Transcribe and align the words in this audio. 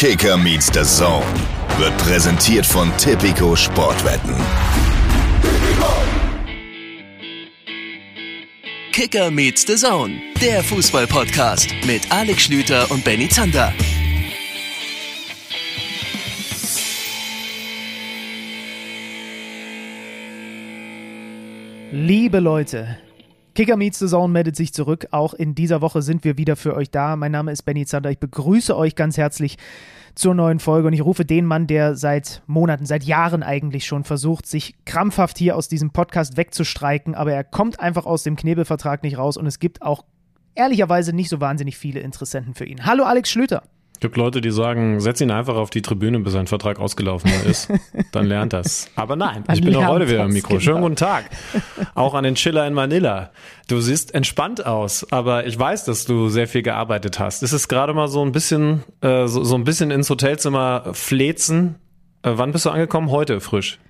Kicker 0.00 0.36
meets 0.36 0.66
the 0.72 0.84
Zone 0.84 1.26
wird 1.76 1.98
präsentiert 1.98 2.64
von 2.64 2.96
Tipico 2.98 3.56
Sportwetten. 3.56 4.32
Kicker 8.92 9.28
meets 9.32 9.66
the 9.66 9.74
Zone, 9.74 10.20
der 10.40 10.62
Fußball-Podcast 10.62 11.74
mit 11.84 12.12
Alex 12.12 12.42
Schlüter 12.44 12.88
und 12.92 13.02
Benny 13.02 13.28
Zander. 13.28 13.72
Liebe 21.90 22.38
Leute, 22.38 22.98
Kicker 23.58 23.76
Meets 23.76 23.98
the 23.98 24.06
Zone 24.06 24.32
meldet 24.32 24.54
sich 24.54 24.72
zurück. 24.72 25.08
Auch 25.10 25.34
in 25.34 25.56
dieser 25.56 25.80
Woche 25.80 26.00
sind 26.00 26.22
wir 26.22 26.38
wieder 26.38 26.54
für 26.54 26.76
euch 26.76 26.92
da. 26.92 27.16
Mein 27.16 27.32
Name 27.32 27.50
ist 27.50 27.62
Benny 27.62 27.84
Zander. 27.86 28.08
Ich 28.08 28.20
begrüße 28.20 28.76
euch 28.76 28.94
ganz 28.94 29.16
herzlich 29.16 29.58
zur 30.14 30.36
neuen 30.36 30.60
Folge 30.60 30.86
und 30.86 30.92
ich 30.92 31.04
rufe 31.04 31.24
den 31.24 31.44
Mann, 31.44 31.66
der 31.66 31.96
seit 31.96 32.40
Monaten, 32.46 32.86
seit 32.86 33.02
Jahren 33.02 33.42
eigentlich 33.42 33.84
schon 33.84 34.04
versucht, 34.04 34.46
sich 34.46 34.76
krampfhaft 34.84 35.38
hier 35.38 35.56
aus 35.56 35.66
diesem 35.66 35.90
Podcast 35.90 36.36
wegzustreiken, 36.36 37.16
aber 37.16 37.32
er 37.32 37.42
kommt 37.42 37.80
einfach 37.80 38.06
aus 38.06 38.22
dem 38.22 38.36
Knebelvertrag 38.36 39.02
nicht 39.02 39.18
raus 39.18 39.36
und 39.36 39.46
es 39.46 39.58
gibt 39.58 39.82
auch 39.82 40.04
ehrlicherweise 40.54 41.12
nicht 41.12 41.28
so 41.28 41.40
wahnsinnig 41.40 41.76
viele 41.76 41.98
Interessenten 41.98 42.54
für 42.54 42.64
ihn. 42.64 42.86
Hallo 42.86 43.02
Alex 43.02 43.28
Schlüter. 43.28 43.64
Es 43.98 44.00
gibt 44.02 44.16
Leute, 44.16 44.40
die 44.40 44.52
sagen, 44.52 45.00
setz 45.00 45.20
ihn 45.20 45.32
einfach 45.32 45.56
auf 45.56 45.70
die 45.70 45.82
Tribüne, 45.82 46.20
bis 46.20 46.32
sein 46.32 46.46
Vertrag 46.46 46.78
ausgelaufen 46.78 47.32
ist. 47.50 47.68
Dann 48.12 48.26
lernt 48.26 48.52
das. 48.52 48.88
Aber 48.94 49.16
nein, 49.16 49.42
ich 49.52 49.60
bin 49.60 49.74
auch 49.74 49.88
heute 49.88 50.08
wieder 50.08 50.24
im 50.24 50.32
Mikro. 50.32 50.50
Genau. 50.50 50.60
Schönen 50.60 50.80
guten 50.82 50.94
Tag. 50.94 51.24
Auch 51.96 52.14
an 52.14 52.22
den 52.22 52.36
Chiller 52.36 52.64
in 52.68 52.74
Manila. 52.74 53.32
Du 53.66 53.80
siehst 53.80 54.14
entspannt 54.14 54.64
aus, 54.64 55.04
aber 55.10 55.48
ich 55.48 55.58
weiß, 55.58 55.84
dass 55.84 56.04
du 56.04 56.28
sehr 56.28 56.46
viel 56.46 56.62
gearbeitet 56.62 57.18
hast. 57.18 57.42
Ist 57.42 57.50
es 57.50 57.66
gerade 57.66 57.92
mal 57.92 58.06
so 58.06 58.24
ein 58.24 58.30
bisschen, 58.30 58.84
äh, 59.00 59.26
so, 59.26 59.42
so 59.42 59.56
ein 59.56 59.64
bisschen 59.64 59.90
ins 59.90 60.08
Hotelzimmer 60.08 60.90
flezen? 60.92 61.74
Äh, 62.22 62.30
wann 62.34 62.52
bist 62.52 62.66
du 62.66 62.70
angekommen? 62.70 63.10
Heute 63.10 63.40
frisch 63.40 63.80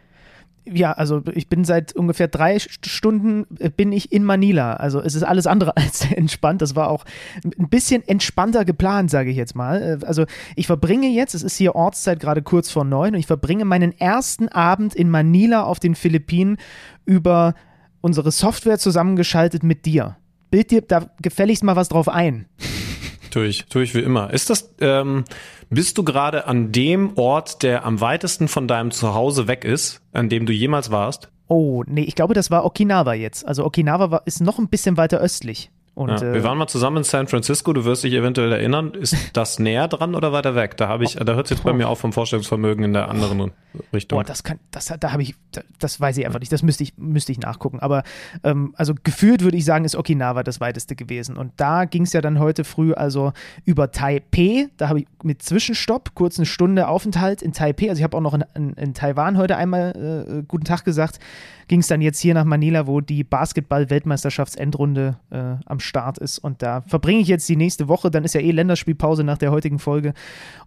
ja, 0.73 0.93
also 0.93 1.23
ich 1.35 1.49
bin 1.49 1.65
seit 1.65 1.95
ungefähr 1.95 2.29
drei 2.29 2.59
Stunden 2.59 3.47
äh, 3.59 3.71
bin 3.71 3.93
ich 3.93 4.13
in 4.13 4.25
Manila. 4.25 4.75
Also 4.75 5.01
es 5.01 5.15
ist 5.15 5.23
alles 5.23 5.47
andere 5.47 5.77
als 5.77 6.11
entspannt. 6.11 6.63
Das 6.63 6.77
war 6.77 6.91
auch 6.91 7.05
ein 7.45 7.69
bisschen 7.69 8.07
entspannter 8.07 8.65
geplant, 8.65 9.11
sage 9.11 9.31
ich 9.31 9.37
jetzt 9.37 9.55
mal. 9.55 10.01
Äh, 10.03 10.07
also 10.07 10.25
ich 10.57 10.67
verbringe 10.67 11.09
jetzt, 11.09 11.35
es 11.35 11.43
ist 11.43 11.57
hier 11.57 11.75
Ortszeit 11.75 12.21
gerade 12.21 12.43
kurz 12.43 12.71
vor 12.71 12.85
neun, 12.85 13.15
und 13.15 13.21
ich 13.21 13.27
verbringe 13.27 13.65
meinen 13.65 13.99
ersten 13.99 14.49
Abend 14.49 14.95
in 14.95 15.11
Manila 15.11 15.65
auf 15.65 15.81
den 15.81 15.95
Philippinen 15.95 16.57
über 17.05 17.55
unsere 18.01 18.31
Software 18.31 18.79
zusammengeschaltet 18.79 19.63
mit 19.63 19.87
dir. 19.87 20.17
Bild 20.51 20.71
dir 20.71 20.83
da 20.83 21.11
gefälligst 21.21 21.65
mal 21.65 21.77
was 21.77 21.89
drauf 21.89 22.09
ein. 22.09 22.47
Tue 23.31 23.47
ich, 23.47 23.67
tue 23.67 23.83
ich 23.83 23.95
wie 23.95 24.01
immer. 24.01 24.33
Ist 24.33 24.51
das, 24.51 24.75
ähm, 24.81 25.25
bist 25.71 25.99
du 25.99 26.05
gerade 26.05 26.47
an 26.47 26.73
dem 26.73 27.17
Ort, 27.17 27.63
der 27.63 27.85
am 27.85 28.01
weitesten 28.01 28.49
von 28.49 28.69
deinem 28.69 28.91
Zuhause 28.91 29.49
weg 29.49 29.65
ist, 29.65 30.01
an 30.13 30.29
dem 30.29 30.47
du 30.47 30.53
jemals 30.53 30.91
warst? 30.91 31.31
Oh, 31.49 31.83
nee, 31.87 32.03
ich 32.03 32.15
glaube, 32.15 32.35
das 32.35 32.51
war 32.51 32.65
Okinawa 32.65 33.15
jetzt. 33.15 33.47
Also 33.47 33.65
Okinawa 33.65 34.11
war, 34.11 34.23
ist 34.27 34.41
noch 34.41 34.59
ein 34.59 34.69
bisschen 34.69 34.97
weiter 34.97 35.19
östlich. 35.19 35.71
Und, 35.99 36.11
ja, 36.11 36.21
wir 36.21 36.35
äh, 36.35 36.45
waren 36.45 36.57
mal 36.57 36.69
zusammen 36.69 36.99
in 36.99 37.03
San 37.03 37.27
Francisco, 37.27 37.73
du 37.73 37.85
wirst 37.85 38.05
dich 38.05 38.13
eventuell 38.13 38.53
erinnern. 38.53 38.95
Ist 38.95 39.17
das 39.33 39.59
näher 39.59 39.89
dran 39.89 40.15
oder 40.15 40.33
weiter 40.33 40.55
weg? 40.55 40.77
Da 40.77 40.87
habe 40.87 41.03
ich, 41.03 41.17
da 41.17 41.35
hört 41.35 41.47
es 41.47 41.51
jetzt 41.51 41.65
bei 41.65 41.73
mir 41.73 41.89
auf 41.89 41.99
vom 41.99 42.13
Vorstellungsvermögen 42.13 42.85
in 42.85 42.93
der 42.93 43.09
anderen 43.09 43.51
Richtung. 43.93 44.17
Boah, 44.17 44.23
das 44.23 44.45
kann, 44.45 44.61
das, 44.71 44.95
da 45.01 45.11
habe 45.11 45.23
ich, 45.23 45.35
das 45.81 46.01
weiß 46.01 46.17
ich 46.19 46.25
einfach 46.25 46.39
nicht. 46.39 46.53
Das 46.53 46.63
müsste 46.63 46.85
ich, 46.85 46.97
müsste 46.99 47.33
ich 47.33 47.41
nachgucken. 47.41 47.81
Aber 47.81 48.05
ähm, 48.45 48.75
also 48.77 48.95
gefühlt 49.03 49.43
würde 49.43 49.57
ich 49.57 49.65
sagen, 49.65 49.85
ist 49.85 49.97
Okinawa 49.97 50.45
das 50.45 50.61
weiteste 50.61 50.95
gewesen. 50.95 51.37
Und 51.37 51.53
da 51.57 51.85
ging 51.85 52.03
es 52.03 52.13
ja 52.13 52.21
dann 52.21 52.39
heute 52.39 52.63
früh 52.63 52.93
also 52.93 53.33
über 53.65 53.91
Taipei. 53.91 54.69
Da 54.77 54.89
habe 54.89 55.01
ich 55.01 55.07
mit 55.25 55.43
Zwischenstopp 55.43 56.15
kurz 56.15 56.39
eine 56.39 56.47
Stunde 56.47 56.87
Aufenthalt 56.87 57.43
in 57.43 57.53
Taipei. 57.53 57.91
Also 57.91 57.99
ich 57.99 58.05
habe 58.05 58.17
auch 58.17 58.21
noch 58.21 58.35
in, 58.35 58.45
in, 58.55 58.73
in, 58.75 58.95
Taiwan 58.95 59.37
heute 59.37 59.57
einmal 59.57 60.27
äh, 60.29 60.43
guten 60.47 60.65
Tag 60.65 60.85
gesagt 60.85 61.19
ging 61.69 61.81
es 61.81 61.87
dann 61.87 62.01
jetzt 62.01 62.19
hier 62.21 62.35
nach 62.35 62.45
Manila, 62.45 62.87
wo 62.87 63.01
die 63.01 63.25
Basketball-Weltmeisterschaftsendrunde 63.25 65.17
äh, 65.31 65.57
am 65.67 65.81
Start 65.81 66.19
ist. 66.19 66.39
Und 66.39 66.63
da 66.63 66.83
verbringe 66.83 67.21
ich 67.21 67.29
jetzt 67.29 67.49
die 67.49 67.57
nächste 67.57 67.89
Woche. 67.89 68.11
Dann 68.11 68.25
ist 68.25 68.35
ja 68.35 68.41
eh 68.41 68.51
Länderspielpause 68.51 69.23
nach 69.25 69.39
der 69.39 69.51
heutigen 69.51 69.79
Folge. 69.79 70.15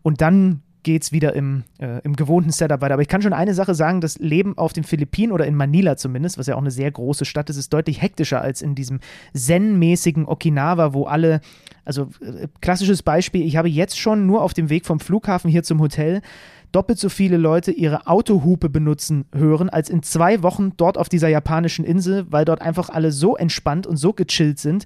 Und 0.04 0.22
dann 0.22 0.62
geht 0.84 1.04
es 1.04 1.12
wieder 1.12 1.34
im, 1.36 1.64
äh, 1.80 2.02
im 2.04 2.16
gewohnten 2.16 2.52
Setup 2.52 2.82
weiter. 2.82 2.94
Aber 2.94 3.02
ich 3.02 3.08
kann 3.08 3.22
schon 3.22 3.34
eine 3.34 3.54
Sache 3.54 3.76
sagen, 3.76 4.02
das 4.02 4.18
Leben 4.18 4.58
auf 4.58 4.74
den 4.74 4.84
Philippinen 4.84 5.32
oder 5.32 5.46
in 5.46 5.56
Manila 5.56 5.98
zumindest, 5.98 6.38
was 6.38 6.48
ja 6.48 6.56
auch 6.56 6.62
eine 6.62 6.72
sehr 6.72 6.90
große 6.90 7.26
Stadt 7.26 7.50
ist, 7.50 7.58
ist 7.58 7.72
deutlich 7.74 8.02
hektischer 8.02 8.42
als 8.42 8.62
in 8.62 8.76
diesem 8.76 9.00
zen-mäßigen 9.34 10.26
Okinawa, 10.26 10.94
wo 10.94 11.06
alle, 11.06 11.42
also 11.86 12.10
äh, 12.22 12.48
klassisches 12.62 13.04
Beispiel, 13.04 13.46
ich 13.46 13.58
habe 13.58 13.70
jetzt 13.70 14.00
schon 14.00 14.26
nur 14.26 14.42
auf 14.42 14.54
dem 14.54 14.70
Weg 14.70 14.86
vom 14.86 15.00
Flughafen 15.00 15.52
hier 15.52 15.64
zum 15.64 15.80
Hotel 15.80 16.22
doppelt 16.72 17.00
so 17.00 17.10
viele 17.10 17.38
Leute 17.38 17.72
ihre 17.72 18.08
Autohupe 18.08 18.70
benutzen 18.70 19.26
hören, 19.34 19.70
als 19.70 19.90
in 19.90 20.04
zwei 20.04 20.44
Wochen 20.44 20.74
dort 20.78 20.98
auf 20.98 21.10
dieser 21.10 21.28
japanischen 21.28 21.86
Insel, 21.86 22.26
weil 22.30 22.46
dort 22.46 22.62
einfach 22.62 22.90
alle 22.90 23.12
so 23.12 23.36
entspannt 23.36 23.88
und 23.88 23.98
so 23.98 24.14
gechillt 24.14 24.60
sind 24.60 24.86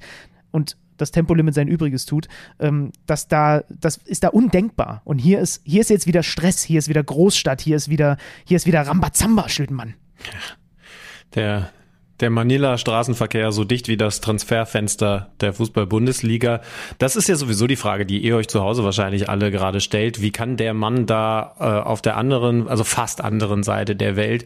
und 0.52 0.78
das 0.98 1.12
Tempolimit 1.12 1.54
sein 1.54 1.68
Übriges 1.68 2.06
tut, 2.06 2.28
ähm, 2.60 2.92
dass 3.06 3.28
da, 3.28 3.64
das 3.70 3.98
ist 3.98 4.24
da 4.24 4.30
undenkbar. 4.30 5.02
Und 5.04 5.20
hier 5.20 5.40
ist, 5.40 5.62
hier 5.66 5.82
ist 5.82 5.90
jetzt 5.90 6.08
wieder 6.08 6.24
Stress, 6.24 6.64
hier 6.64 6.80
ist 6.80 6.88
wieder 6.88 7.04
Großstadt, 7.04 7.62
hier 7.62 7.76
ist 7.76 7.90
wieder, 7.90 8.18
hier 8.46 8.56
ist 8.56 8.66
wieder 8.66 8.82
Rambazamba, 8.82 9.50
Schlütenmann. 9.50 9.96
Der, 11.34 11.70
der 12.20 12.30
Manila-Straßenverkehr 12.30 13.52
so 13.52 13.64
dicht 13.64 13.88
wie 13.88 13.98
das 13.98 14.22
Transferfenster 14.22 15.32
der 15.42 15.54
Fußball-Bundesliga. 15.54 16.62
Das 16.98 17.16
ist 17.16 17.28
ja 17.28 17.36
sowieso 17.36 17.68
die 17.68 17.76
Frage, 17.76 18.06
die 18.06 18.20
ihr 18.20 18.36
euch 18.38 18.48
zu 18.48 18.62
Hause 18.62 18.84
wahrscheinlich 18.84 19.30
alle 19.30 19.52
gerade 19.52 19.82
stellt. 19.82 20.22
Wie 20.22 20.32
kann 20.32 20.58
der 20.58 20.74
Mann 20.74 21.06
da 21.06 21.56
äh, 21.60 21.64
auf 21.64 22.02
der 22.02 22.18
anderen, 22.18 22.68
also 22.68 22.84
fast 22.84 23.22
anderen 23.22 23.64
Seite 23.64 23.96
der 23.96 24.16
Welt 24.16 24.46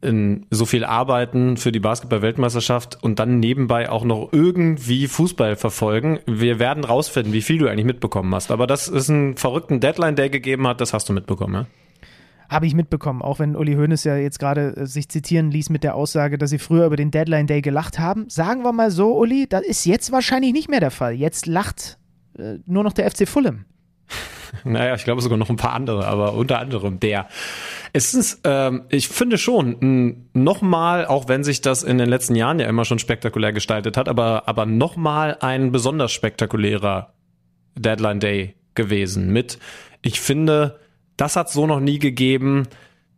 in 0.00 0.46
so 0.50 0.64
viel 0.64 0.84
arbeiten 0.84 1.56
für 1.56 1.72
die 1.72 1.80
Basketball-Weltmeisterschaft 1.80 3.02
und 3.02 3.18
dann 3.18 3.40
nebenbei 3.40 3.90
auch 3.90 4.04
noch 4.04 4.28
irgendwie 4.32 5.08
Fußball 5.08 5.56
verfolgen. 5.56 6.20
Wir 6.26 6.60
werden 6.60 6.84
rausfinden, 6.84 7.32
wie 7.32 7.42
viel 7.42 7.58
du 7.58 7.68
eigentlich 7.68 7.84
mitbekommen 7.84 8.32
hast. 8.34 8.52
Aber 8.52 8.68
das 8.68 8.86
ist 8.86 9.08
ein 9.08 9.36
verrückten 9.36 9.80
Deadline, 9.80 10.14
der 10.14 10.30
gegeben 10.30 10.68
hat, 10.68 10.80
das 10.80 10.92
hast 10.92 11.08
du 11.08 11.12
mitbekommen, 11.12 11.54
ja? 11.54 11.66
Habe 12.48 12.66
ich 12.66 12.74
mitbekommen, 12.74 13.20
auch 13.20 13.38
wenn 13.38 13.56
Uli 13.56 13.74
Hoeneß 13.74 14.04
ja 14.04 14.16
jetzt 14.16 14.38
gerade 14.38 14.76
äh, 14.76 14.86
sich 14.86 15.08
zitieren 15.08 15.50
ließ 15.50 15.68
mit 15.70 15.84
der 15.84 15.94
Aussage, 15.94 16.38
dass 16.38 16.50
sie 16.50 16.58
früher 16.58 16.86
über 16.86 16.96
den 16.96 17.10
Deadline 17.10 17.46
Day 17.46 17.60
gelacht 17.60 17.98
haben. 17.98 18.28
Sagen 18.28 18.62
wir 18.62 18.72
mal 18.72 18.90
so, 18.90 19.18
Uli, 19.18 19.46
das 19.48 19.62
ist 19.62 19.84
jetzt 19.84 20.12
wahrscheinlich 20.12 20.52
nicht 20.52 20.70
mehr 20.70 20.80
der 20.80 20.90
Fall. 20.90 21.12
Jetzt 21.12 21.46
lacht 21.46 21.98
äh, 22.38 22.56
nur 22.66 22.84
noch 22.84 22.92
der 22.92 23.10
FC 23.10 23.28
Fulham. 23.28 23.64
Naja, 24.64 24.94
ich 24.94 25.04
glaube 25.04 25.20
sogar 25.20 25.36
noch 25.36 25.50
ein 25.50 25.56
paar 25.56 25.74
andere, 25.74 26.06
aber 26.06 26.32
unter 26.32 26.58
anderem 26.58 26.98
der. 27.00 27.28
Es 27.92 28.14
ist, 28.14 28.40
ähm, 28.44 28.84
ich 28.88 29.08
finde 29.08 29.36
schon, 29.36 30.24
nochmal, 30.32 31.04
auch 31.04 31.28
wenn 31.28 31.44
sich 31.44 31.60
das 31.60 31.82
in 31.82 31.98
den 31.98 32.08
letzten 32.08 32.34
Jahren 32.34 32.58
ja 32.58 32.66
immer 32.66 32.86
schon 32.86 32.98
spektakulär 32.98 33.52
gestaltet 33.52 33.98
hat, 33.98 34.08
aber, 34.08 34.48
aber 34.48 34.64
nochmal 34.64 35.36
ein 35.40 35.70
besonders 35.70 36.12
spektakulärer 36.12 37.12
Deadline 37.74 38.20
Day 38.20 38.54
gewesen 38.74 39.34
mit, 39.34 39.58
ich 40.00 40.18
finde, 40.18 40.78
das 41.18 41.36
hat 41.36 41.50
so 41.50 41.66
noch 41.66 41.80
nie 41.80 41.98
gegeben. 41.98 42.68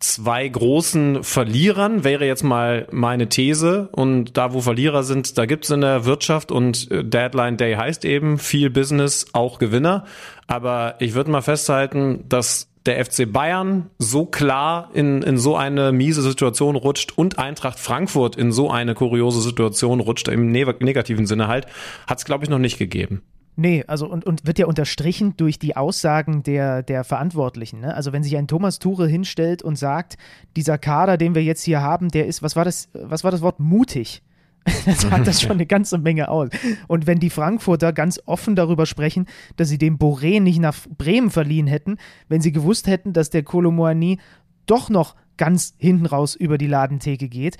Zwei 0.00 0.48
großen 0.48 1.22
Verlierern 1.22 2.04
wäre 2.04 2.26
jetzt 2.26 2.42
mal 2.42 2.88
meine 2.90 3.28
These. 3.28 3.90
Und 3.92 4.38
da, 4.38 4.54
wo 4.54 4.62
Verlierer 4.62 5.02
sind, 5.02 5.36
da 5.36 5.44
gibt's 5.44 5.68
in 5.68 5.82
der 5.82 6.06
Wirtschaft 6.06 6.50
und 6.50 6.90
äh, 6.90 7.04
Deadline 7.04 7.58
Day 7.58 7.74
heißt 7.74 8.04
eben 8.06 8.38
viel 8.38 8.70
Business, 8.70 9.26
auch 9.34 9.58
Gewinner. 9.58 10.06
Aber 10.46 10.96
ich 10.98 11.14
würde 11.14 11.30
mal 11.30 11.42
festhalten, 11.42 12.24
dass 12.28 12.70
der 12.86 13.04
FC 13.04 13.30
Bayern 13.30 13.90
so 13.98 14.24
klar 14.24 14.90
in, 14.94 15.22
in 15.22 15.36
so 15.36 15.54
eine 15.54 15.92
miese 15.92 16.22
Situation 16.22 16.76
rutscht 16.76 17.12
und 17.16 17.38
Eintracht 17.38 17.78
Frankfurt 17.78 18.36
in 18.36 18.52
so 18.52 18.70
eine 18.70 18.94
kuriose 18.94 19.42
Situation 19.42 20.00
rutscht, 20.00 20.28
im 20.28 20.50
negativen 20.50 21.26
Sinne 21.26 21.46
halt, 21.46 21.66
hat 22.06 22.18
es, 22.18 22.24
glaube 22.24 22.44
ich, 22.44 22.50
noch 22.50 22.58
nicht 22.58 22.78
gegeben. 22.78 23.22
Nee, 23.60 23.84
also 23.86 24.08
und, 24.08 24.24
und 24.24 24.46
wird 24.46 24.58
ja 24.58 24.64
unterstrichen 24.64 25.36
durch 25.36 25.58
die 25.58 25.76
Aussagen 25.76 26.42
der, 26.42 26.82
der 26.82 27.04
Verantwortlichen. 27.04 27.80
Ne? 27.80 27.94
Also 27.94 28.10
wenn 28.10 28.22
sich 28.22 28.38
ein 28.38 28.48
Thomas 28.48 28.78
Ture 28.78 29.06
hinstellt 29.06 29.62
und 29.62 29.76
sagt, 29.76 30.16
dieser 30.56 30.78
Kader, 30.78 31.18
den 31.18 31.34
wir 31.34 31.44
jetzt 31.44 31.62
hier 31.64 31.82
haben, 31.82 32.08
der 32.08 32.26
ist, 32.26 32.42
was 32.42 32.56
war 32.56 32.64
das, 32.64 32.88
was 32.94 33.22
war 33.22 33.30
das 33.30 33.42
Wort, 33.42 33.60
mutig. 33.60 34.22
das 34.86 35.02
sagt 35.02 35.26
das 35.26 35.42
schon 35.42 35.52
eine 35.52 35.66
ganze 35.66 35.98
Menge 35.98 36.30
aus. 36.30 36.48
Und 36.88 37.06
wenn 37.06 37.20
die 37.20 37.28
Frankfurter 37.28 37.92
ganz 37.92 38.18
offen 38.24 38.56
darüber 38.56 38.86
sprechen, 38.86 39.26
dass 39.58 39.68
sie 39.68 39.76
den 39.76 39.98
Boré 39.98 40.40
nicht 40.40 40.58
nach 40.58 40.74
Bremen 40.96 41.28
verliehen 41.28 41.66
hätten, 41.66 41.98
wenn 42.30 42.40
sie 42.40 42.52
gewusst 42.52 42.86
hätten, 42.86 43.12
dass 43.12 43.28
der 43.28 43.42
Kolomoani 43.42 44.20
doch 44.64 44.88
noch 44.88 45.16
ganz 45.36 45.74
hinten 45.78 46.06
raus 46.06 46.34
über 46.34 46.58
die 46.58 46.66
Ladentheke 46.66 47.28
geht. 47.28 47.56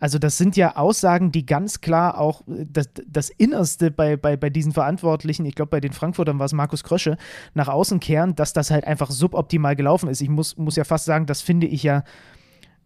Also 0.00 0.18
das 0.18 0.36
sind 0.36 0.56
ja 0.56 0.76
Aussagen, 0.76 1.32
die 1.32 1.46
ganz 1.46 1.80
klar 1.80 2.18
auch 2.18 2.46
äh, 2.46 2.66
das, 2.70 2.90
das 3.06 3.30
Innerste 3.30 3.90
bei, 3.90 4.16
bei, 4.16 4.36
bei 4.36 4.50
diesen 4.50 4.72
Verantwortlichen, 4.72 5.46
ich 5.46 5.54
glaube 5.54 5.70
bei 5.70 5.80
den 5.80 5.92
Frankfurtern 5.92 6.38
war 6.38 6.46
es 6.46 6.52
Markus 6.52 6.84
Krösche, 6.84 7.16
nach 7.54 7.68
außen 7.68 8.00
kehren, 8.00 8.34
dass 8.34 8.52
das 8.52 8.70
halt 8.70 8.86
einfach 8.86 9.10
suboptimal 9.10 9.76
gelaufen 9.76 10.08
ist. 10.08 10.20
Ich 10.20 10.28
muss, 10.28 10.56
muss 10.56 10.76
ja 10.76 10.84
fast 10.84 11.06
sagen, 11.06 11.26
das 11.26 11.40
finde 11.40 11.66
ich 11.66 11.82
ja 11.82 12.04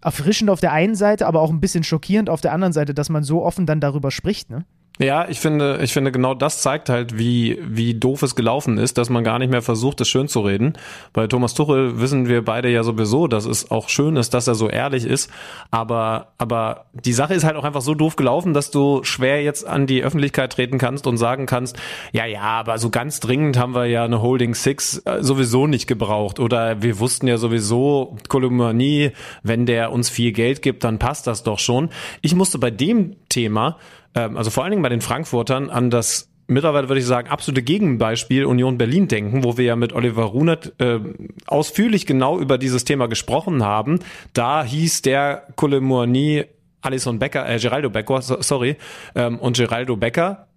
erfrischend 0.00 0.48
auf 0.48 0.60
der 0.60 0.72
einen 0.72 0.94
Seite, 0.94 1.26
aber 1.26 1.40
auch 1.40 1.50
ein 1.50 1.60
bisschen 1.60 1.82
schockierend 1.82 2.30
auf 2.30 2.40
der 2.40 2.52
anderen 2.52 2.72
Seite, 2.72 2.94
dass 2.94 3.08
man 3.08 3.24
so 3.24 3.44
offen 3.44 3.66
dann 3.66 3.80
darüber 3.80 4.10
spricht, 4.10 4.50
ne? 4.50 4.64
Ja, 4.98 5.28
ich 5.28 5.38
finde, 5.38 5.78
ich 5.80 5.92
finde 5.92 6.10
genau 6.10 6.34
das 6.34 6.60
zeigt 6.60 6.88
halt, 6.88 7.16
wie, 7.16 7.58
wie 7.62 7.94
doof 7.94 8.22
es 8.22 8.34
gelaufen 8.34 8.78
ist, 8.78 8.98
dass 8.98 9.10
man 9.10 9.22
gar 9.22 9.38
nicht 9.38 9.50
mehr 9.50 9.62
versucht, 9.62 10.00
es 10.00 10.08
schön 10.08 10.26
zu 10.26 10.40
reden. 10.40 10.72
Bei 11.12 11.28
Thomas 11.28 11.54
Tuchel 11.54 12.00
wissen 12.00 12.28
wir 12.28 12.44
beide 12.44 12.68
ja 12.68 12.82
sowieso, 12.82 13.28
dass 13.28 13.44
es 13.44 13.70
auch 13.70 13.88
schön 13.88 14.16
ist, 14.16 14.34
dass 14.34 14.48
er 14.48 14.56
so 14.56 14.68
ehrlich 14.68 15.04
ist. 15.04 15.30
Aber, 15.70 16.32
aber 16.36 16.86
die 16.94 17.12
Sache 17.12 17.34
ist 17.34 17.44
halt 17.44 17.54
auch 17.56 17.62
einfach 17.62 17.80
so 17.80 17.94
doof 17.94 18.16
gelaufen, 18.16 18.54
dass 18.54 18.72
du 18.72 19.04
schwer 19.04 19.42
jetzt 19.42 19.64
an 19.66 19.86
die 19.86 20.02
Öffentlichkeit 20.02 20.52
treten 20.52 20.78
kannst 20.78 21.06
und 21.06 21.16
sagen 21.16 21.46
kannst, 21.46 21.76
ja, 22.12 22.26
ja, 22.26 22.42
aber 22.42 22.78
so 22.78 22.90
ganz 22.90 23.20
dringend 23.20 23.56
haben 23.56 23.76
wir 23.76 23.86
ja 23.86 24.04
eine 24.04 24.20
Holding 24.20 24.54
Six 24.54 24.98
äh, 25.04 25.22
sowieso 25.22 25.68
nicht 25.68 25.86
gebraucht. 25.86 26.40
Oder 26.40 26.82
wir 26.82 26.98
wussten 26.98 27.28
ja 27.28 27.38
sowieso, 27.38 28.16
Kolumanie, 28.28 29.12
wenn 29.44 29.64
der 29.64 29.92
uns 29.92 30.10
viel 30.10 30.32
Geld 30.32 30.60
gibt, 30.60 30.82
dann 30.82 30.98
passt 30.98 31.28
das 31.28 31.44
doch 31.44 31.60
schon. 31.60 31.90
Ich 32.20 32.34
musste 32.34 32.58
bei 32.58 32.72
dem 32.72 33.14
Thema 33.28 33.76
ähm, 34.14 34.36
also 34.36 34.50
vor 34.50 34.64
allen 34.64 34.72
Dingen 34.72 34.82
bei 34.82 34.88
den 34.88 35.00
Frankfurtern, 35.00 35.70
an 35.70 35.90
das 35.90 36.30
mittlerweile 36.48 36.88
würde 36.88 37.00
ich 37.00 37.06
sagen, 37.06 37.28
absolute 37.28 37.62
Gegenbeispiel 37.62 38.44
Union 38.46 38.78
Berlin 38.78 39.06
denken, 39.06 39.44
wo 39.44 39.56
wir 39.56 39.64
ja 39.64 39.76
mit 39.76 39.92
Oliver 39.92 40.24
Runert 40.24 40.72
äh, 40.78 40.98
ausführlich 41.46 42.06
genau 42.06 42.38
über 42.38 42.58
dieses 42.58 42.84
Thema 42.84 43.06
gesprochen 43.06 43.62
haben. 43.62 44.00
Da 44.32 44.64
hieß 44.64 45.02
der 45.02 45.46
Colemourni 45.56 46.44
Alison 46.80 47.18
Becker, 47.18 47.48
äh, 47.48 47.58
Geraldo 47.58 47.90
Becker, 47.90 48.20
sorry, 48.22 48.76
ähm, 49.14 49.38
und 49.38 49.56
Geraldo 49.56 49.96
Becker 49.96 50.48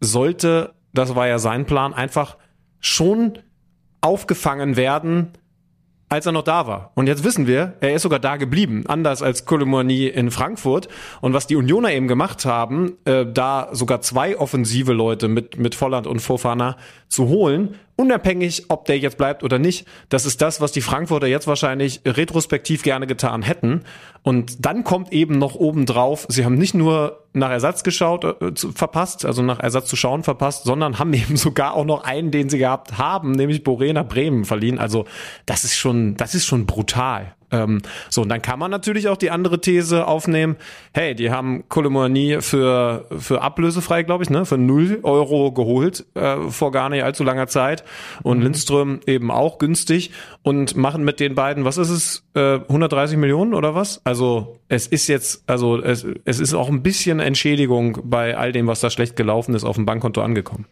sollte, 0.00 0.72
das 0.92 1.14
war 1.14 1.28
ja 1.28 1.38
sein 1.38 1.66
Plan, 1.66 1.92
einfach 1.92 2.36
schon 2.80 3.38
aufgefangen 4.00 4.76
werden, 4.76 5.32
als 6.14 6.26
er 6.26 6.32
noch 6.32 6.42
da 6.42 6.68
war. 6.68 6.92
Und 6.94 7.08
jetzt 7.08 7.24
wissen 7.24 7.48
wir, 7.48 7.74
er 7.80 7.92
ist 7.94 8.02
sogar 8.02 8.20
da 8.20 8.36
geblieben, 8.36 8.84
anders 8.86 9.20
als 9.20 9.46
Colomoni 9.46 10.06
in 10.06 10.30
Frankfurt. 10.30 10.86
Und 11.20 11.32
was 11.32 11.48
die 11.48 11.56
Unioner 11.56 11.90
eben 11.90 12.06
gemacht 12.06 12.44
haben, 12.44 12.92
äh, 13.04 13.26
da 13.26 13.68
sogar 13.72 14.00
zwei 14.00 14.38
offensive 14.38 14.92
Leute 14.92 15.26
mit, 15.26 15.58
mit 15.58 15.74
Volland 15.74 16.06
und 16.06 16.20
Fofana 16.20 16.76
zu 17.14 17.28
holen, 17.28 17.76
unabhängig, 17.96 18.64
ob 18.68 18.86
der 18.86 18.98
jetzt 18.98 19.16
bleibt 19.16 19.44
oder 19.44 19.58
nicht, 19.58 19.86
das 20.08 20.26
ist 20.26 20.42
das, 20.42 20.60
was 20.60 20.72
die 20.72 20.80
Frankfurter 20.80 21.26
jetzt 21.26 21.46
wahrscheinlich 21.46 22.00
retrospektiv 22.04 22.82
gerne 22.82 23.06
getan 23.06 23.42
hätten. 23.42 23.82
Und 24.22 24.64
dann 24.64 24.84
kommt 24.84 25.12
eben 25.12 25.38
noch 25.38 25.54
oben 25.54 25.86
drauf, 25.86 26.26
sie 26.28 26.44
haben 26.44 26.56
nicht 26.56 26.74
nur 26.74 27.24
nach 27.32 27.50
Ersatz 27.50 27.82
geschaut, 27.82 28.24
äh, 28.24 28.54
zu, 28.54 28.72
verpasst, 28.72 29.24
also 29.24 29.42
nach 29.42 29.60
Ersatz 29.60 29.88
zu 29.88 29.96
schauen 29.96 30.22
verpasst, 30.22 30.64
sondern 30.64 30.98
haben 30.98 31.12
eben 31.14 31.36
sogar 31.36 31.74
auch 31.74 31.84
noch 31.84 32.04
einen, 32.04 32.30
den 32.30 32.48
sie 32.48 32.58
gehabt 32.58 32.98
haben, 32.98 33.32
nämlich 33.32 33.62
Borena 33.62 34.02
Bremen 34.02 34.44
verliehen. 34.44 34.78
Also 34.78 35.04
das 35.46 35.64
ist 35.64 35.76
schon, 35.76 36.16
das 36.16 36.34
ist 36.34 36.46
schon 36.46 36.66
brutal. 36.66 37.34
Ähm, 37.50 37.80
so, 38.10 38.22
und 38.22 38.28
dann 38.28 38.42
kann 38.42 38.58
man 38.58 38.70
natürlich 38.70 39.08
auch 39.08 39.16
die 39.16 39.30
andere 39.30 39.60
These 39.60 40.06
aufnehmen, 40.06 40.56
hey, 40.92 41.14
die 41.14 41.30
haben 41.30 41.68
Kolomani 41.68 42.38
für, 42.40 43.06
für 43.18 43.42
ablösefrei, 43.42 44.02
glaube 44.02 44.24
ich, 44.24 44.30
ne, 44.30 44.44
für 44.44 44.58
null 44.58 45.00
Euro 45.02 45.52
geholt 45.52 46.06
äh, 46.14 46.36
vor 46.50 46.72
gar 46.72 46.88
nicht 46.88 47.04
allzu 47.04 47.24
langer 47.24 47.46
Zeit 47.46 47.84
und 48.22 48.38
mhm. 48.38 48.44
Lindström 48.44 49.00
eben 49.06 49.30
auch 49.30 49.58
günstig 49.58 50.10
und 50.42 50.76
machen 50.76 51.04
mit 51.04 51.20
den 51.20 51.34
beiden, 51.34 51.64
was 51.64 51.78
ist 51.78 51.90
es, 51.90 52.24
äh, 52.34 52.60
130 52.60 53.16
Millionen 53.16 53.54
oder 53.54 53.74
was? 53.74 54.00
Also 54.04 54.58
es 54.68 54.86
ist 54.86 55.08
jetzt, 55.08 55.44
also 55.48 55.80
es, 55.80 56.06
es 56.24 56.40
ist 56.40 56.54
auch 56.54 56.68
ein 56.68 56.82
bisschen 56.82 57.20
Entschädigung 57.20 57.98
bei 58.04 58.36
all 58.36 58.52
dem, 58.52 58.66
was 58.66 58.80
da 58.80 58.90
schlecht 58.90 59.16
gelaufen 59.16 59.54
ist, 59.54 59.64
auf 59.64 59.76
dem 59.76 59.86
Bankkonto 59.86 60.20
angekommen 60.20 60.66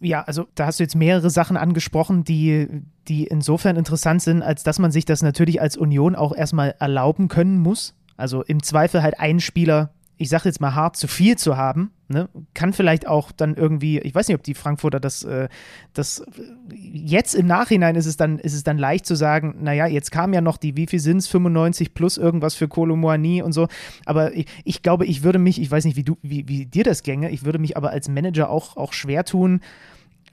ja, 0.00 0.22
also 0.22 0.46
da 0.54 0.66
hast 0.66 0.80
du 0.80 0.84
jetzt 0.84 0.96
mehrere 0.96 1.30
Sachen 1.30 1.56
angesprochen, 1.56 2.24
die, 2.24 2.68
die 3.08 3.26
insofern 3.26 3.76
interessant 3.76 4.22
sind, 4.22 4.42
als 4.42 4.62
dass 4.62 4.78
man 4.78 4.90
sich 4.90 5.04
das 5.04 5.22
natürlich 5.22 5.60
als 5.60 5.76
Union 5.76 6.16
auch 6.16 6.34
erstmal 6.34 6.74
erlauben 6.78 7.28
können 7.28 7.58
muss. 7.58 7.94
Also 8.16 8.42
im 8.42 8.62
Zweifel 8.62 9.02
halt 9.02 9.20
einen 9.20 9.40
Spieler, 9.40 9.92
ich 10.20 10.28
sage 10.28 10.44
jetzt 10.44 10.60
mal 10.60 10.74
hart, 10.74 10.96
zu 10.96 11.08
viel 11.08 11.38
zu 11.38 11.56
haben. 11.56 11.92
Ne? 12.08 12.28
Kann 12.52 12.74
vielleicht 12.74 13.06
auch 13.06 13.32
dann 13.32 13.54
irgendwie, 13.54 14.00
ich 14.00 14.14
weiß 14.14 14.28
nicht, 14.28 14.36
ob 14.36 14.42
die 14.42 14.52
Frankfurter 14.52 15.00
das, 15.00 15.24
äh, 15.24 15.48
das 15.94 16.22
jetzt 16.76 17.34
im 17.34 17.46
Nachhinein 17.46 17.96
ist 17.96 18.04
es 18.04 18.18
dann, 18.18 18.38
ist 18.38 18.52
es 18.52 18.62
dann 18.62 18.76
leicht 18.76 19.06
zu 19.06 19.14
sagen, 19.14 19.56
naja, 19.62 19.86
jetzt 19.86 20.12
kam 20.12 20.34
ja 20.34 20.42
noch 20.42 20.58
die, 20.58 20.76
wie 20.76 20.86
viel 20.86 21.00
sind 21.00 21.16
es, 21.16 21.26
95 21.28 21.94
plus 21.94 22.18
irgendwas 22.18 22.54
für 22.54 22.68
Kolomoani 22.68 23.42
und 23.42 23.52
so. 23.52 23.68
Aber 24.04 24.34
ich, 24.34 24.44
ich, 24.64 24.82
glaube, 24.82 25.06
ich 25.06 25.22
würde 25.22 25.38
mich, 25.38 25.58
ich 25.58 25.70
weiß 25.70 25.86
nicht, 25.86 25.96
wie 25.96 26.04
du, 26.04 26.18
wie, 26.20 26.46
wie 26.48 26.66
dir 26.66 26.84
das 26.84 27.02
gänge, 27.02 27.30
ich 27.30 27.46
würde 27.46 27.58
mich 27.58 27.78
aber 27.78 27.88
als 27.88 28.10
Manager 28.10 28.50
auch, 28.50 28.76
auch 28.76 28.92
schwer 28.92 29.24
tun, 29.24 29.60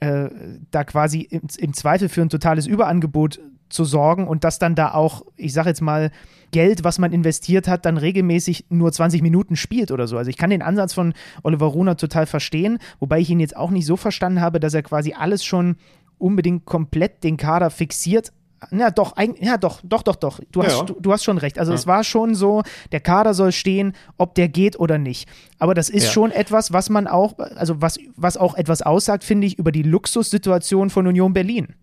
äh, 0.00 0.28
da 0.70 0.84
quasi 0.84 1.22
im, 1.22 1.42
im, 1.56 1.72
Zweifel 1.72 2.10
für 2.10 2.20
ein 2.20 2.28
totales 2.28 2.66
Überangebot 2.66 3.40
zu 3.68 3.84
sorgen 3.84 4.26
und 4.26 4.44
dass 4.44 4.58
dann 4.58 4.74
da 4.74 4.92
auch, 4.92 5.24
ich 5.36 5.52
sage 5.52 5.68
jetzt 5.68 5.80
mal, 5.80 6.10
Geld, 6.50 6.82
was 6.82 6.98
man 6.98 7.12
investiert 7.12 7.68
hat, 7.68 7.84
dann 7.84 7.98
regelmäßig 7.98 8.66
nur 8.70 8.90
20 8.90 9.20
Minuten 9.20 9.54
spielt 9.54 9.90
oder 9.90 10.06
so. 10.06 10.16
Also 10.16 10.30
ich 10.30 10.38
kann 10.38 10.48
den 10.48 10.62
Ansatz 10.62 10.94
von 10.94 11.12
Oliver 11.42 11.66
Runer 11.66 11.96
total 11.96 12.24
verstehen, 12.24 12.78
wobei 13.00 13.20
ich 13.20 13.28
ihn 13.28 13.40
jetzt 13.40 13.56
auch 13.56 13.70
nicht 13.70 13.84
so 13.84 13.96
verstanden 13.96 14.40
habe, 14.40 14.58
dass 14.58 14.72
er 14.72 14.82
quasi 14.82 15.12
alles 15.12 15.44
schon 15.44 15.76
unbedingt 16.16 16.64
komplett 16.64 17.22
den 17.22 17.36
Kader 17.36 17.70
fixiert 17.70 18.32
ja, 18.72 18.90
doch, 18.90 19.14
ja, 19.40 19.56
doch, 19.56 19.80
doch, 19.84 20.02
doch, 20.02 20.16
doch. 20.16 20.40
Du 20.50 20.62
hast, 20.62 20.78
ja. 20.78 20.82
du, 20.84 20.96
du, 20.98 21.12
hast 21.12 21.24
schon 21.24 21.38
recht. 21.38 21.58
Also 21.58 21.72
ja. 21.72 21.76
es 21.76 21.86
war 21.86 22.02
schon 22.02 22.34
so, 22.34 22.62
der 22.92 23.00
Kader 23.00 23.34
soll 23.34 23.52
stehen, 23.52 23.92
ob 24.16 24.34
der 24.34 24.48
geht 24.48 24.78
oder 24.78 24.98
nicht. 24.98 25.28
Aber 25.58 25.74
das 25.74 25.88
ist 25.88 26.06
ja. 26.06 26.10
schon 26.10 26.32
etwas, 26.32 26.72
was 26.72 26.90
man 26.90 27.06
auch, 27.06 27.38
also 27.38 27.80
was, 27.80 27.98
was 28.16 28.36
auch 28.36 28.54
etwas 28.56 28.82
aussagt, 28.82 29.24
finde 29.24 29.46
ich, 29.46 29.58
über 29.58 29.70
die 29.70 29.82
Luxussituation 29.82 30.90
von 30.90 31.06
Union 31.06 31.32
Berlin. 31.32 31.74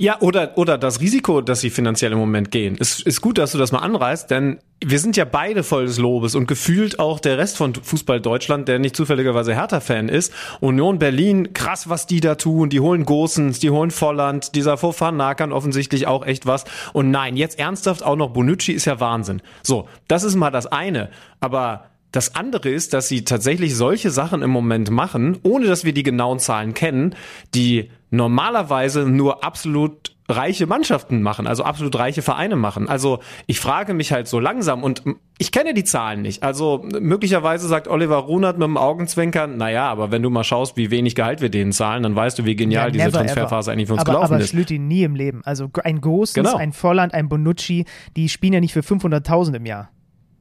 Ja, 0.00 0.18
oder, 0.20 0.56
oder 0.56 0.78
das 0.78 1.02
Risiko, 1.02 1.42
dass 1.42 1.60
sie 1.60 1.68
finanziell 1.68 2.12
im 2.12 2.18
Moment 2.18 2.50
gehen. 2.50 2.74
Es 2.80 3.00
ist 3.02 3.20
gut, 3.20 3.36
dass 3.36 3.52
du 3.52 3.58
das 3.58 3.70
mal 3.70 3.80
anreißt, 3.80 4.30
denn 4.30 4.58
wir 4.82 4.98
sind 4.98 5.18
ja 5.18 5.26
beide 5.26 5.62
voll 5.62 5.84
des 5.84 5.98
Lobes 5.98 6.34
und 6.34 6.46
gefühlt 6.48 6.98
auch 6.98 7.20
der 7.20 7.36
Rest 7.36 7.58
von 7.58 7.74
Fußball 7.74 8.18
Deutschland, 8.18 8.66
der 8.66 8.78
nicht 8.78 8.96
zufälligerweise 8.96 9.54
Hertha-Fan 9.54 10.08
ist. 10.08 10.32
Union 10.60 10.98
Berlin, 10.98 11.52
krass, 11.52 11.90
was 11.90 12.06
die 12.06 12.20
da 12.20 12.36
tun. 12.36 12.70
Die 12.70 12.80
holen 12.80 13.04
Gosens, 13.04 13.58
die 13.58 13.68
holen 13.68 13.90
Volland, 13.90 14.54
dieser 14.54 14.78
Fofana 14.78 15.34
kann 15.34 15.52
offensichtlich 15.52 16.06
auch 16.06 16.24
echt 16.24 16.46
was. 16.46 16.64
Und 16.94 17.10
nein, 17.10 17.36
jetzt 17.36 17.58
ernsthaft 17.58 18.02
auch 18.02 18.16
noch 18.16 18.30
Bonucci 18.30 18.72
ist 18.72 18.86
ja 18.86 19.00
Wahnsinn. 19.00 19.42
So, 19.62 19.86
das 20.08 20.24
ist 20.24 20.34
mal 20.34 20.50
das 20.50 20.66
eine. 20.66 21.10
Aber 21.40 21.89
das 22.12 22.34
andere 22.34 22.70
ist, 22.70 22.92
dass 22.92 23.08
sie 23.08 23.24
tatsächlich 23.24 23.76
solche 23.76 24.10
Sachen 24.10 24.42
im 24.42 24.50
Moment 24.50 24.90
machen, 24.90 25.38
ohne 25.42 25.66
dass 25.66 25.84
wir 25.84 25.92
die 25.92 26.02
genauen 26.02 26.38
Zahlen 26.38 26.74
kennen, 26.74 27.14
die 27.54 27.90
normalerweise 28.10 29.08
nur 29.08 29.44
absolut 29.44 30.12
reiche 30.30 30.66
Mannschaften 30.66 31.22
machen, 31.22 31.46
also 31.46 31.64
absolut 31.64 31.96
reiche 31.98 32.22
Vereine 32.22 32.56
machen. 32.56 32.88
Also 32.88 33.20
ich 33.46 33.60
frage 33.60 33.94
mich 33.94 34.12
halt 34.12 34.28
so 34.28 34.38
langsam 34.38 34.82
und 34.82 35.02
ich 35.38 35.52
kenne 35.52 35.74
die 35.74 35.84
Zahlen 35.84 36.22
nicht. 36.22 36.42
Also 36.42 36.84
möglicherweise 37.00 37.66
sagt 37.68 37.88
Oliver 37.88 38.18
Runert 38.18 38.58
mit 38.58 38.66
dem 38.66 38.76
Augenzwinkern, 38.76 39.56
naja, 39.56 39.88
aber 39.88 40.10
wenn 40.10 40.22
du 40.22 40.30
mal 40.30 40.44
schaust, 40.44 40.76
wie 40.76 40.90
wenig 40.90 41.14
Gehalt 41.14 41.40
wir 41.40 41.48
denen 41.48 41.72
zahlen, 41.72 42.02
dann 42.02 42.14
weißt 42.14 42.38
du, 42.38 42.44
wie 42.44 42.56
genial 42.56 42.86
ja, 42.86 42.90
diese 42.90 43.10
Transferphase 43.10 43.70
ever. 43.70 43.74
eigentlich 43.74 43.88
für 43.88 43.94
uns 43.94 44.02
aber, 44.02 44.12
gelaufen 44.12 44.34
aber 44.34 44.42
ist. 44.42 44.50
Aber 44.50 44.58
Schlüti 44.58 44.78
nie 44.78 45.02
im 45.02 45.14
Leben. 45.14 45.42
Also 45.44 45.68
ein 45.82 46.00
Gosens, 46.00 46.34
genau. 46.34 46.56
ein 46.56 46.72
Volland, 46.72 47.12
ein 47.14 47.28
Bonucci, 47.28 47.84
die 48.16 48.28
spielen 48.28 48.52
ja 48.52 48.60
nicht 48.60 48.72
für 48.72 48.80
500.000 48.80 49.56
im 49.56 49.66
Jahr. 49.66 49.90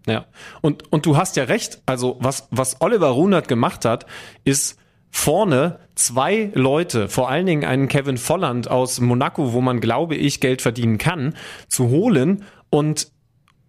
Ja, 0.10 0.26
und, 0.62 0.92
und 0.92 1.06
du 1.06 1.18
hast 1.18 1.36
ja 1.36 1.44
recht. 1.44 1.82
Also 1.86 2.18
was, 2.20 2.48
was 2.50 2.82
Oliver 2.82 3.10
Runert 3.10 3.48
gemacht 3.48 3.86
hat, 3.86 4.08
ist 4.44 4.80
vorne 5.12 5.80
zwei 5.94 6.50
Leute, 6.54 7.10
vor 7.10 7.30
allen 7.30 7.46
Dingen 7.46 7.64
einen 7.64 7.88
Kevin 7.88 8.18
Volland 8.18 8.70
aus 8.70 9.00
Monaco, 9.00 9.54
wo 9.54 9.62
man, 9.62 9.80
glaube 9.80 10.16
ich, 10.16 10.40
Geld 10.40 10.64
verdienen 10.64 10.98
kann, 10.98 11.36
zu 11.68 11.90
holen 11.90 12.44
und 12.72 13.12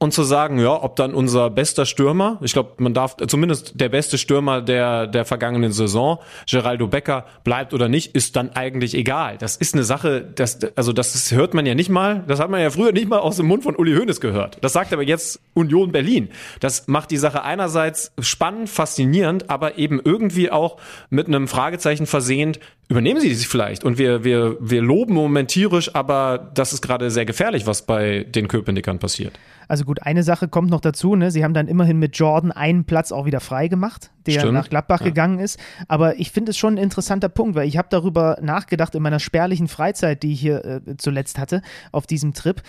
und 0.02 0.14
zu 0.14 0.22
sagen, 0.22 0.58
ja, 0.58 0.82
ob 0.82 0.96
dann 0.96 1.12
unser 1.12 1.50
bester 1.50 1.84
Stürmer, 1.84 2.38
ich 2.40 2.54
glaube, 2.54 2.70
man 2.78 2.94
darf 2.94 3.18
zumindest 3.28 3.78
der 3.78 3.90
beste 3.90 4.16
Stürmer 4.16 4.62
der 4.62 5.06
der 5.06 5.26
vergangenen 5.26 5.72
Saison, 5.72 6.18
Geraldo 6.48 6.88
Becker, 6.88 7.26
bleibt 7.44 7.74
oder 7.74 7.90
nicht, 7.90 8.14
ist 8.14 8.34
dann 8.34 8.50
eigentlich 8.56 8.94
egal. 8.94 9.36
Das 9.36 9.56
ist 9.56 9.74
eine 9.74 9.84
Sache, 9.84 10.22
das 10.22 10.58
also 10.74 10.94
das 10.94 11.30
hört 11.32 11.52
man 11.52 11.66
ja 11.66 11.74
nicht 11.74 11.90
mal, 11.90 12.24
das 12.26 12.40
hat 12.40 12.48
man 12.48 12.62
ja 12.62 12.70
früher 12.70 12.92
nicht 12.92 13.10
mal 13.10 13.18
aus 13.18 13.36
dem 13.36 13.46
Mund 13.46 13.62
von 13.62 13.76
Uli 13.76 13.94
Hoeneß 13.94 14.22
gehört. 14.22 14.56
Das 14.62 14.72
sagt 14.72 14.94
aber 14.94 15.02
jetzt 15.02 15.38
Union 15.52 15.92
Berlin. 15.92 16.30
Das 16.60 16.88
macht 16.88 17.10
die 17.10 17.18
Sache 17.18 17.42
einerseits 17.42 18.12
spannend, 18.18 18.70
faszinierend, 18.70 19.50
aber 19.50 19.76
eben 19.76 20.00
irgendwie 20.02 20.50
auch 20.50 20.78
mit 21.10 21.26
einem 21.26 21.46
Fragezeichen 21.46 22.06
versehend. 22.06 22.58
Übernehmen 22.90 23.20
Sie 23.20 23.32
sich 23.32 23.46
vielleicht 23.46 23.84
und 23.84 23.98
wir 23.98 24.24
wir 24.24 24.56
wir 24.58 24.82
loben 24.82 25.12
im 25.12 25.22
Moment 25.22 25.48
tierisch, 25.48 25.94
aber 25.94 26.50
das 26.54 26.72
ist 26.72 26.82
gerade 26.82 27.08
sehr 27.12 27.24
gefährlich, 27.24 27.64
was 27.64 27.86
bei 27.86 28.24
den 28.24 28.48
Köpenickern 28.48 28.98
passiert. 28.98 29.38
Also 29.68 29.84
gut, 29.84 30.02
eine 30.02 30.24
Sache 30.24 30.48
kommt 30.48 30.70
noch 30.70 30.80
dazu, 30.80 31.14
ne? 31.14 31.30
Sie 31.30 31.44
haben 31.44 31.54
dann 31.54 31.68
immerhin 31.68 32.00
mit 32.00 32.16
Jordan 32.16 32.50
einen 32.50 32.86
Platz 32.86 33.12
auch 33.12 33.26
wieder 33.26 33.38
frei 33.38 33.68
gemacht, 33.68 34.10
der 34.26 34.40
Stimmt. 34.40 34.54
nach 34.54 34.68
Gladbach 34.68 35.02
ja. 35.02 35.06
gegangen 35.06 35.38
ist. 35.38 35.60
Aber 35.86 36.18
ich 36.18 36.32
finde 36.32 36.50
es 36.50 36.58
schon 36.58 36.74
ein 36.74 36.82
interessanter 36.82 37.28
Punkt, 37.28 37.54
weil 37.54 37.68
ich 37.68 37.76
habe 37.76 37.86
darüber 37.88 38.38
nachgedacht 38.42 38.96
in 38.96 39.02
meiner 39.04 39.20
spärlichen 39.20 39.68
Freizeit, 39.68 40.24
die 40.24 40.32
ich 40.32 40.40
hier 40.40 40.64
äh, 40.64 40.96
zuletzt 40.96 41.38
hatte, 41.38 41.62
auf 41.92 42.08
diesem 42.08 42.34
Trip 42.34 42.60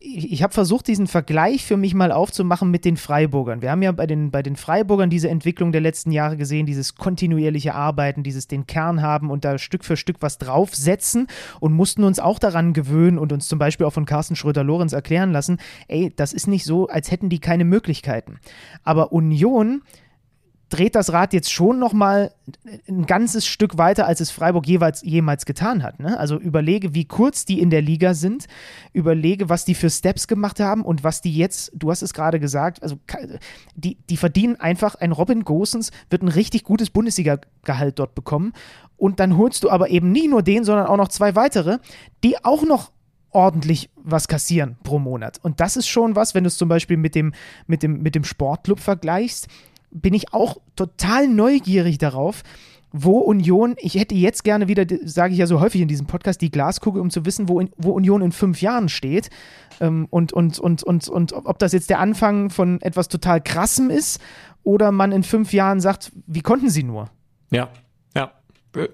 ich, 0.00 0.42
habe 0.44 0.52
versucht, 0.54 0.86
diesen 0.86 1.08
Vergleich 1.08 1.64
für 1.64 1.76
mich 1.76 1.92
mal 1.92 2.12
aufzumachen 2.12 2.70
mit 2.70 2.84
den 2.84 2.96
Freiburgern. 2.96 3.62
Wir 3.62 3.72
haben 3.72 3.82
ja 3.82 3.90
bei 3.90 4.06
den, 4.06 4.30
bei 4.30 4.42
den 4.42 4.54
Freiburgern 4.54 5.10
diese 5.10 5.28
Entwicklung 5.28 5.72
der 5.72 5.80
letzten 5.80 6.12
Jahre 6.12 6.36
gesehen, 6.36 6.66
dieses 6.66 6.94
kontinuierliche 6.94 7.74
Arbeiten, 7.74 8.22
dieses 8.22 8.46
den 8.46 8.66
Kern 8.66 9.02
haben 9.02 9.30
und 9.30 9.44
da 9.44 9.58
Stück 9.58 9.84
für 9.84 9.96
Stück 9.96 10.18
was 10.20 10.38
draufsetzen 10.38 11.26
und 11.58 11.72
mussten 11.72 12.04
uns 12.04 12.20
auch 12.20 12.38
daran 12.38 12.74
gewöhnen 12.74 13.18
und 13.18 13.32
uns 13.32 13.48
zum 13.48 13.58
Beispiel 13.58 13.86
auch 13.86 13.92
von 13.92 14.04
Carsten 14.04 14.36
Schröder-Lorenz 14.36 14.92
erklären 14.92 15.32
lassen, 15.32 15.58
ey, 15.88 16.12
das 16.14 16.32
ist 16.32 16.46
nicht 16.46 16.64
so, 16.64 16.86
als 16.86 17.10
hätten 17.10 17.28
die 17.28 17.40
keine 17.40 17.64
Möglichkeiten. 17.64 18.38
Aber 18.84 19.12
Union 19.12 19.82
dreht 20.68 20.94
das 20.94 21.12
Rad 21.12 21.32
jetzt 21.32 21.52
schon 21.52 21.78
noch 21.78 21.92
mal 21.92 22.32
ein 22.88 23.06
ganzes 23.06 23.46
Stück 23.46 23.78
weiter, 23.78 24.06
als 24.06 24.20
es 24.20 24.30
Freiburg 24.30 24.66
jeweils 24.66 25.02
jemals 25.02 25.46
getan 25.46 25.82
hat. 25.82 25.98
Ne? 25.98 26.18
Also 26.18 26.38
überlege, 26.38 26.94
wie 26.94 27.06
kurz 27.06 27.44
die 27.44 27.60
in 27.60 27.70
der 27.70 27.80
Liga 27.80 28.14
sind, 28.14 28.46
überlege, 28.92 29.48
was 29.48 29.64
die 29.64 29.74
für 29.74 29.90
Steps 29.90 30.28
gemacht 30.28 30.60
haben 30.60 30.82
und 30.82 31.04
was 31.04 31.22
die 31.22 31.34
jetzt, 31.34 31.72
du 31.74 31.90
hast 31.90 32.02
es 32.02 32.12
gerade 32.12 32.38
gesagt, 32.38 32.82
also 32.82 32.98
die, 33.74 33.96
die 34.10 34.16
verdienen 34.16 34.56
einfach, 34.56 34.94
ein 34.94 35.12
Robin 35.12 35.44
Gosens 35.44 35.90
wird 36.10 36.22
ein 36.22 36.28
richtig 36.28 36.64
gutes 36.64 36.90
Bundesliga-Gehalt 36.90 37.98
dort 37.98 38.14
bekommen 38.14 38.52
und 38.96 39.20
dann 39.20 39.36
holst 39.36 39.64
du 39.64 39.70
aber 39.70 39.88
eben 39.88 40.12
nie 40.12 40.28
nur 40.28 40.42
den, 40.42 40.64
sondern 40.64 40.86
auch 40.86 40.96
noch 40.96 41.08
zwei 41.08 41.34
weitere, 41.34 41.78
die 42.24 42.44
auch 42.44 42.64
noch 42.64 42.92
ordentlich 43.30 43.90
was 43.96 44.28
kassieren 44.28 44.76
pro 44.82 44.98
Monat. 44.98 45.38
Und 45.42 45.60
das 45.60 45.76
ist 45.76 45.86
schon 45.86 46.16
was, 46.16 46.34
wenn 46.34 46.44
du 46.44 46.48
es 46.48 46.56
zum 46.56 46.68
Beispiel 46.68 46.96
mit 46.96 47.14
dem, 47.14 47.32
mit 47.66 47.82
dem, 47.82 48.02
mit 48.02 48.14
dem 48.14 48.24
Sportclub 48.24 48.80
vergleichst, 48.80 49.48
bin 49.90 50.14
ich 50.14 50.32
auch 50.32 50.58
total 50.76 51.28
neugierig 51.28 51.98
darauf, 51.98 52.42
wo 52.90 53.18
Union, 53.18 53.74
ich 53.78 53.94
hätte 53.96 54.14
jetzt 54.14 54.44
gerne 54.44 54.68
wieder, 54.68 54.86
sage 55.04 55.32
ich 55.32 55.38
ja 55.38 55.46
so 55.46 55.60
häufig 55.60 55.80
in 55.80 55.88
diesem 55.88 56.06
Podcast, 56.06 56.40
die 56.40 56.50
Glaskugel, 56.50 57.02
um 57.02 57.10
zu 57.10 57.26
wissen, 57.26 57.48
wo, 57.48 57.60
in, 57.60 57.70
wo 57.76 57.92
Union 57.92 58.22
in 58.22 58.32
fünf 58.32 58.62
Jahren 58.62 58.88
steht. 58.88 59.28
Ähm, 59.80 60.06
und, 60.10 60.32
und, 60.32 60.58
und, 60.58 60.82
und, 60.82 61.08
und 61.08 61.32
ob 61.32 61.58
das 61.58 61.72
jetzt 61.72 61.90
der 61.90 61.98
Anfang 61.98 62.50
von 62.50 62.80
etwas 62.80 63.08
total 63.08 63.42
Krassem 63.42 63.90
ist 63.90 64.20
oder 64.62 64.90
man 64.90 65.12
in 65.12 65.22
fünf 65.22 65.52
Jahren 65.52 65.80
sagt, 65.80 66.12
wie 66.26 66.40
konnten 66.40 66.70
sie 66.70 66.82
nur? 66.82 67.10
Ja, 67.50 67.68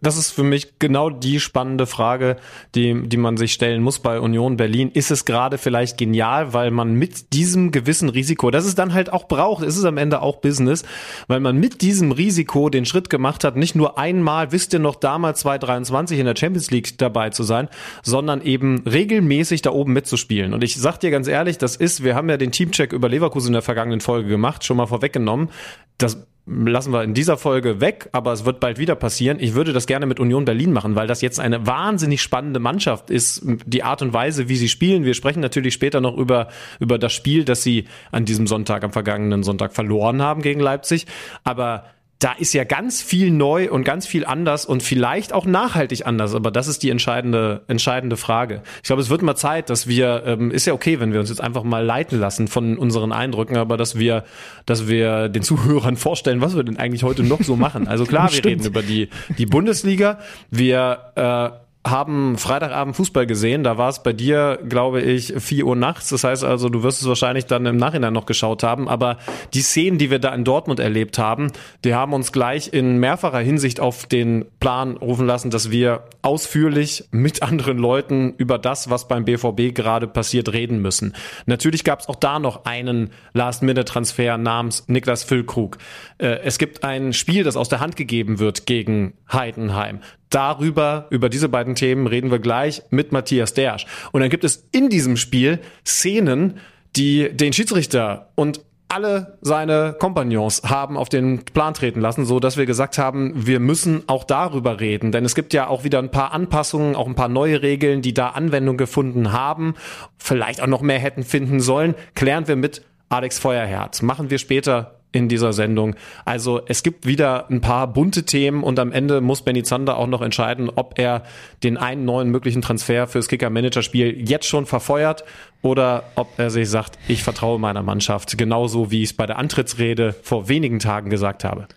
das 0.00 0.16
ist 0.16 0.31
für 0.31 0.45
mich 0.45 0.78
genau 0.78 1.11
die 1.11 1.40
spannende 1.40 1.87
Frage, 1.87 2.37
die, 2.75 3.09
die 3.09 3.16
man 3.16 3.37
sich 3.37 3.52
stellen 3.52 3.83
muss 3.83 3.99
bei 3.99 4.21
Union 4.21 4.57
Berlin. 4.57 4.90
Ist 4.93 5.11
es 5.11 5.25
gerade 5.25 5.59
vielleicht 5.59 5.99
genial, 5.99 6.52
weil 6.52 6.71
man 6.71 6.95
mit 6.95 7.33
diesem 7.33 7.73
gewissen 7.73 8.09
Risiko, 8.09 8.50
das 8.50 8.66
es 8.66 8.75
dann 8.75 8.95
halt 8.95 9.12
auch 9.12 9.26
braucht, 9.26 9.64
ist 9.64 9.76
es 9.76 9.85
am 9.85 9.99
Ende 9.99 10.23
auch 10.23 10.37
Business, 10.37 10.85
weil 11.26 11.40
man 11.40 11.57
mit 11.57 11.83
diesem 11.83 12.12
Risiko 12.12 12.69
den 12.71 12.85
Schritt 12.85 13.11
gemacht 13.11 13.43
hat, 13.43 13.57
nicht 13.57 13.75
nur 13.75 13.99
einmal, 13.99 14.52
wisst 14.52 14.73
ihr 14.73 14.78
noch 14.78 14.95
damals 14.95 15.40
2023 15.40 16.19
in 16.19 16.26
der 16.26 16.37
Champions 16.37 16.71
League 16.71 16.97
dabei 16.99 17.31
zu 17.31 17.43
sein, 17.43 17.69
sondern 18.02 18.43
eben 18.43 18.83
regelmäßig 18.87 19.62
da 19.62 19.71
oben 19.71 19.93
mitzuspielen. 19.93 20.54
Und 20.54 20.62
ich 20.62 20.76
sag 20.76 20.99
dir 20.99 21.11
ganz 21.11 21.26
ehrlich, 21.26 21.59
das 21.59 21.76
ist, 21.76 22.04
wir 22.04 22.14
haben 22.14 22.31
ja 22.31 22.37
den 22.37 22.52
Teamcheck 22.52 22.93
über 22.93 23.09
Leverkusen 23.09 23.49
in 23.49 23.54
der 23.54 23.62
vergangenen 23.62 24.00
Folge 24.00 24.28
gemacht, 24.28 24.64
schon 24.64 24.76
mal 24.76 24.87
vorweggenommen. 24.87 25.50
Das 25.99 26.26
lassen 26.47 26.93
wir 26.93 27.03
in 27.03 27.15
dieser 27.15 27.39
Folge 27.39 27.81
weg, 27.81 28.11
aber 28.13 28.33
es 28.33 28.45
wird 28.45 28.61
bald 28.61 28.79
wieder 28.79 28.95
passieren. 28.95 29.39
Ich 29.41 29.55
würde 29.55 29.73
das 29.73 29.87
gerne 29.87 30.05
mit 30.05 30.21
Union 30.21 30.45
Berlin 30.45 30.73
machen, 30.73 30.95
weil 30.95 31.07
das 31.07 31.23
jetzt 31.23 31.41
eine 31.41 31.67
wahnsinnig 31.67 32.21
spannende 32.21 32.61
Mannschaft 32.61 33.11
ist. 33.11 33.43
Die 33.65 33.83
Art 33.83 34.03
und 34.03 34.13
Weise, 34.13 34.49
wie 34.49 34.57
sie 34.57 34.69
spielen. 34.69 35.05
Wir 35.05 35.15
sprechen 35.15 35.41
natürlich 35.41 35.73
später 35.73 36.01
noch 36.03 36.17
über, 36.17 36.49
über 36.81 36.99
das 36.99 37.15
Spiel, 37.15 37.45
das 37.45 37.63
sie 37.63 37.87
an 38.13 38.27
diesem 38.27 38.47
Sonntag, 38.47 38.85
am 38.85 38.93
vergangenen 38.93 39.43
Sonntag 39.43 39.73
verloren 39.73 40.21
haben 40.21 40.43
gegen 40.43 40.61
Leipzig. 40.61 41.07
Aber 41.45 41.85
da 42.25 42.33
ist 42.33 42.54
ja 42.54 42.64
ganz 42.64 43.02
viel 43.02 43.31
neu 43.31 43.71
und 43.71 43.85
ganz 43.85 44.07
viel 44.07 44.25
anders 44.25 44.64
und 44.64 44.83
vielleicht 44.83 45.35
auch 45.35 45.45
nachhaltig 45.45 46.07
anders. 46.07 46.35
Aber 46.35 46.50
das 46.50 46.69
ist 46.69 46.83
die 46.83 46.88
entscheidende, 46.88 47.61
entscheidende 47.69 48.16
Frage. 48.16 48.62
Ich 48.78 48.85
glaube, 48.85 49.02
es 49.02 49.11
wird 49.11 49.21
mal 49.21 49.37
Zeit, 49.37 49.69
dass 49.69 49.88
wir, 49.88 50.23
ähm, 50.25 50.50
ist 50.50 50.64
ja 50.64 50.73
okay, 50.73 51.00
wenn 51.00 51.12
wir 51.12 51.21
uns 51.21 51.28
jetzt 51.28 51.43
einfach 51.43 51.64
mal 51.64 51.85
leiten 51.85 52.19
lassen 52.19 52.49
von 52.49 52.78
unseren 52.78 53.12
Eindrücken, 53.12 53.59
aber 53.59 53.76
dass 53.76 53.99
wir, 53.99 54.25
dass 54.64 54.88
wir 54.88 55.28
den 55.28 55.43
Zuhörern 55.43 55.99
vorstellen, 55.99 56.40
was 56.40 56.57
wir 56.57 56.64
denn 56.64 56.78
eigentlich 56.78 57.02
heute 57.02 57.23
noch 57.23 57.43
so 57.43 57.57
machen. 57.57 57.88
Also 57.88 58.07
klar, 58.07 58.33
wir 58.33 58.43
reden 58.43 58.64
über 58.64 58.81
die, 58.81 59.11
die 59.37 59.45
Bundesliga. 59.45 60.19
Wir, 60.50 61.12
äh, 61.16 61.63
haben 61.87 62.38
Freitagabend 62.38 62.97
Fußball 62.97 63.26
gesehen. 63.26 63.62
Da 63.62 63.76
war 63.76 63.91
es 63.91 64.03
bei 64.03 64.14
dir, 64.14 64.59
glaube 64.67 65.03
ich, 65.03 65.35
4 65.37 65.67
Uhr 65.67 65.76
nachts. 65.76 66.09
Das 66.09 66.25
heißt 66.25 66.43
also, 66.43 66.71
du 66.71 66.83
wirst 66.83 67.03
es 67.03 67.09
wahrscheinlich 67.09 67.45
dann 67.45 67.67
im 67.67 67.76
Nachhinein 67.76 68.14
noch 68.14 68.25
geschaut 68.25 68.62
haben. 68.62 68.88
Aber 68.88 69.19
die 69.53 69.61
Szenen, 69.61 69.99
die 69.99 70.11
wir 70.11 70.19
da 70.19 70.35
in 70.35 70.45
Dortmund 70.45 70.81
erlebt 70.81 71.19
haben, 71.19 71.53
die 71.85 71.95
haben 71.95 72.14
uns 72.14 72.33
gleich 72.33 72.73
in 72.73 72.99
mehrfacher 72.99 73.41
Hinsicht 73.41 73.81
auf 73.81 74.07
den 74.07 74.47
Plan 74.61 74.97
rufen 74.97 75.26
lassen, 75.26 75.50
dass 75.50 75.71
wir 75.71 76.05
ausführlich 76.23 77.05
mit 77.11 77.43
anderen 77.43 77.76
Leuten 77.76 78.33
über 78.38 78.59
das, 78.59 78.88
was 78.88 79.07
beim 79.07 79.26
BVB 79.26 79.75
gerade 79.75 80.07
passiert, 80.07 80.55
reden 80.55 80.81
müssen. 80.81 81.14
Natürlich 81.45 81.85
gab 81.85 82.00
es 82.00 82.09
auch 82.09 82.17
da 82.17 82.38
noch 82.38 82.64
einen 82.64 83.11
Last-Minute-Transfer 83.35 84.38
namens 84.38 84.85
Niklas 84.88 85.23
Füllkrug. 85.23 85.76
Äh, 86.17 86.38
es 86.45 86.59
gibt 86.59 86.83
ein 86.83 87.12
Spiel, 87.12 87.45
das 87.45 87.57
aus 87.57 87.69
der 87.69 87.81
Hand 87.81 87.97
gegeben 87.97 88.38
wird 88.38 88.64
gegen 88.64 89.14
Heidenheim 89.31 90.00
darüber, 90.35 91.07
über 91.11 91.29
diese 91.29 91.49
beiden 91.49 91.75
Themen 91.75 92.07
reden 92.07 92.31
wir 92.31 92.38
gleich 92.38 92.83
mit 92.91 93.12
Matthias 93.12 93.55
Dersch. 93.55 93.87
Und 94.12 94.21
dann 94.21 94.31
gibt 94.31 94.45
es 94.45 94.67
in 94.73 94.88
diesem 94.88 95.17
Spiel 95.17 95.61
Szenen, 95.87 96.59
die 96.97 97.31
den 97.35 97.53
Schiedsrichter 97.53 98.31
und 98.35 98.61
alle 98.88 99.38
seine 99.41 99.97
Kompagnons 99.99 100.62
haben 100.64 100.97
auf 100.97 101.09
den 101.09 101.45
Plan 101.45 101.75
treten 101.75 102.00
lassen, 102.00 102.25
so 102.25 102.38
dass 102.38 102.57
wir 102.57 102.64
gesagt 102.64 102.97
haben, 102.97 103.33
wir 103.35 103.59
müssen 103.59 104.05
auch 104.07 104.23
darüber 104.23 104.79
reden, 104.79 105.11
denn 105.11 105.25
es 105.25 105.35
gibt 105.35 105.53
ja 105.53 105.67
auch 105.67 105.83
wieder 105.83 105.99
ein 105.99 106.12
paar 106.12 106.33
Anpassungen, 106.33 106.95
auch 106.95 107.09
ein 107.09 107.17
paar 107.17 107.29
neue 107.29 107.62
Regeln, 107.62 108.03
die 108.03 108.14
da 108.14 108.29
Anwendung 108.29 108.76
gefunden 108.76 109.33
haben, 109.33 109.75
vielleicht 110.17 110.62
auch 110.62 110.69
noch 110.69 110.83
mehr 110.83 111.00
hätten 111.00 111.25
finden 111.25 111.59
sollen, 111.61 111.95
klären 112.14 112.47
wir 112.47 112.55
mit 112.55 112.83
Alex 113.09 113.38
Feuerherz. 113.38 114.03
Machen 114.03 114.31
wir 114.31 114.38
später 114.38 115.00
in 115.14 115.28
dieser 115.28 115.52
Sendung. 115.52 115.94
Also 116.25 116.61
es 116.66 116.83
gibt 116.83 117.06
wieder 117.06 117.49
ein 117.50 117.61
paar 117.61 117.87
bunte 117.87 118.25
Themen 118.25 118.62
und 118.62 118.78
am 118.78 118.92
Ende 118.92 119.21
muss 119.21 119.42
Benny 119.42 119.62
Zander 119.62 119.97
auch 119.97 120.06
noch 120.06 120.23
entscheiden, 120.23 120.71
ob 120.75 120.99
er 120.99 121.23
den 121.62 121.76
einen 121.76 122.04
neuen 122.04 122.30
möglichen 122.30 122.62
Transfer 122.62 123.06
fürs 123.06 123.28
Kicker-Manager-Spiel 123.28 124.28
jetzt 124.28 124.47
schon 124.47 124.66
verfeuert 124.66 125.25
oder 125.62 126.04
ob 126.16 126.38
er 126.38 126.50
sich 126.50 126.68
sagt, 126.68 126.99
ich 127.09 127.23
vertraue 127.23 127.59
meiner 127.59 127.83
Mannschaft, 127.83 128.37
genauso 128.37 128.90
wie 128.90 129.02
ich 129.02 129.11
es 129.11 129.16
bei 129.16 129.26
der 129.26 129.38
Antrittsrede 129.38 130.14
vor 130.23 130.49
wenigen 130.49 130.80
Tagen 130.80 131.11
gesagt 131.11 131.44
habe. 131.44 131.68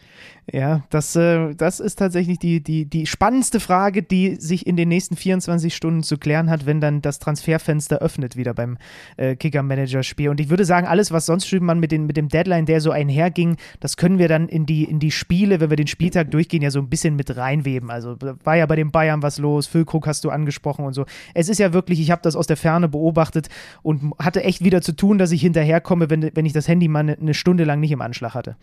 Ja, 0.54 0.84
das, 0.90 1.14
äh, 1.18 1.56
das 1.56 1.82
ist 1.82 1.98
tatsächlich 1.98 2.40
die, 2.40 2.64
die, 2.64 2.86
die 2.86 3.06
spannendste 3.06 3.60
Frage, 3.60 4.02
die 4.02 4.36
sich 4.36 4.66
in 4.66 4.78
den 4.78 4.88
nächsten 4.88 5.18
24 5.18 5.76
Stunden 5.76 6.04
zu 6.04 6.18
klären 6.18 6.50
hat, 6.50 6.66
wenn 6.66 6.80
dann 6.80 7.02
das 7.02 7.20
Transferfenster 7.20 7.98
öffnet 7.98 8.38
wieder 8.38 8.54
beim 8.54 8.78
äh, 9.18 9.36
Kicker-Manager-Spiel. 9.36 10.30
Und 10.30 10.40
ich 10.40 10.50
würde 10.50 10.64
sagen, 10.64 10.88
alles, 10.88 11.12
was 11.12 11.26
sonst 11.26 11.52
man 11.52 11.82
mit, 11.82 11.92
den, 11.92 12.06
mit 12.06 12.16
dem 12.16 12.30
Deadline, 12.30 12.66
der 12.66 12.80
so 12.80 12.92
einherging, 12.92 13.58
das 13.82 13.98
können 13.98 14.20
wir 14.20 14.30
dann 14.30 14.48
in 14.48 14.66
die, 14.66 14.86
in 14.86 15.00
die 15.00 15.12
Spiele, 15.12 15.60
wenn 15.60 15.70
wir 15.70 15.76
den 15.76 15.88
Spieltag 15.88 16.32
durchgehen, 16.32 16.62
ja 16.62 16.72
so 16.72 16.80
ein 16.80 16.88
bisschen 16.88 17.18
mit 17.18 17.36
reinweben. 17.36 17.92
Also 17.92 18.16
war 18.44 18.56
ja 18.56 18.66
bei 18.68 18.78
den 18.78 18.92
Bayern 18.92 19.22
was 19.22 19.40
los, 19.40 19.68
Füllkrug 19.68 20.08
hast 20.08 20.24
du 20.24 20.30
angesprochen 20.30 20.86
und 20.86 20.94
so. 20.94 21.06
Es 21.34 21.50
ist 21.50 21.58
ja 21.58 21.74
wirklich, 21.74 22.00
ich 22.00 22.12
habe 22.12 22.22
das 22.22 22.38
aus 22.38 22.48
der 22.48 22.58
Ferne 22.58 22.88
beobachtet 22.88 23.50
und 23.82 24.14
hatte 24.18 24.44
echt 24.44 24.64
wieder 24.64 24.82
zu 24.82 24.94
tun, 24.94 25.18
dass 25.18 25.34
ich 25.34 25.42
hinterherkomme, 25.42 26.10
wenn, 26.10 26.32
wenn 26.34 26.46
ich 26.46 26.54
das 26.54 26.70
Handy 26.70 26.88
mal 26.88 27.00
eine, 27.00 27.18
eine 27.18 27.34
Stunde 27.34 27.66
lang 27.66 27.82
nicht 27.82 27.92
im 27.92 28.02
Anschlag 28.02 28.34
hatte. 28.34 28.56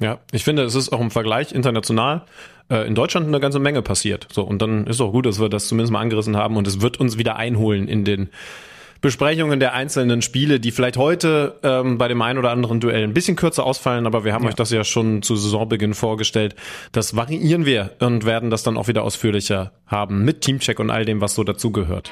Ja, 0.00 0.18
ich 0.32 0.44
finde, 0.44 0.64
es 0.64 0.74
ist 0.74 0.92
auch 0.92 1.00
im 1.00 1.10
Vergleich 1.10 1.52
international 1.52 2.22
äh, 2.70 2.86
in 2.86 2.94
Deutschland 2.94 3.28
eine 3.28 3.40
ganze 3.40 3.58
Menge 3.58 3.82
passiert. 3.82 4.26
So, 4.32 4.42
und 4.42 4.60
dann 4.60 4.86
ist 4.86 5.00
auch 5.00 5.12
gut, 5.12 5.26
dass 5.26 5.40
wir 5.40 5.48
das 5.48 5.68
zumindest 5.68 5.92
mal 5.92 6.00
angerissen 6.00 6.36
haben 6.36 6.56
und 6.56 6.66
es 6.66 6.80
wird 6.80 6.98
uns 6.98 7.18
wieder 7.18 7.36
einholen 7.36 7.88
in 7.88 8.04
den 8.04 8.30
Besprechungen 9.00 9.60
der 9.60 9.74
einzelnen 9.74 10.22
Spiele, 10.22 10.60
die 10.60 10.70
vielleicht 10.70 10.96
heute 10.96 11.56
ähm, 11.62 11.98
bei 11.98 12.08
dem 12.08 12.22
einen 12.22 12.38
oder 12.38 12.50
anderen 12.50 12.80
Duell 12.80 13.04
ein 13.04 13.12
bisschen 13.12 13.36
kürzer 13.36 13.66
ausfallen, 13.66 14.06
aber 14.06 14.24
wir 14.24 14.32
haben 14.32 14.44
ja. 14.44 14.48
euch 14.48 14.54
das 14.54 14.70
ja 14.70 14.82
schon 14.82 15.20
zu 15.20 15.36
Saisonbeginn 15.36 15.92
vorgestellt. 15.92 16.56
Das 16.92 17.14
variieren 17.14 17.66
wir 17.66 17.90
und 17.98 18.24
werden 18.24 18.48
das 18.48 18.62
dann 18.62 18.78
auch 18.78 18.88
wieder 18.88 19.02
ausführlicher 19.02 19.72
haben 19.86 20.24
mit 20.24 20.40
Teamcheck 20.40 20.80
und 20.80 20.90
all 20.90 21.04
dem, 21.04 21.20
was 21.20 21.34
so 21.34 21.44
dazugehört. 21.44 22.10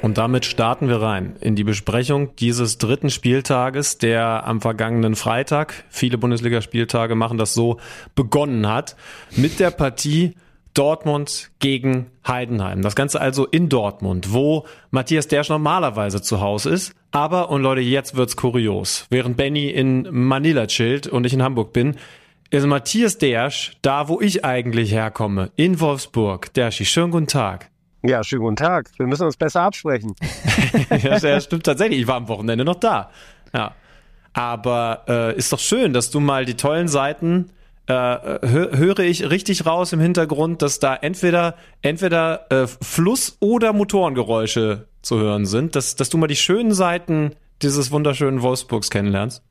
Und 0.00 0.16
damit 0.16 0.44
starten 0.44 0.88
wir 0.88 1.02
rein 1.02 1.36
in 1.40 1.56
die 1.56 1.64
Besprechung 1.64 2.34
dieses 2.36 2.78
dritten 2.78 3.10
Spieltages, 3.10 3.98
der 3.98 4.46
am 4.46 4.60
vergangenen 4.60 5.16
Freitag, 5.16 5.84
viele 5.90 6.18
Bundesligaspieltage 6.18 7.16
machen 7.16 7.36
das 7.36 7.52
so, 7.52 7.78
begonnen 8.14 8.68
hat, 8.68 8.94
mit 9.34 9.58
der 9.58 9.72
Partie 9.72 10.34
Dortmund 10.72 11.50
gegen 11.58 12.06
Heidenheim. 12.26 12.82
Das 12.82 12.94
Ganze 12.94 13.20
also 13.20 13.44
in 13.46 13.68
Dortmund, 13.68 14.32
wo 14.32 14.64
Matthias 14.92 15.26
Dersch 15.26 15.48
normalerweise 15.48 16.22
zu 16.22 16.40
Hause 16.40 16.70
ist. 16.70 16.94
Aber, 17.10 17.50
und 17.50 17.62
Leute, 17.62 17.80
jetzt 17.80 18.14
wird's 18.14 18.36
kurios. 18.36 19.06
Während 19.10 19.36
Benny 19.36 19.68
in 19.68 20.06
Manila 20.10 20.68
chillt 20.68 21.08
und 21.08 21.26
ich 21.26 21.32
in 21.34 21.42
Hamburg 21.42 21.72
bin, 21.72 21.96
ist 22.50 22.66
Matthias 22.66 23.18
Dersch 23.18 23.72
da, 23.82 24.08
wo 24.08 24.20
ich 24.20 24.44
eigentlich 24.44 24.92
herkomme, 24.92 25.50
in 25.56 25.80
Wolfsburg. 25.80 26.54
Derschi, 26.54 26.84
schönen 26.84 27.10
guten 27.10 27.26
Tag. 27.26 27.70
Ja, 28.02 28.22
schönen 28.22 28.42
guten 28.42 28.56
Tag. 28.56 28.90
Wir 28.96 29.06
müssen 29.06 29.26
uns 29.26 29.36
besser 29.36 29.62
absprechen. 29.62 30.14
ja, 31.02 31.18
das 31.18 31.44
stimmt 31.44 31.64
tatsächlich. 31.64 32.00
Ich 32.00 32.06
war 32.06 32.16
am 32.16 32.28
Wochenende 32.28 32.64
noch 32.64 32.76
da. 32.76 33.10
Ja. 33.52 33.74
Aber 34.32 35.04
äh, 35.08 35.36
ist 35.36 35.52
doch 35.52 35.58
schön, 35.58 35.92
dass 35.92 36.10
du 36.10 36.20
mal 36.20 36.44
die 36.44 36.56
tollen 36.56 36.86
Seiten 36.86 37.50
äh, 37.88 38.38
hö 38.46 38.76
höre 38.76 38.98
ich 39.00 39.30
richtig 39.30 39.64
raus 39.64 39.92
im 39.94 40.00
Hintergrund, 40.00 40.60
dass 40.60 40.78
da 40.78 40.94
entweder 40.94 41.56
entweder 41.80 42.46
äh, 42.50 42.66
Fluss 42.66 43.38
oder 43.40 43.72
Motorengeräusche 43.72 44.86
zu 45.00 45.18
hören 45.18 45.46
sind, 45.46 45.74
dass, 45.74 45.96
dass 45.96 46.10
du 46.10 46.18
mal 46.18 46.26
die 46.26 46.36
schönen 46.36 46.72
Seiten 46.72 47.34
dieses 47.62 47.90
wunderschönen 47.90 48.42
Wolfsburgs 48.42 48.90
kennenlernst. 48.90 49.42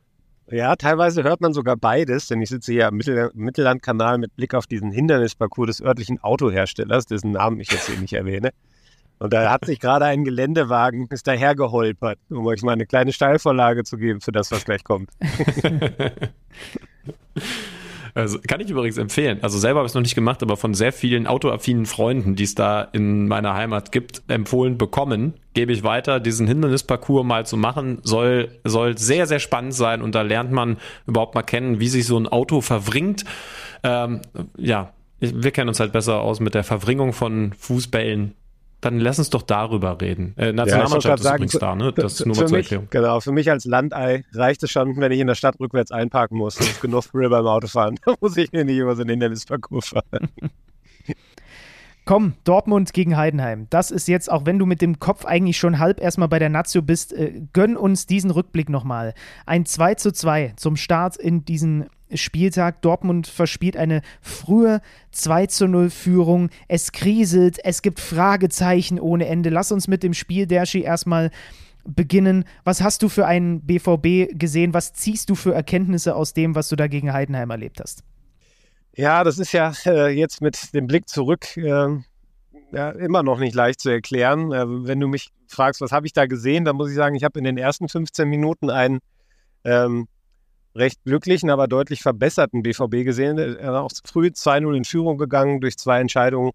Ja, 0.49 0.77
teilweise 0.77 1.23
hört 1.23 1.41
man 1.41 1.53
sogar 1.53 1.75
beides, 1.75 2.27
denn 2.27 2.41
ich 2.41 2.49
sitze 2.49 2.71
hier 2.71 2.87
am 2.87 2.95
Mittel 2.95 3.31
Mittellandkanal 3.33 4.17
mit 4.17 4.33
Blick 4.37 4.53
auf 4.53 4.65
diesen 4.65 4.91
Hindernisparcours 4.91 5.67
des 5.67 5.81
örtlichen 5.81 6.23
Autoherstellers, 6.23 7.05
dessen 7.05 7.31
Namen 7.31 7.59
ich 7.59 7.69
jetzt 7.69 7.87
hier 7.87 7.99
nicht 7.99 8.13
erwähne. 8.13 8.51
Und 9.19 9.33
da 9.33 9.51
hat 9.51 9.65
sich 9.65 9.79
gerade 9.79 10.05
ein 10.05 10.23
Geländewagen, 10.23 11.07
ist 11.09 11.27
daher 11.27 11.55
geholpert, 11.55 12.19
um 12.29 12.45
euch 12.45 12.61
mal 12.61 12.71
eine 12.71 12.85
kleine 12.85 13.11
Steilvorlage 13.11 13.83
zu 13.83 13.97
geben 13.97 14.21
für 14.21 14.31
das, 14.31 14.51
was 14.51 14.63
gleich 14.63 14.85
kommt. 14.85 15.09
Also 18.17 18.39
kann 18.39 18.59
ich 18.61 18.69
übrigens 18.71 18.97
empfehlen. 18.97 19.37
Also 19.43 19.59
selber 19.59 19.79
habe 19.79 19.85
ich 19.85 19.91
es 19.91 19.93
noch 19.93 20.01
nicht 20.01 20.15
gemacht, 20.15 20.41
aber 20.41 20.57
von 20.57 20.73
sehr 20.73 20.91
vielen 20.91 21.27
autoaffinen 21.27 21.85
Freunden, 21.85 22.35
die 22.35 22.45
es 22.45 22.55
da 22.55 22.81
in 22.81 23.27
meiner 23.27 23.53
Heimat 23.53 23.91
gibt, 23.91 24.23
empfohlen 24.27 24.79
bekommen, 24.79 25.35
gebe 25.53 25.71
ich 25.71 25.83
weiter. 25.83 26.19
Diesen 26.19 26.47
Hindernisparcours 26.47 27.23
mal 27.23 27.45
zu 27.45 27.57
machen, 27.57 27.99
soll, 28.01 28.49
soll 28.63 28.97
sehr, 28.97 29.27
sehr 29.27 29.37
spannend 29.37 29.75
sein 29.75 30.01
und 30.01 30.15
da 30.15 30.23
lernt 30.23 30.51
man 30.51 30.77
überhaupt 31.05 31.35
mal 31.35 31.43
kennen, 31.43 31.79
wie 31.79 31.89
sich 31.89 32.07
so 32.07 32.17
ein 32.17 32.27
Auto 32.27 32.61
verwringt. 32.61 33.23
Ähm, 33.83 34.21
ja, 34.57 34.93
wir 35.19 35.51
kennen 35.51 35.69
uns 35.69 35.79
halt 35.79 35.91
besser 35.91 36.21
aus 36.21 36.39
mit 36.39 36.55
der 36.55 36.63
Verwringung 36.63 37.13
von 37.13 37.53
Fußbällen 37.53 38.33
dann 38.81 38.99
lass 38.99 39.17
uns 39.17 39.29
doch 39.29 39.41
darüber 39.41 39.99
reden. 39.99 40.33
Äh, 40.37 40.53
Nationalmannschaft 40.53 41.23
ja, 41.23 41.31
ist 41.31 41.35
übrigens 41.35 41.59
da, 41.59 41.75
ne? 41.75 41.91
Das 41.93 42.13
ist 42.13 42.25
nur 42.25 42.35
mal 42.35 42.47
zur 42.47 42.57
mich, 42.57 42.65
Erklärung. 42.65 42.87
Genau, 42.91 43.19
für 43.19 43.31
mich 43.31 43.49
als 43.49 43.65
Landei 43.65 44.23
reicht 44.33 44.61
es 44.63 44.71
schon, 44.71 44.95
wenn 44.97 45.11
ich 45.11 45.19
in 45.19 45.27
der 45.27 45.35
Stadt 45.35 45.59
rückwärts 45.59 45.91
einparken 45.91 46.37
muss. 46.37 46.55
Das 46.55 46.67
ist 46.67 46.81
genug 46.81 47.03
Thrill 47.05 47.29
beim 47.29 47.45
Autofahren. 47.45 47.97
Da 48.05 48.13
muss 48.21 48.37
ich 48.37 48.51
mir 48.51 48.63
nicht 48.63 48.77
über 48.77 48.95
so 48.95 49.01
einen 49.01 49.09
Hindernisparcours 49.11 49.89
fahren. 49.89 50.29
Komm, 52.05 52.35
Dortmund 52.45 52.93
gegen 52.93 53.17
Heidenheim. 53.17 53.67
Das 53.69 53.91
ist 53.91 54.07
jetzt, 54.07 54.31
auch 54.31 54.45
wenn 54.45 54.57
du 54.59 54.65
mit 54.65 54.81
dem 54.81 54.97
Kopf 54.99 55.25
eigentlich 55.25 55.57
schon 55.57 55.77
halb 55.77 55.99
erstmal 55.99 56.29
bei 56.29 56.39
der 56.39 56.47
Nazio 56.47 56.81
bist, 56.81 57.11
äh, 57.11 57.41
gönn 57.51 57.75
uns 57.75 58.05
diesen 58.05 58.31
Rückblick 58.31 58.69
nochmal. 58.69 59.13
Ein 59.45 59.65
2 59.65 59.95
zu 59.95 60.13
2 60.13 60.53
zum 60.55 60.77
Start 60.77 61.17
in 61.17 61.43
diesen 61.43 61.89
Spieltag. 62.13 62.81
Dortmund 62.81 63.27
verspielt 63.27 63.77
eine 63.77 64.01
frühe 64.21 64.81
2 65.11 65.47
zu 65.47 65.67
0 65.67 65.89
Führung. 65.89 66.49
Es 66.67 66.91
kriselt, 66.91 67.59
es 67.63 67.81
gibt 67.81 67.99
Fragezeichen 67.99 68.99
ohne 68.99 69.27
Ende. 69.27 69.49
Lass 69.49 69.71
uns 69.71 69.87
mit 69.87 70.03
dem 70.03 70.13
Spiel, 70.13 70.47
Derschi, 70.47 70.81
erstmal 70.81 71.31
beginnen. 71.83 72.45
Was 72.63 72.81
hast 72.81 73.03
du 73.03 73.09
für 73.09 73.25
einen 73.25 73.61
BVB 73.61 74.37
gesehen? 74.37 74.73
Was 74.73 74.93
ziehst 74.93 75.29
du 75.29 75.35
für 75.35 75.53
Erkenntnisse 75.53 76.15
aus 76.15 76.33
dem, 76.33 76.55
was 76.55 76.69
du 76.69 76.75
da 76.75 76.87
gegen 76.87 77.13
Heidenheim 77.13 77.49
erlebt 77.49 77.79
hast? 77.81 78.03
Ja, 78.95 79.23
das 79.23 79.37
ist 79.37 79.51
ja 79.51 79.73
äh, 79.85 80.09
jetzt 80.09 80.41
mit 80.41 80.73
dem 80.73 80.87
Blick 80.87 81.07
zurück 81.07 81.55
äh, 81.55 81.97
ja, 82.71 82.89
immer 82.91 83.23
noch 83.23 83.39
nicht 83.39 83.55
leicht 83.55 83.79
zu 83.79 83.89
erklären. 83.89 84.51
Äh, 84.51 84.65
wenn 84.87 84.99
du 84.99 85.07
mich 85.07 85.29
fragst, 85.47 85.81
was 85.81 85.91
habe 85.91 86.07
ich 86.07 86.13
da 86.13 86.25
gesehen, 86.25 86.65
dann 86.65 86.75
muss 86.75 86.89
ich 86.89 86.95
sagen, 86.95 87.15
ich 87.15 87.23
habe 87.23 87.39
in 87.39 87.45
den 87.45 87.57
ersten 87.57 87.87
15 87.87 88.27
Minuten 88.27 88.69
einen 88.69 88.99
ähm, 89.63 90.07
recht 90.77 91.03
glücklichen, 91.03 91.49
aber 91.49 91.67
deutlich 91.67 92.01
verbesserten 92.01 92.63
BVB 92.63 93.03
gesehen. 93.03 93.37
Er 93.37 93.73
war 93.73 93.83
auch 93.83 93.91
früh 94.05 94.27
2-0 94.27 94.75
in 94.75 94.83
Führung 94.85 95.17
gegangen 95.17 95.61
durch 95.61 95.77
zwei 95.77 95.99
Entscheidungen 95.99 96.51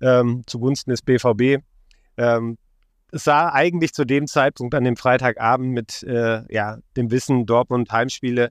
ähm, 0.00 0.42
zugunsten 0.46 0.90
des 0.90 1.02
BVB. 1.02 1.62
Ähm, 2.16 2.58
es 3.10 3.24
sah 3.24 3.50
eigentlich 3.52 3.94
zu 3.94 4.04
dem 4.04 4.26
Zeitpunkt 4.26 4.74
an 4.74 4.84
dem 4.84 4.96
Freitagabend 4.96 5.72
mit 5.72 6.02
äh, 6.02 6.42
ja, 6.52 6.78
dem 6.96 7.10
Wissen 7.10 7.46
Dortmund 7.46 7.90
Heimspiele, 7.90 8.50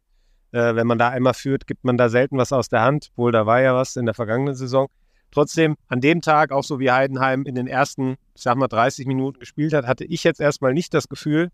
äh, 0.51 0.75
wenn 0.75 0.87
man 0.87 0.97
da 0.97 1.09
einmal 1.09 1.33
führt, 1.33 1.67
gibt 1.67 1.83
man 1.83 1.97
da 1.97 2.09
selten 2.09 2.37
was 2.37 2.51
aus 2.51 2.69
der 2.69 2.81
Hand. 2.81 3.09
Wohl, 3.15 3.31
da 3.31 3.45
war 3.45 3.61
ja 3.61 3.75
was 3.75 3.95
in 3.95 4.05
der 4.05 4.15
vergangenen 4.15 4.55
Saison. 4.55 4.87
Trotzdem, 5.31 5.75
an 5.87 6.01
dem 6.01 6.21
Tag, 6.21 6.51
auch 6.51 6.63
so 6.63 6.79
wie 6.79 6.89
Heidenheim 6.89 7.43
in 7.43 7.53
den 7.53 7.67
ersten, 7.67 8.15
sag 8.33 8.57
mal, 8.57 8.67
30 8.67 9.05
Minuten 9.07 9.39
gespielt 9.39 9.73
hat, 9.73 9.85
hatte 9.85 10.05
ich 10.05 10.23
jetzt 10.23 10.39
erstmal 10.39 10.73
nicht 10.73 10.93
das 10.93 11.09
Gefühl, 11.09 11.49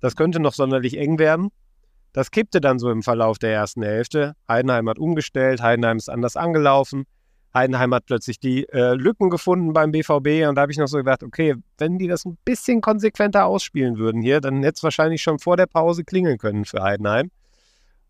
das 0.00 0.16
könnte 0.16 0.38
noch 0.38 0.52
sonderlich 0.52 0.98
eng 0.98 1.18
werden. 1.18 1.50
Das 2.16 2.30
kippte 2.30 2.62
dann 2.62 2.78
so 2.78 2.90
im 2.90 3.02
Verlauf 3.02 3.38
der 3.38 3.52
ersten 3.52 3.82
Hälfte. 3.82 4.32
Heidenheim 4.48 4.88
hat 4.88 4.98
umgestellt, 4.98 5.60
Heidenheim 5.60 5.98
ist 5.98 6.08
anders 6.08 6.34
angelaufen. 6.34 7.04
Heidenheim 7.52 7.92
hat 7.92 8.06
plötzlich 8.06 8.40
die 8.40 8.66
äh, 8.70 8.94
Lücken 8.94 9.28
gefunden 9.28 9.74
beim 9.74 9.92
BVB 9.92 10.48
und 10.48 10.54
da 10.54 10.62
habe 10.62 10.72
ich 10.72 10.78
noch 10.78 10.86
so 10.86 10.96
gedacht, 10.96 11.22
okay, 11.22 11.56
wenn 11.76 11.98
die 11.98 12.08
das 12.08 12.24
ein 12.24 12.38
bisschen 12.46 12.80
konsequenter 12.80 13.44
ausspielen 13.44 13.98
würden 13.98 14.22
hier, 14.22 14.40
dann 14.40 14.62
hätte 14.62 14.76
es 14.76 14.82
wahrscheinlich 14.82 15.20
schon 15.20 15.38
vor 15.38 15.58
der 15.58 15.66
Pause 15.66 16.04
klingeln 16.04 16.38
können 16.38 16.64
für 16.64 16.82
Heidenheim. 16.82 17.30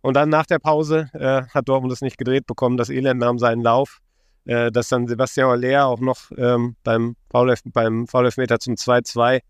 Und 0.03 0.15
dann 0.15 0.29
nach 0.29 0.47
der 0.47 0.61
Pause 0.61 1.11
äh, 1.13 1.43
hat 1.53 1.69
Dortmund 1.69 1.93
es 1.93 2.01
nicht 2.01 2.17
gedreht 2.17 2.47
bekommen. 2.47 2.77
Das 2.77 2.91
Elend 2.91 3.19
nahm 3.19 3.41
seinen 3.41 3.63
Lauf, 3.63 3.99
äh, 4.45 4.71
dass 4.71 4.89
dann 4.89 5.09
Sebastian 5.09 5.51
Aller 5.51 5.85
auch 5.85 5.99
noch 5.99 6.31
ähm, 6.37 6.77
beim 6.85 7.17
Foul-Elfmeter 7.33 8.61
zum 8.61 8.75
2-2 8.75 9.41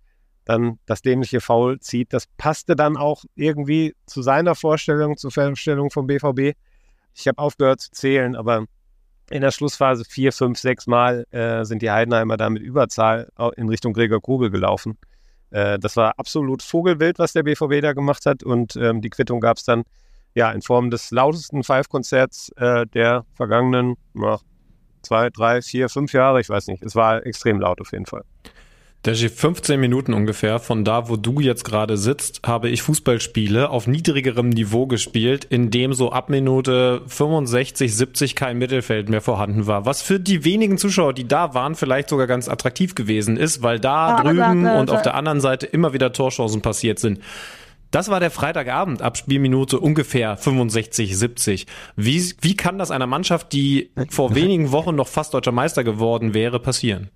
dann 0.46 0.78
das 0.86 1.02
dämliche 1.02 1.40
Foul 1.40 1.80
zieht. 1.80 2.12
Das 2.12 2.26
passte 2.38 2.74
dann 2.74 2.96
auch 2.96 3.24
irgendwie 3.34 3.94
zu 4.06 4.22
seiner 4.22 4.54
Vorstellung, 4.54 5.16
zur 5.18 5.30
Vorstellung 5.30 5.90
vom 5.90 6.06
BVB. 6.06 6.56
Ich 7.14 7.28
habe 7.28 7.38
aufgehört 7.38 7.80
zu 7.80 7.90
zählen, 7.90 8.34
aber 8.34 8.64
in 9.28 9.42
der 9.42 9.50
Schlussphase 9.50 10.04
vier, 10.04 10.32
fünf, 10.32 10.58
sechs 10.58 10.86
Mal 10.86 11.26
äh, 11.32 11.64
sind 11.64 11.82
die 11.82 11.90
Heidenheimer 11.90 12.36
da 12.36 12.48
mit 12.48 12.62
Überzahl 12.62 13.28
in 13.56 13.68
Richtung 13.68 13.92
Gregor 13.92 14.22
Kobel 14.22 14.50
gelaufen. 14.50 14.96
Äh, 15.50 15.78
das 15.80 15.96
war 15.96 16.14
absolut 16.16 16.62
Vogelwild, 16.62 17.18
was 17.18 17.32
der 17.32 17.42
BVB 17.42 17.82
da 17.82 17.92
gemacht 17.92 18.24
hat 18.24 18.44
und 18.44 18.76
ähm, 18.76 19.02
die 19.02 19.10
Quittung 19.10 19.40
gab 19.40 19.56
es 19.56 19.64
dann 19.64 19.82
ja 20.34 20.52
in 20.52 20.62
Form 20.62 20.90
des 20.90 21.10
lautesten 21.10 21.64
Five-Konzerts 21.64 22.50
äh, 22.56 22.86
der 22.86 23.24
vergangenen 23.34 23.96
ja, 24.14 24.38
zwei, 25.02 25.30
drei, 25.30 25.62
vier, 25.62 25.88
fünf 25.88 26.12
Jahre. 26.12 26.40
Ich 26.40 26.48
weiß 26.48 26.68
nicht. 26.68 26.82
Es 26.82 26.94
war 26.94 27.24
extrem 27.26 27.60
laut 27.60 27.80
auf 27.80 27.90
jeden 27.92 28.06
Fall. 28.06 28.22
Der 29.04 29.14
15 29.14 29.78
Minuten 29.78 30.14
ungefähr 30.14 30.58
von 30.58 30.84
da, 30.84 31.08
wo 31.08 31.14
du 31.14 31.38
jetzt 31.38 31.62
gerade 31.62 31.96
sitzt, 31.96 32.40
habe 32.44 32.70
ich 32.70 32.82
Fußballspiele 32.82 33.70
auf 33.70 33.86
niedrigerem 33.86 34.48
Niveau 34.48 34.88
gespielt, 34.88 35.44
in 35.44 35.70
dem 35.70 35.92
so 35.92 36.10
ab 36.10 36.28
Minute 36.28 37.02
65, 37.06 37.94
70 37.94 38.34
kein 38.34 38.58
Mittelfeld 38.58 39.08
mehr 39.08 39.20
vorhanden 39.20 39.68
war. 39.68 39.86
Was 39.86 40.02
für 40.02 40.18
die 40.18 40.44
wenigen 40.44 40.76
Zuschauer, 40.76 41.12
die 41.12 41.28
da 41.28 41.54
waren, 41.54 41.76
vielleicht 41.76 42.08
sogar 42.08 42.26
ganz 42.26 42.48
attraktiv 42.48 42.96
gewesen 42.96 43.36
ist, 43.36 43.62
weil 43.62 43.78
da 43.78 44.16
ja, 44.16 44.22
drüben 44.24 44.66
und 44.66 44.90
auf 44.90 45.02
der 45.02 45.14
anderen 45.14 45.40
Seite 45.40 45.66
immer 45.66 45.92
wieder 45.92 46.12
Torchancen 46.12 46.60
passiert 46.60 46.98
sind. 46.98 47.20
Das 47.92 48.08
war 48.08 48.18
der 48.18 48.32
Freitagabend 48.32 49.02
ab 49.02 49.16
Spielminute 49.16 49.78
ungefähr 49.78 50.36
65, 50.36 51.16
70. 51.16 51.66
Wie, 51.94 52.34
wie 52.40 52.56
kann 52.56 52.78
das 52.78 52.90
einer 52.90 53.06
Mannschaft, 53.06 53.52
die 53.52 53.90
vor 54.10 54.34
wenigen 54.34 54.72
Wochen 54.72 54.96
noch 54.96 55.06
fast 55.06 55.32
deutscher 55.32 55.52
Meister 55.52 55.84
geworden 55.84 56.34
wäre, 56.34 56.58
passieren? 56.58 57.10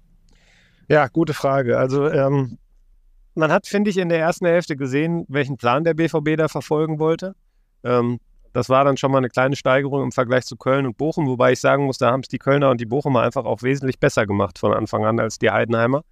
Ja, 0.91 1.07
gute 1.07 1.35
Frage. 1.35 1.79
Also 1.79 2.11
ähm, 2.11 2.59
man 3.37 3.53
hat, 3.53 3.69
finde 3.69 3.91
ich, 3.91 3.97
in 3.97 4.09
der 4.09 4.19
ersten 4.19 4.47
Hälfte 4.47 4.75
gesehen, 4.75 5.25
welchen 5.29 5.57
Plan 5.57 5.85
der 5.85 5.95
BVB 5.95 6.37
da 6.37 6.49
verfolgen 6.49 6.99
wollte. 6.99 7.37
Ähm, 7.85 8.19
das 8.53 8.69
war 8.69 8.85
dann 8.85 8.97
schon 8.97 9.13
mal 9.13 9.19
eine 9.19 9.29
kleine 9.29 9.55
Steigerung 9.55 10.03
im 10.03 10.11
Vergleich 10.11 10.47
zu 10.47 10.57
Köln 10.57 10.87
und 10.87 10.97
Bochum, 10.97 11.29
wobei 11.29 11.53
ich 11.53 11.61
sagen 11.61 11.85
muss, 11.85 11.99
da 11.99 12.11
haben 12.11 12.23
es 12.23 12.29
die 12.29 12.39
Kölner 12.39 12.71
und 12.71 12.81
die 12.81 12.87
Bochumer 12.87 13.23
einfach 13.23 13.45
auch 13.45 13.63
wesentlich 13.63 14.01
besser 14.01 14.27
gemacht 14.27 14.59
von 14.59 14.75
Anfang 14.75 15.05
an 15.05 15.21
als 15.21 15.39
die 15.39 15.53
Heidenheimer. 15.53 16.03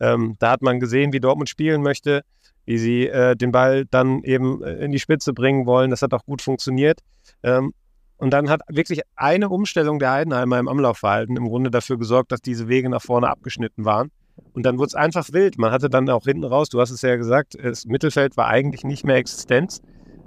Ähm, 0.00 0.36
da 0.38 0.50
hat 0.50 0.60
man 0.60 0.80
gesehen, 0.80 1.14
wie 1.14 1.20
Dortmund 1.20 1.48
spielen 1.48 1.80
möchte, 1.80 2.20
wie 2.66 2.76
sie 2.76 3.08
äh, 3.08 3.34
den 3.36 3.52
Ball 3.52 3.86
dann 3.86 4.22
eben 4.24 4.62
äh, 4.62 4.84
in 4.84 4.92
die 4.92 4.98
Spitze 4.98 5.32
bringen 5.32 5.64
wollen. 5.64 5.88
Das 5.88 6.02
hat 6.02 6.12
auch 6.12 6.26
gut 6.26 6.42
funktioniert. 6.42 7.00
Ähm, 7.42 7.72
und 8.20 8.30
dann 8.30 8.50
hat 8.50 8.60
wirklich 8.68 9.00
eine 9.16 9.48
Umstellung 9.48 9.98
der 9.98 10.12
Heidenheimer 10.12 10.58
im 10.58 10.68
Amlaufverhalten 10.68 11.36
im 11.36 11.48
Grunde 11.48 11.70
dafür 11.70 11.98
gesorgt, 11.98 12.32
dass 12.32 12.42
diese 12.42 12.68
Wege 12.68 12.90
nach 12.90 13.02
vorne 13.02 13.28
abgeschnitten 13.28 13.84
waren. 13.84 14.10
Und 14.52 14.64
dann 14.66 14.78
wurde 14.78 14.88
es 14.88 14.94
einfach 14.94 15.26
wild. 15.32 15.58
Man 15.58 15.72
hatte 15.72 15.88
dann 15.88 16.08
auch 16.10 16.24
hinten 16.24 16.44
raus, 16.44 16.68
du 16.68 16.80
hast 16.80 16.90
es 16.90 17.02
ja 17.02 17.16
gesagt, 17.16 17.56
das 17.62 17.86
Mittelfeld 17.86 18.36
war 18.36 18.48
eigentlich 18.48 18.84
nicht 18.84 19.04
mehr 19.04 19.16
Existenz. 19.16 19.80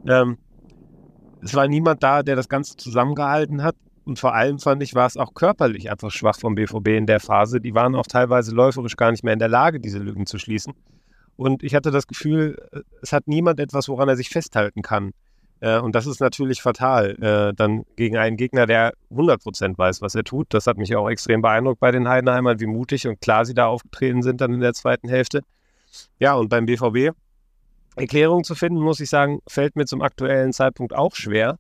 Ähm, 0.08 0.38
es 1.42 1.54
war 1.54 1.68
niemand 1.68 2.04
da, 2.04 2.24
der 2.24 2.36
das 2.36 2.50
Ganze 2.50 2.78
zusammengehalten 2.78 3.64
hat. 3.64 3.76
Und 4.06 4.20
vor 4.20 4.34
allem 4.34 4.60
fand 4.60 4.82
ich, 4.84 4.96
war 4.96 5.06
es 5.06 5.16
auch 5.16 5.34
körperlich 5.34 5.92
einfach 5.92 6.12
schwach 6.12 6.38
vom 6.40 6.56
BVB 6.56 6.90
in 6.90 7.06
der 7.06 7.20
Phase. 7.20 7.62
Die 7.62 7.74
waren 7.74 7.96
auch 7.96 8.08
teilweise 8.08 8.54
läuferisch 8.54 8.98
gar 8.98 9.12
nicht 9.12 9.24
mehr 9.24 9.34
in 9.34 9.40
der 9.40 9.50
Lage, 9.50 9.80
diese 9.80 10.00
Lücken 10.00 10.26
zu 10.26 10.40
schließen. 10.40 10.74
Und 11.36 11.64
ich 11.64 11.74
hatte 11.76 11.92
das 11.92 12.08
Gefühl, 12.08 12.58
es 13.02 13.14
hat 13.14 13.28
niemand 13.28 13.60
etwas, 13.60 13.88
woran 13.88 14.10
er 14.10 14.16
sich 14.16 14.30
festhalten 14.30 14.82
kann. 14.82 15.12
Äh, 15.60 15.80
und 15.80 15.96
das 15.96 16.06
ist 16.06 16.20
natürlich 16.20 16.62
fatal, 16.62 17.16
äh, 17.22 17.54
dann 17.56 17.84
gegen 17.96 18.18
einen 18.18 18.38
Gegner, 18.38 18.66
der 18.66 18.94
100% 19.12 19.78
weiß, 19.78 20.02
was 20.02 20.16
er 20.16 20.24
tut. 20.24 20.54
Das 20.54 20.68
hat 20.68 20.78
mich 20.78 20.96
auch 20.96 21.10
extrem 21.10 21.42
beeindruckt 21.42 21.80
bei 21.80 21.92
den 21.92 22.08
Heidenheimern, 22.08 22.60
wie 22.60 22.66
mutig 22.66 23.08
und 23.08 23.22
klar 23.22 23.46
sie 23.46 23.54
da 23.54 23.68
aufgetreten 23.68 24.22
sind 24.22 24.42
dann 24.42 24.54
in 24.54 24.60
der 24.60 24.74
zweiten 24.74 25.10
Hälfte. 25.10 25.42
Ja, 26.20 26.34
und 26.36 26.50
beim 26.50 26.66
BVB 26.66 27.16
Erklärung 27.96 28.44
zu 28.44 28.56
finden, 28.56 28.80
muss 28.80 29.00
ich 29.00 29.10
sagen, 29.10 29.40
fällt 29.48 29.76
mir 29.76 29.86
zum 29.86 30.02
aktuellen 30.02 30.52
Zeitpunkt 30.52 30.94
auch 30.94 31.16
schwer. 31.16 31.60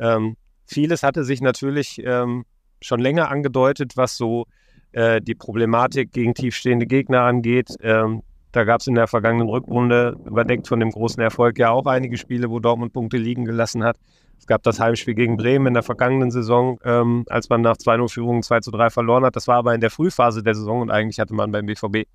Ähm, 0.00 0.36
vieles 0.66 1.02
hatte 1.02 1.24
sich 1.24 1.40
natürlich 1.40 2.02
ähm, 2.04 2.44
schon 2.80 3.00
länger 3.00 3.30
angedeutet, 3.30 3.96
was 3.96 4.16
so 4.16 4.46
äh, 4.92 5.20
die 5.20 5.34
Problematik 5.34 6.12
gegen 6.12 6.34
tiefstehende 6.34 6.86
Gegner 6.86 7.22
angeht. 7.22 7.76
Ähm, 7.80 8.22
da 8.52 8.64
gab 8.64 8.80
es 8.80 8.86
in 8.86 8.94
der 8.94 9.06
vergangenen 9.06 9.48
Rückrunde, 9.48 10.16
überdeckt 10.24 10.68
von 10.68 10.80
dem 10.80 10.90
großen 10.90 11.22
Erfolg, 11.22 11.58
ja 11.58 11.70
auch 11.70 11.86
einige 11.86 12.16
Spiele, 12.16 12.50
wo 12.50 12.60
Dortmund 12.60 12.92
Punkte 12.92 13.16
liegen 13.16 13.44
gelassen 13.44 13.84
hat. 13.84 13.98
Es 14.38 14.46
gab 14.46 14.62
das 14.62 14.80
Heimspiel 14.80 15.14
gegen 15.14 15.36
Bremen 15.36 15.66
in 15.68 15.74
der 15.74 15.82
vergangenen 15.82 16.30
Saison, 16.30 16.78
ähm, 16.84 17.24
als 17.28 17.48
man 17.48 17.60
nach 17.60 17.76
2-0-Führungen 17.76 18.42
2 18.42 18.60
3 18.60 18.90
verloren 18.90 19.24
hat. 19.24 19.36
Das 19.36 19.48
war 19.48 19.56
aber 19.56 19.74
in 19.74 19.80
der 19.80 19.90
Frühphase 19.90 20.42
der 20.42 20.54
Saison 20.54 20.80
und 20.80 20.90
eigentlich 20.90 21.18
hatte 21.18 21.34
man 21.34 21.50
beim 21.50 21.66
BVB 21.66 22.08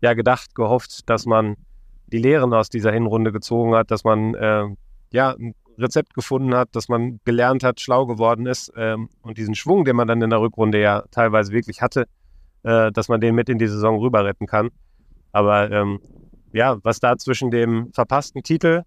ja 0.00 0.14
gedacht, 0.14 0.54
gehofft, 0.54 1.08
dass 1.08 1.26
man 1.26 1.56
die 2.06 2.18
Lehren 2.18 2.52
aus 2.52 2.68
dieser 2.68 2.92
Hinrunde 2.92 3.32
gezogen 3.32 3.74
hat, 3.74 3.90
dass 3.90 4.04
man 4.04 4.34
äh, 4.34 4.64
ja 5.12 5.30
ein 5.30 5.54
Rezept 5.78 6.14
gefunden 6.14 6.54
hat, 6.54 6.74
dass 6.74 6.88
man 6.88 7.20
gelernt 7.24 7.62
hat, 7.62 7.80
schlau 7.80 8.06
geworden 8.06 8.46
ist 8.46 8.72
ähm, 8.76 9.08
und 9.22 9.38
diesen 9.38 9.54
Schwung, 9.54 9.84
den 9.84 9.96
man 9.96 10.08
dann 10.08 10.22
in 10.22 10.30
der 10.30 10.40
Rückrunde 10.40 10.80
ja 10.80 11.04
teilweise 11.10 11.52
wirklich 11.52 11.82
hatte, 11.82 12.06
äh, 12.62 12.90
dass 12.92 13.08
man 13.08 13.20
den 13.20 13.34
mit 13.34 13.48
in 13.48 13.58
die 13.58 13.66
Saison 13.66 13.98
rüber 13.98 14.24
retten 14.24 14.46
kann. 14.46 14.70
Aber 15.36 15.70
ähm, 15.70 16.00
ja, 16.54 16.78
was 16.82 16.98
da 16.98 17.18
zwischen 17.18 17.50
dem 17.50 17.92
verpassten 17.92 18.42
Titel 18.42 18.84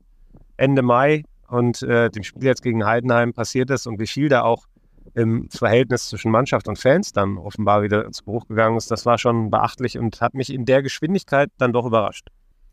Ende 0.57 0.81
Mai 0.81 1.25
und 1.47 1.83
äh, 1.83 2.09
dem 2.09 2.23
Spiel 2.23 2.45
jetzt 2.45 2.63
gegen 2.63 2.87
Heidenheim 2.87 3.33
passiert 3.33 3.69
ist 3.69 3.85
und 3.85 3.99
wie 3.99 4.07
viel 4.07 4.29
da 4.29 4.41
auch 4.41 4.65
im 5.13 5.47
Verhältnis 5.51 6.09
zwischen 6.09 6.31
Mannschaft 6.31 6.67
und 6.67 6.79
Fans 6.79 7.11
dann 7.11 7.37
offenbar 7.37 7.83
wieder 7.83 8.11
zu 8.11 8.23
Bruch 8.23 8.47
gegangen 8.47 8.77
ist, 8.77 8.89
das 8.89 9.05
war 9.05 9.19
schon 9.19 9.51
beachtlich 9.51 9.99
und 9.99 10.21
hat 10.21 10.33
mich 10.33 10.51
in 10.51 10.65
der 10.65 10.81
Geschwindigkeit 10.81 11.51
dann 11.59 11.71
doch 11.71 11.85
überrascht. 11.85 12.29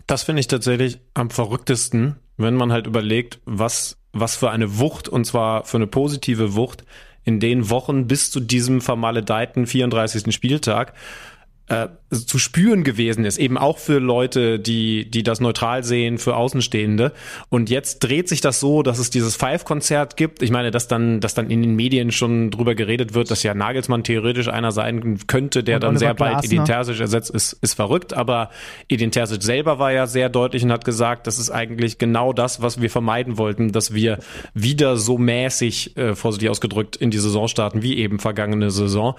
Das 0.07 0.23
finde 0.23 0.41
ich 0.41 0.49
tatsächlich 0.49 0.99
am 1.13 1.29
verrücktesten, 1.29 2.17
wenn 2.39 2.55
man 2.55 2.73
halt 2.73 2.87
überlegt, 2.87 3.41
was, 3.45 3.99
was 4.15 4.37
für 4.37 4.51
eine 4.51 4.79
Wucht, 4.79 5.07
und 5.07 5.27
zwar 5.27 5.65
für 5.65 5.77
eine 5.77 5.87
positive 5.87 6.55
Wucht, 6.55 6.87
in 7.25 7.41
den 7.41 7.69
Wochen 7.69 8.07
bis 8.07 8.31
zu 8.31 8.41
diesem 8.41 8.81
vermaledeiten 8.81 9.67
34. 9.67 10.35
Spieltag 10.35 10.95
äh, 11.69 11.89
zu 12.11 12.39
spüren 12.39 12.85
gewesen 12.85 13.25
ist, 13.25 13.39
eben 13.39 13.59
auch 13.59 13.79
für 13.79 13.99
Leute, 13.99 14.61
die, 14.61 15.11
die 15.11 15.25
das 15.25 15.41
neutral 15.41 15.83
sehen, 15.83 16.19
für 16.19 16.37
Außenstehende. 16.37 17.13
Und 17.49 17.71
jetzt 17.71 17.99
dreht 17.99 18.29
sich 18.29 18.41
das 18.41 18.61
so, 18.61 18.85
dass 18.85 19.01
es 19.01 19.11
dieses 19.11 19.35
Five-Konzert 19.35 20.17
gibt. 20.17 20.43
Ich 20.43 20.53
meine, 20.53 20.71
dass 20.71 20.87
dann, 20.87 21.21
dass 21.21 21.35
dann 21.35 21.51
in 21.51 21.63
den 21.63 21.75
Medien 21.75 22.13
schon 22.13 22.53
drüber 22.53 22.77
geredet 22.77 23.15
wird, 23.15 23.33
dass 23.33 23.43
ja 23.43 23.55
Nagelsmann 23.55 24.05
theoretisch 24.05 24.47
einer 24.49 24.71
sein 24.71 25.19
könnte, 25.27 25.65
der 25.65 25.77
und 25.77 25.83
dann 25.83 25.97
sehr 25.97 26.15
bald 26.15 26.45
Edin 26.45 26.65
Terzic 26.65 27.01
ersetzt, 27.01 27.31
ist, 27.31 27.55
ist 27.55 27.75
verrückt. 27.75 28.15
Aber 28.15 28.51
Edin 28.89 29.11
Terzic 29.11 29.43
selber 29.43 29.81
war 29.81 29.91
ja 29.91 30.07
sehr 30.07 30.29
deutlich 30.29 30.63
und 30.63 30.71
hat 30.71 30.85
gesagt, 30.85 31.27
das 31.27 31.41
ist 31.41 31.51
eigentlich 31.51 31.99
genau 31.99 32.33
das, 32.33 32.63
was 32.63 32.81
wir 32.81 32.91
vermeiden 32.91 33.39
wollten, 33.39 33.73
dass 33.73 33.93
wir 33.93 34.19
wieder 34.55 34.97
so 34.97 35.19
mäßig, 35.19 35.97
äh, 35.97 36.15
vorsichtig 36.15 36.49
ausgedrückt, 36.49 36.95
in 36.95 37.11
die 37.11 37.19
Saison 37.19 37.49
starten, 37.49 37.83
wie 37.83 37.99
eben 37.99 38.21
vergangene 38.21 38.71
Saison. 38.71 39.17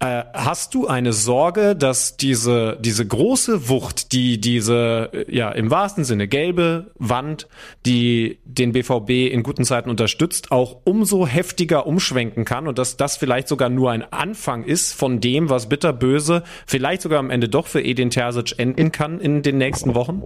Äh, 0.00 0.22
hast 0.32 0.74
du 0.74 0.86
eine 0.86 1.12
Sorge, 1.12 1.74
dass 1.74 2.16
diese, 2.16 2.78
diese 2.80 3.04
große 3.04 3.68
Wucht, 3.68 4.12
die 4.12 4.40
diese, 4.40 5.10
ja, 5.26 5.50
im 5.50 5.72
wahrsten 5.72 6.04
Sinne 6.04 6.28
gelbe 6.28 6.92
Wand, 6.94 7.48
die 7.84 8.38
den 8.44 8.72
BVB 8.72 9.32
in 9.32 9.42
guten 9.42 9.64
Zeiten 9.64 9.90
unterstützt, 9.90 10.52
auch 10.52 10.82
umso 10.84 11.26
heftiger 11.26 11.86
umschwenken 11.86 12.44
kann 12.44 12.68
und 12.68 12.78
dass 12.78 12.96
das 12.96 13.16
vielleicht 13.16 13.48
sogar 13.48 13.70
nur 13.70 13.90
ein 13.90 14.04
Anfang 14.12 14.62
ist 14.62 14.92
von 14.92 15.18
dem, 15.18 15.50
was 15.50 15.68
bitterböse 15.68 16.44
vielleicht 16.64 17.02
sogar 17.02 17.18
am 17.18 17.30
Ende 17.30 17.48
doch 17.48 17.66
für 17.66 17.82
Edin 17.82 18.10
Terzic 18.10 18.56
enden 18.56 18.92
kann 18.92 19.20
in 19.20 19.42
den 19.42 19.58
nächsten 19.58 19.96
Wochen? 19.96 20.22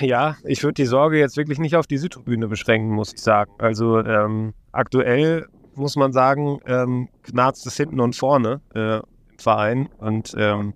Ja, 0.00 0.36
ich 0.44 0.62
würde 0.62 0.74
die 0.74 0.86
Sorge 0.86 1.18
jetzt 1.18 1.36
wirklich 1.36 1.58
nicht 1.58 1.76
auf 1.76 1.86
die 1.86 1.98
Südtribüne 1.98 2.48
beschränken, 2.48 2.94
muss 2.94 3.12
ich 3.12 3.20
sagen. 3.20 3.52
Also 3.58 3.98
ähm, 3.98 4.54
aktuell 4.72 5.48
muss 5.74 5.96
man 5.96 6.12
sagen, 6.12 6.58
ähm, 6.66 7.08
knarzt 7.22 7.66
es 7.66 7.76
hinten 7.76 8.00
und 8.00 8.16
vorne 8.16 8.60
äh, 8.74 8.96
im 8.96 9.38
Verein. 9.38 9.88
Und 9.98 10.34
ähm, 10.36 10.74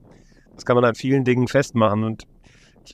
das 0.54 0.64
kann 0.64 0.76
man 0.76 0.84
an 0.84 0.94
vielen 0.94 1.24
Dingen 1.24 1.48
festmachen. 1.48 2.04
Und 2.04 2.24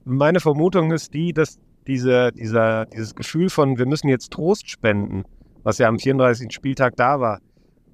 meine 0.05 0.41
Vermutung 0.41 0.93
ist 0.93 1.15
die, 1.15 1.33
dass 1.33 1.59
diese, 1.87 2.33
dieser, 2.33 2.87
dieses 2.87 3.15
Gefühl 3.15 3.51
von, 3.51 3.79
wir 3.79 3.87
müssen 3.87 4.09
jetzt 4.09 4.33
Trost 4.33 4.71
spenden, 4.71 5.25
was 5.63 5.79
ja 5.79 5.89
am 5.89 5.99
34. 5.99 6.53
Spieltag 6.53 6.97
da 6.97 7.21
war, 7.21 7.41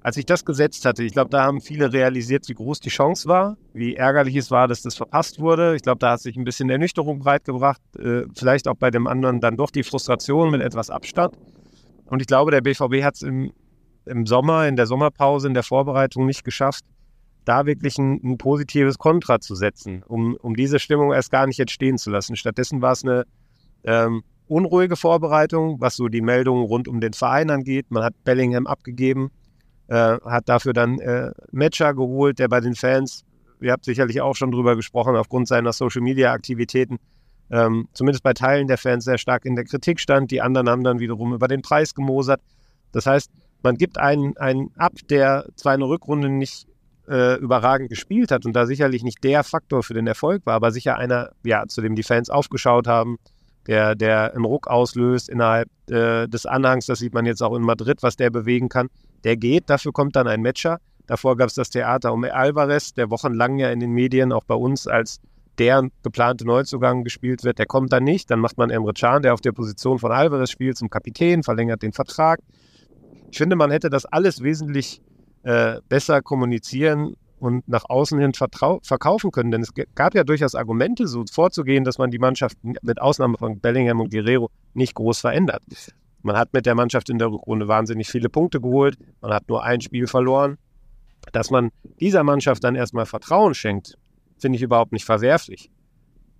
als 0.07 0.15
ich 0.15 0.25
das 0.25 0.45
gesetzt 0.45 0.85
hatte, 0.85 1.03
ich 1.03 1.11
glaube, 1.11 1.31
da 1.31 1.43
haben 1.43 1.59
viele 1.59 1.91
realisiert, 1.91 2.47
wie 2.47 2.53
groß 2.53 2.79
die 2.79 2.89
Chance 2.89 3.27
war, 3.27 3.57
wie 3.73 3.95
ärgerlich 3.95 4.37
es 4.37 4.51
war, 4.51 4.69
dass 4.69 4.81
das 4.81 4.95
verpasst 4.95 5.41
wurde. 5.41 5.75
Ich 5.75 5.81
glaube, 5.81 5.99
da 5.99 6.11
hat 6.11 6.21
sich 6.21 6.37
ein 6.37 6.45
bisschen 6.45 6.69
Ernüchterung 6.69 7.19
breitgebracht, 7.19 7.81
äh, 7.99 8.23
vielleicht 8.33 8.69
auch 8.69 8.75
bei 8.75 8.89
dem 8.89 9.05
anderen 9.05 9.41
dann 9.41 9.57
doch 9.57 9.69
die 9.69 9.83
Frustration 9.83 10.51
mit 10.51 10.61
etwas 10.61 10.89
Abstand. 10.89 11.37
Und 12.05 12.21
ich 12.21 12.27
glaube, 12.27 12.51
der 12.51 12.61
BVB 12.61 13.03
hat 13.03 13.15
es 13.15 13.21
im 13.21 13.51
im 14.07 14.25
Sommer, 14.25 14.67
in 14.67 14.75
der 14.75 14.87
Sommerpause, 14.87 15.47
in 15.47 15.53
der 15.53 15.63
Vorbereitung 15.63 16.25
nicht 16.25 16.43
geschafft, 16.43 16.83
da 17.45 17.65
wirklich 17.65 17.97
ein, 17.97 18.19
ein 18.23 18.37
positives 18.37 18.97
Kontra 18.97 19.39
zu 19.39 19.55
setzen, 19.55 20.03
um, 20.07 20.35
um 20.41 20.55
diese 20.55 20.79
Stimmung 20.79 21.13
erst 21.13 21.31
gar 21.31 21.47
nicht 21.47 21.59
entstehen 21.59 21.97
zu 21.97 22.09
lassen. 22.09 22.35
Stattdessen 22.35 22.81
war 22.81 22.91
es 22.91 23.03
eine 23.03 23.25
ähm, 23.83 24.23
unruhige 24.47 24.95
Vorbereitung, 24.95 25.79
was 25.79 25.95
so 25.95 26.07
die 26.07 26.21
Meldungen 26.21 26.65
rund 26.65 26.87
um 26.87 26.99
den 26.99 27.13
Verein 27.13 27.49
angeht. 27.49 27.87
Man 27.89 28.03
hat 28.03 28.13
Bellingham 28.23 28.67
abgegeben, 28.67 29.31
äh, 29.87 30.17
hat 30.25 30.49
dafür 30.49 30.73
dann 30.73 30.99
äh, 30.99 31.31
Matcher 31.51 31.93
geholt, 31.93 32.39
der 32.39 32.47
bei 32.49 32.59
den 32.59 32.75
Fans, 32.75 33.23
ihr 33.61 33.71
habt 33.71 33.85
sicherlich 33.85 34.21
auch 34.21 34.35
schon 34.35 34.51
drüber 34.51 34.75
gesprochen, 34.75 35.15
aufgrund 35.15 35.47
seiner 35.47 35.73
Social-Media-Aktivitäten, 35.73 36.97
ähm, 37.49 37.87
zumindest 37.93 38.23
bei 38.23 38.33
Teilen 38.33 38.67
der 38.67 38.77
Fans 38.77 39.05
sehr 39.05 39.17
stark 39.17 39.45
in 39.45 39.55
der 39.55 39.63
Kritik 39.65 39.99
stand. 39.99 40.31
Die 40.31 40.41
anderen 40.41 40.69
haben 40.69 40.83
dann 40.83 40.99
wiederum 40.99 41.33
über 41.33 41.47
den 41.47 41.61
Preis 41.61 41.93
gemosert. 41.93 42.41
Das 42.91 43.05
heißt, 43.05 43.31
man 43.63 43.75
gibt 43.75 43.97
einen, 43.97 44.37
einen 44.37 44.71
ab, 44.77 44.93
der 45.09 45.47
zwar 45.55 45.73
eine 45.73 45.87
Rückrunde 45.87 46.29
nicht 46.29 46.67
äh, 47.07 47.39
überragend 47.39 47.89
gespielt 47.89 48.31
hat 48.31 48.45
und 48.45 48.53
da 48.53 48.65
sicherlich 48.65 49.03
nicht 49.03 49.23
der 49.23 49.43
Faktor 49.43 49.83
für 49.83 49.93
den 49.93 50.07
Erfolg 50.07 50.45
war, 50.45 50.55
aber 50.55 50.71
sicher 50.71 50.97
einer, 50.97 51.31
ja, 51.43 51.65
zu 51.67 51.81
dem 51.81 51.95
die 51.95 52.03
Fans 52.03 52.29
aufgeschaut 52.29 52.87
haben, 52.87 53.17
der, 53.67 53.95
der 53.95 54.33
einen 54.33 54.45
Ruck 54.45 54.67
auslöst 54.67 55.29
innerhalb 55.29 55.69
äh, 55.89 56.27
des 56.27 56.45
Anhangs. 56.45 56.85
Das 56.85 56.99
sieht 56.99 57.13
man 57.13 57.25
jetzt 57.25 57.41
auch 57.41 57.55
in 57.55 57.61
Madrid, 57.61 58.01
was 58.01 58.15
der 58.15 58.29
bewegen 58.29 58.69
kann. 58.69 58.87
Der 59.23 59.37
geht, 59.37 59.69
dafür 59.69 59.91
kommt 59.91 60.15
dann 60.15 60.27
ein 60.27 60.41
Matcher. 60.41 60.79
Davor 61.05 61.37
gab 61.37 61.47
es 61.47 61.55
das 61.55 61.69
Theater 61.69 62.13
um 62.13 62.23
Alvarez, 62.23 62.93
der 62.93 63.09
wochenlang 63.09 63.57
ja 63.57 63.71
in 63.71 63.79
den 63.79 63.91
Medien, 63.91 64.31
auch 64.31 64.43
bei 64.43 64.55
uns, 64.55 64.87
als 64.87 65.19
der 65.57 65.89
geplante 66.03 66.45
Neuzugang 66.45 67.03
gespielt 67.03 67.43
wird. 67.43 67.59
Der 67.59 67.65
kommt 67.65 67.91
dann 67.91 68.03
nicht. 68.03 68.29
Dann 68.29 68.39
macht 68.39 68.57
man 68.57 68.69
Emre 68.69 68.93
Can, 68.93 69.21
der 69.21 69.33
auf 69.33 69.41
der 69.41 69.53
Position 69.53 69.99
von 69.99 70.11
Alvarez 70.11 70.51
spielt, 70.51 70.77
zum 70.77 70.89
Kapitän, 70.89 71.43
verlängert 71.43 71.81
den 71.81 71.93
Vertrag. 71.93 72.39
Ich 73.31 73.37
finde, 73.37 73.55
man 73.55 73.71
hätte 73.71 73.89
das 73.89 74.05
alles 74.05 74.41
wesentlich 74.41 75.01
äh, 75.43 75.79
besser 75.89 76.21
kommunizieren 76.21 77.15
und 77.39 77.67
nach 77.67 77.85
außen 77.87 78.19
hin 78.19 78.33
verkaufen 78.33 79.31
können. 79.31 79.51
Denn 79.51 79.61
es 79.61 79.73
gab 79.95 80.15
ja 80.15 80.23
durchaus 80.23 80.55
Argumente, 80.55 81.07
so 81.07 81.23
vorzugehen, 81.31 81.83
dass 81.83 81.97
man 81.97 82.11
die 82.11 82.19
Mannschaft 82.19 82.57
mit 82.63 83.01
Ausnahme 83.01 83.37
von 83.37 83.59
Bellingham 83.59 83.99
und 83.99 84.11
Guerrero 84.11 84.49
nicht 84.73 84.95
groß 84.95 85.19
verändert. 85.19 85.61
Man 86.23 86.35
hat 86.35 86.53
mit 86.53 86.65
der 86.65 86.75
Mannschaft 86.75 87.09
in 87.09 87.19
der 87.19 87.29
Rückrunde 87.29 87.67
wahnsinnig 87.67 88.09
viele 88.09 88.29
Punkte 88.29 88.59
geholt. 88.59 88.97
Man 89.21 89.31
hat 89.31 89.47
nur 89.47 89.63
ein 89.63 89.81
Spiel 89.81 90.07
verloren. 90.07 90.57
Dass 91.31 91.51
man 91.51 91.71
dieser 91.99 92.23
Mannschaft 92.23 92.63
dann 92.63 92.75
erstmal 92.75 93.05
Vertrauen 93.05 93.53
schenkt, 93.53 93.97
finde 94.39 94.55
ich 94.57 94.61
überhaupt 94.61 94.91
nicht 94.91 95.05
verwerflich. 95.05 95.69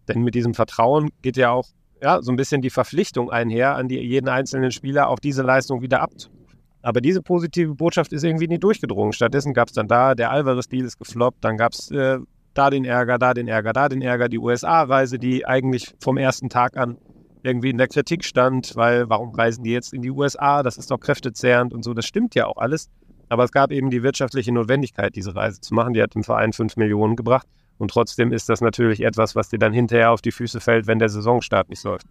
Denn 0.08 0.24
mit 0.24 0.36
diesem 0.36 0.54
Vertrauen 0.54 1.10
geht 1.22 1.38
ja 1.38 1.52
auch 1.52 1.68
ja, 2.02 2.22
so 2.22 2.32
ein 2.32 2.36
bisschen 2.36 2.62
die 2.62 2.70
Verpflichtung 2.70 3.30
einher, 3.30 3.76
an 3.76 3.88
die, 3.88 4.00
jeden 4.00 4.30
einzelnen 4.30 4.72
Spieler 4.72 5.10
auch 5.10 5.20
diese 5.20 5.42
Leistung 5.42 5.82
wieder 5.82 6.02
abzurufen. 6.02 6.37
Aber 6.82 7.02
diese 7.02 7.22
positive 7.22 7.76
Botschaft 7.76 8.14
ist 8.14 8.24
irgendwie 8.24 8.48
nie 8.48 8.60
durchgedrungen. 8.60 9.14
Stattdessen 9.14 9.54
gab 9.54 9.68
es 9.68 9.74
dann 9.74 9.88
da, 9.88 10.16
der 10.16 10.32
Alvarez-Deal 10.32 10.86
ist 10.86 11.00
gefloppt, 11.00 11.44
dann 11.44 11.58
gab 11.58 11.74
es 11.74 11.92
äh, 11.92 12.20
da 12.54 12.70
den 12.70 12.86
Ärger, 12.86 13.18
da 13.18 13.34
den 13.34 13.48
Ärger, 13.48 13.74
da 13.74 13.90
den 13.90 14.02
Ärger, 14.02 14.30
die 14.30 14.40
USA-Reise, 14.40 15.20
die 15.20 15.46
eigentlich 15.46 15.94
vom 16.00 16.18
ersten 16.18 16.50
Tag 16.50 16.78
an 16.78 16.98
irgendwie 17.44 17.70
in 17.70 17.78
der 17.78 17.88
Kritik 17.88 18.26
stand, 18.26 18.76
weil 18.76 19.10
warum 19.10 19.34
reisen 19.34 19.64
die 19.64 19.72
jetzt 19.72 19.94
in 19.94 20.02
die 20.02 20.12
USA? 20.12 20.64
Das 20.64 20.78
ist 20.78 20.92
doch 20.92 21.00
kräftezehrend 21.00 21.74
und 21.74 21.84
so. 21.84 21.94
Das 21.94 22.06
stimmt 22.06 22.36
ja 22.36 22.46
auch 22.46 22.58
alles. 22.58 22.90
Aber 23.30 23.44
es 23.44 23.52
gab 23.52 23.72
eben 23.72 23.90
die 23.90 24.04
wirtschaftliche 24.04 24.54
Notwendigkeit, 24.54 25.16
diese 25.16 25.36
Reise 25.36 25.60
zu 25.62 25.74
machen. 25.74 25.94
Die 25.94 26.02
hat 26.02 26.16
dem 26.16 26.24
Verein 26.24 26.54
5 26.54 26.78
Millionen 26.78 27.16
gebracht. 27.16 27.48
Und 27.78 27.92
trotzdem 27.92 28.32
ist 28.32 28.50
das 28.50 28.62
natürlich 28.62 29.02
etwas, 29.02 29.36
was 29.36 29.50
dir 29.50 29.60
dann 29.60 29.74
hinterher 29.74 30.12
auf 30.12 30.22
die 30.22 30.32
Füße 30.32 30.60
fällt, 30.60 30.88
wenn 30.88 31.00
der 31.00 31.10
Saisonstart 31.10 31.70
nicht 31.70 31.84
läuft. 31.84 32.08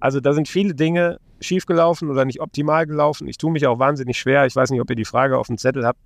Also 0.00 0.20
da 0.20 0.32
sind 0.32 0.48
viele 0.48 0.74
Dinge 0.74 1.18
schiefgelaufen 1.40 2.10
oder 2.10 2.24
nicht 2.24 2.40
optimal 2.40 2.86
gelaufen. 2.86 3.28
Ich 3.28 3.38
tue 3.38 3.50
mich 3.50 3.66
auch 3.66 3.78
wahnsinnig 3.78 4.18
schwer. 4.18 4.46
Ich 4.46 4.56
weiß 4.56 4.70
nicht, 4.70 4.80
ob 4.80 4.90
ihr 4.90 4.96
die 4.96 5.04
Frage 5.04 5.38
auf 5.38 5.46
dem 5.46 5.58
Zettel 5.58 5.86
habt, 5.86 6.00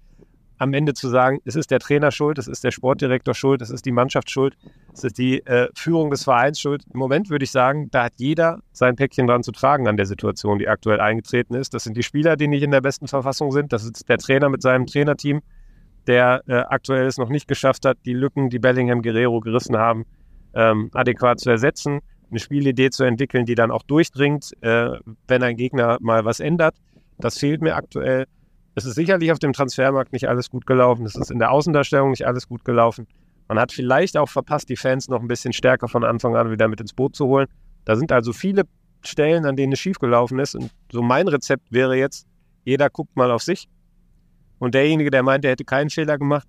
am 0.59 0.75
Ende 0.75 0.95
zu 0.95 1.09
sagen, 1.09 1.41
es 1.45 1.57
ist 1.57 1.71
der 1.73 1.81
Trainer 1.81 2.13
schuld, 2.13 2.39
es 2.39 2.47
ist 2.47 2.63
der 2.63 2.71
Sportdirektor 2.71 3.35
schuld, 3.35 3.63
es 3.63 3.71
ist 3.71 3.85
die 3.85 3.91
Mannschaft 3.91 4.31
schuld, 4.31 4.57
es 4.93 5.03
ist 5.03 5.19
die 5.19 5.45
äh, 5.45 5.69
Führung 5.75 6.11
des 6.11 6.23
Vereins 6.23 6.61
schuld. 6.61 6.85
Im 6.93 7.01
Moment 7.01 7.31
würde 7.31 7.45
ich 7.45 7.51
sagen, 7.51 7.91
da 7.91 8.05
hat 8.05 8.13
jeder 8.17 8.61
sein 8.73 8.95
Päckchen 8.95 9.27
dran 9.27 9.43
zu 9.43 9.51
tragen 9.51 9.89
an 9.89 9.97
der 9.97 10.07
Situation, 10.07 10.61
die 10.61 10.69
aktuell 10.69 11.01
eingetreten 11.01 11.55
ist. 11.55 11.75
Das 11.75 11.83
sind 11.85 11.97
die 11.97 12.05
Spieler, 12.05 12.37
die 12.37 12.47
nicht 12.47 12.63
in 12.63 12.71
der 12.71 12.81
besten 12.81 13.09
Verfassung 13.09 13.51
sind. 13.51 13.73
Das 13.73 13.85
ist 13.85 14.09
der 14.09 14.19
Trainer 14.19 14.49
mit 14.51 14.63
seinem 14.63 14.87
Trainerteam, 14.87 15.41
der 16.07 16.43
äh, 16.47 16.55
aktuell 16.55 17.07
es 17.07 17.19
noch 17.19 17.29
nicht 17.29 17.49
geschafft 17.49 17.85
hat, 17.85 17.99
die 18.05 18.15
Lücken, 18.15 18.49
die 18.49 18.61
Bellingham 18.61 19.03
Guerrero 19.03 19.41
gerissen 19.41 19.77
haben, 19.77 20.05
ähm, 20.55 20.91
adäquat 20.93 21.41
zu 21.41 21.51
ersetzen 21.51 22.03
eine 22.33 22.41
Spielidee 22.41 22.91
zu 22.91 23.05
entwickeln, 23.05 23.47
die 23.47 23.55
dann 23.55 23.71
auch 23.71 23.83
durchdringt, 23.83 24.53
äh, 24.63 24.91
wenn 25.29 25.43
ein 25.43 25.57
Gegner 25.57 25.99
mal 26.01 26.25
was 26.25 26.41
ändert. 26.41 26.75
Das 27.19 27.39
fehlt 27.39 27.63
mir 27.63 27.77
aktuell. 27.77 28.27
Es 28.75 28.85
ist 28.85 28.95
sicherlich 28.95 29.31
auf 29.31 29.39
dem 29.39 29.53
Transfermarkt 29.53 30.13
nicht 30.13 30.29
alles 30.29 30.51
gut 30.51 30.67
gelaufen. 30.67 31.05
Es 31.05 31.15
ist 31.15 31.31
in 31.31 31.39
der 31.39 31.51
Außendarstellung 31.51 32.11
nicht 32.11 32.27
alles 32.27 32.49
gut 32.49 32.65
gelaufen. 32.65 33.07
Man 33.49 33.59
hat 33.59 33.71
vielleicht 33.71 34.17
auch 34.17 34.29
verpasst, 34.29 34.69
die 34.71 34.77
Fans 34.77 35.09
noch 35.09 35.21
ein 35.21 35.29
bisschen 35.29 35.53
stärker 35.53 35.89
von 35.89 36.05
Anfang 36.05 36.35
an 36.37 36.51
wieder 36.51 36.69
mit 36.69 36.81
ins 36.81 36.95
Boot 36.95 37.15
zu 37.15 37.27
holen. 37.27 37.47
Da 37.85 37.97
sind 37.97 38.11
also 38.11 38.33
viele 38.33 38.65
Stellen, 39.05 39.45
an 39.45 39.57
denen 39.57 39.73
es 39.73 39.81
schiefgelaufen 39.81 40.39
ist. 40.39 40.55
Und 40.55 40.71
so 40.91 41.03
mein 41.03 41.29
Rezept 41.29 41.71
wäre 41.71 41.97
jetzt, 41.97 42.27
jeder 42.65 42.89
guckt 42.89 43.15
mal 43.15 43.31
auf 43.31 43.43
sich. 43.43 43.69
Und 44.59 44.75
derjenige, 44.75 45.11
der 45.11 45.23
meint, 45.23 45.45
er 45.45 45.51
hätte 45.51 45.65
keinen 45.65 45.91
Fehler 45.91 46.19
gemacht, 46.19 46.49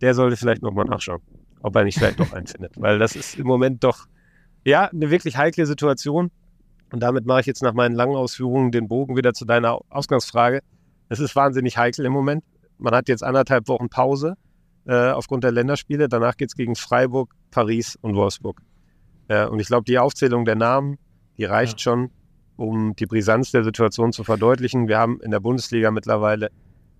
der 0.00 0.14
sollte 0.14 0.36
vielleicht 0.36 0.62
nochmal 0.62 0.84
nachschauen, 0.84 1.22
ob 1.62 1.74
er 1.76 1.84
nicht 1.84 1.96
vielleicht 1.96 2.20
doch 2.20 2.32
einen 2.32 2.46
findet. 2.48 2.78
Weil 2.78 2.98
das 2.98 3.16
ist 3.16 3.38
im 3.38 3.46
Moment 3.46 3.82
doch 3.82 4.06
ja, 4.64 4.84
eine 4.84 5.10
wirklich 5.10 5.36
heikle 5.36 5.66
Situation. 5.66 6.30
Und 6.92 7.00
damit 7.00 7.26
mache 7.26 7.40
ich 7.40 7.46
jetzt 7.46 7.62
nach 7.62 7.72
meinen 7.72 7.94
langen 7.94 8.16
Ausführungen 8.16 8.70
den 8.70 8.86
Bogen 8.86 9.16
wieder 9.16 9.32
zu 9.32 9.44
deiner 9.44 9.80
Ausgangsfrage. 9.88 10.60
Es 11.08 11.20
ist 11.20 11.34
wahnsinnig 11.34 11.78
heikel 11.78 12.04
im 12.04 12.12
Moment. 12.12 12.44
Man 12.78 12.94
hat 12.94 13.08
jetzt 13.08 13.24
anderthalb 13.24 13.68
Wochen 13.68 13.88
Pause 13.88 14.36
äh, 14.86 15.10
aufgrund 15.10 15.44
der 15.44 15.52
Länderspiele. 15.52 16.08
Danach 16.08 16.36
geht 16.36 16.50
es 16.50 16.54
gegen 16.54 16.74
Freiburg, 16.74 17.34
Paris 17.50 17.96
und 18.00 18.14
Wolfsburg. 18.14 18.60
Äh, 19.28 19.46
und 19.46 19.60
ich 19.60 19.68
glaube, 19.68 19.84
die 19.84 19.98
Aufzählung 19.98 20.44
der 20.44 20.56
Namen, 20.56 20.98
die 21.38 21.44
reicht 21.44 21.74
ja. 21.74 21.78
schon, 21.78 22.10
um 22.56 22.94
die 22.94 23.06
Brisanz 23.06 23.52
der 23.52 23.64
Situation 23.64 24.12
zu 24.12 24.24
verdeutlichen. 24.24 24.88
Wir 24.88 24.98
haben 24.98 25.20
in 25.22 25.30
der 25.30 25.40
Bundesliga 25.40 25.90
mittlerweile 25.90 26.50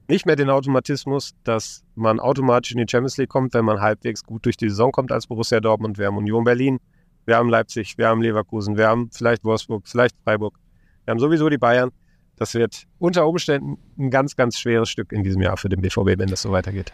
nicht 0.08 0.26
mehr 0.26 0.36
den 0.36 0.50
Automatismus, 0.50 1.32
dass 1.44 1.84
man 1.94 2.18
automatisch 2.20 2.72
in 2.72 2.78
die 2.78 2.86
Champions 2.90 3.16
League 3.18 3.28
kommt, 3.28 3.54
wenn 3.54 3.64
man 3.64 3.80
halbwegs 3.80 4.24
gut 4.24 4.44
durch 4.44 4.56
die 4.56 4.68
Saison 4.68 4.90
kommt 4.90 5.12
als 5.12 5.26
Borussia 5.26 5.60
Dortmund. 5.60 5.98
Wir 5.98 6.06
haben 6.06 6.16
Union 6.16 6.44
Berlin, 6.44 6.80
wir 7.26 7.36
haben 7.36 7.48
Leipzig, 7.48 7.98
wir 7.98 8.08
haben 8.08 8.22
Leverkusen, 8.22 8.76
wir 8.76 8.88
haben 8.88 9.10
vielleicht 9.12 9.44
Wolfsburg, 9.44 9.86
vielleicht 9.86 10.16
Freiburg. 10.24 10.58
Wir 11.04 11.12
haben 11.12 11.18
sowieso 11.18 11.48
die 11.48 11.58
Bayern. 11.58 11.90
Das 12.36 12.54
wird 12.54 12.86
unter 12.98 13.26
Umständen 13.26 13.78
ein 13.98 14.10
ganz, 14.10 14.36
ganz 14.36 14.58
schweres 14.58 14.88
Stück 14.88 15.12
in 15.12 15.22
diesem 15.22 15.42
Jahr 15.42 15.56
für 15.56 15.68
den 15.68 15.80
BVB, 15.80 16.18
wenn 16.18 16.28
das 16.28 16.42
so 16.42 16.50
weitergeht. 16.50 16.92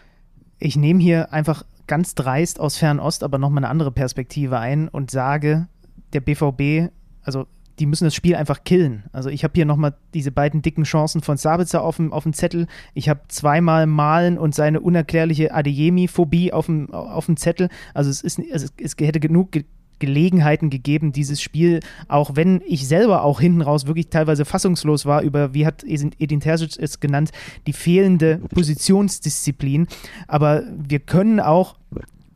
Ich 0.59 0.75
nehme 0.75 1.01
hier 1.01 1.31
einfach 1.31 1.63
ganz 1.87 2.13
dreist 2.13 2.59
aus 2.59 2.77
Fernost 2.77 3.23
aber 3.23 3.37
nochmal 3.37 3.63
eine 3.63 3.71
andere 3.71 3.91
Perspektive 3.91 4.59
ein 4.59 4.87
und 4.89 5.09
sage, 5.09 5.67
der 6.13 6.19
BVB, 6.19 6.91
also 7.23 7.47
die 7.79 7.85
müssen 7.85 8.03
das 8.03 8.13
Spiel 8.13 8.35
einfach 8.35 8.63
killen. 8.63 9.05
Also 9.13 9.29
ich 9.29 9.43
habe 9.43 9.53
hier 9.55 9.65
nochmal 9.65 9.95
diese 10.13 10.31
beiden 10.31 10.61
dicken 10.61 10.83
Chancen 10.83 11.21
von 11.21 11.37
Sabitzer 11.37 11.81
auf 11.81 11.95
dem, 11.95 12.11
auf 12.11 12.23
dem 12.23 12.33
Zettel. 12.33 12.67
Ich 12.93 13.07
habe 13.07 13.21
zweimal 13.29 13.87
Malen 13.87 14.37
und 14.37 14.53
seine 14.53 14.81
unerklärliche 14.81 15.53
Adeyemi-Phobie 15.53 16.51
auf 16.51 16.65
dem, 16.65 16.91
auf 16.91 17.25
dem 17.25 17.37
Zettel. 17.37 17.69
Also 17.93 18.09
es, 18.09 18.21
ist, 18.21 18.37
es, 18.39 18.73
es 18.77 18.95
hätte 18.99 19.21
genug 19.21 19.51
Gelegenheiten 19.99 20.69
gegeben, 20.69 21.11
dieses 21.11 21.41
Spiel, 21.41 21.81
auch 22.07 22.35
wenn 22.35 22.61
ich 22.65 22.87
selber 22.87 23.23
auch 23.23 23.39
hinten 23.39 23.61
raus 23.61 23.87
wirklich 23.87 24.09
teilweise 24.09 24.45
fassungslos 24.45 25.05
war 25.05 25.21
über, 25.21 25.53
wie 25.53 25.65
hat 25.65 25.83
Edin 25.83 26.39
Terzic 26.39 26.77
es 26.79 26.99
genannt, 26.99 27.31
die 27.67 27.73
fehlende 27.73 28.39
Positionsdisziplin. 28.53 29.87
Aber 30.27 30.63
wir 30.75 30.99
können 30.99 31.39
auch 31.39 31.75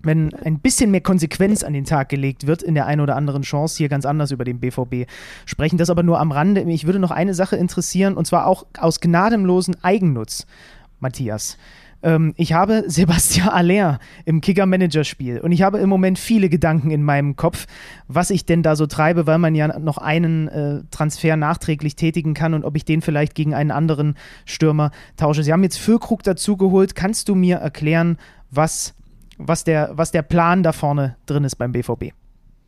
wenn 0.04 0.34
ein 0.34 0.60
bisschen 0.60 0.92
mehr 0.92 1.02
Konsequenz 1.02 1.64
an 1.64 1.74
den 1.74 1.86
Tag 1.86 2.10
gelegt 2.10 2.46
wird 2.46 2.62
in 2.62 2.76
der 2.76 2.86
einen 2.86 3.02
oder 3.02 3.16
anderen 3.16 3.42
Chance, 3.42 3.78
hier 3.78 3.90
ganz 3.90 4.06
anders 4.06 4.32
über 4.32 4.44
den 4.44 4.60
BVB 4.60 5.10
sprechen. 5.46 5.78
Das 5.78 5.90
aber 5.90 6.04
nur 6.04 6.20
am 6.20 6.32
Rande. 6.32 6.66
Mich 6.66 6.86
würde 6.86 7.00
noch 7.00 7.12
eine 7.12 7.34
Sache 7.34 7.56
interessieren, 7.56 8.16
und 8.16 8.28
zwar 8.28 8.46
auch 8.46 8.66
aus 8.78 9.00
gnadenlosen 9.00 9.82
Eigennutz, 9.82 10.46
Matthias. 11.00 11.58
Ähm, 12.04 12.34
ich 12.38 12.54
habe 12.54 12.84
Sebastian 12.88 13.50
Aller 13.50 14.00
im 14.26 14.42
Kicker-Manager-Spiel 14.42 15.40
und 15.40 15.52
ich 15.52 15.62
habe 15.62 15.80
im 15.80 15.90
Moment 15.90 16.20
viele 16.20 16.50
Gedanken 16.50 16.92
in 16.92 17.04
meinem 17.04 17.36
Kopf, 17.36 17.66
was 18.08 18.30
ich 18.30 18.46
denn 18.46 18.62
da 18.62 18.76
so 18.76 18.86
treibe, 18.86 19.26
weil 19.26 19.40
man 19.40 19.56
ja 19.56 19.80
noch 19.80 19.98
einen 19.98 20.48
äh, 20.50 20.82
Transfer 20.92 21.36
nachträglich 21.38 21.96
tätigen 21.96 22.34
kann 22.34 22.54
und 22.54 22.66
ob 22.66 22.76
ich 22.76 22.86
den 22.86 23.02
vielleicht 23.02 23.34
gegen 23.34 23.54
einen 23.54 23.72
anderen 23.72 24.16
Stürmer 24.46 24.92
tausche. 25.18 25.44
Sie 25.44 25.54
haben 25.54 25.64
jetzt 25.64 25.80
Füllkrug 25.80 26.22
dazugeholt. 26.24 26.94
Kannst 26.96 27.30
du 27.30 27.36
mir 27.36 27.58
erklären, 27.58 28.18
was, 28.52 28.94
was, 29.38 29.64
der, 29.64 29.92
was 29.94 30.12
der 30.12 30.22
Plan 30.22 30.62
da 30.62 30.74
vorne 30.74 31.16
drin 31.26 31.44
ist 31.44 31.56
beim 31.56 31.72
BVB? 31.72 32.12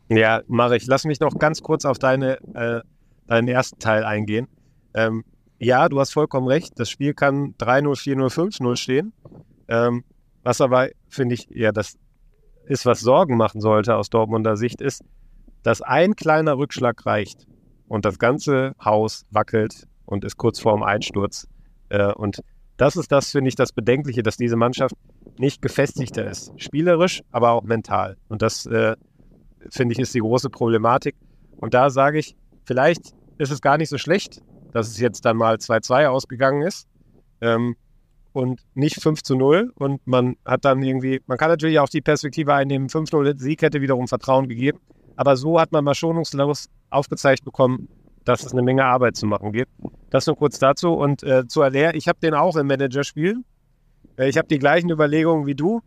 Ja, 0.08 0.42
mache 0.46 0.76
ich. 0.76 0.86
Lass 0.86 1.04
mich 1.04 1.20
noch 1.20 1.38
ganz 1.38 1.62
kurz 1.62 1.84
auf 1.84 1.98
deine, 1.98 2.38
äh, 2.54 2.80
deinen 3.26 3.48
ersten 3.48 3.78
Teil 3.78 4.04
eingehen. 4.04 4.48
Ähm, 4.94 5.24
ja, 5.58 5.88
du 5.88 6.00
hast 6.00 6.12
vollkommen 6.12 6.48
recht. 6.48 6.78
Das 6.78 6.90
Spiel 6.90 7.14
kann 7.14 7.54
3-0, 7.58 7.96
4-0, 7.96 8.60
5-0 8.60 8.76
stehen. 8.76 9.12
Ähm, 9.68 10.04
was 10.42 10.60
aber, 10.60 10.88
finde 11.08 11.34
ich, 11.34 11.48
ja, 11.50 11.72
das 11.72 11.96
ist, 12.66 12.86
was 12.86 13.00
Sorgen 13.00 13.36
machen 13.36 13.60
sollte 13.60 13.96
aus 13.96 14.10
Dortmunder 14.10 14.56
Sicht, 14.56 14.80
ist, 14.80 15.02
dass 15.62 15.82
ein 15.82 16.14
kleiner 16.14 16.58
Rückschlag 16.58 17.04
reicht 17.06 17.46
und 17.88 18.04
das 18.04 18.18
ganze 18.18 18.74
Haus 18.84 19.24
wackelt 19.30 19.86
und 20.04 20.24
ist 20.24 20.36
kurz 20.36 20.60
vorm 20.60 20.82
Einsturz. 20.82 21.48
Äh, 21.88 22.12
und 22.12 22.40
das 22.76 22.96
ist 22.96 23.10
das, 23.10 23.30
finde 23.30 23.48
ich, 23.48 23.54
das 23.54 23.72
Bedenkliche, 23.72 24.22
dass 24.22 24.36
diese 24.36 24.56
Mannschaft 24.56 24.94
nicht 25.38 25.62
gefestigter 25.62 26.28
ist. 26.30 26.52
Spielerisch, 26.56 27.22
aber 27.30 27.52
auch 27.52 27.62
mental. 27.62 28.16
Und 28.28 28.42
das, 28.42 28.66
äh, 28.66 28.96
finde 29.70 29.94
ich, 29.94 29.98
ist 29.98 30.14
die 30.14 30.20
große 30.20 30.50
Problematik. 30.50 31.16
Und 31.56 31.74
da 31.74 31.90
sage 31.90 32.18
ich, 32.18 32.36
vielleicht 32.64 33.14
ist 33.38 33.50
es 33.50 33.60
gar 33.60 33.78
nicht 33.78 33.88
so 33.88 33.98
schlecht, 33.98 34.42
dass 34.72 34.88
es 34.88 34.98
jetzt 34.98 35.24
dann 35.24 35.36
mal 35.36 35.56
2-2 35.56 36.06
ausgegangen 36.06 36.62
ist. 36.62 36.86
Ähm, 37.40 37.76
und 38.32 38.60
nicht 38.74 39.00
5 39.00 39.22
zu 39.22 39.34
0. 39.34 39.72
Und 39.76 40.06
man 40.06 40.36
hat 40.44 40.66
dann 40.66 40.82
irgendwie, 40.82 41.22
man 41.26 41.38
kann 41.38 41.48
natürlich 41.48 41.78
auch 41.78 41.88
die 41.88 42.02
Perspektive 42.02 42.52
einnehmen, 42.52 42.88
5-0 42.88 43.38
Sieg 43.38 43.62
hätte 43.62 43.80
wiederum 43.80 44.08
Vertrauen 44.08 44.46
gegeben. 44.46 44.78
Aber 45.16 45.36
so 45.36 45.58
hat 45.58 45.72
man 45.72 45.82
mal 45.84 45.94
schonungslos 45.94 46.68
aufgezeigt 46.90 47.44
bekommen, 47.44 47.88
dass 48.26 48.44
es 48.44 48.52
eine 48.52 48.60
Menge 48.60 48.84
Arbeit 48.84 49.16
zu 49.16 49.26
machen 49.26 49.52
gibt. 49.52 49.70
Das 50.10 50.26
nur 50.26 50.36
kurz 50.36 50.58
dazu. 50.58 50.92
Und 50.92 51.22
äh, 51.22 51.46
zu 51.46 51.62
Aller, 51.62 51.94
ich 51.94 52.08
habe 52.08 52.18
den 52.20 52.34
auch 52.34 52.56
im 52.56 52.66
Managerspiel. 52.66 53.38
Äh, 54.18 54.28
ich 54.28 54.36
habe 54.36 54.48
die 54.48 54.58
gleichen 54.58 54.90
Überlegungen 54.90 55.46
wie 55.46 55.54
du. 55.54 55.80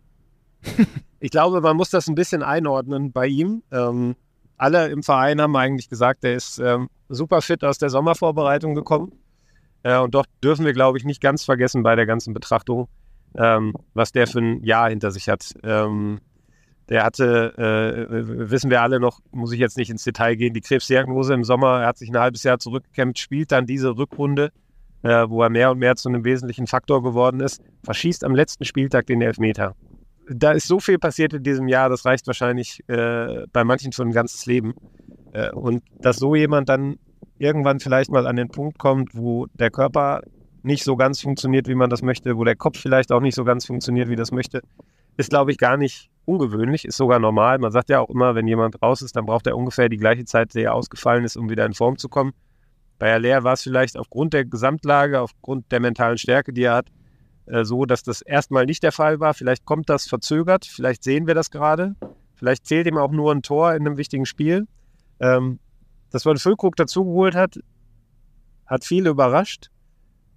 ich 1.20 1.30
glaube, 1.30 1.60
man 1.60 1.76
muss 1.76 1.90
das 1.90 2.08
ein 2.08 2.16
bisschen 2.16 2.42
einordnen 2.42 3.12
bei 3.12 3.28
ihm. 3.28 3.62
Ähm, 3.70 4.16
alle 4.60 4.88
im 4.88 5.02
Verein 5.02 5.40
haben 5.40 5.56
eigentlich 5.56 5.88
gesagt, 5.88 6.22
er 6.24 6.34
ist 6.34 6.58
ähm, 6.58 6.88
super 7.08 7.40
fit 7.40 7.64
aus 7.64 7.78
der 7.78 7.88
Sommervorbereitung 7.88 8.74
gekommen. 8.74 9.12
Äh, 9.82 9.98
und 9.98 10.14
doch 10.14 10.26
dürfen 10.44 10.66
wir, 10.66 10.74
glaube 10.74 10.98
ich, 10.98 11.04
nicht 11.04 11.20
ganz 11.20 11.44
vergessen 11.44 11.82
bei 11.82 11.96
der 11.96 12.06
ganzen 12.06 12.34
Betrachtung, 12.34 12.88
ähm, 13.36 13.74
was 13.94 14.12
der 14.12 14.26
für 14.26 14.40
ein 14.40 14.62
Jahr 14.62 14.90
hinter 14.90 15.10
sich 15.10 15.28
hat. 15.28 15.54
Ähm, 15.62 16.20
der 16.90 17.04
hatte, 17.04 17.54
äh, 17.56 18.50
wissen 18.50 18.68
wir 18.68 18.82
alle 18.82 19.00
noch, 19.00 19.20
muss 19.30 19.52
ich 19.52 19.60
jetzt 19.60 19.78
nicht 19.78 19.90
ins 19.90 20.04
Detail 20.04 20.34
gehen, 20.34 20.52
die 20.52 20.60
Krebsdiagnose 20.60 21.32
im 21.32 21.44
Sommer. 21.44 21.80
Er 21.80 21.86
hat 21.86 21.98
sich 21.98 22.10
ein 22.10 22.18
halbes 22.18 22.42
Jahr 22.42 22.58
zurückgekämpft, 22.58 23.18
spielt 23.18 23.52
dann 23.52 23.64
diese 23.64 23.96
Rückrunde, 23.96 24.50
äh, 25.02 25.26
wo 25.28 25.42
er 25.42 25.48
mehr 25.48 25.70
und 25.70 25.78
mehr 25.78 25.96
zu 25.96 26.08
einem 26.08 26.24
wesentlichen 26.24 26.66
Faktor 26.66 27.02
geworden 27.02 27.40
ist, 27.40 27.62
verschießt 27.84 28.24
am 28.24 28.34
letzten 28.34 28.64
Spieltag 28.64 29.06
den 29.06 29.22
Elfmeter. 29.22 29.74
Da 30.32 30.52
ist 30.52 30.68
so 30.68 30.78
viel 30.78 30.98
passiert 30.98 31.32
in 31.32 31.42
diesem 31.42 31.66
Jahr, 31.66 31.88
das 31.88 32.04
reicht 32.04 32.26
wahrscheinlich 32.28 32.80
äh, 32.86 33.46
bei 33.52 33.64
manchen 33.64 33.92
für 33.92 34.02
ein 34.02 34.12
ganzes 34.12 34.46
Leben. 34.46 34.74
Äh, 35.32 35.50
und 35.50 35.82
dass 35.98 36.18
so 36.18 36.36
jemand 36.36 36.68
dann 36.68 36.96
irgendwann 37.38 37.80
vielleicht 37.80 38.10
mal 38.10 38.26
an 38.26 38.36
den 38.36 38.48
Punkt 38.48 38.78
kommt, 38.78 39.16
wo 39.16 39.46
der 39.54 39.70
Körper 39.70 40.20
nicht 40.62 40.84
so 40.84 40.94
ganz 40.96 41.20
funktioniert, 41.20 41.66
wie 41.66 41.74
man 41.74 41.90
das 41.90 42.02
möchte, 42.02 42.36
wo 42.36 42.44
der 42.44 42.54
Kopf 42.54 42.78
vielleicht 42.78 43.10
auch 43.10 43.20
nicht 43.20 43.34
so 43.34 43.44
ganz 43.44 43.66
funktioniert, 43.66 44.08
wie 44.08 44.16
das 44.16 44.30
möchte, 44.30 44.62
ist, 45.16 45.30
glaube 45.30 45.50
ich, 45.50 45.58
gar 45.58 45.76
nicht 45.76 46.10
ungewöhnlich, 46.26 46.84
ist 46.84 46.96
sogar 46.96 47.18
normal. 47.18 47.58
Man 47.58 47.72
sagt 47.72 47.90
ja 47.90 47.98
auch 47.98 48.10
immer, 48.10 48.34
wenn 48.34 48.46
jemand 48.46 48.80
raus 48.82 49.02
ist, 49.02 49.16
dann 49.16 49.26
braucht 49.26 49.46
er 49.46 49.56
ungefähr 49.56 49.88
die 49.88 49.96
gleiche 49.96 50.26
Zeit, 50.26 50.54
die 50.54 50.62
er 50.62 50.74
ausgefallen 50.74 51.24
ist, 51.24 51.36
um 51.36 51.50
wieder 51.50 51.66
in 51.66 51.74
Form 51.74 51.96
zu 51.98 52.08
kommen. 52.08 52.32
Bei 52.98 53.12
Aller 53.14 53.42
war 53.42 53.54
es 53.54 53.62
vielleicht 53.62 53.96
aufgrund 53.96 54.34
der 54.34 54.44
Gesamtlage, 54.44 55.20
aufgrund 55.20 55.72
der 55.72 55.80
mentalen 55.80 56.18
Stärke, 56.18 56.52
die 56.52 56.64
er 56.64 56.74
hat, 56.74 56.88
äh, 57.50 57.64
so, 57.64 57.84
dass 57.84 58.02
das 58.02 58.22
erstmal 58.22 58.66
nicht 58.66 58.82
der 58.82 58.92
Fall 58.92 59.20
war. 59.20 59.34
Vielleicht 59.34 59.64
kommt 59.64 59.88
das 59.88 60.08
verzögert, 60.08 60.66
vielleicht 60.66 61.04
sehen 61.04 61.26
wir 61.26 61.34
das 61.34 61.50
gerade. 61.50 61.96
Vielleicht 62.34 62.66
zählt 62.66 62.86
ihm 62.86 62.96
auch 62.96 63.10
nur 63.10 63.32
ein 63.32 63.42
Tor 63.42 63.74
in 63.74 63.86
einem 63.86 63.96
wichtigen 63.96 64.26
Spiel. 64.26 64.66
Ähm, 65.20 65.58
dass 66.10 66.24
man 66.24 66.38
Füllkrug 66.38 66.76
dazugeholt 66.76 67.34
hat, 67.34 67.60
hat 68.66 68.84
viele 68.84 69.10
überrascht. 69.10 69.70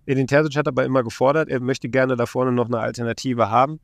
Edin 0.05 0.27
Terzic 0.27 0.57
hat 0.57 0.67
aber 0.67 0.83
immer 0.83 1.03
gefordert, 1.03 1.49
er 1.49 1.61
möchte 1.61 1.87
gerne 1.87 2.15
da 2.15 2.25
vorne 2.25 2.51
noch 2.51 2.67
eine 2.67 2.79
Alternative 2.79 3.49
haben. 3.49 3.79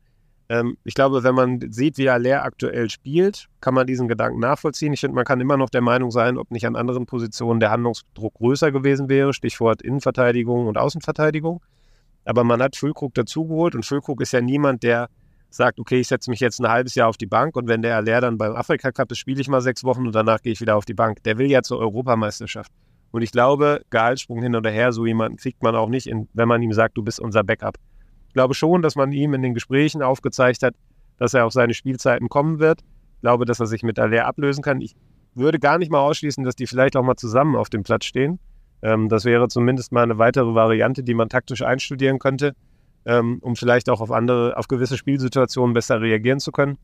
Ähm, 0.50 0.76
ich 0.84 0.94
glaube, 0.94 1.22
wenn 1.22 1.34
man 1.34 1.72
sieht, 1.72 1.96
wie 1.96 2.10
Aller 2.10 2.44
aktuell 2.44 2.90
spielt, 2.90 3.46
kann 3.60 3.72
man 3.72 3.86
diesen 3.86 4.08
Gedanken 4.08 4.40
nachvollziehen. 4.40 4.92
Ich 4.92 5.00
finde, 5.00 5.14
man 5.14 5.24
kann 5.24 5.40
immer 5.40 5.56
noch 5.56 5.70
der 5.70 5.80
Meinung 5.80 6.10
sein, 6.10 6.36
ob 6.36 6.50
nicht 6.50 6.66
an 6.66 6.76
anderen 6.76 7.06
Positionen 7.06 7.60
der 7.60 7.70
Handlungsdruck 7.70 8.34
größer 8.34 8.72
gewesen 8.72 9.08
wäre. 9.08 9.32
Stichwort 9.32 9.80
Innenverteidigung 9.80 10.66
und 10.66 10.76
Außenverteidigung. 10.76 11.62
Aber 12.24 12.44
man 12.44 12.62
hat 12.62 12.76
Füllkrug 12.76 13.14
dazugeholt 13.14 13.74
und 13.74 13.84
Füllkrug 13.84 14.20
ist 14.20 14.32
ja 14.32 14.40
niemand, 14.40 14.82
der 14.82 15.08
sagt, 15.50 15.80
okay, 15.80 16.00
ich 16.00 16.08
setze 16.08 16.30
mich 16.30 16.40
jetzt 16.40 16.60
ein 16.60 16.68
halbes 16.68 16.94
Jahr 16.94 17.08
auf 17.08 17.16
die 17.16 17.26
Bank 17.26 17.56
und 17.56 17.68
wenn 17.68 17.82
der 17.82 17.96
Aller 17.96 18.20
dann 18.20 18.38
beim 18.38 18.54
Afrika 18.54 18.92
Cup 18.92 19.10
ist, 19.10 19.18
spiele 19.18 19.40
ich 19.40 19.48
mal 19.48 19.60
sechs 19.60 19.82
Wochen 19.84 20.06
und 20.06 20.14
danach 20.14 20.42
gehe 20.42 20.52
ich 20.52 20.60
wieder 20.60 20.76
auf 20.76 20.84
die 20.84 20.94
Bank. 20.94 21.22
Der 21.24 21.38
will 21.38 21.50
ja 21.50 21.62
zur 21.62 21.78
Europameisterschaft. 21.78 22.70
Und 23.10 23.22
ich 23.22 23.32
glaube, 23.32 23.82
Gehaltssprung 23.90 24.40
hin 24.42 24.54
oder 24.54 24.70
her, 24.70 24.92
so 24.92 25.04
jemanden 25.04 25.36
kriegt 25.36 25.62
man 25.62 25.74
auch 25.74 25.88
nicht, 25.88 26.06
in, 26.06 26.28
wenn 26.32 26.46
man 26.46 26.62
ihm 26.62 26.72
sagt, 26.72 26.96
du 26.96 27.02
bist 27.02 27.18
unser 27.18 27.42
Backup. 27.42 27.76
Ich 28.28 28.34
glaube 28.34 28.54
schon, 28.54 28.82
dass 28.82 28.94
man 28.94 29.10
ihm 29.10 29.34
in 29.34 29.42
den 29.42 29.54
Gesprächen 29.54 30.02
aufgezeigt 30.02 30.62
hat, 30.62 30.74
dass 31.18 31.34
er 31.34 31.46
auf 31.46 31.52
seine 31.52 31.74
Spielzeiten 31.74 32.28
kommen 32.28 32.60
wird. 32.60 32.82
Ich 33.16 33.22
glaube, 33.22 33.44
dass 33.44 33.58
er 33.58 33.66
sich 33.66 33.82
mit 33.82 33.98
Aller 33.98 34.26
ablösen 34.26 34.62
kann. 34.62 34.80
Ich 34.80 34.94
würde 35.34 35.58
gar 35.58 35.78
nicht 35.78 35.90
mal 35.90 36.00
ausschließen, 36.00 36.44
dass 36.44 36.54
die 36.54 36.66
vielleicht 36.66 36.96
auch 36.96 37.02
mal 37.02 37.16
zusammen 37.16 37.56
auf 37.56 37.68
dem 37.68 37.82
Platz 37.82 38.04
stehen. 38.04 38.38
Ähm, 38.82 39.08
das 39.08 39.24
wäre 39.24 39.48
zumindest 39.48 39.92
mal 39.92 40.02
eine 40.02 40.18
weitere 40.18 40.54
Variante, 40.54 41.02
die 41.02 41.14
man 41.14 41.28
taktisch 41.28 41.62
einstudieren 41.62 42.18
könnte 42.18 42.54
ähm, 43.06 43.38
um 43.42 43.56
vielleicht 43.56 43.88
auch 43.88 44.00
auf 44.00 44.10
andere, 44.10 44.56
auf 44.56 44.68
gewisse 44.68 44.96
Spielsituationen 44.96 45.74
besser 45.74 46.00
reagieren 46.00 46.40
zu 46.40 46.52
können. 46.52 46.78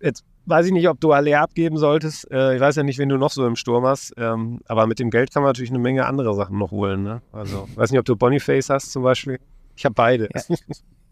Jetzt 0.00 0.24
weiß 0.46 0.66
ich 0.66 0.72
nicht, 0.72 0.88
ob 0.88 1.00
du 1.00 1.12
alle 1.12 1.38
abgeben 1.38 1.78
solltest. 1.78 2.30
Äh, 2.30 2.56
ich 2.56 2.60
weiß 2.60 2.76
ja 2.76 2.82
nicht, 2.82 2.98
wen 2.98 3.08
du 3.08 3.16
noch 3.16 3.30
so 3.30 3.46
im 3.46 3.56
Sturm 3.56 3.86
hast. 3.86 4.12
Ähm, 4.18 4.60
aber 4.66 4.86
mit 4.86 4.98
dem 4.98 5.10
Geld 5.10 5.32
kann 5.32 5.42
man 5.42 5.50
natürlich 5.50 5.70
eine 5.70 5.78
Menge 5.78 6.06
andere 6.06 6.34
Sachen 6.34 6.58
noch 6.58 6.70
holen. 6.70 7.02
Ne? 7.02 7.22
Also, 7.32 7.68
weiß 7.74 7.90
nicht, 7.90 8.00
ob 8.00 8.04
du 8.04 8.16
Boniface 8.16 8.68
hast 8.68 8.92
zum 8.92 9.02
Beispiel. 9.02 9.38
Ich 9.76 9.84
habe 9.84 9.94
beide. 9.94 10.28
Ja. 10.34 10.56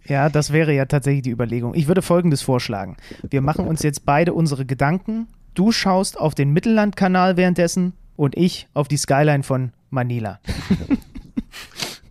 Ja, 0.04 0.28
das 0.28 0.52
wäre 0.52 0.74
ja 0.74 0.86
tatsächlich 0.86 1.22
die 1.22 1.30
Überlegung. 1.30 1.74
Ich 1.76 1.86
würde 1.86 2.02
Folgendes 2.02 2.42
vorschlagen. 2.42 2.96
Wir 3.30 3.40
machen 3.40 3.68
uns 3.68 3.84
jetzt 3.84 4.04
beide 4.04 4.34
unsere 4.34 4.66
Gedanken. 4.66 5.28
Du 5.54 5.70
schaust 5.70 6.18
auf 6.18 6.34
den 6.34 6.50
Mittellandkanal 6.50 7.36
währenddessen 7.36 7.92
und 8.16 8.36
ich 8.36 8.66
auf 8.74 8.88
die 8.88 8.96
Skyline 8.96 9.44
von 9.44 9.70
Manila. 9.92 10.40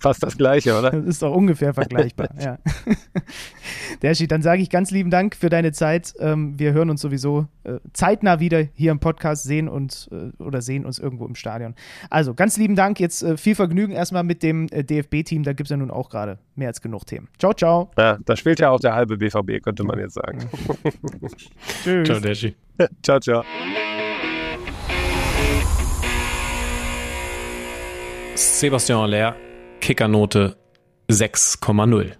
fast 0.02 0.24
das 0.24 0.36
Gleiche, 0.36 0.78
oder? 0.78 0.92
Das 0.92 1.06
ist 1.06 1.22
doch 1.22 1.34
ungefähr 1.34 1.74
vergleichbar, 1.74 2.30
ja. 2.40 2.58
Derschi, 4.02 4.28
dann 4.28 4.42
sage 4.42 4.62
ich 4.62 4.70
ganz 4.70 4.90
lieben 4.90 5.12
Dank 5.12 5.36
für 5.36 5.50
deine 5.50 5.72
Zeit. 5.72 6.14
Ähm, 6.20 6.58
wir 6.58 6.74
hören 6.74 6.90
uns 6.90 7.02
sowieso 7.02 7.48
äh, 7.64 7.76
zeitnah 7.94 8.40
wieder 8.40 8.64
hier 8.74 8.92
im 8.92 9.00
Podcast, 9.00 9.44
sehen 9.44 9.70
uns 9.70 10.10
äh, 10.12 10.32
oder 10.42 10.62
sehen 10.62 10.86
uns 10.86 10.98
irgendwo 10.98 11.26
im 11.28 11.36
Stadion. 11.36 11.76
Also 12.10 12.34
ganz 12.34 12.58
lieben 12.58 12.76
Dank, 12.76 13.00
jetzt 13.00 13.22
äh, 13.22 13.38
viel 13.38 13.54
Vergnügen 13.54 13.94
erstmal 13.94 14.24
mit 14.24 14.42
dem 14.42 14.68
DFB-Team, 14.68 15.44
da 15.44 15.54
gibt 15.54 15.68
es 15.68 15.72
ja 15.72 15.78
nun 15.78 15.92
auch 15.92 16.10
gerade 16.10 16.40
mehr 16.56 16.70
als 16.70 16.82
genug 16.82 17.06
Themen. 17.06 17.28
Ciao, 17.38 17.54
ciao. 17.54 17.92
Ja, 17.98 18.18
da 18.26 18.36
spielt 18.36 18.60
ja 18.60 18.72
auch 18.72 18.80
der 18.80 18.96
halbe 18.96 19.18
BVB, 19.18 19.64
könnte 19.64 19.84
man 19.84 20.00
jetzt 20.00 20.16
sagen. 20.16 20.50
Tschüss. 21.84 22.08
Ciao, 22.08 22.20
Deschi. 22.20 22.56
ciao, 23.04 23.20
ciao. 23.20 23.44
Sebastian 28.42 29.00
Aller, 29.00 29.36
Kickernote 29.82 30.58
6,0. 31.10 32.14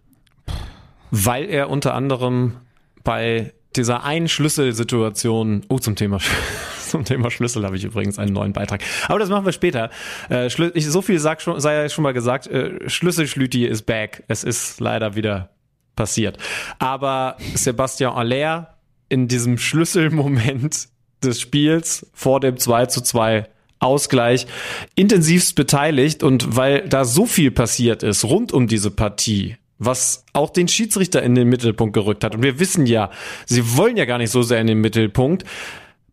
Weil 1.10 1.50
er 1.50 1.70
unter 1.70 1.96
anderem 1.96 2.58
bei 3.04 3.54
dieser 3.76 4.04
einen 4.04 4.28
Schlüsselsituation, 4.28 5.66
oh, 5.68 5.80
zum 5.80 5.96
Thema, 5.96 6.20
zum 6.88 7.06
Thema 7.06 7.32
Schlüssel 7.32 7.66
habe 7.66 7.76
ich 7.76 7.84
übrigens 7.84 8.20
einen 8.20 8.34
neuen 8.34 8.54
Beitrag. 8.54 8.84
Aber 9.08 9.18
das 9.18 9.30
machen 9.30 9.46
wir 9.46 9.52
später. 9.52 9.90
Äh, 10.30 10.48
ich, 10.48 10.88
so 10.88 11.02
viel 11.02 11.18
sag 11.18 11.42
schon, 11.42 11.60
sei 11.60 11.74
ja 11.74 11.90
schon 11.90 12.04
mal 12.04 12.14
gesagt, 12.14 12.46
äh, 12.48 12.88
Schlüsselschlüti 12.88 13.66
ist 13.66 13.88
back. 13.88 14.24
Es 14.28 14.44
ist 14.44 14.80
leider 14.80 15.16
wieder 15.16 15.50
passiert. 15.96 16.38
Aber 16.78 17.36
Sebastian 17.56 18.14
Aller 18.14 18.78
in 19.10 19.28
diesem 19.28 19.58
Schlüsselmoment 19.58 20.88
des 21.24 21.42
Spiels 21.42 22.06
vor 22.14 22.40
dem 22.40 22.58
2 22.58 22.86
zu 22.86 23.02
2 23.02 23.48
Ausgleich 23.82 24.48
intensivst 24.96 25.56
beteiligt 25.56 26.24
und 26.24 26.56
weil 26.56 26.88
da 26.88 27.04
so 27.04 27.26
viel 27.26 27.52
passiert 27.52 28.04
ist 28.04 28.24
rund 28.24 28.54
um 28.54 28.68
diese 28.68 28.92
Partie, 28.92 29.58
was 29.80 30.24
auch 30.34 30.52
den 30.52 30.68
Schiedsrichter 30.68 31.24
in 31.24 31.36
den 31.36 31.50
Mittelpunkt 31.50 31.94
gerückt 31.94 32.24
hat. 32.24 32.36
Und 32.36 32.44
wir 32.44 32.60
wissen 32.60 32.86
ja, 32.86 33.10
sie 33.46 33.76
wollen 33.76 33.98
ja 33.98 34.06
gar 34.06 34.20
nicht 34.20 34.32
so 34.32 34.44
sehr 34.44 34.62
in 34.62 34.68
den 34.68 34.80
Mittelpunkt, 34.82 35.44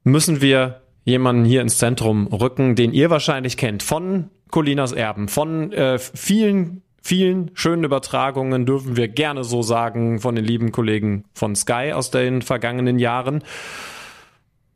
müssen 0.02 0.40
wir 0.40 0.80
jemanden 1.04 1.44
hier 1.44 1.60
ins 1.62 1.78
Zentrum 1.78 2.26
rücken, 2.28 2.74
den 2.74 2.92
ihr 2.92 3.10
wahrscheinlich 3.10 3.56
kennt, 3.56 3.82
von 3.82 4.30
Colinas 4.50 4.92
Erben, 4.92 5.28
von 5.28 5.72
äh, 5.72 5.98
vielen 5.98 6.82
vielen 7.08 7.50
schönen 7.54 7.84
Übertragungen, 7.84 8.66
dürfen 8.66 8.96
wir 8.96 9.08
gerne 9.08 9.42
so 9.42 9.62
sagen, 9.62 10.20
von 10.20 10.34
den 10.34 10.44
lieben 10.44 10.72
Kollegen 10.72 11.24
von 11.32 11.56
Sky 11.56 11.92
aus 11.94 12.10
den 12.10 12.42
vergangenen 12.42 12.98
Jahren. 12.98 13.42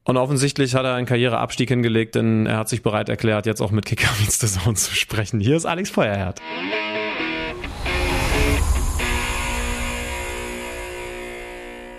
Und 0.04 0.16
offensichtlich 0.16 0.74
hat 0.74 0.84
er 0.84 0.94
einen 0.94 1.06
Karriereabstieg 1.06 1.68
hingelegt, 1.68 2.16
denn 2.16 2.46
er 2.46 2.56
hat 2.56 2.68
sich 2.68 2.82
bereit 2.82 3.08
erklärt, 3.08 3.46
jetzt 3.46 3.60
auch 3.60 3.70
mit 3.70 3.86
Kicker 3.86 4.08
Meets 4.20 4.38
zu 4.38 4.94
sprechen. 4.94 5.38
Hier 5.38 5.56
ist 5.56 5.64
Alex 5.64 5.90
Feuerherd. 5.90 6.40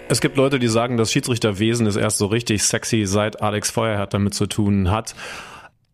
Es 0.10 0.20
gibt 0.20 0.36
Leute, 0.36 0.60
die 0.60 0.68
sagen, 0.68 0.98
das 0.98 1.12
Schiedsrichterwesen 1.13 1.88
ist 1.88 1.96
erst 1.96 2.18
so 2.18 2.26
richtig 2.26 2.63
sexy, 2.63 3.06
seit 3.06 3.42
Alex 3.42 3.72
Feuerherd 3.72 4.13
damit 4.13 4.34
zu 4.34 4.48
tun 4.48 4.92
hat. 4.92 5.16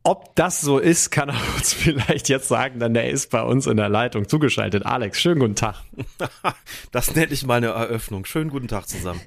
Ob 0.09 0.35
das 0.35 0.61
so 0.61 0.79
ist, 0.79 1.11
kann 1.11 1.29
er 1.29 1.35
uns 1.55 1.71
vielleicht 1.71 2.29
jetzt 2.29 2.47
sagen, 2.47 2.79
denn 2.79 2.95
er 2.95 3.11
ist 3.11 3.29
bei 3.29 3.43
uns 3.43 3.67
in 3.67 3.77
der 3.77 3.89
Leitung 3.89 4.27
zugeschaltet. 4.27 4.83
Alex, 4.83 5.21
schönen 5.21 5.39
guten 5.39 5.55
Tag. 5.55 5.75
Das 6.91 7.13
nenne 7.13 7.31
ich 7.31 7.45
mal 7.45 7.55
eine 7.55 7.67
Eröffnung. 7.67 8.25
Schönen 8.25 8.49
guten 8.49 8.67
Tag 8.67 8.87
zusammen. 8.87 9.21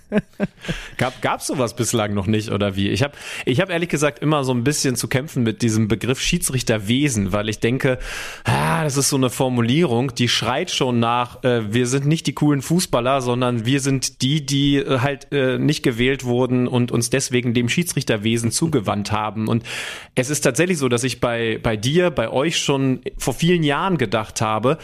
Gab 0.96 1.20
gab's 1.20 1.46
sowas 1.46 1.76
bislang 1.76 2.14
noch 2.14 2.26
nicht 2.26 2.50
oder 2.50 2.76
wie? 2.76 2.88
Ich 2.88 3.02
habe 3.02 3.14
ich 3.44 3.60
hab 3.60 3.68
ehrlich 3.68 3.90
gesagt 3.90 4.20
immer 4.20 4.44
so 4.44 4.54
ein 4.54 4.64
bisschen 4.64 4.96
zu 4.96 5.06
kämpfen 5.06 5.42
mit 5.42 5.60
diesem 5.60 5.88
Begriff 5.88 6.20
Schiedsrichterwesen, 6.20 7.32
weil 7.32 7.50
ich 7.50 7.60
denke, 7.60 7.98
ah, 8.44 8.84
das 8.84 8.96
ist 8.96 9.10
so 9.10 9.16
eine 9.16 9.28
Formulierung, 9.28 10.14
die 10.14 10.28
schreit 10.28 10.70
schon 10.70 10.98
nach, 10.98 11.44
äh, 11.44 11.74
wir 11.74 11.86
sind 11.86 12.06
nicht 12.06 12.26
die 12.26 12.32
coolen 12.32 12.62
Fußballer, 12.62 13.20
sondern 13.20 13.66
wir 13.66 13.80
sind 13.80 14.22
die, 14.22 14.46
die 14.46 14.76
äh, 14.76 15.00
halt 15.00 15.30
äh, 15.32 15.58
nicht 15.58 15.82
gewählt 15.82 16.24
wurden 16.24 16.68
und 16.68 16.90
uns 16.90 17.10
deswegen 17.10 17.52
dem 17.52 17.68
Schiedsrichterwesen 17.68 18.50
zugewandt 18.50 19.12
haben 19.12 19.48
und 19.48 19.64
es 20.14 20.30
ist 20.30 20.42
tatsächlich 20.42 20.78
so, 20.78 20.88
dass 20.88 21.04
ich 21.04 21.20
bei, 21.20 21.58
bei 21.62 21.76
dir, 21.76 22.10
bei 22.10 22.28
euch 22.28 22.58
schon 22.58 23.00
vor 23.18 23.34
vielen 23.34 23.62
Jahren 23.62 23.98
gedacht 23.98 24.40
habe, 24.40 24.78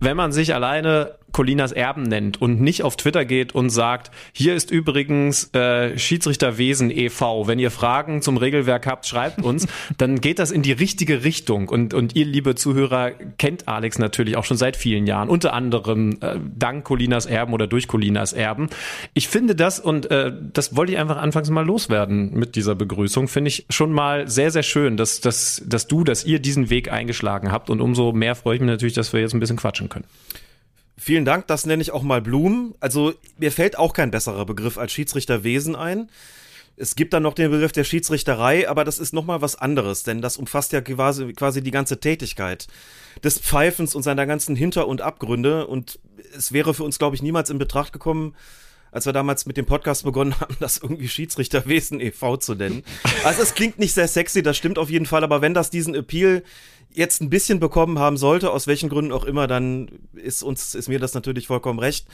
wenn 0.00 0.16
man 0.16 0.32
sich 0.32 0.54
alleine 0.54 1.17
Colinas 1.38 1.70
Erben 1.70 2.02
nennt 2.02 2.42
und 2.42 2.60
nicht 2.60 2.82
auf 2.82 2.96
Twitter 2.96 3.24
geht 3.24 3.54
und 3.54 3.70
sagt, 3.70 4.10
hier 4.32 4.56
ist 4.56 4.72
übrigens 4.72 5.54
äh, 5.54 5.96
Schiedsrichterwesen 5.96 6.90
e.V. 6.90 7.46
Wenn 7.46 7.60
ihr 7.60 7.70
Fragen 7.70 8.22
zum 8.22 8.38
Regelwerk 8.38 8.88
habt, 8.88 9.06
schreibt 9.06 9.44
uns, 9.44 9.68
dann 9.98 10.20
geht 10.20 10.40
das 10.40 10.50
in 10.50 10.62
die 10.62 10.72
richtige 10.72 11.22
Richtung. 11.22 11.68
Und, 11.68 11.94
und 11.94 12.16
ihr, 12.16 12.24
liebe 12.24 12.56
Zuhörer, 12.56 13.12
kennt 13.38 13.68
Alex 13.68 14.00
natürlich 14.00 14.36
auch 14.36 14.44
schon 14.44 14.56
seit 14.56 14.76
vielen 14.76 15.06
Jahren, 15.06 15.28
unter 15.28 15.52
anderem 15.52 16.18
äh, 16.22 16.40
dank 16.56 16.82
Colinas 16.82 17.24
Erben 17.24 17.52
oder 17.52 17.68
durch 17.68 17.86
Colinas 17.86 18.32
Erben. 18.32 18.68
Ich 19.14 19.28
finde 19.28 19.54
das, 19.54 19.78
und 19.78 20.10
äh, 20.10 20.32
das 20.52 20.74
wollte 20.74 20.90
ich 20.90 20.98
einfach 20.98 21.18
anfangs 21.18 21.50
mal 21.50 21.64
loswerden 21.64 22.36
mit 22.36 22.56
dieser 22.56 22.74
Begrüßung, 22.74 23.28
finde 23.28 23.50
ich 23.50 23.64
schon 23.70 23.92
mal 23.92 24.26
sehr, 24.26 24.50
sehr 24.50 24.64
schön, 24.64 24.96
dass, 24.96 25.20
dass, 25.20 25.62
dass 25.64 25.86
du, 25.86 26.02
dass 26.02 26.24
ihr 26.24 26.40
diesen 26.40 26.68
Weg 26.68 26.90
eingeschlagen 26.90 27.52
habt. 27.52 27.70
Und 27.70 27.80
umso 27.80 28.10
mehr 28.10 28.34
freue 28.34 28.56
ich 28.56 28.60
mich 28.60 28.70
natürlich, 28.70 28.94
dass 28.94 29.12
wir 29.12 29.20
jetzt 29.20 29.34
ein 29.34 29.40
bisschen 29.40 29.56
quatschen 29.56 29.88
können. 29.88 30.04
Vielen 31.00 31.24
Dank, 31.24 31.46
das 31.46 31.64
nenne 31.64 31.80
ich 31.80 31.92
auch 31.92 32.02
mal 32.02 32.20
Blumen. 32.20 32.74
Also 32.80 33.14
mir 33.38 33.52
fällt 33.52 33.78
auch 33.78 33.92
kein 33.92 34.10
besserer 34.10 34.44
Begriff 34.44 34.78
als 34.78 34.92
Schiedsrichterwesen 34.92 35.76
ein. 35.76 36.10
Es 36.76 36.96
gibt 36.96 37.12
dann 37.12 37.22
noch 37.22 37.34
den 37.34 37.50
Begriff 37.50 37.72
der 37.72 37.84
Schiedsrichterei, 37.84 38.68
aber 38.68 38.84
das 38.84 38.98
ist 38.98 39.12
nochmal 39.12 39.40
was 39.40 39.56
anderes, 39.56 40.02
denn 40.02 40.22
das 40.22 40.36
umfasst 40.36 40.72
ja 40.72 40.80
quasi, 40.80 41.32
quasi 41.32 41.62
die 41.62 41.70
ganze 41.70 41.98
Tätigkeit 41.98 42.66
des 43.22 43.38
Pfeifens 43.38 43.94
und 43.94 44.02
seiner 44.02 44.26
ganzen 44.26 44.56
Hinter- 44.56 44.88
und 44.88 45.00
Abgründe. 45.00 45.66
Und 45.66 46.00
es 46.36 46.52
wäre 46.52 46.74
für 46.74 46.84
uns, 46.84 46.98
glaube 46.98 47.16
ich, 47.16 47.22
niemals 47.22 47.50
in 47.50 47.58
Betracht 47.58 47.92
gekommen, 47.92 48.34
als 48.90 49.06
wir 49.06 49.12
damals 49.12 49.46
mit 49.46 49.56
dem 49.56 49.66
Podcast 49.66 50.04
begonnen 50.04 50.38
haben, 50.40 50.56
das 50.60 50.78
irgendwie 50.78 51.08
Schiedsrichterwesen 51.08 52.00
e.V. 52.00 52.36
zu 52.38 52.54
nennen. 52.54 52.82
Also 53.24 53.42
es 53.42 53.54
klingt 53.54 53.78
nicht 53.78 53.94
sehr 53.94 54.08
sexy, 54.08 54.42
das 54.42 54.56
stimmt 54.56 54.78
auf 54.78 54.90
jeden 54.90 55.06
Fall, 55.06 55.24
aber 55.24 55.42
wenn 55.42 55.54
das 55.54 55.70
diesen 55.70 55.94
Appeal 55.94 56.42
jetzt 56.92 57.20
ein 57.20 57.30
bisschen 57.30 57.60
bekommen 57.60 57.98
haben 57.98 58.16
sollte, 58.16 58.50
aus 58.50 58.66
welchen 58.66 58.88
Gründen 58.88 59.12
auch 59.12 59.24
immer, 59.24 59.46
dann 59.46 59.88
ist 60.14 60.42
uns, 60.42 60.74
ist 60.74 60.88
mir 60.88 60.98
das 60.98 61.14
natürlich 61.14 61.46
vollkommen 61.46 61.78
recht. 61.78 62.06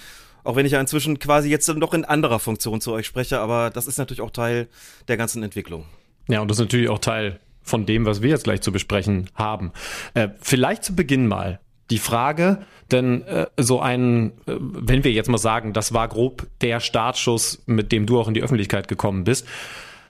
Auch 0.43 0.57
wenn 0.57 0.67
ich 0.67 0.73
ja 0.73 0.81
inzwischen 0.81 1.19
quasi 1.19 1.49
jetzt 1.49 1.69
noch 1.69 1.95
in 1.95 2.05
anderer 2.05 2.39
Funktion 2.39 2.81
zu 2.81 2.93
euch 2.93 3.07
spreche, 3.07 3.41
aber 3.41 3.71
das 3.71 3.87
ist 3.87 3.99
natürlich 3.99 4.21
auch 4.21 4.31
Teil 4.31 4.69
der 5.09 5.17
ganzen 5.17 5.43
Entwicklung. 5.43 5.85
Ja, 6.29 6.41
und 6.41 6.51
das 6.51 6.59
ist 6.59 6.65
natürlich 6.65 6.91
auch 6.91 6.99
Teil 6.99 7.41
von 7.63 7.87
dem, 7.87 8.05
was 8.05 8.21
wir 8.21 8.31
jetzt 8.31 8.45
gleich 8.45 8.61
zu 8.61 8.71
besprechen 8.71 9.31
haben. 9.35 9.73
Äh, 10.13 10.29
vielleicht 10.41 10.85
zu 10.85 10.95
Beginn 10.95 11.27
mal 11.27 11.61
die 11.91 11.99
Frage, 11.99 12.65
denn 12.91 13.23
äh, 13.23 13.47
so 13.57 13.81
ein, 13.81 14.33
äh, 14.47 14.57
wenn 14.59 15.05
wir 15.05 15.13
jetzt 15.13 15.29
mal 15.29 15.39
sagen, 15.39 15.73
das 15.73 15.95
war 15.95 16.09
grob 16.09 16.47
der 16.61 16.81
Startschuss, 16.81 17.63
mit 17.67 17.93
dem 17.93 18.07
du 18.07 18.19
auch 18.19 18.29
in 18.29 18.35
die 18.35 18.43
Öffentlichkeit 18.43 18.89
gekommen 18.89 19.25
bist. 19.25 19.47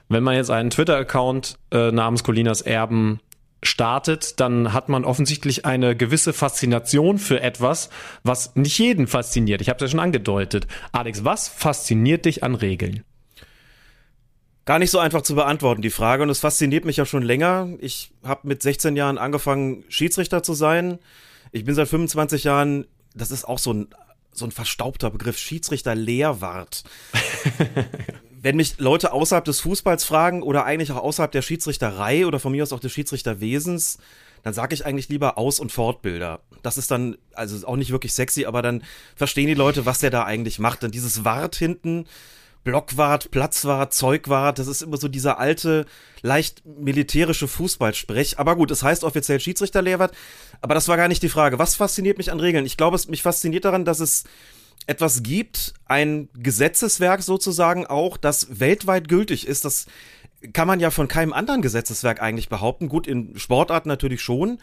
Wenn 0.09 0.23
man 0.23 0.35
jetzt 0.35 0.51
einen 0.51 0.71
Twitter-Account 0.71 1.59
äh, 1.71 1.91
namens 1.91 2.25
Colinas 2.25 2.61
Erben 2.61 3.21
startet, 3.67 4.41
dann 4.41 4.73
hat 4.73 4.89
man 4.89 5.05
offensichtlich 5.05 5.65
eine 5.65 5.97
gewisse 5.97 6.33
Faszination 6.33 7.19
für 7.19 7.41
etwas, 7.41 7.91
was 8.23 8.55
nicht 8.57 8.79
jeden 8.79 9.07
fasziniert. 9.07 9.61
Ich 9.61 9.69
habe 9.69 9.77
es 9.77 9.83
ja 9.83 9.93
schon 9.93 10.05
angedeutet. 10.05 10.67
Alex, 10.93 11.25
was 11.25 11.49
fasziniert 11.49 12.25
dich 12.25 12.43
an 12.43 12.55
Regeln? 12.55 13.05
Gar 14.65 14.79
nicht 14.79 14.91
so 14.91 14.99
einfach 14.99 15.23
zu 15.23 15.35
beantworten, 15.35 15.83
die 15.83 15.91
Frage. 15.91 16.23
Und 16.23 16.31
es 16.31 16.41
fasziniert 16.41 16.85
mich 16.85 16.97
ja 16.97 17.05
schon 17.05 17.23
länger. 17.23 17.69
Ich 17.81 18.13
habe 18.23 18.49
mit 18.49 18.63
16 18.63 18.97
Jahren 18.97 19.19
angefangen, 19.19 19.85
Schiedsrichter 19.89 20.43
zu 20.43 20.55
sein. 20.55 20.99
Ich 21.53 21.65
bin 21.65 21.75
seit 21.75 21.89
25 21.89 22.45
Jahren, 22.45 22.87
das 23.15 23.31
ist 23.31 23.45
auch 23.45 23.59
so 23.59 23.73
ein, 23.73 23.89
so 24.33 24.47
ein 24.47 24.53
verstaubter 24.53 25.11
Begriff, 25.11 25.39
Schiedsrichter 25.39 25.95
Lehrwart. 25.95 26.83
wenn 28.45 28.57
mich 28.57 28.79
Leute 28.79 29.15
außerhalb 29.15 29.47
des 29.47 29.61
Fußballs 29.61 30.05
fragen 30.05 30.43
oder 30.43 30.67
eigentlich 30.67 30.93
auch 30.93 31.03
außerhalb 31.03 31.33
der 31.33 31.41
Schiedsrichterei 31.41 32.27
oder 32.27 32.39
von 32.39 32.53
mir 32.53 32.63
aus 32.63 32.75
auch 32.75 32.79
des 32.81 32.93
Schiedsrichterwesens, 32.93 33.97
dann 34.43 34.53
sage 34.53 34.75
ich 34.75 34.85
eigentlich 34.85 35.09
lieber 35.09 35.39
Aus- 35.39 35.61
und 35.61 35.73
Fortbilder. 35.73 36.41
Das 36.63 36.77
ist 36.77 36.91
dann, 36.91 37.17
also 37.33 37.67
auch 37.67 37.77
nicht 37.77 37.91
wirklich 37.91 38.13
sexy, 38.13 38.45
aber 38.45 38.61
dann 38.61 38.85
verstehen 39.17 39.47
die 39.47 39.55
Leute, 39.55 39.87
was 39.87 40.01
der 40.01 40.11
da 40.11 40.25
eigentlich 40.25 40.59
macht. 40.59 40.83
Denn 40.83 40.91
dieses 40.91 41.25
Wart 41.25 41.57
hinten, 41.57 42.05
Blockwart, 42.65 43.31
Platzwart, 43.31 43.95
Zeugwart, 43.95 44.59
das 44.59 44.67
ist 44.67 44.83
immer 44.83 44.99
so 44.99 45.09
dieser 45.09 45.39
alte, 45.39 45.87
leicht 46.21 46.67
militärische 46.67 47.49
Fußballsprech. 47.49 48.39
Aber 48.39 48.57
gut, 48.57 48.71
es 48.71 48.83
heißt 48.83 49.05
offiziell 49.05 49.41
Schiedsrichterlehrwart. 49.41 50.15
Aber 50.61 50.75
das 50.75 50.87
war 50.89 50.99
gar 50.99 51.09
nicht 51.09 51.23
die 51.23 51.31
Frage. 51.31 51.59
Was 51.59 51.77
fasziniert 51.77 52.19
mich 52.19 52.31
an 52.31 52.41
Regeln? 52.41 52.67
Ich 52.67 52.77
glaube, 52.77 52.97
es 52.97 53.09
mich 53.09 53.23
fasziniert 53.23 53.65
daran, 53.65 53.87
dass 53.87 54.01
es 54.01 54.25
etwas 54.87 55.23
gibt, 55.23 55.75
ein 55.87 56.29
Gesetzeswerk 56.35 57.23
sozusagen 57.23 57.87
auch, 57.87 58.17
das 58.17 58.61
weltweit 58.61 59.09
gültig 59.09 59.47
ist. 59.47 59.65
Das 59.65 59.87
kann 60.53 60.69
man 60.69 60.81
ja 60.81 60.91
von 60.91 61.09
keinem 61.09 61.33
anderen 61.33 61.63
Gesetzeswerk 61.63 62.21
eigentlich 62.21 62.49
behaupten. 62.49 62.89
Gut, 62.89 63.07
in 63.07 63.39
Sportarten 63.39 63.89
natürlich 63.89 64.21
schon. 64.21 64.59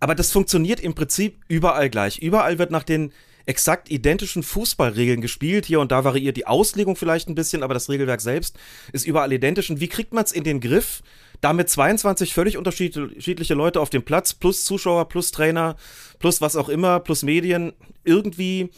Aber 0.00 0.14
das 0.14 0.32
funktioniert 0.32 0.80
im 0.80 0.94
Prinzip 0.94 1.38
überall 1.48 1.88
gleich. 1.88 2.18
Überall 2.18 2.58
wird 2.58 2.70
nach 2.70 2.82
den 2.82 3.12
exakt 3.46 3.90
identischen 3.90 4.42
Fußballregeln 4.42 5.20
gespielt. 5.20 5.66
Hier 5.66 5.80
und 5.80 5.92
da 5.92 6.04
variiert 6.04 6.36
die 6.36 6.46
Auslegung 6.46 6.96
vielleicht 6.96 7.28
ein 7.28 7.34
bisschen, 7.34 7.62
aber 7.62 7.74
das 7.74 7.88
Regelwerk 7.88 8.20
selbst 8.20 8.58
ist 8.92 9.06
überall 9.06 9.32
identisch. 9.32 9.70
Und 9.70 9.80
wie 9.80 9.88
kriegt 9.88 10.12
man 10.12 10.24
es 10.24 10.32
in 10.32 10.44
den 10.44 10.60
Griff, 10.60 11.02
damit 11.40 11.70
22 11.70 12.34
völlig 12.34 12.56
unterschiedliche 12.56 13.54
Leute 13.54 13.80
auf 13.80 13.90
dem 13.90 14.02
Platz, 14.02 14.34
plus 14.34 14.64
Zuschauer, 14.64 15.08
plus 15.08 15.30
Trainer, 15.30 15.76
plus 16.18 16.40
was 16.40 16.56
auch 16.56 16.68
immer, 16.68 17.00
plus 17.00 17.22
Medien, 17.22 17.72
irgendwie 18.04 18.70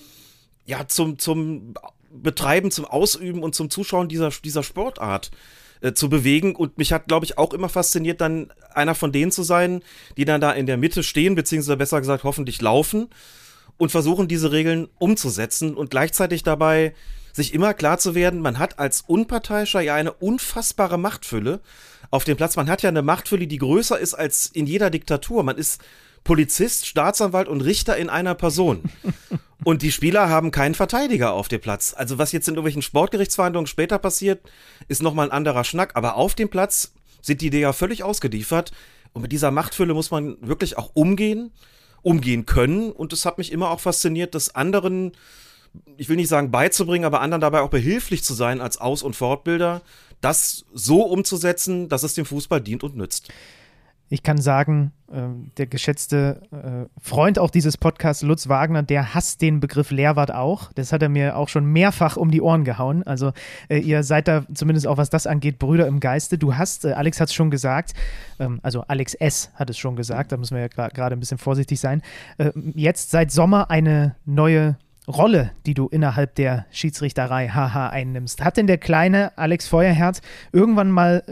ja 0.67 0.87
zum, 0.87 1.19
zum 1.19 1.75
Betreiben, 2.11 2.71
zum 2.71 2.85
Ausüben 2.85 3.43
und 3.43 3.55
zum 3.55 3.71
Zuschauen 3.71 4.09
dieser, 4.09 4.31
dieser 4.31 4.63
Sportart 4.63 5.31
äh, 5.81 5.93
zu 5.93 6.09
bewegen. 6.09 6.55
Und 6.55 6.79
mich 6.79 6.93
hat, 6.93 7.09
glaube 7.09 7.27
ich, 7.27 7.39
auch 7.39 7.53
immer 7.53 7.69
fasziniert, 7.69 8.21
dann 8.21 8.53
einer 8.73 8.95
von 8.95 9.13
denen 9.13 9.33
zu 9.33 9.43
sein, 9.43 9.83
die 10.17 10.25
dann 10.25 10.41
da 10.41 10.53
in 10.53 10.67
der 10.67 10.77
Mitte 10.77 11.03
stehen, 11.03 11.35
beziehungsweise 11.35 11.77
besser 11.77 12.01
gesagt 12.01 12.25
hoffentlich 12.25 12.61
laufen 12.61 13.09
und 13.79 13.91
versuchen, 13.91 14.29
diese 14.29 14.53
Regeln 14.53 14.89
umzusetzen 14.99 15.75
und 15.75 15.91
gleichzeitig 15.91 16.43
dabei 16.43 16.95
sich 17.33 17.55
immer 17.55 17.73
klar 17.73 17.99
zu 17.99 18.15
werden, 18.15 18.41
man 18.41 18.59
hat 18.59 18.79
als 18.79 19.01
Unparteiischer 19.01 19.81
ja 19.81 19.95
eine 19.95 20.13
unfassbare 20.13 20.99
Machtfülle 20.99 21.61
auf 22.11 22.25
dem 22.25 22.37
Platz. 22.37 22.57
Man 22.57 22.69
hat 22.69 22.83
ja 22.83 22.91
eine 22.91 23.03
Machtfülle, 23.03 23.47
die 23.47 23.59
größer 23.59 23.99
ist 23.99 24.15
als 24.15 24.47
in 24.47 24.67
jeder 24.67 24.91
Diktatur. 24.91 25.43
Man 25.43 25.57
ist 25.57 25.81
Polizist, 26.25 26.87
Staatsanwalt 26.87 27.49
und 27.49 27.61
Richter 27.63 27.97
in 27.97 28.09
einer 28.09 28.35
Person. 28.35 28.83
Und 29.65 29.83
die 29.83 29.93
Spieler 29.93 30.29
haben 30.29 30.51
keinen 30.51 30.75
Verteidiger 30.75 31.33
auf 31.33 31.49
dem 31.49 31.61
Platz. 31.61 31.95
Also 31.97 32.19
was 32.19 32.33
jetzt 32.33 32.49
in 32.49 32.55
irgendwelchen 32.55 32.83
Sportgerichtsverhandlungen 32.83 33.67
später 33.67 33.99
passiert, 33.99 34.41
ist 34.89 35.03
nochmal 35.03 35.29
ein 35.29 35.33
anderer 35.33 35.65
Schnack. 35.65 35.93
Aber 35.95 36.17
auf 36.17 36.35
dem 36.35 36.49
Platz 36.49 36.93
sind 37.21 37.41
die 37.41 37.49
ja 37.49 37.73
völlig 37.73 38.03
ausgeliefert. 38.03 38.73
Und 39.13 39.23
mit 39.23 39.33
dieser 39.33 39.51
Machtfülle 39.51 39.95
muss 39.95 40.11
man 40.11 40.37
wirklich 40.41 40.79
auch 40.79 40.91
umgehen, 40.95 41.53
umgehen 42.03 42.47
können. 42.47 42.91
Und 42.91 43.13
es 43.13 43.25
hat 43.25 43.39
mich 43.39 43.53
immer 43.53 43.71
auch 43.71 43.81
fasziniert, 43.81 44.35
dass 44.35 44.55
anderen, 44.55 45.13
ich 45.97 46.09
will 46.09 46.17
nicht 46.17 46.29
sagen 46.29 46.51
beizubringen, 46.51 47.05
aber 47.05 47.21
anderen 47.21 47.41
dabei 47.41 47.61
auch 47.61 47.71
behilflich 47.71 48.25
zu 48.25 48.35
sein 48.35 48.61
als 48.61 48.79
Aus- 48.79 49.03
und 49.03 49.15
Fortbilder, 49.15 49.83
das 50.21 50.65
so 50.73 51.03
umzusetzen, 51.03 51.89
dass 51.89 52.03
es 52.03 52.15
dem 52.15 52.25
Fußball 52.25 52.61
dient 52.61 52.83
und 52.83 52.97
nützt. 52.97 53.29
Ich 54.13 54.23
kann 54.23 54.37
sagen, 54.37 54.93
äh, 55.11 55.23
der 55.57 55.67
geschätzte 55.67 56.43
äh, 56.53 57.01
Freund 57.01 57.39
auch 57.39 57.49
dieses 57.49 57.79
Podcasts, 57.79 58.23
Lutz 58.23 58.47
Wagner, 58.47 58.83
der 58.83 59.15
hasst 59.15 59.41
den 59.41 59.59
Begriff 59.59 59.91
Lehrwart 59.91 60.35
auch. 60.35 60.71
Das 60.75 60.93
hat 60.93 61.03
er 61.03 61.09
mir 61.09 61.39
auch 61.39 61.49
schon 61.49 61.65
mehrfach 61.65 62.19
um 62.19 62.31
die 62.31 62.43
Ohren 62.43 62.65
gehauen. 62.65 63.03
Also 63.05 63.33
äh, 63.71 63.79
ihr 63.79 64.03
seid 64.03 64.29
da 64.29 64.45
zumindest 64.53 64.87
auch, 64.87 64.99
was 64.99 65.09
das 65.09 65.27
angeht, 65.27 65.59
Brüder 65.59 65.87
im 65.87 65.99
Geiste. 65.99 66.37
Du 66.37 66.57
hast, 66.57 66.85
Alex 66.85 67.21
hat 67.23 67.31
es 67.31 67.35
schon 67.35 67.51
gesagt, 67.51 67.95
ähm, 68.39 68.61
also 68.63 68.83
Alex 68.83 69.15
S. 69.15 69.51
hat 69.55 69.71
es 69.71 69.79
schon 69.79 69.97
gesagt, 69.97 70.31
da 70.31 70.37
müssen 70.37 70.57
wir 70.57 70.61
ja 70.61 70.89
gerade 70.89 71.17
ein 71.17 71.21
bisschen 71.21 71.39
vorsichtig 71.39 71.81
sein. 71.81 72.03
Jetzt 72.75 73.13
seit 73.13 73.31
Sommer 73.31 73.71
eine 73.71 74.17
neue 74.27 74.77
Rolle, 75.09 75.53
die 75.65 75.73
du 75.73 75.89
innerhalb 75.89 76.35
der 76.35 76.67
Schiedsrichterei 76.71 77.49
haha 77.49 77.89
einnimmst. 77.89 78.45
Hat 78.45 78.59
denn 78.59 78.67
der 78.67 78.79
kleine 78.79 79.37
Alex 79.39 79.69
Feuerherz 79.69 80.21
irgendwann 80.53 80.91
mal 80.91 81.25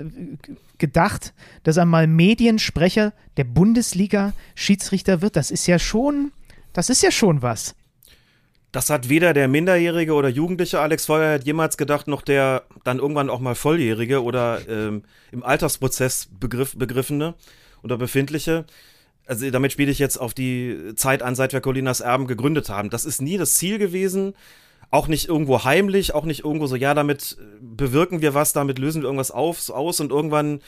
gedacht, 0.81 1.33
dass 1.63 1.77
er 1.77 1.85
mal 1.85 2.07
Mediensprecher 2.07 3.13
der 3.37 3.45
Bundesliga 3.45 4.33
Schiedsrichter 4.57 5.23
wird? 5.23 5.37
Das 5.37 5.51
ist 5.51 5.67
ja 5.67 5.79
schon, 5.79 6.33
das 6.73 6.91
ist 6.91 7.03
ja 7.03 7.13
schon 7.13 7.43
was. 7.43 7.77
Das 8.73 8.91
hat 8.91 9.09
weder 9.09 9.33
der 9.33 9.49
minderjährige 9.49 10.15
oder 10.15 10.29
jugendliche 10.29 10.81
Alex 10.81 11.07
Feuerherz 11.07 11.45
jemals 11.45 11.77
gedacht, 11.77 12.09
noch 12.09 12.23
der 12.23 12.65
dann 12.85 12.99
irgendwann 12.99 13.31
auch 13.31 13.41
mal 13.41 13.55
volljährige 13.55 14.23
oder 14.23 14.61
ähm, 14.69 15.03
im 15.33 15.43
Altersprozess 15.43 16.29
begriff, 16.39 16.77
begriffene 16.77 17.35
oder 17.83 17.97
befindliche 17.97 18.65
also 19.31 19.49
damit 19.49 19.71
spiele 19.71 19.93
ich 19.93 20.01
jetzt 20.01 20.17
auf 20.17 20.35
die 20.35 20.93
Zeit 20.97 21.23
an, 21.23 21.37
seit 21.37 21.53
wir 21.53 21.61
Colinas 21.61 22.01
Erben 22.01 22.27
gegründet 22.27 22.69
haben. 22.69 22.91
Das 22.91 23.05
ist 23.05 23.23
nie 23.23 23.39
das 23.39 23.55
Ziel 23.55 23.79
gewesen. 23.79 24.35
Auch 24.91 25.07
nicht 25.07 25.29
irgendwo 25.29 25.65
heimlich, 25.65 26.15
auch 26.15 26.25
nicht 26.25 26.45
irgendwo 26.45 26.67
so, 26.67 26.77
ja, 26.77 26.95
damit 26.95 27.37
bewirken 27.61 28.23
wir 28.23 28.35
was, 28.35 28.53
damit 28.53 28.79
lösen 28.79 29.03
wir 29.03 29.07
irgendwas 29.07 29.31
auf, 29.31 29.71
aus 29.71 30.01
und 30.01 30.11
irgendwann 30.11 30.61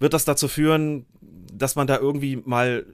wird 0.00 0.14
das 0.14 0.24
dazu 0.24 0.48
führen, 0.48 1.06
dass 1.20 1.76
man 1.76 1.86
da 1.86 1.98
irgendwie 1.98 2.36
mal 2.44 2.86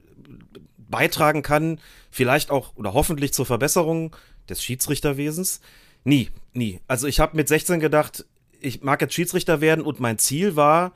beitragen 0.89 1.41
kann, 1.41 1.79
vielleicht 2.11 2.51
auch 2.51 2.75
oder 2.75 2.93
hoffentlich 2.93 3.33
zur 3.33 3.45
Verbesserung 3.45 4.15
des 4.49 4.63
Schiedsrichterwesens. 4.63 5.59
Nie, 6.03 6.29
nie. 6.53 6.79
Also 6.87 7.07
ich 7.07 7.19
habe 7.19 7.35
mit 7.35 7.47
16 7.47 7.79
gedacht, 7.79 8.25
ich 8.61 8.83
mag 8.83 9.01
jetzt 9.01 9.13
Schiedsrichter 9.13 9.61
werden 9.61 9.83
und 9.83 9.99
mein 9.99 10.17
Ziel 10.17 10.55
war, 10.55 10.93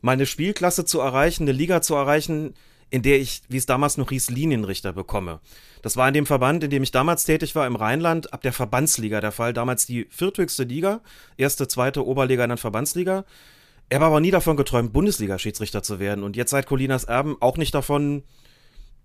meine 0.00 0.26
Spielklasse 0.26 0.84
zu 0.84 1.00
erreichen, 1.00 1.44
eine 1.44 1.52
Liga 1.52 1.82
zu 1.82 1.94
erreichen, 1.94 2.54
in 2.90 3.02
der 3.02 3.20
ich, 3.20 3.42
wie 3.48 3.56
es 3.56 3.66
damals 3.66 3.96
noch 3.96 4.10
hieß, 4.10 4.30
Linienrichter 4.30 4.92
bekomme. 4.92 5.40
Das 5.82 5.96
war 5.96 6.08
in 6.08 6.14
dem 6.14 6.26
Verband, 6.26 6.64
in 6.64 6.70
dem 6.70 6.82
ich 6.82 6.90
damals 6.90 7.24
tätig 7.24 7.54
war, 7.54 7.66
im 7.66 7.76
Rheinland, 7.76 8.32
ab 8.32 8.42
der 8.42 8.52
Verbandsliga 8.52 9.20
der 9.20 9.32
Fall. 9.32 9.52
Damals 9.52 9.86
die 9.86 10.06
vierthöchste 10.10 10.64
Liga, 10.64 11.00
erste, 11.36 11.68
zweite 11.68 12.06
Oberliga, 12.06 12.46
dann 12.46 12.58
Verbandsliga. 12.58 13.24
Er 13.90 14.00
war 14.00 14.08
aber 14.08 14.20
nie 14.20 14.30
davon 14.30 14.56
geträumt, 14.56 14.92
Bundesliga-Schiedsrichter 14.92 15.82
zu 15.82 15.98
werden. 15.98 16.24
Und 16.24 16.36
jetzt 16.36 16.50
seit 16.50 16.66
Colinas 16.66 17.04
Erben 17.04 17.36
auch 17.40 17.56
nicht 17.56 17.74
davon, 17.74 18.22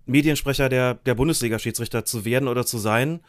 Mediensprecher 0.06 0.68
der, 0.68 0.94
der 0.94 1.14
Bundesliga-Schiedsrichter 1.14 2.04
zu 2.04 2.24
werden 2.24 2.48
oder 2.48 2.66
zu 2.66 2.78
sein. 2.78 3.20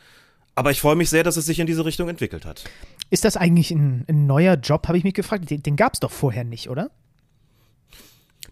Aber 0.55 0.71
ich 0.71 0.81
freue 0.81 0.95
mich 0.95 1.09
sehr, 1.09 1.23
dass 1.23 1.37
es 1.37 1.45
sich 1.45 1.59
in 1.59 1.67
diese 1.67 1.85
Richtung 1.85 2.09
entwickelt 2.09 2.45
hat. 2.45 2.63
Ist 3.09 3.25
das 3.25 3.37
eigentlich 3.37 3.71
ein, 3.71 4.05
ein 4.07 4.25
neuer 4.25 4.55
Job, 4.55 4.87
habe 4.87 4.97
ich 4.97 5.03
mich 5.03 5.13
gefragt? 5.13 5.49
Den, 5.49 5.61
den 5.61 5.75
gab 5.75 5.93
es 5.93 5.99
doch 5.99 6.11
vorher 6.11 6.43
nicht, 6.43 6.69
oder? 6.69 6.91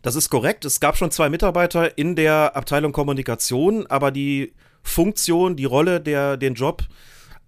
Das 0.04 0.16
ist 0.16 0.30
korrekt. 0.30 0.66
Es 0.66 0.82
gab 0.82 0.98
schon 0.98 1.12
zwei 1.12 1.30
Mitarbeiter 1.30 1.98
in 1.98 2.16
der 2.16 2.56
Abteilung 2.56 2.92
Kommunikation, 2.92 3.88
aber 3.88 4.12
die 4.12 4.54
Funktion, 4.84 5.56
die 5.56 5.66
Rolle, 5.66 6.02
der, 6.02 6.38
den 6.38 6.54
Job 6.54 6.84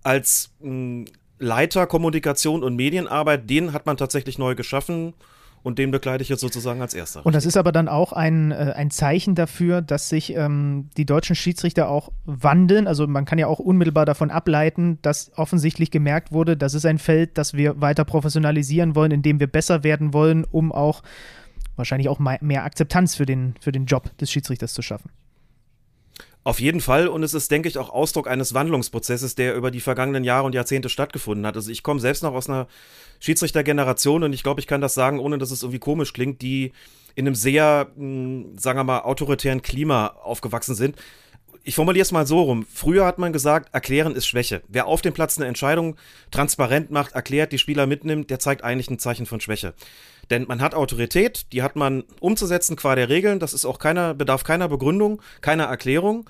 als 0.02 0.52
mh, 0.62 0.70
hm, 0.70 1.06
Leiter 1.38 1.86
Kommunikation 1.86 2.64
und 2.64 2.78
Medienarbeit, 2.78 3.50
den 3.50 3.74
hat 3.74 3.86
man 3.86 3.98
tatsächlich 3.98 4.38
neu 4.38 4.56
geschaffen 4.56 5.14
und 5.64 5.80
den 5.80 5.92
begleite 5.92 6.22
ich 6.22 6.30
jetzt 6.30 6.40
sozusagen 6.40 6.82
als 6.82 6.94
erster. 6.94 7.26
Und 7.26 7.36
das 7.36 7.46
ist 7.46 7.58
aber 7.58 7.74
dann 7.74 7.90
auch 7.90 8.14
ein, 8.14 8.52
äh, 8.52 8.72
ein 8.74 8.90
Zeichen 8.90 9.36
dafür, 9.36 9.82
dass 9.82 10.08
sich 10.08 10.34
ähm, 10.34 10.90
die 10.96 11.06
deutschen 11.06 11.36
Schiedsrichter 11.36 11.90
auch 11.90 12.10
wandeln. 12.24 12.88
Also 12.88 13.06
man 13.06 13.26
kann 13.26 13.38
ja 13.38 13.48
auch 13.48 13.60
unmittelbar 13.60 14.06
davon 14.06 14.32
ableiten, 14.32 14.98
dass 15.02 15.32
offensichtlich 15.36 15.92
gemerkt 15.92 16.32
wurde, 16.32 16.56
das 16.56 16.74
ist 16.74 16.86
ein 16.86 17.00
Feld, 17.00 17.38
das 17.38 17.54
wir 17.54 17.82
weiter 17.82 18.06
professionalisieren 18.06 18.96
wollen, 18.96 19.12
in 19.12 19.24
dem 19.24 19.42
wir 19.42 19.48
besser 19.48 19.84
werden 19.84 20.14
wollen, 20.14 20.46
um 20.50 20.72
auch 20.72 21.04
wahrscheinlich 21.76 22.10
auch 22.10 22.20
mehr 22.20 22.64
Akzeptanz 22.64 23.16
für 23.16 23.26
den, 23.26 23.56
für 23.60 23.72
den 23.72 23.86
Job 23.86 24.16
des 24.18 24.32
Schiedsrichters 24.32 24.74
zu 24.74 24.82
schaffen. 24.82 25.12
Auf 26.46 26.60
jeden 26.60 26.80
Fall 26.80 27.08
und 27.08 27.24
es 27.24 27.34
ist, 27.34 27.50
denke 27.50 27.68
ich, 27.68 27.80
auch 27.80 27.90
Ausdruck 27.90 28.28
eines 28.28 28.54
Wandlungsprozesses, 28.54 29.34
der 29.34 29.56
über 29.56 29.72
die 29.72 29.80
vergangenen 29.80 30.24
Jahre 30.24 30.46
und 30.46 30.54
Jahrzehnte 30.54 30.90
stattgefunden 30.90 31.44
hat. 31.48 31.56
Also 31.56 31.72
ich 31.72 31.82
komme 31.82 32.00
selbst 32.00 32.22
noch 32.22 32.36
aus 32.36 32.48
einer 32.48 32.68
Schiedsrichtergeneration 33.20 34.24
und 34.24 34.32
ich 34.32 34.44
glaube, 34.44 34.60
ich 34.60 34.68
kann 34.68 34.80
das 34.80 34.94
sagen, 34.94 35.20
ohne 35.20 35.40
dass 35.40 35.50
es 35.50 35.64
irgendwie 35.64 35.80
komisch 35.80 36.14
klingt, 36.14 36.44
die 36.44 36.72
in 37.16 37.26
einem 37.26 37.34
sehr, 37.34 37.88
hm, 37.96 38.60
sagen 38.60 38.78
wir 38.78 38.84
mal, 38.84 39.00
autoritären 39.00 39.64
Klima 39.64 40.08
aufgewachsen 40.22 40.76
sind. 40.76 40.98
Ich 41.64 41.74
formuliere 41.74 42.04
es 42.04 42.12
mal 42.12 42.28
so 42.28 42.44
rum. 42.44 42.68
Früher 42.72 43.08
hat 43.08 43.18
man 43.18 43.34
gesagt, 43.34 43.74
erklären 43.74 44.16
ist 44.16 44.28
Schwäche. 44.28 44.62
Wer 44.68 44.86
auf 44.86 45.02
dem 45.02 45.14
Platz 45.14 45.40
eine 45.40 45.48
Entscheidung 45.48 45.96
transparent 46.30 46.92
macht, 46.92 47.14
erklärt, 47.14 47.54
die 47.54 47.58
Spieler 47.58 47.88
mitnimmt, 47.88 48.30
der 48.30 48.38
zeigt 48.38 48.64
eigentlich 48.64 48.92
ein 48.92 49.00
Zeichen 49.00 49.26
von 49.26 49.42
Schwäche. 49.42 49.74
Denn 50.30 50.46
man 50.48 50.62
hat 50.62 50.74
Autorität, 50.74 51.52
die 51.54 51.62
hat 51.62 51.76
man 51.76 52.04
umzusetzen 52.20 52.76
qua 52.76 52.96
der 52.96 53.10
Regeln. 53.10 53.40
Das 53.40 53.54
ist 53.54 53.66
auch 53.66 53.80
keiner, 53.80 54.14
bedarf 54.14 54.44
keiner 54.44 54.68
Begründung, 54.68 55.22
keiner 55.42 55.66
Erklärung. 55.66 56.30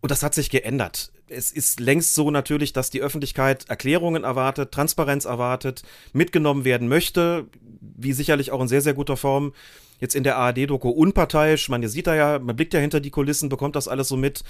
Und 0.00 0.10
das 0.10 0.22
hat 0.22 0.34
sich 0.34 0.50
geändert. 0.50 1.12
Es 1.26 1.50
ist 1.50 1.80
längst 1.80 2.14
so 2.14 2.30
natürlich, 2.30 2.72
dass 2.72 2.90
die 2.90 3.00
Öffentlichkeit 3.00 3.68
Erklärungen 3.68 4.24
erwartet, 4.24 4.72
Transparenz 4.72 5.24
erwartet, 5.24 5.82
mitgenommen 6.12 6.64
werden 6.64 6.88
möchte, 6.88 7.46
wie 7.80 8.12
sicherlich 8.12 8.50
auch 8.50 8.60
in 8.60 8.68
sehr, 8.68 8.82
sehr 8.82 8.94
guter 8.94 9.16
Form 9.16 9.54
jetzt 9.98 10.14
in 10.14 10.24
der 10.24 10.36
ARD-Doku 10.36 10.88
unparteiisch. 10.88 11.68
Man 11.68 11.86
sieht 11.86 12.06
da 12.06 12.14
ja, 12.14 12.38
man 12.38 12.56
blickt 12.56 12.74
ja 12.74 12.80
hinter 12.80 13.00
die 13.00 13.10
Kulissen, 13.10 13.48
bekommt 13.48 13.76
das 13.76 13.88
alles 13.88 14.08
so 14.08 14.16
mit 14.16 14.44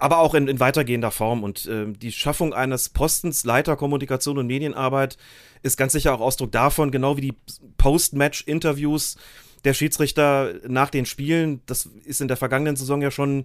aber 0.00 0.18
auch 0.18 0.34
in, 0.34 0.48
in 0.48 0.60
weitergehender 0.60 1.10
Form. 1.10 1.44
Und 1.44 1.66
äh, 1.66 1.86
die 1.92 2.10
Schaffung 2.10 2.54
eines 2.54 2.88
Postens 2.88 3.44
Leiter 3.44 3.76
Kommunikation 3.76 4.38
und 4.38 4.46
Medienarbeit 4.46 5.18
ist 5.62 5.76
ganz 5.76 5.92
sicher 5.92 6.14
auch 6.14 6.20
Ausdruck 6.20 6.50
davon, 6.52 6.90
genau 6.90 7.16
wie 7.16 7.20
die 7.20 7.34
Post-Match-Interviews 7.76 9.16
der 9.64 9.74
Schiedsrichter 9.74 10.54
nach 10.66 10.88
den 10.88 11.04
Spielen. 11.04 11.60
Das 11.66 11.86
ist 12.04 12.22
in 12.22 12.28
der 12.28 12.38
vergangenen 12.38 12.76
Saison 12.76 13.02
ja 13.02 13.10
schon, 13.10 13.44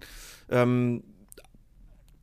ähm, 0.49 1.03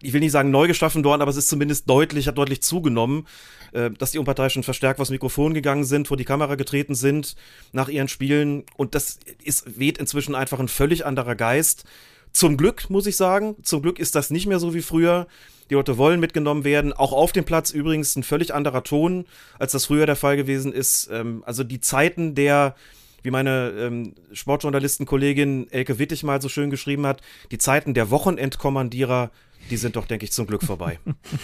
ich 0.03 0.13
will 0.13 0.21
nicht 0.21 0.33
sagen 0.33 0.51
neu 0.51 0.67
geschaffen 0.67 1.05
worden, 1.05 1.23
aber 1.23 1.31
es 1.31 1.37
ist 1.37 1.49
zumindest 1.49 1.89
deutlich, 1.89 2.29
hat 2.29 2.39
deutlich 2.39 2.63
zugenommen, 2.63 3.27
äh, 3.73 3.91
dass 3.91 4.11
die 4.11 4.19
Unparteiischen 4.19 4.63
verstärkt 4.63 4.99
vors 4.99 5.11
Mikrofon 5.11 5.55
gegangen 5.55 5.85
sind, 5.85 6.09
vor 6.09 6.17
die 6.17 6.25
Kamera 6.25 6.57
getreten 6.57 6.95
sind 6.95 7.37
nach 7.73 7.89
ihren 7.89 8.09
Spielen. 8.09 8.65
Und 8.77 8.95
das 8.95 9.19
ist, 9.45 9.79
weht 9.79 9.99
inzwischen 9.99 10.35
einfach 10.35 10.61
ein 10.61 10.69
völlig 10.69 11.07
anderer 11.07 11.35
Geist 11.35 11.85
zum 12.33 12.57
Glück, 12.57 12.89
muss 12.89 13.07
ich 13.07 13.17
sagen, 13.17 13.57
zum 13.63 13.83
Glück 13.83 13.99
ist 13.99 14.15
das 14.15 14.31
nicht 14.31 14.47
mehr 14.47 14.59
so 14.59 14.75
wie 14.75 14.83
früher. 14.83 15.27
Die 15.71 15.75
Leute 15.75 15.99
wollen 15.99 16.19
mitgenommen 16.19 16.65
werden. 16.65 16.93
Auch 16.93 17.13
auf 17.13 17.33
dem 17.33 17.45
Platz 17.45 17.71
übrigens 17.71 18.17
ein 18.17 18.23
völlig 18.23 18.55
anderer 18.55 18.83
Ton, 18.83 19.27
als 19.59 19.73
das 19.73 19.87
früher 19.87 20.07
der 20.07 20.17
Fall 20.17 20.37
gewesen 20.37 20.73
ist. 20.73 21.09
Ähm, 21.13 21.43
also 21.47 21.63
die 21.63 21.81
Zeiten 21.81 22.35
der, 22.35 22.75
wie 23.23 23.31
meine 23.31 23.73
ähm, 23.79 24.15
Sportjournalistenkollegin 24.33 25.71
Elke 25.71 25.99
Wittig 25.99 26.25
mal 26.25 26.41
so 26.41 26.49
schön 26.49 26.71
geschrieben 26.71 27.07
hat, 27.07 27.21
die 27.51 27.59
Zeiten 27.59 27.95
der 27.95 28.11
Wochenendkommandierer 28.11 29.31
die 29.71 29.77
sind 29.77 29.97
doch, 29.97 30.07
denke 30.07 30.25
ich, 30.25 30.33
zum 30.33 30.47
Glück 30.47 30.63
vorbei. 30.63 30.99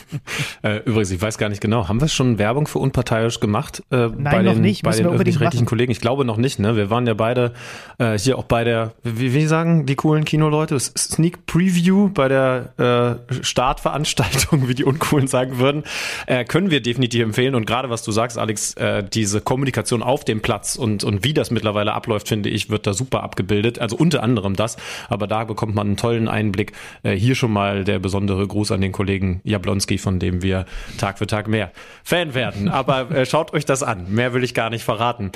äh, 0.63 0.79
übrigens, 0.85 1.11
ich 1.11 1.21
weiß 1.21 1.39
gar 1.39 1.49
nicht 1.49 1.61
genau, 1.61 1.89
haben 1.89 2.01
wir 2.01 2.09
schon 2.09 2.39
Werbung 2.39 2.67
für 2.67 2.79
unparteiisch 2.79 3.41
gemacht? 3.41 3.83
Äh, 3.91 3.97
Nein, 3.97 4.23
bei 4.23 4.43
noch 4.43 4.53
den, 4.55 4.63
nicht. 4.63 4.83
Bei 4.83 4.91
den 4.91 5.07
öffentlich-rechtlichen 5.07 5.67
Kollegen? 5.67 5.93
Ich 5.93 6.01
glaube 6.01 6.25
noch 6.25 6.37
nicht. 6.37 6.59
Ne? 6.59 6.77
Wir 6.77 6.91
waren 6.91 7.07
ja 7.07 7.15
beide 7.15 7.53
äh, 7.99 8.19
hier 8.19 8.39
auch 8.39 8.45
bei 8.45 8.65
der, 8.65 8.93
wie, 9.03 9.35
wie 9.35 9.47
sagen 9.47 9.87
die 9.87 9.97
coolen 9.97 10.25
Kinoleute, 10.25 10.79
Sneak 10.79 11.47
Preview 11.47 12.09
bei 12.09 12.29
der 12.29 13.19
äh, 13.31 13.43
Startveranstaltung, 13.43 14.69
wie 14.69 14.75
die 14.75 14.85
Uncoolen 14.85 15.27
sagen 15.27 15.59
würden, 15.59 15.85
äh, 16.27 16.45
können 16.45 16.71
wir 16.71 16.81
definitiv 16.81 17.23
empfehlen. 17.23 17.55
Und 17.55 17.67
gerade 17.67 17.91
was 17.91 18.03
du 18.03 18.13
sagst, 18.13 18.39
Alex, 18.39 18.75
äh, 18.75 19.03
diese 19.05 19.41
Kommunikation 19.41 20.03
auf 20.03 20.25
dem 20.25 20.41
Platz 20.41 20.77
und, 20.77 21.05
und 21.05 21.25
wie 21.25 21.35
das 21.35 21.51
mittlerweile 21.51 21.93
abläuft, 21.93 22.29
finde 22.29 22.49
ich, 22.49 22.71
wird 22.71 22.87
da 22.87 22.93
super 22.93 23.23
abgebildet. 23.23 23.79
Also 23.79 23.97
unter 23.97 24.23
anderem 24.23 24.57
das. 24.57 24.77
Aber 25.09 25.27
da 25.27 25.45
bekommt 25.45 25.75
man 25.75 25.87
einen 25.89 25.97
tollen 25.97 26.29
Einblick. 26.29 26.73
Äh, 27.03 27.13
hier 27.13 27.35
schon 27.35 27.53
mal 27.53 27.85
der 27.85 27.99
besondere 28.09 28.47
Gruß 28.47 28.73
an 28.73 28.81
den 28.81 28.91
Kollegen 28.91 29.43
Jablonski, 29.45 29.99
von 29.99 30.19
dem 30.19 30.41
wir 30.41 30.65
Tag 30.97 31.19
für 31.19 31.27
Tag 31.27 31.47
mehr 31.47 31.73
Fan 32.03 32.33
werden. 32.33 32.69
Aber 32.71 33.11
äh, 33.11 33.27
schaut 33.27 33.53
euch 33.53 33.67
das 33.67 33.83
an. 33.83 34.11
Mehr 34.11 34.33
will 34.33 34.45
ich 34.45 34.55
gar 34.55 34.71
nicht 34.71 34.83
verraten. 34.83 35.31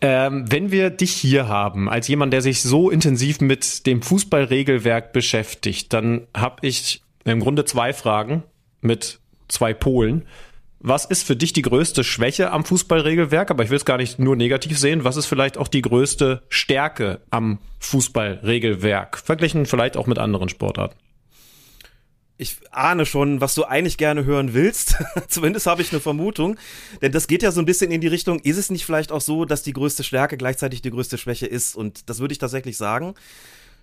Ähm, 0.00 0.44
wenn 0.50 0.72
wir 0.72 0.90
dich 0.90 1.12
hier 1.12 1.46
haben, 1.46 1.88
als 1.88 2.08
jemand, 2.08 2.32
der 2.32 2.42
sich 2.42 2.62
so 2.62 2.90
intensiv 2.90 3.40
mit 3.40 3.86
dem 3.86 4.02
Fußballregelwerk 4.02 5.12
beschäftigt, 5.12 5.92
dann 5.92 6.26
habe 6.36 6.66
ich 6.66 7.00
im 7.24 7.38
Grunde 7.38 7.64
zwei 7.64 7.92
Fragen 7.92 8.42
mit 8.80 9.20
zwei 9.46 9.72
Polen. 9.72 10.24
Was 10.80 11.04
ist 11.04 11.22
für 11.22 11.36
dich 11.36 11.52
die 11.52 11.62
größte 11.62 12.02
Schwäche 12.02 12.50
am 12.50 12.64
Fußballregelwerk? 12.64 13.52
Aber 13.52 13.62
ich 13.62 13.70
will 13.70 13.76
es 13.76 13.84
gar 13.84 13.98
nicht 13.98 14.18
nur 14.18 14.34
negativ 14.34 14.80
sehen. 14.80 15.04
Was 15.04 15.16
ist 15.16 15.26
vielleicht 15.26 15.58
auch 15.58 15.68
die 15.68 15.82
größte 15.82 16.42
Stärke 16.48 17.20
am 17.30 17.60
Fußballregelwerk? 17.78 19.16
Verglichen 19.18 19.64
vielleicht 19.66 19.96
auch 19.96 20.08
mit 20.08 20.18
anderen 20.18 20.48
Sportarten 20.48 20.96
ich 22.38 22.58
ahne 22.70 23.06
schon, 23.06 23.40
was 23.40 23.54
du 23.54 23.64
eigentlich 23.64 23.96
gerne 23.96 24.24
hören 24.24 24.52
willst. 24.52 24.96
Zumindest 25.28 25.66
habe 25.66 25.82
ich 25.82 25.92
eine 25.92 26.00
Vermutung. 26.00 26.56
Denn 27.00 27.12
das 27.12 27.28
geht 27.28 27.42
ja 27.42 27.50
so 27.50 27.60
ein 27.60 27.66
bisschen 27.66 27.90
in 27.90 28.00
die 28.00 28.08
Richtung, 28.08 28.40
ist 28.40 28.58
es 28.58 28.70
nicht 28.70 28.84
vielleicht 28.84 29.12
auch 29.12 29.20
so, 29.20 29.44
dass 29.44 29.62
die 29.62 29.72
größte 29.72 30.04
Stärke 30.04 30.36
gleichzeitig 30.36 30.82
die 30.82 30.90
größte 30.90 31.18
Schwäche 31.18 31.46
ist? 31.46 31.76
Und 31.76 32.10
das 32.10 32.18
würde 32.18 32.32
ich 32.32 32.38
tatsächlich 32.38 32.76
sagen. 32.76 33.14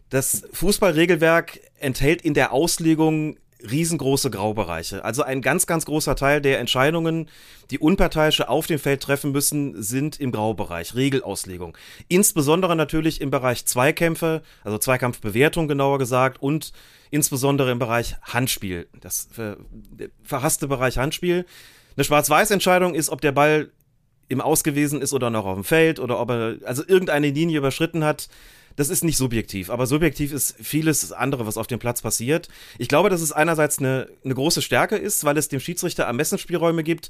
Das 0.09 0.43
Fußballregelwerk 0.53 1.59
enthält 1.79 2.21
in 2.21 2.35
der 2.35 2.51
Auslegung 2.51 3.37
riesengroße 3.69 4.29
Graubereiche. 4.29 5.03
Also 5.05 5.23
ein 5.23 5.41
ganz, 5.41 5.67
ganz 5.67 5.85
großer 5.85 6.15
Teil 6.15 6.41
der 6.41 6.59
Entscheidungen, 6.59 7.29
die 7.71 7.79
Unparteiische 7.79 8.49
auf 8.49 8.67
dem 8.67 8.79
Feld 8.79 9.01
treffen 9.01 9.31
müssen, 9.31 9.81
sind 9.81 10.19
im 10.19 10.31
Graubereich, 10.31 10.95
Regelauslegung. 10.95 11.77
Insbesondere 12.07 12.75
natürlich 12.75 13.21
im 13.21 13.31
Bereich 13.31 13.65
Zweikämpfe, 13.65 14.41
also 14.63 14.77
Zweikampfbewertung 14.77 15.67
genauer 15.67 15.99
gesagt 15.99 16.41
und 16.41 16.73
insbesondere 17.09 17.71
im 17.71 17.79
Bereich 17.79 18.15
Handspiel. 18.21 18.87
Das 18.99 19.29
ver 19.31 19.57
verhasste 20.23 20.67
Bereich 20.67 20.97
Handspiel. 20.97 21.45
Eine 21.95 22.03
Schwarz-Weiß-Entscheidung 22.03 22.95
ist, 22.95 23.09
ob 23.09 23.21
der 23.21 23.31
Ball 23.31 23.71
im 24.29 24.41
Aus 24.41 24.63
gewesen 24.63 25.01
ist 25.01 25.13
oder 25.13 25.29
noch 25.29 25.45
auf 25.45 25.55
dem 25.55 25.63
Feld 25.63 25.99
oder 25.99 26.19
ob 26.19 26.29
er 26.31 26.55
also 26.65 26.83
irgendeine 26.85 27.29
Linie 27.29 27.57
überschritten 27.57 28.03
hat 28.03 28.29
das 28.75 28.89
ist 28.89 29.03
nicht 29.03 29.17
subjektiv, 29.17 29.69
aber 29.69 29.85
subjektiv 29.85 30.33
ist 30.33 30.55
vieles 30.61 31.11
andere, 31.11 31.45
was 31.45 31.57
auf 31.57 31.67
dem 31.67 31.79
Platz 31.79 32.01
passiert. 32.01 32.49
Ich 32.77 32.87
glaube, 32.87 33.09
dass 33.09 33.21
es 33.21 33.31
einerseits 33.31 33.79
eine, 33.79 34.07
eine 34.23 34.33
große 34.33 34.61
Stärke 34.61 34.95
ist, 34.95 35.23
weil 35.25 35.37
es 35.37 35.47
dem 35.47 35.59
Schiedsrichter 35.59 36.03
Ermessensspielräume 36.03 36.83
gibt, 36.83 37.09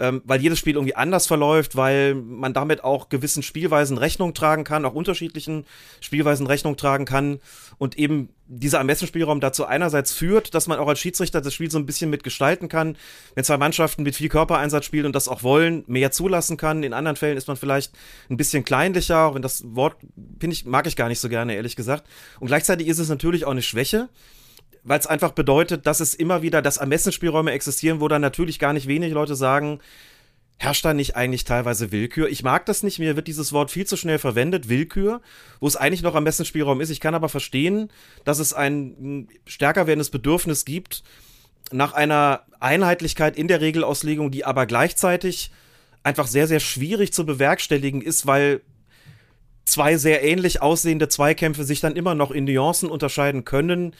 ähm, 0.00 0.22
weil 0.24 0.40
jedes 0.40 0.58
Spiel 0.58 0.74
irgendwie 0.74 0.96
anders 0.96 1.26
verläuft, 1.26 1.76
weil 1.76 2.14
man 2.14 2.54
damit 2.54 2.82
auch 2.82 3.10
gewissen 3.10 3.42
Spielweisen 3.42 3.98
Rechnung 3.98 4.34
tragen 4.34 4.64
kann, 4.64 4.84
auch 4.84 4.94
unterschiedlichen 4.94 5.66
Spielweisen 6.00 6.46
Rechnung 6.46 6.76
tragen 6.76 7.04
kann 7.04 7.38
und 7.78 7.98
eben 7.98 8.30
dieser 8.46 8.78
Ermessensspielraum 8.78 9.40
dazu 9.40 9.64
einerseits 9.64 10.12
führt, 10.12 10.54
dass 10.54 10.66
man 10.66 10.78
auch 10.78 10.88
als 10.88 10.98
Schiedsrichter 10.98 11.40
das 11.40 11.54
Spiel 11.54 11.70
so 11.70 11.78
ein 11.78 11.86
bisschen 11.86 12.10
mitgestalten 12.10 12.68
kann. 12.68 12.96
Wenn 13.34 13.44
zwei 13.44 13.58
Mannschaften 13.58 14.02
mit 14.02 14.16
viel 14.16 14.28
Körpereinsatz 14.28 14.86
spielen 14.86 15.06
und 15.06 15.14
das 15.14 15.28
auch 15.28 15.42
wollen, 15.42 15.84
mehr 15.86 16.10
zulassen 16.10 16.56
kann. 16.56 16.82
In 16.82 16.92
anderen 16.92 17.16
Fällen 17.16 17.36
ist 17.36 17.46
man 17.46 17.56
vielleicht 17.56 17.92
ein 18.28 18.36
bisschen 18.36 18.64
kleinlicher, 18.64 19.26
auch 19.26 19.34
wenn 19.34 19.42
das 19.42 19.62
Wort 19.76 19.96
ich, 20.42 20.64
mag 20.64 20.86
ich 20.86 20.96
gar 20.96 21.08
nicht 21.08 21.20
so 21.20 21.28
gerne, 21.28 21.54
ehrlich 21.54 21.76
gesagt. 21.76 22.08
Und 22.40 22.48
gleichzeitig 22.48 22.88
ist 22.88 22.98
es 22.98 23.08
natürlich 23.08 23.44
auch 23.44 23.52
eine 23.52 23.62
Schwäche, 23.62 24.08
weil 24.82 24.98
es 24.98 25.06
einfach 25.06 25.32
bedeutet, 25.32 25.86
dass 25.86 26.00
es 26.00 26.14
immer 26.14 26.42
wieder, 26.42 26.62
dass 26.62 26.78
Ermessensspielräume 26.78 27.52
existieren, 27.52 28.00
wo 28.00 28.08
dann 28.08 28.22
natürlich 28.22 28.58
gar 28.58 28.72
nicht 28.72 28.86
wenige 28.86 29.14
Leute 29.14 29.34
sagen, 29.34 29.80
herrscht 30.58 30.84
da 30.84 30.92
nicht 30.92 31.16
eigentlich 31.16 31.44
teilweise 31.44 31.90
Willkür? 31.90 32.28
Ich 32.28 32.42
mag 32.42 32.66
das 32.66 32.82
nicht, 32.82 32.98
mir 32.98 33.16
wird 33.16 33.28
dieses 33.28 33.52
Wort 33.52 33.70
viel 33.70 33.86
zu 33.86 33.96
schnell 33.96 34.18
verwendet, 34.18 34.68
Willkür, 34.68 35.22
wo 35.58 35.66
es 35.66 35.76
eigentlich 35.76 36.02
noch 36.02 36.14
am 36.14 36.24
besten 36.24 36.44
Spielraum 36.44 36.80
ist. 36.80 36.90
Ich 36.90 37.00
kann 37.00 37.14
aber 37.14 37.28
verstehen, 37.28 37.90
dass 38.24 38.38
es 38.38 38.52
ein 38.52 39.28
stärker 39.46 39.86
werdendes 39.86 40.10
Bedürfnis 40.10 40.64
gibt 40.64 41.02
nach 41.72 41.92
einer 41.92 42.42
Einheitlichkeit 42.58 43.36
in 43.36 43.48
der 43.48 43.60
Regelauslegung, 43.60 44.30
die 44.30 44.44
aber 44.44 44.66
gleichzeitig 44.66 45.50
einfach 46.02 46.26
sehr, 46.26 46.46
sehr 46.46 46.60
schwierig 46.60 47.12
zu 47.12 47.24
bewerkstelligen 47.24 48.02
ist, 48.02 48.26
weil 48.26 48.60
zwei 49.64 49.96
sehr 49.96 50.22
ähnlich 50.24 50.62
aussehende 50.62 51.08
Zweikämpfe 51.08 51.64
sich 51.64 51.80
dann 51.80 51.96
immer 51.96 52.14
noch 52.14 52.30
in 52.30 52.44
Nuancen 52.44 52.90
unterscheiden 52.90 53.44
können, 53.44 53.94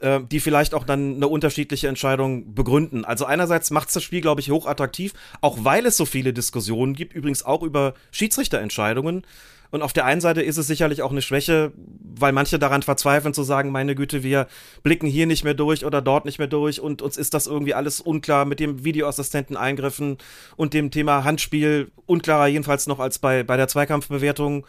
äh, 0.00 0.20
die 0.30 0.40
vielleicht 0.40 0.74
auch 0.74 0.84
dann 0.84 1.16
eine 1.16 1.28
unterschiedliche 1.28 1.88
Entscheidung 1.88 2.54
begründen. 2.54 3.04
Also 3.04 3.24
einerseits 3.24 3.70
macht 3.70 3.94
das 3.94 4.02
Spiel, 4.02 4.20
glaube 4.20 4.40
ich, 4.40 4.50
hochattraktiv, 4.50 5.12
auch 5.40 5.64
weil 5.64 5.86
es 5.86 5.96
so 5.96 6.04
viele 6.04 6.32
Diskussionen 6.32 6.94
gibt, 6.94 7.14
übrigens 7.14 7.44
auch 7.44 7.62
über 7.62 7.94
Schiedsrichterentscheidungen. 8.10 9.24
Und 9.70 9.82
auf 9.82 9.92
der 9.92 10.06
einen 10.06 10.20
Seite 10.20 10.40
ist 10.40 10.56
es 10.56 10.66
sicherlich 10.66 11.02
auch 11.02 11.10
eine 11.10 11.20
Schwäche, 11.20 11.72
weil 11.76 12.32
manche 12.32 12.58
daran 12.58 12.82
verzweifeln 12.82 13.34
zu 13.34 13.42
sagen, 13.42 13.70
meine 13.70 13.94
Güte, 13.94 14.22
wir 14.22 14.46
blicken 14.82 15.06
hier 15.06 15.26
nicht 15.26 15.44
mehr 15.44 15.54
durch 15.54 15.84
oder 15.84 16.00
dort 16.00 16.24
nicht 16.24 16.38
mehr 16.38 16.48
durch 16.48 16.80
und 16.80 17.02
uns 17.02 17.18
ist 17.18 17.34
das 17.34 17.46
irgendwie 17.46 17.74
alles 17.74 18.00
unklar 18.00 18.46
mit 18.46 18.60
dem 18.60 18.84
Videoassistenten 18.84 19.56
Eingriffen 19.56 20.16
und 20.56 20.72
dem 20.72 20.90
Thema 20.90 21.24
Handspiel 21.24 21.90
unklarer 22.06 22.46
jedenfalls 22.46 22.86
noch 22.86 22.98
als 22.98 23.18
bei, 23.18 23.42
bei 23.42 23.58
der 23.58 23.68
Zweikampfbewertung. 23.68 24.66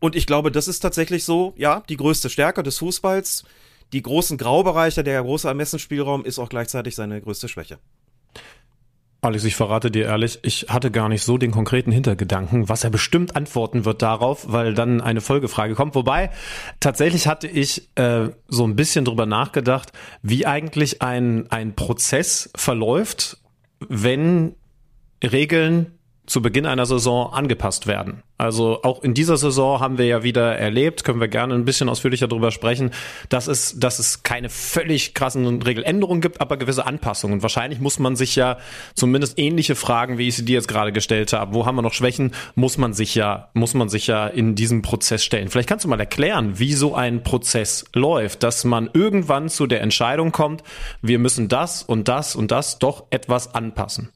Und 0.00 0.16
ich 0.16 0.26
glaube, 0.26 0.50
das 0.50 0.66
ist 0.66 0.80
tatsächlich 0.80 1.24
so, 1.24 1.52
ja, 1.56 1.82
die 1.88 1.98
größte 1.98 2.30
Stärke 2.30 2.62
des 2.62 2.78
Fußballs 2.78 3.44
die 3.92 4.02
großen 4.02 4.38
Graubereiche, 4.38 5.04
der 5.04 5.22
große 5.22 5.48
Ermessensspielraum 5.48 6.24
ist 6.24 6.38
auch 6.38 6.48
gleichzeitig 6.48 6.94
seine 6.94 7.20
größte 7.20 7.48
Schwäche. 7.48 7.78
Alex, 9.24 9.44
ich 9.44 9.54
verrate 9.54 9.92
dir 9.92 10.06
ehrlich, 10.06 10.40
ich 10.42 10.66
hatte 10.68 10.90
gar 10.90 11.08
nicht 11.08 11.22
so 11.22 11.38
den 11.38 11.52
konkreten 11.52 11.92
Hintergedanken, 11.92 12.68
was 12.68 12.82
er 12.82 12.90
bestimmt 12.90 13.36
antworten 13.36 13.84
wird 13.84 14.02
darauf, 14.02 14.50
weil 14.50 14.74
dann 14.74 15.00
eine 15.00 15.20
Folgefrage 15.20 15.76
kommt. 15.76 15.94
Wobei, 15.94 16.30
tatsächlich 16.80 17.28
hatte 17.28 17.46
ich 17.46 17.88
äh, 17.94 18.30
so 18.48 18.66
ein 18.66 18.74
bisschen 18.74 19.04
drüber 19.04 19.26
nachgedacht, 19.26 19.92
wie 20.22 20.44
eigentlich 20.44 21.02
ein, 21.02 21.48
ein 21.52 21.76
Prozess 21.76 22.50
verläuft, 22.56 23.38
wenn 23.78 24.56
Regeln 25.22 25.96
zu 26.26 26.40
Beginn 26.40 26.66
einer 26.66 26.86
Saison 26.86 27.32
angepasst 27.32 27.86
werden. 27.86 28.22
Also 28.38 28.82
auch 28.82 29.02
in 29.02 29.14
dieser 29.14 29.36
Saison 29.36 29.80
haben 29.80 29.98
wir 29.98 30.06
ja 30.06 30.22
wieder 30.22 30.56
erlebt, 30.56 31.04
können 31.04 31.20
wir 31.20 31.28
gerne 31.28 31.54
ein 31.54 31.64
bisschen 31.64 31.88
ausführlicher 31.88 32.28
darüber 32.28 32.50
sprechen, 32.50 32.90
dass 33.28 33.46
es, 33.46 33.78
dass 33.78 33.98
es 33.98 34.22
keine 34.22 34.48
völlig 34.48 35.14
krassen 35.14 35.62
Regeländerungen 35.62 36.20
gibt, 36.20 36.40
aber 36.40 36.56
gewisse 36.56 36.86
Anpassungen. 36.86 37.34
Und 37.34 37.42
wahrscheinlich 37.42 37.80
muss 37.80 37.98
man 37.98 38.16
sich 38.16 38.36
ja 38.36 38.58
zumindest 38.94 39.38
ähnliche 39.38 39.74
Fragen, 39.74 40.18
wie 40.18 40.28
ich 40.28 40.36
sie 40.36 40.44
dir 40.44 40.54
jetzt 40.54 40.68
gerade 40.68 40.92
gestellt 40.92 41.32
habe, 41.32 41.54
wo 41.54 41.66
haben 41.66 41.76
wir 41.76 41.82
noch 41.82 41.92
Schwächen, 41.92 42.32
muss 42.54 42.78
man 42.78 42.94
sich 42.94 43.14
ja, 43.14 43.50
muss 43.54 43.74
man 43.74 43.88
sich 43.88 44.06
ja 44.06 44.26
in 44.26 44.54
diesem 44.54 44.82
Prozess 44.82 45.24
stellen. 45.24 45.48
Vielleicht 45.48 45.68
kannst 45.68 45.84
du 45.84 45.88
mal 45.88 46.00
erklären, 46.00 46.58
wie 46.58 46.74
so 46.74 46.94
ein 46.94 47.22
Prozess 47.22 47.84
läuft, 47.94 48.42
dass 48.42 48.64
man 48.64 48.90
irgendwann 48.92 49.48
zu 49.48 49.66
der 49.66 49.82
Entscheidung 49.82 50.32
kommt, 50.32 50.62
wir 51.00 51.18
müssen 51.18 51.48
das 51.48 51.82
und 51.82 52.08
das 52.08 52.36
und 52.36 52.50
das 52.50 52.78
doch 52.78 53.06
etwas 53.10 53.54
anpassen 53.54 54.10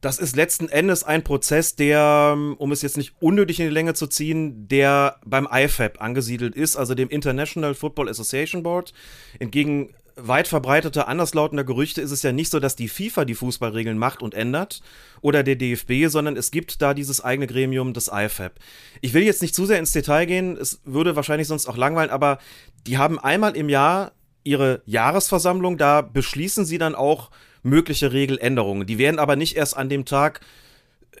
das 0.00 0.18
ist 0.18 0.34
letzten 0.34 0.68
Endes 0.68 1.04
ein 1.04 1.22
Prozess, 1.22 1.76
der, 1.76 2.36
um 2.56 2.72
es 2.72 2.82
jetzt 2.82 2.96
nicht 2.96 3.14
unnötig 3.20 3.60
in 3.60 3.66
die 3.66 3.74
Länge 3.74 3.94
zu 3.94 4.06
ziehen, 4.06 4.66
der 4.68 5.20
beim 5.24 5.46
IFAB 5.50 6.00
angesiedelt 6.00 6.54
ist, 6.54 6.76
also 6.76 6.94
dem 6.94 7.10
International 7.10 7.74
Football 7.74 8.08
Association 8.08 8.62
Board. 8.62 8.94
Entgegen 9.38 9.90
weit 10.16 10.48
verbreiteter 10.48 11.08
anderslautender 11.08 11.64
Gerüchte 11.64 12.00
ist 12.00 12.10
es 12.10 12.22
ja 12.22 12.32
nicht 12.32 12.50
so, 12.50 12.60
dass 12.60 12.76
die 12.76 12.88
FIFA 12.88 13.24
die 13.24 13.34
Fußballregeln 13.34 13.98
macht 13.98 14.22
und 14.22 14.34
ändert 14.34 14.80
oder 15.20 15.42
der 15.42 15.56
DFB, 15.56 16.08
sondern 16.08 16.36
es 16.36 16.50
gibt 16.50 16.82
da 16.82 16.94
dieses 16.94 17.22
eigene 17.22 17.46
Gremium, 17.46 17.92
das 17.92 18.10
IFAB. 18.12 18.52
Ich 19.00 19.14
will 19.14 19.22
jetzt 19.22 19.42
nicht 19.42 19.54
zu 19.54 19.66
sehr 19.66 19.78
ins 19.78 19.92
Detail 19.92 20.26
gehen, 20.26 20.56
es 20.56 20.80
würde 20.84 21.16
wahrscheinlich 21.16 21.48
sonst 21.48 21.66
auch 21.66 21.76
langweilen, 21.76 22.10
aber 22.10 22.38
die 22.86 22.98
haben 22.98 23.18
einmal 23.18 23.56
im 23.56 23.68
Jahr 23.68 24.12
ihre 24.44 24.82
Jahresversammlung, 24.86 25.76
da 25.76 26.00
beschließen 26.00 26.64
sie 26.64 26.78
dann 26.78 26.94
auch 26.94 27.30
mögliche 27.62 28.12
Regeländerungen. 28.12 28.86
Die 28.86 28.98
werden 28.98 29.18
aber 29.18 29.36
nicht 29.36 29.56
erst 29.56 29.76
an 29.76 29.88
dem 29.88 30.04
Tag 30.04 30.40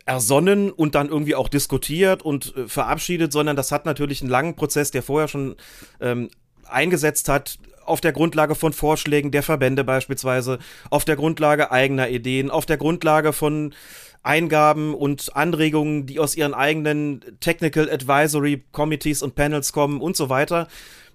ersonnen 0.06 0.70
und 0.70 0.94
dann 0.94 1.08
irgendwie 1.08 1.34
auch 1.34 1.48
diskutiert 1.48 2.22
und 2.22 2.56
äh, 2.56 2.68
verabschiedet, 2.68 3.32
sondern 3.32 3.56
das 3.56 3.72
hat 3.72 3.86
natürlich 3.86 4.22
einen 4.22 4.30
langen 4.30 4.56
Prozess, 4.56 4.90
der 4.90 5.02
vorher 5.02 5.28
schon 5.28 5.56
ähm, 6.00 6.30
eingesetzt 6.64 7.28
hat, 7.28 7.58
auf 7.84 8.00
der 8.00 8.12
Grundlage 8.12 8.54
von 8.54 8.72
Vorschlägen 8.72 9.30
der 9.30 9.42
Verbände 9.42 9.84
beispielsweise, 9.84 10.58
auf 10.90 11.04
der 11.04 11.16
Grundlage 11.16 11.70
eigener 11.70 12.08
Ideen, 12.08 12.50
auf 12.50 12.66
der 12.66 12.76
Grundlage 12.76 13.32
von 13.32 13.74
Eingaben 14.22 14.94
und 14.94 15.34
Anregungen, 15.34 16.06
die 16.06 16.18
aus 16.18 16.36
ihren 16.36 16.54
eigenen 16.54 17.24
Technical 17.40 17.90
Advisory 17.90 18.62
Committees 18.70 19.22
und 19.22 19.34
Panels 19.34 19.72
kommen 19.72 20.00
und 20.00 20.16
so 20.16 20.28
weiter, 20.28 20.68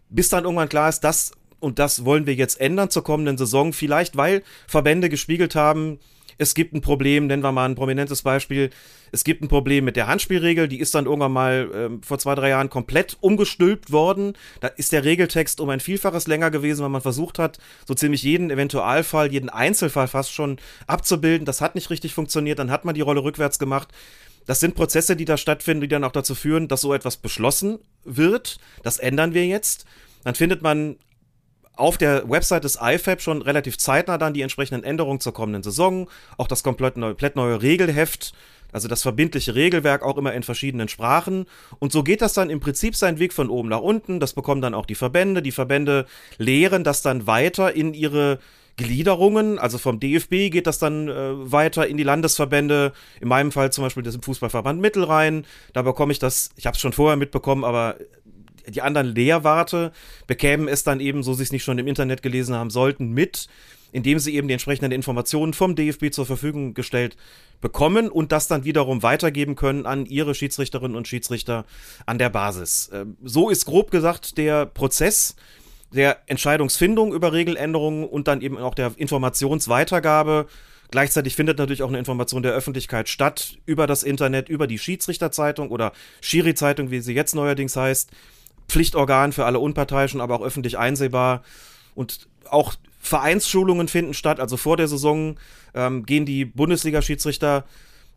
bis 0.10 0.30
dann 0.30 0.44
irgendwann 0.44 0.70
klar 0.70 0.90
ist, 0.90 1.02
das 1.02 1.32
und 1.60 1.80
das 1.80 2.06
wollen 2.06 2.26
wir 2.26 2.36
jetzt 2.36 2.60
ändern 2.60 2.90
zur 2.90 3.04
kommenden 3.04 3.38
Saison, 3.38 3.74
vielleicht 3.74 4.18
weil 4.18 4.44
Verbände 4.68 5.10
gespiegelt 5.10 5.56
haben, 5.56 6.00
es 6.38 6.54
gibt 6.54 6.74
ein 6.74 6.82
Problem, 6.82 7.28
nennen 7.28 7.44
wir 7.44 7.52
mal 7.52 7.66
ein 7.66 7.76
prominentes 7.76 8.22
Beispiel. 8.22 8.70
Es 9.12 9.24
gibt 9.24 9.42
ein 9.42 9.48
Problem 9.48 9.86
mit 9.86 9.96
der 9.96 10.08
Handspielregel, 10.08 10.68
die 10.68 10.80
ist 10.80 10.94
dann 10.94 11.06
irgendwann 11.06 11.32
mal 11.32 11.70
äh, 11.74 12.06
vor 12.06 12.20
zwei, 12.20 12.36
drei 12.36 12.50
Jahren 12.50 12.70
komplett 12.70 13.18
umgestülpt 13.22 13.92
worden. 13.92 14.34
Da 14.60 14.68
ist 14.68 14.92
der 14.92 15.06
Regeltext 15.06 15.62
um 15.62 15.70
ein 15.70 15.80
Vielfaches 15.80 16.28
länger 16.28 16.52
gewesen, 16.52 16.82
weil 16.82 16.90
man 16.90 17.02
versucht 17.02 17.40
hat, 17.40 17.60
so 17.88 17.94
ziemlich 17.94 18.24
jeden 18.24 18.52
Eventualfall, 18.52 19.32
jeden 19.32 19.50
Einzelfall 19.50 20.08
fast 20.08 20.34
schon 20.34 20.58
abzubilden. 20.88 21.46
Das 21.46 21.62
hat 21.62 21.76
nicht 21.76 21.90
richtig 21.90 22.14
funktioniert, 22.14 22.60
dann 22.60 22.72
hat 22.72 22.84
man 22.84 22.96
die 22.96 23.02
Rolle 23.02 23.24
rückwärts 23.24 23.60
gemacht. 23.60 23.90
Das 24.46 24.60
sind 24.60 24.76
Prozesse, 24.76 25.16
die 25.16 25.26
da 25.26 25.38
stattfinden, 25.38 25.82
die 25.82 25.88
dann 25.88 26.04
auch 26.04 26.12
dazu 26.12 26.36
führen, 26.36 26.68
dass 26.68 26.82
so 26.82 26.94
etwas 26.94 27.18
beschlossen 27.18 27.80
wird. 28.04 28.60
Das 28.84 28.98
ändern 28.98 29.34
wir 29.34 29.46
jetzt. 29.46 29.86
Dann 30.24 30.36
findet 30.36 30.62
man 30.62 30.98
auf 31.78 31.98
der 31.98 32.30
Website 32.30 32.64
des 32.64 32.78
IFAB 32.82 33.22
schon 33.22 33.42
relativ 33.42 33.78
zeitnah 33.78 34.18
dann 34.18 34.34
die 34.34 34.42
entsprechenden 34.42 34.84
Änderungen 34.84 35.20
zur 35.20 35.34
kommenden 35.34 35.64
Saison, 35.64 36.10
auch 36.38 36.48
das 36.48 36.64
komplett 36.64 36.98
neue, 36.98 37.12
komplett 37.12 37.36
neue 37.36 37.62
Regelheft, 37.62 38.34
also 38.72 38.88
das 38.88 39.02
verbindliche 39.02 39.56
Regelwerk 39.56 40.04
auch 40.04 40.18
immer 40.18 40.34
in 40.34 40.44
verschiedenen 40.44 40.90
Sprachen. 40.90 41.46
Und 41.80 41.92
so 41.92 42.04
geht 42.04 42.22
das 42.22 42.34
dann 42.34 42.50
im 42.50 42.60
Prinzip 42.60 42.96
seinen 42.96 43.20
Weg 43.20 43.32
von 43.32 43.50
oben 43.50 43.70
nach 43.70 43.80
unten. 43.80 44.20
Das 44.20 44.34
bekommen 44.34 44.62
dann 44.62 44.74
auch 44.74 44.86
die 44.86 44.96
Verbände. 44.96 45.42
Die 45.42 45.54
Verbände 45.54 46.06
lehren 46.38 46.84
das 46.84 47.02
dann 47.02 47.26
weiter 47.26 47.74
in 47.74 47.94
ihre 47.94 48.40
Gliederungen, 48.78 49.58
also 49.58 49.78
vom 49.78 50.02
DFB 50.02 50.52
geht 50.52 50.68
das 50.68 50.80
dann 50.80 51.08
äh, 51.08 51.52
weiter 51.52 51.88
in 51.88 51.96
die 51.96 52.04
Landesverbände, 52.04 52.92
in 53.22 53.30
meinem 53.30 53.54
Fall 53.54 53.72
zum 53.72 53.86
Beispiel 53.86 54.04
das 54.04 54.16
im 54.16 54.22
Fußballverband 54.22 54.82
Mittelrhein, 54.82 55.46
da 55.72 55.82
bekomme 55.82 56.12
ich 56.12 56.20
das, 56.20 56.50
ich 56.58 56.66
habe 56.66 56.76
es 56.76 56.82
schon 56.82 56.92
vorher 56.92 57.16
mitbekommen, 57.16 57.64
aber 57.64 57.96
die 58.68 58.82
anderen 58.82 59.14
Lehrwarte 59.14 59.92
bekämen 60.28 60.68
es 60.68 60.84
dann 60.84 61.00
eben, 61.00 61.24
so 61.24 61.34
sie 61.34 61.44
es 61.44 61.52
nicht 61.52 61.64
schon 61.64 61.78
im 61.80 61.88
Internet 61.88 62.22
gelesen 62.22 62.56
haben 62.56 62.70
sollten, 62.70 63.12
mit, 63.12 63.48
indem 63.92 64.20
sie 64.20 64.36
eben 64.36 64.48
die 64.48 64.54
entsprechenden 64.54 64.92
Informationen 64.92 65.54
vom 65.54 65.76
DFB 65.76 66.12
zur 66.12 66.26
Verfügung 66.26 66.74
gestellt 66.74 67.16
bekommen 67.62 68.10
und 68.10 68.32
das 68.32 68.48
dann 68.48 68.66
wiederum 68.66 69.04
weitergeben 69.04 69.56
können 69.56 69.86
an 69.86 70.06
ihre 70.06 70.36
Schiedsrichterinnen 70.36 70.98
und 70.98 71.08
Schiedsrichter 71.08 71.66
an 72.06 72.18
der 72.18 72.30
Basis. 72.30 72.90
Ähm, 72.94 73.18
so 73.24 73.50
ist 73.50 73.66
grob 73.66 73.92
gesagt 73.92 74.38
der 74.38 74.66
Prozess 74.66 75.36
der 75.92 76.20
Entscheidungsfindung 76.28 77.14
über 77.14 77.34
Regeländerungen 77.34 78.06
und 78.06 78.28
dann 78.28 78.42
eben 78.42 78.58
auch 78.58 78.76
der 78.76 78.92
Informationsweitergabe. 78.98 80.48
Gleichzeitig 80.92 81.36
findet 81.36 81.58
natürlich 81.58 81.84
auch 81.84 81.90
eine 81.90 82.00
Information 82.00 82.44
der 82.44 82.54
Öffentlichkeit 82.54 83.10
statt 83.10 83.58
über 83.66 83.88
das 83.88 84.04
Internet, 84.04 84.50
über 84.50 84.68
die 84.68 84.78
Schiedsrichterzeitung 84.78 85.70
oder 85.70 85.94
Schiri-Zeitung, 86.22 86.92
wie 86.92 87.00
sie 87.00 87.14
jetzt 87.14 87.34
neuerdings 87.34 87.76
heißt. 87.76 88.12
Pflichtorgan 88.68 89.32
für 89.32 89.46
alle 89.46 89.60
Unparteiischen, 89.60 90.22
aber 90.22 90.36
auch 90.36 90.44
öffentlich 90.44 90.78
einsehbar. 90.78 91.44
Und 91.94 92.28
auch 92.50 92.76
Vereinsschulungen 93.00 93.88
finden 93.88 94.14
statt. 94.14 94.40
Also 94.40 94.58
vor 94.58 94.78
der 94.78 94.88
Saison 94.88 95.38
ähm, 95.74 96.06
gehen 96.06 96.26
die 96.26 96.46
Bundesliga-Schiedsrichter, 96.46 97.66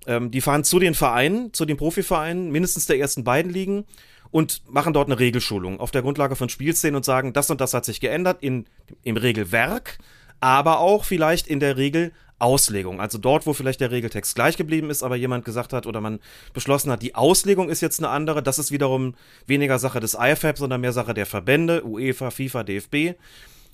ähm, 0.06 0.30
die 0.30 0.40
fahren 0.40 0.64
zu 0.64 0.78
den 0.78 0.94
Vereinen, 0.94 1.52
zu 1.52 1.64
den 1.64 1.76
Profivereinen, 1.76 2.50
mindestens 2.50 2.86
der 2.86 2.98
ersten 2.98 3.24
beiden 3.24 3.52
Ligen 3.52 3.84
und 4.30 4.62
machen 4.68 4.92
dort 4.92 5.08
eine 5.08 5.18
Regelschulung 5.18 5.80
auf 5.80 5.90
der 5.90 6.02
Grundlage 6.02 6.36
von 6.36 6.48
Spielszenen 6.48 6.96
und 6.96 7.04
sagen, 7.04 7.32
das 7.32 7.50
und 7.50 7.60
das 7.60 7.74
hat 7.74 7.84
sich 7.84 8.00
geändert 8.00 8.38
in, 8.40 8.66
im 9.02 9.16
Regelwerk, 9.16 9.98
aber 10.40 10.80
auch 10.80 11.04
vielleicht 11.04 11.46
in 11.46 11.60
der 11.60 11.76
Regel 11.76 12.12
Auslegung. 12.38 13.00
Also 13.00 13.18
dort, 13.18 13.46
wo 13.46 13.52
vielleicht 13.52 13.80
der 13.80 13.90
Regeltext 13.90 14.34
gleich 14.34 14.56
geblieben 14.56 14.90
ist, 14.90 15.02
aber 15.02 15.16
jemand 15.16 15.44
gesagt 15.44 15.72
hat 15.72 15.86
oder 15.86 16.00
man 16.00 16.20
beschlossen 16.52 16.90
hat, 16.90 17.02
die 17.02 17.14
Auslegung 17.14 17.68
ist 17.68 17.80
jetzt 17.80 17.98
eine 17.98 18.10
andere. 18.10 18.42
Das 18.42 18.58
ist 18.58 18.70
wiederum 18.70 19.14
weniger 19.46 19.78
Sache 19.78 20.00
des 20.00 20.16
IFAB, 20.18 20.58
sondern 20.58 20.80
mehr 20.80 20.92
Sache 20.92 21.14
der 21.14 21.26
Verbände, 21.26 21.84
UEFA, 21.84 22.30
FIFA, 22.30 22.64
DFB. 22.64 23.16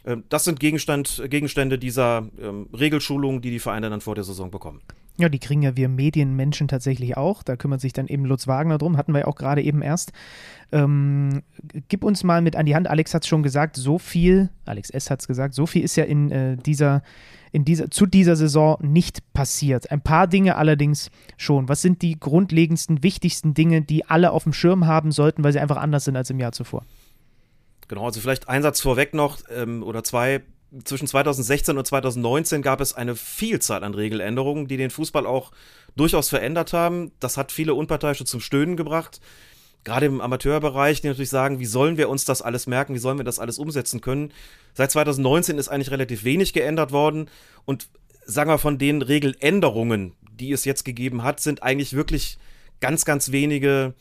Ähm, 0.06 0.24
das 0.28 0.44
sind 0.44 0.60
Gegenstand, 0.60 1.22
Gegenstände 1.28 1.78
dieser 1.78 2.28
ähm, 2.40 2.68
Regelschulung, 2.72 3.40
die 3.40 3.50
die 3.50 3.58
Vereine 3.58 3.90
dann 3.90 4.00
vor 4.00 4.14
der 4.14 4.24
Saison 4.24 4.50
bekommen. 4.50 4.80
Ja, 5.16 5.28
die 5.28 5.38
kriegen 5.38 5.62
ja 5.62 5.76
wir 5.76 5.88
Medienmenschen 5.88 6.66
tatsächlich 6.66 7.16
auch. 7.16 7.44
Da 7.44 7.54
kümmert 7.54 7.80
sich 7.80 7.92
dann 7.92 8.08
eben 8.08 8.24
Lutz 8.24 8.48
Wagner 8.48 8.78
drum, 8.78 8.96
hatten 8.96 9.12
wir 9.12 9.20
ja 9.20 9.26
auch 9.26 9.36
gerade 9.36 9.62
eben 9.62 9.80
erst. 9.80 10.12
Ähm, 10.72 11.42
gib 11.88 12.02
uns 12.02 12.24
mal 12.24 12.42
mit 12.42 12.56
an 12.56 12.66
die 12.66 12.74
Hand. 12.74 12.88
Alex 12.88 13.14
hat 13.14 13.22
es 13.22 13.28
schon 13.28 13.44
gesagt, 13.44 13.76
so 13.76 13.98
viel, 13.98 14.50
Alex 14.64 14.90
S. 14.90 15.10
hat 15.10 15.20
es 15.20 15.28
gesagt, 15.28 15.54
so 15.54 15.66
viel 15.66 15.84
ist 15.84 15.94
ja 15.94 16.04
in 16.04 16.32
äh, 16.32 16.56
dieser 16.56 17.02
in 17.54 17.64
dieser, 17.64 17.88
zu 17.88 18.04
dieser 18.04 18.34
Saison 18.34 18.78
nicht 18.80 19.32
passiert. 19.32 19.92
Ein 19.92 20.00
paar 20.00 20.26
Dinge 20.26 20.56
allerdings 20.56 21.12
schon. 21.36 21.68
Was 21.68 21.82
sind 21.82 22.02
die 22.02 22.18
grundlegendsten, 22.18 23.04
wichtigsten 23.04 23.54
Dinge, 23.54 23.80
die 23.80 24.04
alle 24.04 24.32
auf 24.32 24.42
dem 24.42 24.52
Schirm 24.52 24.88
haben 24.88 25.12
sollten, 25.12 25.44
weil 25.44 25.52
sie 25.52 25.60
einfach 25.60 25.76
anders 25.76 26.04
sind 26.04 26.16
als 26.16 26.30
im 26.30 26.40
Jahr 26.40 26.50
zuvor? 26.50 26.84
Genau, 27.86 28.06
also 28.06 28.20
vielleicht 28.20 28.48
ein 28.48 28.62
Satz 28.62 28.80
vorweg 28.80 29.14
noch 29.14 29.38
ähm, 29.54 29.84
oder 29.84 30.02
zwei. 30.02 30.42
Zwischen 30.82 31.06
2016 31.06 31.78
und 31.78 31.86
2019 31.86 32.60
gab 32.60 32.80
es 32.80 32.92
eine 32.92 33.14
Vielzahl 33.14 33.84
an 33.84 33.94
Regeländerungen, 33.94 34.66
die 34.66 34.76
den 34.76 34.90
Fußball 34.90 35.24
auch 35.24 35.52
durchaus 35.94 36.28
verändert 36.28 36.72
haben. 36.72 37.12
Das 37.20 37.36
hat 37.36 37.52
viele 37.52 37.74
Unparteiische 37.74 38.24
zum 38.24 38.40
Stöhnen 38.40 38.76
gebracht 38.76 39.20
gerade 39.84 40.06
im 40.06 40.20
Amateurbereich, 40.20 41.00
die 41.00 41.08
natürlich 41.08 41.30
sagen, 41.30 41.58
wie 41.58 41.66
sollen 41.66 41.96
wir 41.96 42.08
uns 42.08 42.24
das 42.24 42.42
alles 42.42 42.66
merken, 42.66 42.94
wie 42.94 42.98
sollen 42.98 43.18
wir 43.18 43.24
das 43.24 43.38
alles 43.38 43.58
umsetzen 43.58 44.00
können. 44.00 44.32
Seit 44.72 44.90
2019 44.90 45.58
ist 45.58 45.68
eigentlich 45.68 45.90
relativ 45.90 46.24
wenig 46.24 46.52
geändert 46.52 46.90
worden 46.90 47.30
und 47.64 47.88
sagen 48.24 48.50
wir 48.50 48.58
von 48.58 48.78
den 48.78 49.02
Regeländerungen, 49.02 50.14
die 50.32 50.52
es 50.52 50.64
jetzt 50.64 50.84
gegeben 50.84 51.22
hat, 51.22 51.40
sind 51.40 51.62
eigentlich 51.62 51.92
wirklich 51.92 52.38
ganz, 52.80 53.04
ganz 53.04 53.30
wenige 53.30 53.94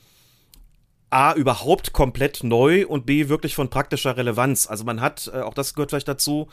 A, 1.10 1.34
überhaupt 1.34 1.94
komplett 1.94 2.44
neu 2.44 2.88
und 2.88 3.06
B, 3.06 3.30
wirklich 3.30 3.54
von 3.54 3.70
praktischer 3.70 4.18
Relevanz. 4.18 4.68
Also 4.68 4.84
man 4.84 5.00
hat, 5.00 5.30
äh, 5.32 5.42
auch 5.42 5.54
das 5.54 5.76
gehört 5.76 5.92
vielleicht 5.92 6.08
dazu, 6.08 6.48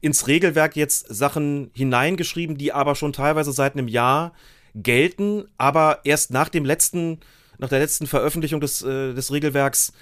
ins 0.00 0.26
Regelwerk 0.28 0.76
jetzt 0.76 1.14
Sachen 1.14 1.70
hineingeschrieben, 1.74 2.56
die 2.56 2.72
aber 2.72 2.94
schon 2.94 3.12
teilweise 3.12 3.52
seit 3.52 3.74
einem 3.74 3.88
Jahr 3.88 4.32
gelten, 4.74 5.44
aber 5.58 6.00
erst 6.04 6.30
nach 6.30 6.48
dem 6.48 6.64
letzten 6.64 7.20
nach 7.58 7.68
der 7.68 7.80
letzten 7.80 8.06
Veröffentlichung 8.06 8.60
des, 8.60 8.82
äh, 8.82 9.14
des 9.14 9.32
Regelwerks 9.32 9.92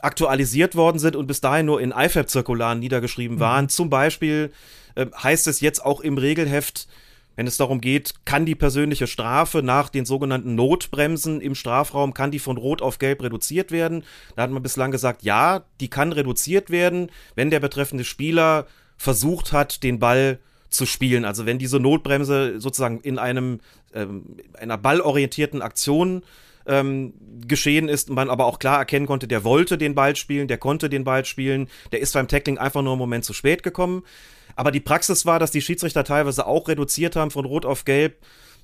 aktualisiert 0.00 0.74
worden 0.74 0.98
sind 0.98 1.16
und 1.16 1.26
bis 1.26 1.40
dahin 1.40 1.66
nur 1.66 1.80
in 1.80 1.92
IFAB-Zirkularen 1.92 2.78
niedergeschrieben 2.78 3.40
waren. 3.40 3.66
Mhm. 3.66 3.68
Zum 3.70 3.90
Beispiel 3.90 4.52
äh, 4.94 5.06
heißt 5.22 5.46
es 5.46 5.60
jetzt 5.60 5.84
auch 5.84 6.00
im 6.00 6.18
Regelheft, 6.18 6.88
wenn 7.36 7.46
es 7.46 7.56
darum 7.56 7.80
geht, 7.80 8.14
kann 8.24 8.46
die 8.46 8.54
persönliche 8.54 9.06
Strafe 9.06 9.62
nach 9.62 9.88
den 9.88 10.04
sogenannten 10.04 10.54
Notbremsen 10.54 11.40
im 11.40 11.54
Strafraum, 11.54 12.14
kann 12.14 12.30
die 12.30 12.38
von 12.38 12.56
Rot 12.56 12.80
auf 12.80 12.98
Gelb 12.98 13.22
reduziert 13.22 13.72
werden? 13.72 14.04
Da 14.36 14.42
hat 14.42 14.50
man 14.50 14.62
bislang 14.62 14.92
gesagt, 14.92 15.24
ja, 15.24 15.64
die 15.80 15.88
kann 15.88 16.12
reduziert 16.12 16.70
werden, 16.70 17.10
wenn 17.34 17.50
der 17.50 17.60
betreffende 17.60 18.04
Spieler 18.04 18.66
versucht 18.96 19.52
hat, 19.52 19.82
den 19.82 19.98
Ball 19.98 20.38
zu 20.68 20.86
spielen. 20.86 21.24
Also 21.24 21.46
wenn 21.46 21.58
diese 21.58 21.80
Notbremse 21.80 22.60
sozusagen 22.60 23.00
in 23.00 23.18
einem 23.18 23.60
ähm, 23.94 24.36
einer 24.54 24.78
ballorientierten 24.78 25.62
Aktion 25.62 26.22
ähm, 26.66 27.14
geschehen 27.46 27.88
ist, 27.88 28.10
man 28.10 28.30
aber 28.30 28.46
auch 28.46 28.58
klar 28.58 28.78
erkennen 28.78 29.06
konnte, 29.06 29.28
der 29.28 29.44
wollte 29.44 29.78
den 29.78 29.94
Ball 29.94 30.16
spielen, 30.16 30.48
der 30.48 30.58
konnte 30.58 30.88
den 30.88 31.04
Ball 31.04 31.24
spielen, 31.24 31.68
der 31.92 32.00
ist 32.00 32.14
beim 32.14 32.28
Tackling 32.28 32.58
einfach 32.58 32.82
nur 32.82 32.92
einen 32.92 32.98
Moment 32.98 33.24
zu 33.24 33.32
spät 33.32 33.62
gekommen. 33.62 34.02
Aber 34.56 34.70
die 34.70 34.80
Praxis 34.80 35.26
war, 35.26 35.38
dass 35.38 35.50
die 35.50 35.62
Schiedsrichter 35.62 36.04
teilweise 36.04 36.46
auch 36.46 36.68
reduziert 36.68 37.16
haben 37.16 37.30
von 37.30 37.44
Rot 37.44 37.66
auf 37.66 37.84
Gelb, 37.84 38.18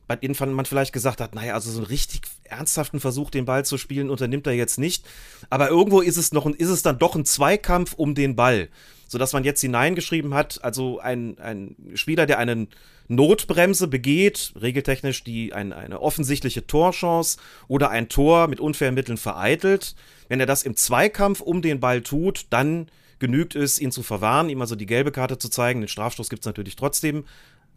bei 0.06 0.16
denen 0.16 0.54
man 0.54 0.66
vielleicht 0.66 0.92
gesagt 0.92 1.20
hat, 1.20 1.34
naja, 1.34 1.54
also 1.54 1.70
so 1.70 1.78
einen 1.78 1.86
richtig 1.86 2.22
ernsthaften 2.44 3.00
Versuch, 3.00 3.30
den 3.30 3.44
Ball 3.44 3.64
zu 3.64 3.78
spielen, 3.78 4.10
unternimmt 4.10 4.46
er 4.46 4.54
jetzt 4.54 4.78
nicht. 4.78 5.04
Aber 5.50 5.68
irgendwo 5.68 6.00
ist 6.00 6.16
es 6.16 6.32
noch, 6.32 6.46
ist 6.46 6.68
es 6.68 6.82
dann 6.82 6.98
doch 6.98 7.14
ein 7.14 7.24
Zweikampf 7.24 7.94
um 7.94 8.14
den 8.14 8.34
Ball 8.34 8.68
sodass 9.10 9.32
man 9.32 9.42
jetzt 9.42 9.60
hineingeschrieben 9.60 10.34
hat, 10.34 10.62
also 10.62 11.00
ein, 11.00 11.36
ein 11.40 11.74
Spieler, 11.94 12.26
der 12.26 12.38
einen 12.38 12.68
Notbremse 13.08 13.88
begeht, 13.88 14.52
regeltechnisch 14.60 15.24
die 15.24 15.52
ein, 15.52 15.72
eine 15.72 16.00
offensichtliche 16.00 16.64
Torchance 16.68 17.38
oder 17.66 17.90
ein 17.90 18.08
Tor 18.08 18.46
mit 18.46 18.60
unfairen 18.60 18.94
Mitteln 18.94 19.18
vereitelt. 19.18 19.96
Wenn 20.28 20.38
er 20.38 20.46
das 20.46 20.62
im 20.62 20.76
Zweikampf 20.76 21.40
um 21.40 21.60
den 21.60 21.80
Ball 21.80 22.02
tut, 22.02 22.46
dann 22.50 22.86
genügt 23.18 23.56
es, 23.56 23.80
ihn 23.80 23.90
zu 23.90 24.04
verwahren, 24.04 24.48
ihm 24.48 24.60
also 24.60 24.76
die 24.76 24.86
gelbe 24.86 25.10
Karte 25.10 25.38
zu 25.38 25.48
zeigen. 25.48 25.80
Den 25.80 25.88
Strafstoß 25.88 26.30
gibt 26.30 26.42
es 26.42 26.46
natürlich 26.46 26.76
trotzdem. 26.76 27.24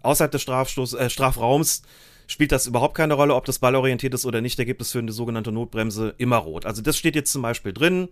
Außerhalb 0.04 0.32
des 0.32 0.44
Strafstoß, 0.44 0.94
äh, 0.94 1.10
Strafraums 1.10 1.82
spielt 2.28 2.52
das 2.52 2.68
überhaupt 2.68 2.96
keine 2.96 3.16
Rolle, 3.16 3.34
ob 3.34 3.46
das 3.46 3.58
ballorientiert 3.58 4.14
ist 4.14 4.28
oder 4.28 4.40
nicht. 4.40 4.60
Da 4.60 4.66
gibt 4.66 4.84
es 4.84 4.92
für 4.92 5.00
eine 5.00 5.12
sogenannte 5.12 5.52
Notbremse 5.52 6.14
immer 6.20 6.38
rot. 6.38 6.68
Also 6.68 6.84
das 6.84 6.96
steht 6.96 7.16
jetzt 7.16 7.32
zum 7.32 7.42
Beispiel 7.42 7.74
drin. 7.74 8.10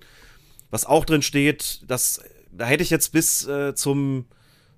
Was 0.72 0.86
auch 0.86 1.06
drin 1.06 1.22
steht, 1.22 1.82
dass 1.88 2.20
da 2.52 2.66
hätte 2.66 2.84
ich 2.84 2.90
jetzt 2.90 3.12
bis 3.12 3.48
äh, 3.48 3.74
zum 3.76 4.26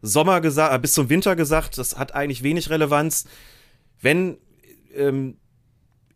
Sommer 0.01 0.41
gesagt, 0.41 0.73
äh, 0.73 0.79
bis 0.79 0.93
zum 0.93 1.09
Winter 1.09 1.35
gesagt, 1.35 1.77
das 1.77 1.97
hat 1.97 2.13
eigentlich 2.13 2.43
wenig 2.43 2.69
Relevanz. 2.69 3.25
Wenn 4.01 4.37
ähm, 4.95 5.37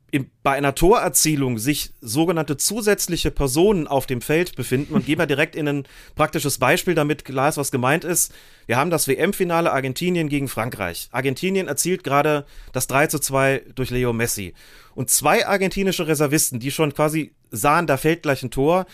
in, 0.10 0.30
bei 0.42 0.54
einer 0.54 0.74
Torerzielung 0.74 1.58
sich 1.58 1.92
sogenannte 2.00 2.56
zusätzliche 2.56 3.30
Personen 3.30 3.88
auf 3.88 4.06
dem 4.06 4.22
Feld 4.22 4.56
befinden 4.56 4.94
und 4.94 5.06
gehen 5.06 5.20
wir 5.20 5.26
direkt 5.26 5.56
in 5.56 5.68
ein 5.68 5.84
praktisches 6.16 6.60
Beispiel, 6.60 6.96
damit 6.96 7.26
klar 7.26 7.50
ist, 7.50 7.58
was 7.58 7.72
gemeint 7.72 8.06
ist. 8.06 8.34
Wir 8.68 8.78
haben 8.78 8.90
das 8.90 9.08
WM-Finale 9.08 9.72
Argentinien 9.72 10.30
gegen 10.30 10.48
Frankreich. 10.48 11.10
Argentinien 11.12 11.68
erzielt 11.68 12.06
gerade 12.06 12.46
das 12.72 12.88
3 12.88 13.08
zu 13.08 13.20
2 13.20 13.64
durch 13.76 13.90
Leo 13.90 14.14
Messi. 14.14 14.54
Und 14.96 15.10
zwei 15.10 15.46
argentinische 15.46 16.08
Reservisten, 16.08 16.60
die 16.60 16.72
schon 16.72 16.94
quasi 16.94 17.34
sahen, 17.52 17.86
da 17.86 17.98
fällt 17.98 18.24
gleich 18.24 18.44
ein 18.44 18.52
Tor, 18.52 18.86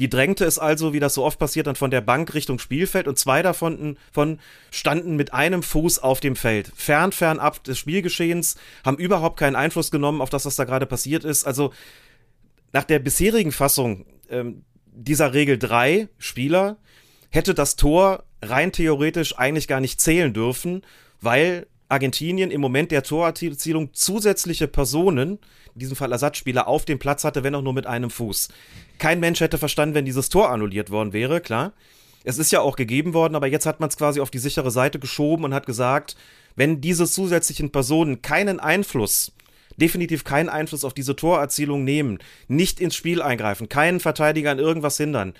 Die 0.00 0.08
drängte 0.08 0.46
es 0.46 0.58
also, 0.58 0.94
wie 0.94 0.98
das 0.98 1.12
so 1.12 1.26
oft 1.26 1.38
passiert, 1.38 1.66
dann 1.66 1.76
von 1.76 1.90
der 1.90 2.00
Bank 2.00 2.32
Richtung 2.32 2.58
Spielfeld 2.58 3.06
und 3.06 3.18
zwei 3.18 3.42
davon 3.42 3.98
von 4.10 4.38
standen 4.70 5.14
mit 5.14 5.34
einem 5.34 5.62
Fuß 5.62 5.98
auf 5.98 6.20
dem 6.20 6.36
Feld. 6.36 6.72
Fern, 6.74 7.12
fern 7.12 7.38
ab 7.38 7.62
des 7.64 7.78
Spielgeschehens, 7.78 8.56
haben 8.82 8.96
überhaupt 8.96 9.38
keinen 9.38 9.56
Einfluss 9.56 9.90
genommen 9.90 10.22
auf 10.22 10.30
das, 10.30 10.46
was 10.46 10.56
da 10.56 10.64
gerade 10.64 10.86
passiert 10.86 11.24
ist. 11.24 11.44
Also 11.44 11.74
nach 12.72 12.84
der 12.84 12.98
bisherigen 12.98 13.52
Fassung 13.52 14.06
ähm, 14.30 14.64
dieser 14.86 15.34
Regel 15.34 15.58
drei 15.58 16.08
Spieler 16.16 16.78
hätte 17.28 17.52
das 17.52 17.76
Tor 17.76 18.24
rein 18.40 18.72
theoretisch 18.72 19.36
eigentlich 19.38 19.68
gar 19.68 19.80
nicht 19.80 20.00
zählen 20.00 20.32
dürfen, 20.32 20.80
weil 21.20 21.66
Argentinien 21.90 22.50
im 22.50 22.60
Moment 22.60 22.90
der 22.90 23.02
Torerzielung 23.02 23.92
zusätzliche 23.92 24.68
Personen, 24.68 25.38
in 25.74 25.78
diesem 25.78 25.96
Fall 25.96 26.12
Ersatzspieler, 26.12 26.68
auf 26.68 26.84
dem 26.84 26.98
Platz 26.98 27.24
hatte, 27.24 27.42
wenn 27.44 27.54
auch 27.54 27.62
nur 27.62 27.72
mit 27.72 27.86
einem 27.86 28.10
Fuß. 28.10 28.48
Kein 28.98 29.20
Mensch 29.20 29.40
hätte 29.40 29.58
verstanden, 29.58 29.94
wenn 29.94 30.04
dieses 30.04 30.28
Tor 30.28 30.50
annulliert 30.50 30.90
worden 30.90 31.12
wäre, 31.12 31.40
klar. 31.40 31.72
Es 32.22 32.38
ist 32.38 32.52
ja 32.52 32.60
auch 32.60 32.76
gegeben 32.76 33.14
worden, 33.14 33.34
aber 33.34 33.46
jetzt 33.46 33.66
hat 33.66 33.80
man 33.80 33.88
es 33.88 33.96
quasi 33.96 34.20
auf 34.20 34.30
die 34.30 34.38
sichere 34.38 34.70
Seite 34.70 34.98
geschoben 34.98 35.44
und 35.44 35.54
hat 35.54 35.66
gesagt, 35.66 36.16
wenn 36.54 36.80
diese 36.80 37.06
zusätzlichen 37.06 37.70
Personen 37.70 38.20
keinen 38.20 38.60
Einfluss 38.60 39.32
definitiv 39.80 40.24
keinen 40.24 40.48
Einfluss 40.48 40.84
auf 40.84 40.94
diese 40.94 41.16
Torerzielung 41.16 41.84
nehmen, 41.84 42.18
nicht 42.48 42.80
ins 42.80 42.94
Spiel 42.94 43.22
eingreifen, 43.22 43.68
keinen 43.68 43.98
Verteidiger 43.98 44.52
an 44.52 44.58
irgendwas 44.58 44.96
hindern, 44.96 45.34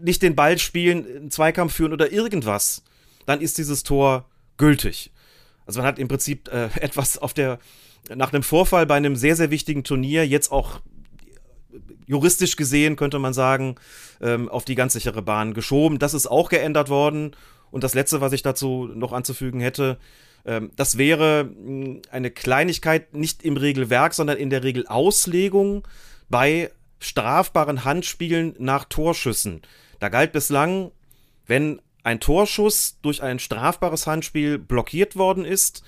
nicht 0.00 0.22
den 0.22 0.34
Ball 0.34 0.58
spielen, 0.58 1.06
einen 1.06 1.30
Zweikampf 1.30 1.74
führen 1.74 1.92
oder 1.92 2.10
irgendwas, 2.10 2.82
dann 3.26 3.40
ist 3.40 3.58
dieses 3.58 3.82
Tor 3.82 4.24
gültig. 4.56 5.10
Also 5.66 5.80
man 5.80 5.86
hat 5.86 5.98
im 5.98 6.08
Prinzip 6.08 6.48
äh, 6.48 6.68
etwas 6.80 7.18
auf 7.18 7.34
der, 7.34 7.58
nach 8.14 8.32
einem 8.32 8.42
Vorfall 8.42 8.86
bei 8.86 8.94
einem 8.94 9.16
sehr, 9.16 9.36
sehr 9.36 9.50
wichtigen 9.50 9.84
Turnier 9.84 10.26
jetzt 10.26 10.50
auch 10.50 10.80
juristisch 12.06 12.56
gesehen, 12.56 12.96
könnte 12.96 13.18
man 13.18 13.34
sagen, 13.34 13.76
ähm, 14.20 14.48
auf 14.48 14.64
die 14.64 14.76
ganz 14.76 14.92
sichere 14.92 15.22
Bahn 15.22 15.54
geschoben. 15.54 15.98
Das 15.98 16.14
ist 16.14 16.26
auch 16.26 16.48
geändert 16.48 16.88
worden. 16.88 17.36
Und 17.70 17.84
das 17.84 17.94
Letzte, 17.94 18.20
was 18.20 18.32
ich 18.32 18.42
dazu 18.42 18.88
noch 18.94 19.12
anzufügen 19.12 19.60
hätte, 19.60 19.98
ähm, 20.44 20.70
das 20.76 20.96
wäre 20.96 21.50
eine 22.10 22.30
Kleinigkeit 22.30 23.14
nicht 23.14 23.42
im 23.42 23.56
Regelwerk, 23.56 24.14
sondern 24.14 24.38
in 24.38 24.50
der 24.50 24.62
Regelauslegung 24.62 25.86
bei 26.28 26.70
strafbaren 27.00 27.84
Handspielen 27.84 28.54
nach 28.58 28.84
Torschüssen. 28.84 29.62
Da 29.98 30.08
galt 30.08 30.32
bislang, 30.32 30.92
wenn 31.46 31.80
ein 32.06 32.20
Torschuss 32.20 32.98
durch 33.02 33.20
ein 33.20 33.40
strafbares 33.40 34.06
Handspiel 34.06 34.58
blockiert 34.58 35.16
worden 35.16 35.44
ist, 35.44 35.82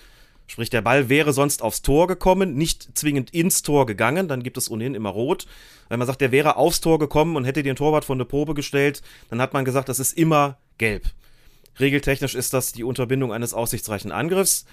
sprich 0.49 0.69
der 0.69 0.83
Ball 0.83 1.09
wäre 1.09 1.33
sonst 1.33 1.63
aufs 1.63 1.81
Tor 1.81 2.09
gekommen, 2.09 2.57
nicht 2.57 2.99
zwingend 2.99 3.31
ins 3.31 3.63
Tor 3.63 3.87
gegangen, 3.87 4.27
dann 4.27 4.43
gibt 4.43 4.57
es 4.57 4.69
ohnehin 4.69 4.97
immer 4.97 5.11
rot. 5.11 5.47
Wenn 5.89 6.01
man 6.01 6.09
sagt, 6.09 6.21
der 6.21 6.33
wäre 6.33 6.57
aufs 6.57 6.81
Tor 6.81 6.99
gekommen 6.99 7.37
und 7.37 7.45
hätte 7.45 7.63
den 7.63 7.77
Torwart 7.77 8.05
von 8.05 8.19
der 8.19 8.25
Probe 8.25 8.55
gestellt, 8.55 9.01
dann 9.31 9.41
hat 9.41 9.53
man 9.53 9.65
gesagt, 9.65 9.89
das 9.89 10.01
ist 10.01 10.19
immer 10.19 10.59
gelb. 10.77 11.05
Regeltechnisch 11.79 12.35
ist 12.35 12.53
das 12.53 12.73
die 12.73 12.83
Unterbindung 12.83 13.33
eines 13.33 13.55
aussichtsreichen 13.55 14.11
Angriffs. 14.11 14.67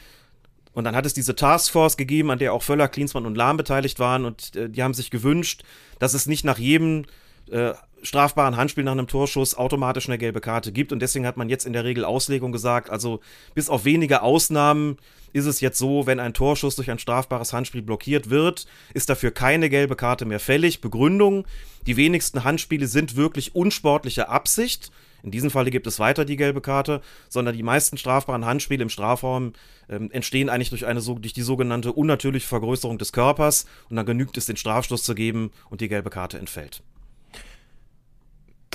Und 0.73 0.83
dann 0.85 0.95
hat 0.95 1.05
es 1.05 1.13
diese 1.13 1.35
Taskforce 1.35 1.95
gegeben, 1.95 2.31
an 2.31 2.39
der 2.39 2.53
auch 2.53 2.63
Völler, 2.63 2.87
Klinsmann 2.87 3.27
und 3.27 3.35
Lahm 3.35 3.55
beteiligt 3.55 3.99
waren 3.99 4.25
und 4.25 4.55
äh, 4.55 4.67
die 4.67 4.81
haben 4.81 4.95
sich 4.95 5.11
gewünscht, 5.11 5.63
dass 5.99 6.15
es 6.15 6.25
nicht 6.25 6.43
nach 6.43 6.57
jedem 6.57 7.05
äh, 7.51 7.73
strafbaren 8.05 8.57
Handspiel 8.57 8.83
nach 8.83 8.93
einem 8.93 9.07
Torschuss 9.07 9.55
automatisch 9.55 10.07
eine 10.07 10.17
gelbe 10.17 10.41
Karte 10.41 10.71
gibt 10.71 10.91
und 10.91 11.01
deswegen 11.01 11.25
hat 11.25 11.37
man 11.37 11.49
jetzt 11.49 11.65
in 11.65 11.73
der 11.73 11.83
Regel 11.83 12.05
Auslegung 12.05 12.51
gesagt, 12.51 12.89
also 12.89 13.19
bis 13.53 13.69
auf 13.69 13.85
wenige 13.85 14.21
Ausnahmen 14.21 14.97
ist 15.33 15.45
es 15.45 15.59
jetzt 15.59 15.77
so, 15.77 16.07
wenn 16.07 16.19
ein 16.19 16.33
Torschuss 16.33 16.77
durch 16.77 16.89
ein 16.89 16.99
strafbares 16.99 17.51
Handspiel 17.51 17.81
blockiert 17.81 18.29
wird, 18.29 18.67
ist 18.93 19.09
dafür 19.09 19.31
keine 19.31 19.69
gelbe 19.69 19.97
Karte 19.97 20.25
mehr 20.25 20.39
fällig. 20.39 20.79
Begründung, 20.79 21.45
die 21.87 21.97
wenigsten 21.97 22.45
Handspiele 22.45 22.87
sind 22.87 23.17
wirklich 23.17 23.53
unsportliche 23.53 24.29
Absicht 24.29 24.91
in 25.25 25.31
diesem 25.31 25.49
Falle 25.49 25.71
gibt 25.71 25.87
es 25.87 25.97
weiter 25.97 26.23
die 26.23 26.35
gelbe 26.35 26.61
Karte, 26.61 27.01
sondern 27.29 27.57
die 27.57 27.63
meisten 27.63 27.97
strafbaren 27.97 28.45
Handspiele 28.45 28.83
im 28.83 28.89
Strafraum 28.89 29.53
ähm, 29.89 30.11
entstehen 30.11 30.49
eigentlich 30.49 30.69
durch, 30.69 30.85
eine, 30.85 31.01
durch 31.01 31.33
die 31.33 31.41
sogenannte 31.41 31.93
unnatürliche 31.93 32.47
Vergrößerung 32.47 32.99
des 32.99 33.11
Körpers 33.11 33.65
und 33.89 33.95
dann 33.95 34.05
genügt 34.05 34.37
es, 34.37 34.45
den 34.45 34.55
Strafstoß 34.55 35.01
zu 35.01 35.15
geben 35.15 35.49
und 35.71 35.81
die 35.81 35.89
gelbe 35.89 36.11
Karte 36.11 36.37
entfällt. 36.37 36.83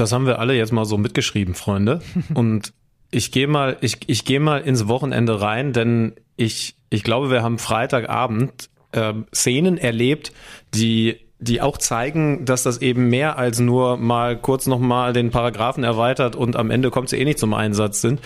Das 0.00 0.12
haben 0.12 0.26
wir 0.26 0.38
alle 0.38 0.54
jetzt 0.54 0.72
mal 0.72 0.86
so 0.86 0.96
mitgeschrieben, 0.96 1.54
Freunde. 1.54 2.00
Und 2.34 2.72
ich 3.10 3.32
gehe 3.32 3.46
mal, 3.46 3.76
ich, 3.80 3.98
ich 4.06 4.24
gehe 4.24 4.40
mal 4.40 4.60
ins 4.60 4.88
Wochenende 4.88 5.40
rein, 5.40 5.72
denn 5.72 6.14
ich, 6.36 6.76
ich 6.88 7.02
glaube, 7.02 7.30
wir 7.30 7.42
haben 7.42 7.58
Freitagabend 7.58 8.70
äh, 8.92 9.12
Szenen 9.34 9.78
erlebt, 9.78 10.32
die 10.74 11.18
die 11.42 11.62
auch 11.62 11.78
zeigen, 11.78 12.44
dass 12.44 12.64
das 12.64 12.82
eben 12.82 13.08
mehr 13.08 13.38
als 13.38 13.60
nur 13.60 13.96
mal 13.96 14.36
kurz 14.36 14.66
nochmal 14.66 15.14
den 15.14 15.30
Paragraphen 15.30 15.84
erweitert 15.84 16.36
und 16.36 16.54
am 16.54 16.70
Ende 16.70 16.90
kommt 16.90 17.08
sie 17.08 17.16
eh 17.16 17.24
nicht 17.24 17.38
zum 17.38 17.54
Einsatz 17.54 18.02
sind. 18.02 18.20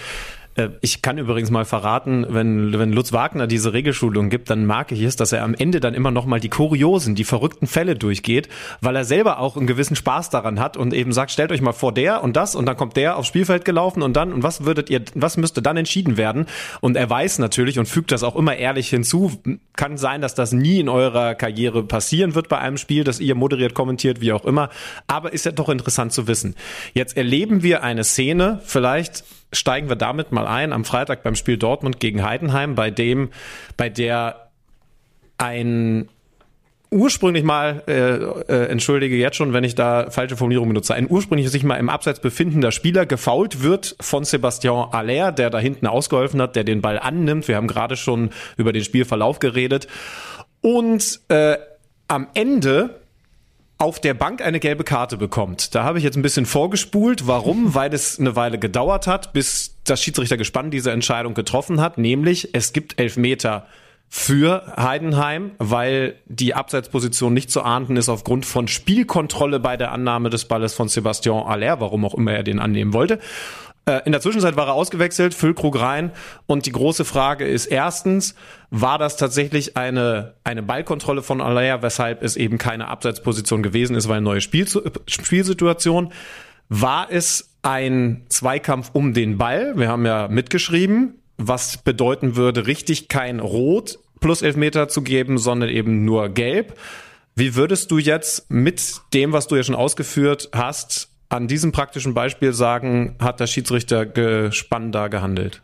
Äh, 0.55 0.71
ich 0.81 1.03
kann 1.03 1.19
übrigens 1.19 1.51
mal 1.51 1.65
verraten, 1.65 2.27
wenn, 2.29 2.79
wenn 2.79 2.93
Lutz 2.93 3.13
Wagner 3.13 3.47
diese 3.47 3.73
Regelschulung 3.73 4.31
gibt, 4.31 4.51
dann 4.51 4.67
mag 4.67 4.93
ich 4.93 5.03
es, 5.03 5.17
dass 5.17 5.33
er 5.33 5.43
am 5.43 5.55
Ende 5.55 5.81
dann 5.81 5.95
immer 5.95 6.11
noch 6.11 6.27
mal 6.27 6.41
die 6.41 6.49
kuriosen, 6.49 7.15
die 7.15 7.25
verrückten 7.25 7.67
Fälle 7.67 7.97
durchgeht, 7.97 8.49
weil 8.81 8.97
er 8.97 9.05
selber 9.05 9.39
auch 9.39 9.57
einen 9.57 9.67
gewissen 9.67 9.97
Spaß 9.97 10.31
daran 10.31 10.61
hat 10.61 10.77
und 10.77 10.95
eben 10.95 11.13
sagt, 11.13 11.31
stellt 11.31 11.53
euch 11.53 11.61
mal 11.61 11.73
vor 11.73 11.93
der 11.93 12.23
und 12.23 12.37
das 12.37 12.55
und 12.55 12.67
dann 12.67 12.77
kommt 12.77 12.97
der 12.97 13.17
aufs 13.17 13.29
Spielfeld 13.29 13.65
gelaufen 13.65 14.03
und 14.03 14.15
dann 14.15 14.33
und 14.33 14.43
was 14.43 14.65
würdet 14.65 14.91
ihr, 14.91 15.03
was 15.15 15.37
müsste 15.37 15.63
dann 15.63 15.77
entschieden 15.77 16.17
werden? 16.17 16.47
Und 16.81 16.97
er 16.97 17.09
weiß 17.09 17.39
natürlich 17.39 17.79
und 17.79 17.87
fügt 17.87 18.13
das 18.13 18.23
auch 18.23 18.37
immer 18.37 18.57
ehrlich 18.57 18.89
hinzu. 18.89 19.33
Kann 19.77 19.97
sein, 19.97 20.21
dass 20.21 20.35
das 20.35 20.53
nie 20.53 20.81
in 20.81 20.89
eurer 20.89 21.35
Karriere 21.35 21.83
passieren 21.83 22.35
wird 22.35 22.49
bei 22.49 22.59
einem 22.59 22.77
Spiel, 22.77 23.05
dass 23.05 23.21
ihr 23.21 23.35
moderiert, 23.35 23.75
kommentiert, 23.75 24.21
wie 24.21 24.33
auch 24.33 24.45
immer. 24.45 24.71
Aber 25.07 25.33
ist 25.33 25.45
ja 25.45 25.53
doch 25.53 25.69
interessant 25.69 26.13
zu 26.13 26.29
wissen. 26.29 26.55
Jetzt 26.93 27.17
erleben 27.17 27.63
wir 27.63 27.83
eine 27.83 28.05
Szene, 28.05 28.61
vielleicht 28.65 29.25
steigen 29.55 29.89
wir 29.89 29.97
damit 29.97 30.33
mal 30.33 30.47
ein 30.47 30.73
am 30.73 30.85
Freitag 30.85 31.23
beim 31.23 31.35
Spiel 31.35 31.57
Dortmund 31.57 32.01
gegen 32.01 32.23
Heidenheim, 32.23 32.75
bei 32.75 32.91
dem, 32.91 33.31
bei 33.77 33.89
der 33.89 34.51
ein 35.39 36.09
ursprünglich 36.95 37.43
mal, 37.43 37.83
äh, 37.89 37.93
äh, 37.93 38.69
entschuldige 38.69 39.17
jetzt 39.17 39.37
schon, 39.37 39.53
wenn 39.53 39.65
ich 39.65 39.75
da 39.75 40.11
falsche 40.11 40.37
Formulierung 40.37 40.69
benutze, 40.69 40.95
ein 40.95 41.11
ursprünglich 41.11 41.51
sich 41.51 41.65
mal 41.65 41.77
im 41.77 41.89
Abseits 41.89 42.21
befindender 42.21 42.71
Spieler 42.71 43.05
gefault 43.05 43.63
wird 43.63 43.97
von 44.01 44.25
Sebastian 44.25 44.91
Aller, 44.93 45.33
der 45.33 45.51
da 45.51 45.59
hinten 45.59 45.89
ausgeholfen 45.89 46.41
hat, 46.41 46.55
der 46.55 46.63
den 46.63 46.81
Ball 46.83 46.99
annimmt. 47.01 47.49
Wir 47.49 47.57
haben 47.57 47.67
gerade 47.67 47.97
schon 47.97 48.31
über 48.57 48.73
den 48.73 48.85
Spielverlauf 48.85 49.41
geredet. 49.41 49.89
Und 50.61 51.21
äh, 51.29 51.57
am 52.07 52.29
Ende 52.35 53.01
auf 53.79 54.01
der 54.01 54.15
Bank 54.15 54.41
eine 54.41 54.61
gelbe 54.61 54.85
Karte 54.85 55.17
bekommt. 55.17 55.75
Da 55.75 55.85
habe 55.85 55.99
ich 55.99 56.05
jetzt 56.05 56.17
ein 56.17 56.23
bisschen 56.23 56.47
vorgespult. 56.47 57.27
Warum? 57.27 57.75
Weil 57.75 57.93
es 57.93 58.19
eine 58.19 58.37
Weile 58.37 58.59
gedauert 58.59 59.07
hat, 59.07 59.33
bis 59.33 59.77
das 59.85 60.03
Schiedsrichtergespann 60.03 60.71
diese 60.71 60.93
Entscheidung 60.93 61.35
getroffen 61.35 61.81
hat, 61.81 61.99
nämlich 61.99 62.55
es 62.55 62.73
gibt 62.73 62.99
Elfmeter 62.99 63.67
für 64.09 64.75
Heidenheim, 64.77 65.53
weil 65.59 66.15
die 66.27 66.55
Abseitsposition 66.55 67.35
nicht 67.35 67.51
zu 67.51 67.63
ahnden 67.63 67.97
ist 67.97 68.09
aufgrund 68.09 68.47
von 68.47 68.69
Spielkontrolle 68.69 69.59
bei 69.59 69.77
der 69.77 69.91
Annahme 69.91 70.31
des 70.31 70.45
Balles 70.45 70.73
von 70.73 70.87
Sebastian 70.87 71.45
Aller, 71.45 71.81
warum 71.81 72.05
auch 72.05 72.15
immer 72.15 72.33
er 72.33 72.45
den 72.45 72.61
annehmen 72.61 72.93
wollte. 72.93 73.19
Äh, 73.87 74.01
in 74.05 74.13
der 74.13 74.21
Zwischenzeit 74.21 74.57
war 74.57 74.67
er 74.67 74.75
ausgewechselt, 74.75 75.35
Füllkrug 75.35 75.79
rein. 75.79 76.11
Und 76.47 76.67
die 76.67 76.73
große 76.73 77.05
Frage 77.05 77.47
ist 77.47 77.67
erstens, 77.67 78.35
war 78.71 78.99
das 78.99 79.17
tatsächlich 79.17 79.77
eine, 79.77 80.35
eine 80.45 80.63
Ballkontrolle 80.63 81.23
von 81.23 81.41
Alea, 81.41 81.83
weshalb 81.83 82.23
es 82.23 82.37
eben 82.37 82.59
keine 82.59 82.89
Abseitsposition 82.89 83.63
gewesen 83.63 83.97
ist, 83.97 84.09
weil 84.09 84.17
eine 84.17 84.25
neue 84.25 84.41
Spiel, 84.41 84.67
Spielsituation? 85.07 86.13
War 86.69 87.09
es 87.11 87.51
ein 87.63 88.25
Zweikampf 88.29 88.91
um 88.95 89.13
den 89.13 89.39
Ball? 89.39 89.77
Wir 89.77 89.89
haben 89.89 90.07
ja 90.07 90.29
mitgeschrieben, 90.29 91.21
was 91.37 91.79
bedeuten 91.79 92.37
würde, 92.37 92.67
richtig 92.67 93.09
kein 93.09 93.41
Rot 93.41 93.99
plus 94.21 94.41
Elfmeter 94.41 94.89
zu 94.89 95.03
geben, 95.03 95.37
sondern 95.37 95.69
eben 95.69 96.05
nur 96.05 96.31
Gelb. 96.31 96.79
Wie 97.37 97.57
würdest 97.57 97.91
du 97.91 97.99
jetzt 97.99 98.51
mit 98.51 99.01
dem, 99.13 99.33
was 99.33 99.49
du 99.49 99.57
ja 99.57 99.63
schon 99.63 99.75
ausgeführt 99.75 100.49
hast, 100.55 101.11
an 101.35 101.49
diesem 101.49 101.73
praktischen 101.73 102.15
Beispiel 102.15 102.53
sagen, 102.53 103.17
hat 103.21 103.41
der 103.41 103.47
Schiedsrichter 103.47 104.07
gespannt 104.07 104.95
da 104.95 105.09
gehandelt? 105.09 105.63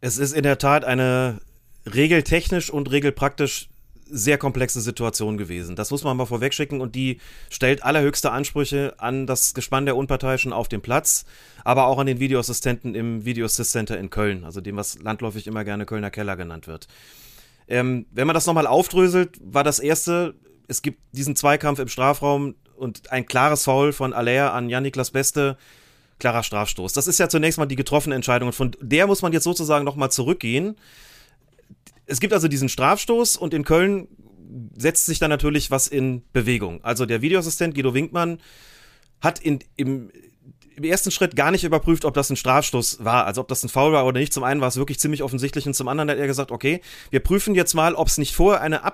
Es 0.00 0.18
ist 0.18 0.32
in 0.32 0.42
der 0.42 0.58
Tat 0.58 0.84
eine 0.84 1.40
regeltechnisch 1.86 2.70
und 2.70 2.90
regelpraktisch 2.90 3.68
sehr 4.08 4.38
komplexe 4.38 4.80
Situation 4.80 5.36
gewesen. 5.36 5.74
Das 5.74 5.90
muss 5.90 6.04
man 6.04 6.16
mal 6.16 6.26
vorwegschicken 6.26 6.80
und 6.80 6.94
die 6.94 7.20
stellt 7.50 7.82
allerhöchste 7.82 8.30
Ansprüche 8.30 8.94
an 8.98 9.26
das 9.26 9.52
Gespann 9.52 9.84
der 9.84 9.96
Unparteiischen 9.96 10.52
auf 10.52 10.68
dem 10.68 10.80
Platz, 10.80 11.24
aber 11.64 11.86
auch 11.86 11.98
an 11.98 12.06
den 12.06 12.20
Videoassistenten 12.20 12.94
im 12.94 13.24
Video 13.24 13.46
Assist 13.46 13.72
Center 13.72 13.98
in 13.98 14.10
Köln, 14.10 14.44
also 14.44 14.60
dem, 14.60 14.76
was 14.76 15.00
landläufig 15.00 15.48
immer 15.48 15.64
gerne 15.64 15.86
Kölner 15.86 16.10
Keller 16.10 16.36
genannt 16.36 16.68
wird. 16.68 16.86
Ähm, 17.66 18.06
wenn 18.12 18.28
man 18.28 18.34
das 18.34 18.46
nochmal 18.46 18.68
aufdröselt, 18.68 19.40
war 19.42 19.64
das 19.64 19.80
erste, 19.80 20.34
es 20.68 20.82
gibt 20.82 21.00
diesen 21.10 21.34
Zweikampf 21.34 21.80
im 21.80 21.88
Strafraum, 21.88 22.54
und 22.76 23.10
ein 23.12 23.26
klares 23.26 23.64
Foul 23.64 23.92
von 23.92 24.12
Aller 24.12 24.52
an 24.52 24.68
Jan-Niklas 24.68 25.10
Beste, 25.10 25.56
klarer 26.18 26.42
Strafstoß. 26.42 26.92
Das 26.92 27.06
ist 27.06 27.18
ja 27.18 27.28
zunächst 27.28 27.58
mal 27.58 27.66
die 27.66 27.76
getroffene 27.76 28.14
Entscheidung 28.14 28.48
und 28.48 28.54
von 28.54 28.76
der 28.80 29.06
muss 29.06 29.22
man 29.22 29.32
jetzt 29.32 29.44
sozusagen 29.44 29.84
nochmal 29.84 30.10
zurückgehen. 30.10 30.76
Es 32.06 32.20
gibt 32.20 32.32
also 32.32 32.48
diesen 32.48 32.68
Strafstoß 32.68 33.36
und 33.36 33.52
in 33.52 33.64
Köln 33.64 34.08
setzt 34.76 35.06
sich 35.06 35.18
dann 35.18 35.30
natürlich 35.30 35.70
was 35.70 35.88
in 35.88 36.22
Bewegung. 36.32 36.82
Also 36.84 37.04
der 37.04 37.20
Videoassistent 37.20 37.74
Guido 37.74 37.94
Winkmann 37.94 38.38
hat 39.20 39.38
in, 39.40 39.58
im, 39.76 40.10
im 40.76 40.84
ersten 40.84 41.10
Schritt 41.10 41.36
gar 41.36 41.50
nicht 41.50 41.64
überprüft, 41.64 42.04
ob 42.04 42.14
das 42.14 42.30
ein 42.30 42.36
Strafstoß 42.36 43.04
war, 43.04 43.26
also 43.26 43.40
ob 43.40 43.48
das 43.48 43.64
ein 43.64 43.68
Foul 43.68 43.92
war 43.92 44.06
oder 44.06 44.20
nicht. 44.20 44.32
Zum 44.32 44.44
einen 44.44 44.60
war 44.60 44.68
es 44.68 44.76
wirklich 44.76 45.00
ziemlich 45.00 45.22
offensichtlich 45.22 45.66
und 45.66 45.74
zum 45.74 45.88
anderen 45.88 46.10
hat 46.10 46.18
er 46.18 46.26
gesagt, 46.26 46.50
okay, 46.50 46.80
wir 47.10 47.20
prüfen 47.20 47.54
jetzt 47.54 47.74
mal, 47.74 47.94
ob 47.94 48.08
es 48.08 48.18
nicht 48.18 48.34
vorher 48.34 48.60
eine 48.60 48.84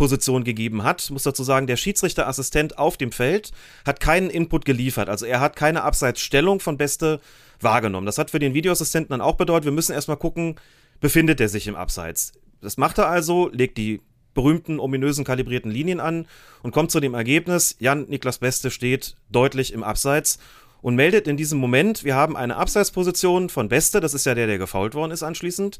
Abseitsposition 0.00 0.44
gegeben 0.44 0.82
hat. 0.82 1.10
Muss 1.10 1.24
dazu 1.24 1.44
sagen, 1.44 1.66
der 1.66 1.76
Schiedsrichterassistent 1.76 2.78
auf 2.78 2.96
dem 2.96 3.12
Feld 3.12 3.52
hat 3.84 4.00
keinen 4.00 4.30
Input 4.30 4.64
geliefert. 4.64 5.08
Also 5.08 5.26
er 5.26 5.40
hat 5.40 5.56
keine 5.56 5.82
Abseitsstellung 5.82 6.60
von 6.60 6.78
Beste 6.78 7.20
wahrgenommen. 7.60 8.06
Das 8.06 8.16
hat 8.16 8.30
für 8.30 8.38
den 8.38 8.54
Videoassistenten 8.54 9.10
dann 9.10 9.20
auch 9.20 9.36
bedeutet, 9.36 9.66
wir 9.66 9.72
müssen 9.72 9.92
erstmal 9.92 10.16
gucken, 10.16 10.56
befindet 11.00 11.40
er 11.40 11.48
sich 11.48 11.66
im 11.66 11.76
Abseits. 11.76 12.32
Das 12.62 12.78
macht 12.78 12.98
er 12.98 13.08
also, 13.08 13.50
legt 13.52 13.76
die 13.76 14.00
berühmten, 14.32 14.80
ominösen 14.80 15.24
kalibrierten 15.24 15.70
Linien 15.70 16.00
an 16.00 16.26
und 16.62 16.72
kommt 16.72 16.90
zu 16.90 17.00
dem 17.00 17.14
Ergebnis, 17.14 17.76
Jan 17.80 18.06
Niklas 18.08 18.38
Beste 18.38 18.70
steht 18.70 19.16
deutlich 19.28 19.72
im 19.72 19.82
Abseits 19.82 20.38
und 20.80 20.94
meldet 20.94 21.26
in 21.26 21.36
diesem 21.36 21.58
Moment, 21.58 22.04
wir 22.04 22.14
haben 22.14 22.36
eine 22.36 22.56
Abseitsposition 22.56 23.48
von 23.48 23.68
Beste, 23.68 24.00
das 24.00 24.14
ist 24.14 24.26
ja 24.26 24.34
der, 24.34 24.46
der 24.46 24.58
gefault 24.58 24.94
worden 24.94 25.10
ist 25.10 25.22
anschließend. 25.22 25.78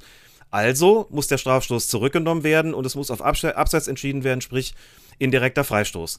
Also 0.50 1.06
muss 1.10 1.28
der 1.28 1.38
Strafstoß 1.38 1.88
zurückgenommen 1.88 2.42
werden 2.42 2.74
und 2.74 2.84
es 2.84 2.96
muss 2.96 3.10
auf 3.10 3.22
Abseits 3.22 3.86
entschieden 3.86 4.24
werden, 4.24 4.40
sprich 4.40 4.74
indirekter 5.18 5.64
Freistoß. 5.64 6.18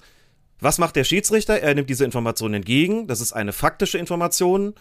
Was 0.60 0.78
macht 0.78 0.96
der 0.96 1.04
Schiedsrichter? 1.04 1.60
Er 1.60 1.74
nimmt 1.74 1.90
diese 1.90 2.06
Information 2.06 2.54
entgegen. 2.54 3.08
Das 3.08 3.20
ist 3.20 3.34
eine 3.34 3.52
faktische 3.52 3.98
Information. 3.98 4.76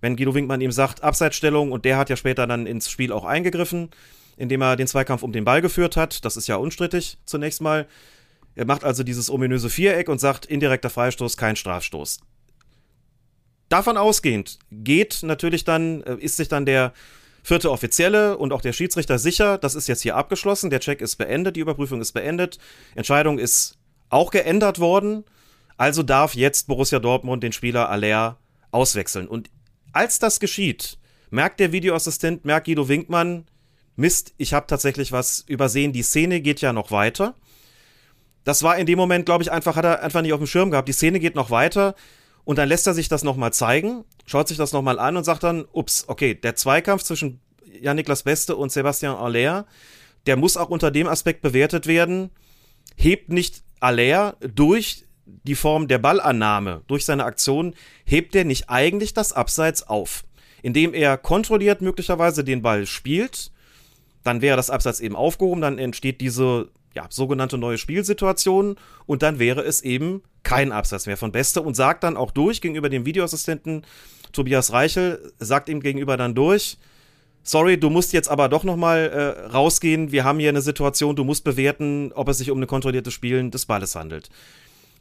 Wenn 0.00 0.16
Guido 0.16 0.34
Winkmann 0.34 0.60
ihm 0.60 0.72
sagt, 0.72 1.02
Abseitsstellung, 1.02 1.72
und 1.72 1.84
der 1.84 1.98
hat 1.98 2.10
ja 2.10 2.16
später 2.16 2.46
dann 2.46 2.66
ins 2.66 2.90
Spiel 2.90 3.12
auch 3.12 3.24
eingegriffen, 3.24 3.90
indem 4.36 4.62
er 4.62 4.76
den 4.76 4.86
Zweikampf 4.86 5.22
um 5.22 5.32
den 5.32 5.44
Ball 5.44 5.62
geführt 5.62 5.96
hat. 5.96 6.24
Das 6.24 6.36
ist 6.36 6.46
ja 6.46 6.56
unstrittig 6.56 7.18
zunächst 7.26 7.60
mal. 7.60 7.86
Er 8.54 8.64
macht 8.64 8.84
also 8.84 9.02
dieses 9.02 9.30
ominöse 9.30 9.68
Viereck 9.68 10.08
und 10.08 10.18
sagt, 10.18 10.46
indirekter 10.46 10.90
Freistoß, 10.90 11.36
kein 11.36 11.56
Strafstoß. 11.56 12.20
Davon 13.68 13.96
ausgehend 13.96 14.58
geht 14.70 15.22
natürlich 15.22 15.64
dann, 15.64 16.02
äh, 16.02 16.16
ist 16.16 16.36
sich 16.36 16.48
dann 16.48 16.64
der 16.64 16.92
vierte 17.46 17.70
Offizielle 17.70 18.36
und 18.38 18.52
auch 18.52 18.60
der 18.60 18.72
Schiedsrichter 18.72 19.20
sicher, 19.20 19.56
das 19.56 19.76
ist 19.76 19.86
jetzt 19.86 20.02
hier 20.02 20.16
abgeschlossen, 20.16 20.68
der 20.68 20.80
Check 20.80 21.00
ist 21.00 21.14
beendet, 21.14 21.54
die 21.54 21.60
Überprüfung 21.60 22.00
ist 22.00 22.10
beendet, 22.10 22.58
Entscheidung 22.96 23.38
ist 23.38 23.78
auch 24.10 24.32
geändert 24.32 24.80
worden, 24.80 25.22
also 25.76 26.02
darf 26.02 26.34
jetzt 26.34 26.66
Borussia 26.66 26.98
Dortmund 26.98 27.44
den 27.44 27.52
Spieler 27.52 27.88
Aller 27.88 28.36
auswechseln. 28.72 29.28
Und 29.28 29.48
als 29.92 30.18
das 30.18 30.40
geschieht, 30.40 30.98
merkt 31.30 31.60
der 31.60 31.70
Videoassistent, 31.70 32.44
merkt 32.44 32.66
Guido 32.66 32.88
Winkmann, 32.88 33.46
Mist, 33.94 34.34
ich 34.38 34.52
habe 34.52 34.66
tatsächlich 34.66 35.12
was 35.12 35.44
übersehen, 35.46 35.92
die 35.92 36.02
Szene 36.02 36.40
geht 36.40 36.60
ja 36.60 36.72
noch 36.72 36.90
weiter. 36.90 37.36
Das 38.42 38.64
war 38.64 38.76
in 38.76 38.86
dem 38.86 38.98
Moment, 38.98 39.24
glaube 39.24 39.44
ich, 39.44 39.52
einfach, 39.52 39.76
hat 39.76 39.84
er 39.84 40.02
einfach 40.02 40.22
nicht 40.22 40.32
auf 40.32 40.40
dem 40.40 40.48
Schirm 40.48 40.72
gehabt. 40.72 40.88
Die 40.88 40.92
Szene 40.92 41.20
geht 41.20 41.36
noch 41.36 41.50
weiter. 41.50 41.94
Und 42.46 42.58
dann 42.58 42.68
lässt 42.68 42.86
er 42.86 42.94
sich 42.94 43.08
das 43.08 43.24
nochmal 43.24 43.52
zeigen, 43.52 44.04
schaut 44.24 44.46
sich 44.46 44.56
das 44.56 44.72
nochmal 44.72 45.00
an 45.00 45.16
und 45.16 45.24
sagt 45.24 45.42
dann, 45.42 45.66
ups, 45.72 46.04
okay, 46.06 46.32
der 46.32 46.54
Zweikampf 46.54 47.02
zwischen 47.02 47.40
Jan-Niklas 47.80 48.22
Beste 48.22 48.54
und 48.54 48.70
Sebastian 48.70 49.16
Aller, 49.16 49.66
der 50.26 50.36
muss 50.36 50.56
auch 50.56 50.68
unter 50.68 50.92
dem 50.92 51.08
Aspekt 51.08 51.42
bewertet 51.42 51.88
werden, 51.88 52.30
hebt 52.94 53.30
nicht 53.30 53.64
Aller 53.80 54.36
durch 54.54 55.06
die 55.24 55.56
Form 55.56 55.88
der 55.88 55.98
Ballannahme, 55.98 56.82
durch 56.86 57.04
seine 57.04 57.24
Aktion, 57.24 57.74
hebt 58.04 58.36
er 58.36 58.44
nicht 58.44 58.70
eigentlich 58.70 59.12
das 59.12 59.32
Abseits 59.32 59.82
auf, 59.82 60.22
indem 60.62 60.94
er 60.94 61.18
kontrolliert 61.18 61.80
möglicherweise 61.80 62.44
den 62.44 62.62
Ball 62.62 62.86
spielt, 62.86 63.50
dann 64.22 64.40
wäre 64.40 64.56
das 64.56 64.70
Abseits 64.70 65.00
eben 65.00 65.16
aufgehoben, 65.16 65.62
dann 65.62 65.78
entsteht 65.78 66.20
diese 66.20 66.68
ja, 66.96 67.06
sogenannte 67.10 67.58
neue 67.58 67.76
Spielsituation 67.76 68.76
und 69.04 69.22
dann 69.22 69.38
wäre 69.38 69.60
es 69.60 69.82
eben 69.82 70.22
kein 70.42 70.72
Absatz 70.72 71.06
mehr 71.06 71.18
von 71.18 71.30
Beste 71.30 71.60
und 71.60 71.74
sagt 71.74 72.02
dann 72.02 72.16
auch 72.16 72.30
durch 72.30 72.62
gegenüber 72.62 72.88
dem 72.88 73.04
Videoassistenten 73.04 73.84
Tobias 74.32 74.72
Reichel, 74.72 75.32
sagt 75.38 75.68
ihm 75.68 75.80
gegenüber 75.80 76.16
dann 76.16 76.34
durch, 76.34 76.78
sorry, 77.42 77.78
du 77.78 77.90
musst 77.90 78.14
jetzt 78.14 78.28
aber 78.28 78.48
doch 78.48 78.64
nochmal 78.64 79.10
äh, 79.10 79.46
rausgehen, 79.48 80.10
wir 80.10 80.24
haben 80.24 80.38
hier 80.38 80.48
eine 80.48 80.62
Situation, 80.62 81.16
du 81.16 81.24
musst 81.24 81.44
bewerten, 81.44 82.12
ob 82.14 82.28
es 82.28 82.38
sich 82.38 82.50
um 82.50 82.60
ein 82.60 82.66
kontrolliertes 82.66 83.12
Spielen 83.12 83.50
des 83.50 83.66
Balles 83.66 83.94
handelt. 83.94 84.30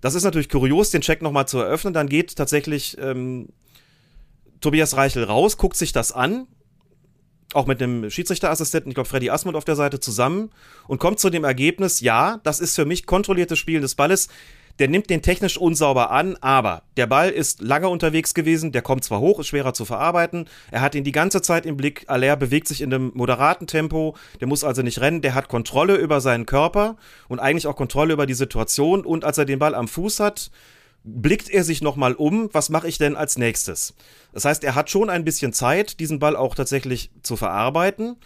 Das 0.02 0.16
ist 0.16 0.24
natürlich 0.24 0.50
kurios, 0.50 0.91
den 0.91 1.02
Check 1.02 1.22
nochmal 1.22 1.48
zu 1.48 1.60
eröffnen, 1.60 1.93
dann 1.93 2.10
geht 2.10 2.36
tatsächlich 2.36 2.98
ähm, 3.00 3.48
Tobias 4.60 4.98
Reichel 4.98 5.24
raus, 5.24 5.56
guckt 5.56 5.78
sich 5.78 5.93
das 5.93 6.12
an, 6.12 6.48
auch 7.54 7.68
mit 7.68 7.80
dem 7.80 8.10
Schiedsrichterassistenten, 8.10 8.89
ich 8.89 8.96
glaube 8.96 9.10
Freddy 9.10 9.30
Asmund 9.30 9.56
auf 9.56 9.66
der 9.66 9.76
Seite 9.76 10.00
zusammen 10.00 10.52
und 10.88 11.00
kommt 11.00 11.20
zu 11.20 11.30
dem 11.30 11.43
Ergebnis, 11.43 12.02
ja, 12.02 12.39
das 12.43 12.60
ist 12.60 12.76
für 12.76 12.86
mich 12.86 13.06
kontrolliertes 13.06 13.60
Spielen 13.60 13.82
des 13.82 13.96
Balles. 13.96 14.28
Der 14.78 14.89
nimmt 14.89 15.10
den 15.10 15.22
technisch 15.22 15.58
unsauber 15.58 16.12
an, 16.12 16.36
aber 16.41 16.82
der 16.98 17.08
Ball 17.08 17.30
ist 17.30 17.62
lange 17.62 17.88
unterwegs 17.88 18.34
gewesen, 18.34 18.74
der 18.74 18.82
kommt 18.82 19.06
zwar 19.06 19.22
hoch, 19.22 19.39
ist 19.39 19.48
schwerer 19.48 19.74
zu 19.74 19.86
verarbeiten, 19.86 20.50
er 20.70 20.82
hat 20.82 20.96
ihn 20.96 21.06
die 21.06 21.14
ganze 21.14 21.41
Zeit 21.41 21.66
im 21.66 21.78
Blick, 21.78 22.04
Aller 22.08 22.36
bewegt 22.36 22.68
sich 22.68 22.82
in 22.82 22.93
einem 22.93 23.12
moderaten 23.16 23.68
Tempo, 23.68 24.18
der 24.41 24.50
muss 24.50 24.66
also 24.66 24.82
nicht 24.82 25.00
rennen, 25.00 25.22
der 25.22 25.34
hat 25.34 25.48
Kontrolle 25.48 25.96
über 25.96 26.20
seinen 26.20 26.46
Körper 26.46 26.98
und 27.30 27.39
eigentlich 27.39 27.68
auch 27.68 27.78
Kontrolle 27.78 28.12
über 28.12 28.26
die 28.26 28.34
Situation 28.34 29.06
und 29.06 29.24
als 29.24 29.38
er 29.38 29.46
den 29.46 29.60
Ball 29.60 29.76
am 29.76 29.88
Fuß 29.88 30.20
hat, 30.20 30.52
blickt 31.06 31.49
er 31.49 31.64
sich 31.64 31.82
nochmal 31.82 32.14
um, 32.14 32.49
was 32.51 32.70
mache 32.70 32.88
ich 32.88 32.97
denn 32.97 33.16
als 33.16 33.38
nächstes? 33.38 33.93
Das 34.34 34.43
heißt, 34.43 34.64
er 34.64 34.76
hat 34.76 34.89
schon 34.89 35.10
ein 35.10 35.24
bisschen 35.24 35.53
Zeit, 35.53 35.99
diesen 35.99 36.20
Ball 36.20 36.36
auch 36.36 36.56
tatsächlich 36.56 37.12
zu 37.22 37.38
verarbeiten. 37.38 38.18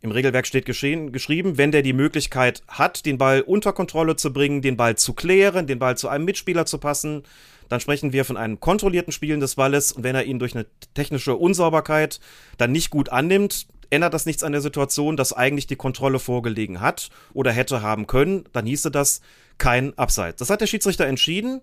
Im 0.00 0.10
Regelwerk 0.10 0.48
steht 0.48 0.66
geschehen, 0.66 1.12
geschrieben, 1.12 1.58
wenn 1.58 1.70
der 1.70 1.82
die 1.82 1.92
Möglichkeit 1.92 2.64
hat, 2.66 3.06
den 3.06 3.18
Ball 3.18 3.40
unter 3.40 3.72
Kontrolle 3.72 4.16
zu 4.16 4.32
bringen, 4.32 4.60
den 4.60 4.76
Ball 4.76 4.96
zu 4.96 5.14
klären, 5.14 5.68
den 5.68 5.78
Ball 5.78 5.96
zu 5.96 6.08
einem 6.08 6.24
Mitspieler 6.24 6.66
zu 6.66 6.78
passen, 6.78 7.22
dann 7.68 7.78
sprechen 7.78 8.12
wir 8.12 8.24
von 8.24 8.36
einem 8.36 8.58
kontrollierten 8.58 9.12
Spielen 9.12 9.38
des 9.38 9.54
Balles 9.54 9.92
und 9.92 10.02
wenn 10.02 10.16
er 10.16 10.24
ihn 10.24 10.40
durch 10.40 10.56
eine 10.56 10.66
technische 10.94 11.36
Unsauberkeit 11.36 12.18
dann 12.58 12.72
nicht 12.72 12.90
gut 12.90 13.10
annimmt, 13.10 13.68
ändert 13.90 14.12
das 14.12 14.26
nichts 14.26 14.42
an 14.42 14.52
der 14.52 14.60
Situation, 14.60 15.16
dass 15.16 15.32
eigentlich 15.32 15.68
die 15.68 15.76
Kontrolle 15.76 16.18
vorgelegen 16.18 16.80
hat 16.80 17.10
oder 17.32 17.52
hätte 17.52 17.80
haben 17.80 18.08
können, 18.08 18.44
dann 18.52 18.66
hieße 18.66 18.90
das 18.90 19.20
kein 19.58 19.96
Abseits. 19.96 20.40
Das 20.40 20.50
hat 20.50 20.60
der 20.60 20.66
Schiedsrichter 20.66 21.06
entschieden 21.06 21.62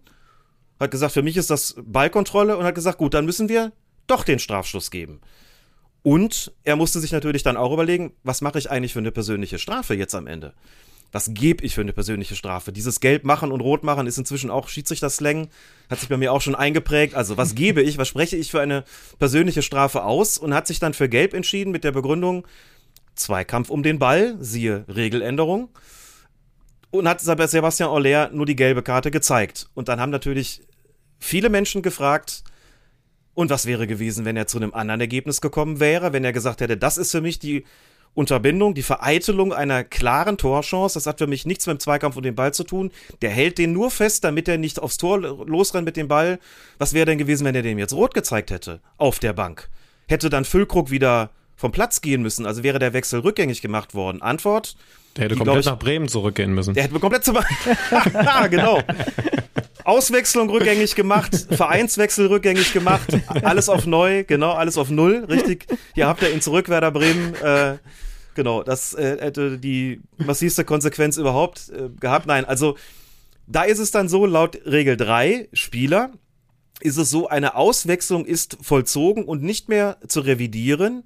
hat 0.80 0.92
gesagt, 0.92 1.14
für 1.14 1.22
mich 1.22 1.38
ist 1.38 1.50
das 1.50 1.76
Ballkontrolle 1.78 2.58
und 2.58 2.66
hat 2.66 2.76
gesagt, 2.76 2.98
gut, 2.98 3.14
dann 3.14 3.26
müssen 3.26 3.50
wir 3.50 3.72
doch 4.08 4.24
den 4.24 4.40
Strafstoß 4.40 4.92
geben. 4.92 5.22
Und 6.02 6.54
er 6.64 6.76
musste 6.76 7.00
sich 7.00 7.12
natürlich 7.12 7.44
dann 7.44 7.58
auch 7.58 7.74
überlegen, 7.74 8.14
was 8.24 8.42
mache 8.42 8.58
ich 8.58 8.72
eigentlich 8.72 8.94
für 8.94 9.00
eine 9.00 9.12
persönliche 9.12 9.60
Strafe 9.60 9.94
jetzt 9.94 10.16
am 10.16 10.28
Ende? 10.28 10.54
Was 11.12 11.34
gebe 11.34 11.66
ich 11.66 11.74
für 11.76 11.82
eine 11.82 11.92
persönliche 11.92 12.36
Strafe? 12.36 12.72
Dieses 12.72 13.00
Gelb 13.00 13.24
machen 13.24 13.52
und 13.52 13.62
Rot 13.62 13.84
machen 13.84 14.06
ist 14.06 14.18
inzwischen 14.18 14.52
auch 14.52 14.70
Schiedsrichter-Slang, 14.70 15.50
hat 15.90 16.00
sich 16.00 16.08
bei 16.08 16.18
mir 16.18 16.32
auch 16.32 16.42
schon 16.42 16.56
eingeprägt. 16.56 17.16
Also 17.16 17.36
was 17.36 17.56
gebe 17.56 17.82
ich, 17.82 17.98
was 17.98 18.08
spreche 18.08 18.38
ich 18.38 18.52
für 18.52 18.62
eine 18.62 18.84
persönliche 19.18 19.64
Strafe 19.64 20.04
aus 20.04 20.38
und 20.38 20.54
hat 20.54 20.68
sich 20.68 20.80
dann 20.80 20.94
für 20.94 21.10
Gelb 21.10 21.34
entschieden 21.34 21.72
mit 21.72 21.84
der 21.84 21.92
Begründung 21.92 22.46
Zweikampf 23.16 23.70
um 23.70 23.84
den 23.84 24.00
Ball, 24.00 24.38
siehe 24.40 24.86
Regeländerung. 24.88 25.70
Und 26.92 27.08
hat 27.08 27.22
Sebastian 27.22 27.90
Aller 27.90 28.32
nur 28.32 28.48
die 28.48 28.56
gelbe 28.56 28.82
Karte 28.82 29.12
gezeigt. 29.12 29.70
Und 29.76 29.90
dann 29.90 30.00
haben 30.00 30.10
natürlich 30.10 30.62
viele 31.20 31.50
Menschen 31.50 31.82
gefragt, 31.82 32.44
und 33.34 33.50
was 33.50 33.66
wäre 33.66 33.88
gewesen, 33.88 34.26
wenn 34.26 34.36
er 34.36 34.48
zu 34.48 34.58
einem 34.58 34.74
anderen 34.74 35.00
Ergebnis 35.00 35.40
gekommen 35.40 35.80
wäre, 35.80 36.12
wenn 36.12 36.26
er 36.26 36.34
gesagt 36.34 36.60
hätte, 36.60 36.76
das 36.76 36.98
ist 36.98 37.12
für 37.12 37.22
mich 37.22 37.40
die 37.40 37.64
Unterbindung, 38.14 38.74
die 38.74 38.84
Vereitelung 38.84 39.54
einer 39.54 39.84
klaren 39.86 40.38
Torchance. 40.38 40.96
Das 40.96 41.06
hat 41.06 41.20
für 41.20 41.28
mich 41.28 41.46
nichts 41.46 41.66
mit 41.68 41.78
dem 41.78 41.80
Zweikampf 41.80 42.18
und 42.18 42.24
dem 42.24 42.36
Ball 42.36 42.54
zu 42.54 42.66
tun. 42.66 42.92
Der 43.22 43.30
hält 43.30 43.58
den 43.58 43.72
nur 43.72 43.92
fest, 43.92 44.24
damit 44.24 44.48
er 44.48 44.58
nicht 44.58 44.80
aufs 44.80 44.98
Tor 44.98 45.20
losrennt 45.20 45.86
mit 45.86 45.96
dem 45.96 46.08
Ball. 46.08 46.40
Was 46.80 46.94
wäre 46.94 47.06
denn 47.06 47.18
gewesen, 47.18 47.46
wenn 47.46 47.56
er 47.56 47.62
dem 47.62 47.80
jetzt 47.80 47.94
rot 47.94 48.14
gezeigt 48.14 48.52
hätte? 48.52 48.82
Auf 48.98 49.20
der 49.20 49.34
Bank. 49.34 49.70
Hätte 50.08 50.30
dann 50.30 50.44
Füllkrug 50.44 50.92
wieder 50.92 51.30
vom 51.60 51.74
Platz 51.74 52.00
gehen 52.00 52.22
müssen, 52.22 52.46
also 52.46 52.64
wäre 52.64 52.80
der 52.80 52.94
Wechsel 52.94 53.20
rückgängig 53.20 53.62
gemacht 53.62 53.94
worden. 53.94 54.22
Antwort? 54.22 54.78
Der 55.18 55.26
hätte 55.26 55.36
komplett 55.36 55.60
ich, 55.60 55.66
nach 55.66 55.78
Bremen 55.78 56.08
zurückgehen 56.08 56.54
müssen. 56.54 56.74
Der 56.74 56.84
hätte 56.84 56.98
komplett 57.00 57.26
zu. 57.26 57.34
genau. 58.50 58.82
Auswechslung 59.84 60.50
rückgängig 60.50 60.96
gemacht, 60.96 61.48
Vereinswechsel 61.52 62.28
rückgängig 62.28 62.72
gemacht, 62.72 63.10
alles 63.44 63.68
auf 63.68 63.86
neu, 63.86 64.24
genau, 64.24 64.54
alles 64.54 64.78
auf 64.78 64.90
null, 64.90 65.26
richtig. 65.28 65.66
Hier 65.96 66.08
habt 66.08 66.22
ihr 66.22 66.32
ihn 66.32 66.40
zurück, 66.40 66.70
Werder 66.70 66.92
Bremen. 66.92 67.36
Äh, 67.36 67.78
genau, 68.36 68.64
das 68.64 68.94
äh, 68.94 69.18
hätte 69.20 69.58
die 69.58 70.00
massivste 70.18 70.64
Konsequenz 70.64 71.18
überhaupt 71.18 71.70
äh, 71.70 71.90
gehabt. 72.00 72.26
Nein, 72.26 72.46
also 72.46 72.78
da 73.48 73.64
ist 73.64 73.80
es 73.80 73.92
dann 73.92 74.08
so, 74.08 74.26
laut 74.26 74.60
Regel 74.66 74.96
3, 74.96 75.50
Spieler, 75.52 76.12
ist 76.80 76.98
es 76.98 77.10
so, 77.10 77.28
eine 77.28 77.56
Auswechslung 77.56 78.26
ist 78.26 78.58
vollzogen 78.62 79.26
und 79.26 79.44
nicht 79.44 79.68
mehr 79.68 79.98
zu 80.08 80.22
revidieren, 80.22 81.04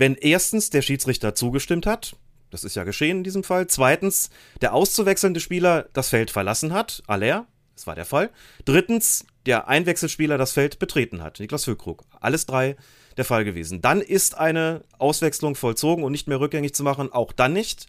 wenn 0.00 0.14
erstens 0.14 0.70
der 0.70 0.80
Schiedsrichter 0.80 1.34
zugestimmt 1.34 1.84
hat. 1.84 2.16
Das 2.48 2.64
ist 2.64 2.74
ja 2.74 2.84
geschehen 2.84 3.18
in 3.18 3.24
diesem 3.24 3.44
Fall. 3.44 3.66
Zweitens, 3.66 4.30
der 4.62 4.72
auszuwechselnde 4.72 5.40
Spieler 5.40 5.90
das 5.92 6.08
Feld 6.08 6.30
verlassen 6.30 6.72
hat, 6.72 7.02
Aller, 7.06 7.46
das 7.76 7.86
war 7.86 7.94
der 7.94 8.06
Fall. 8.06 8.30
Drittens, 8.64 9.26
der 9.44 9.68
Einwechselspieler 9.68 10.38
das 10.38 10.52
Feld 10.52 10.78
betreten 10.78 11.22
hat, 11.22 11.38
Niklas 11.38 11.64
Füllkrug. 11.64 12.04
Alles 12.18 12.46
drei 12.46 12.76
der 13.18 13.26
Fall 13.26 13.44
gewesen. 13.44 13.82
Dann 13.82 14.00
ist 14.00 14.38
eine 14.38 14.84
Auswechslung 14.98 15.54
vollzogen 15.54 16.02
und 16.02 16.12
nicht 16.12 16.28
mehr 16.28 16.40
rückgängig 16.40 16.74
zu 16.74 16.82
machen, 16.82 17.12
auch 17.12 17.32
dann 17.32 17.52
nicht, 17.52 17.86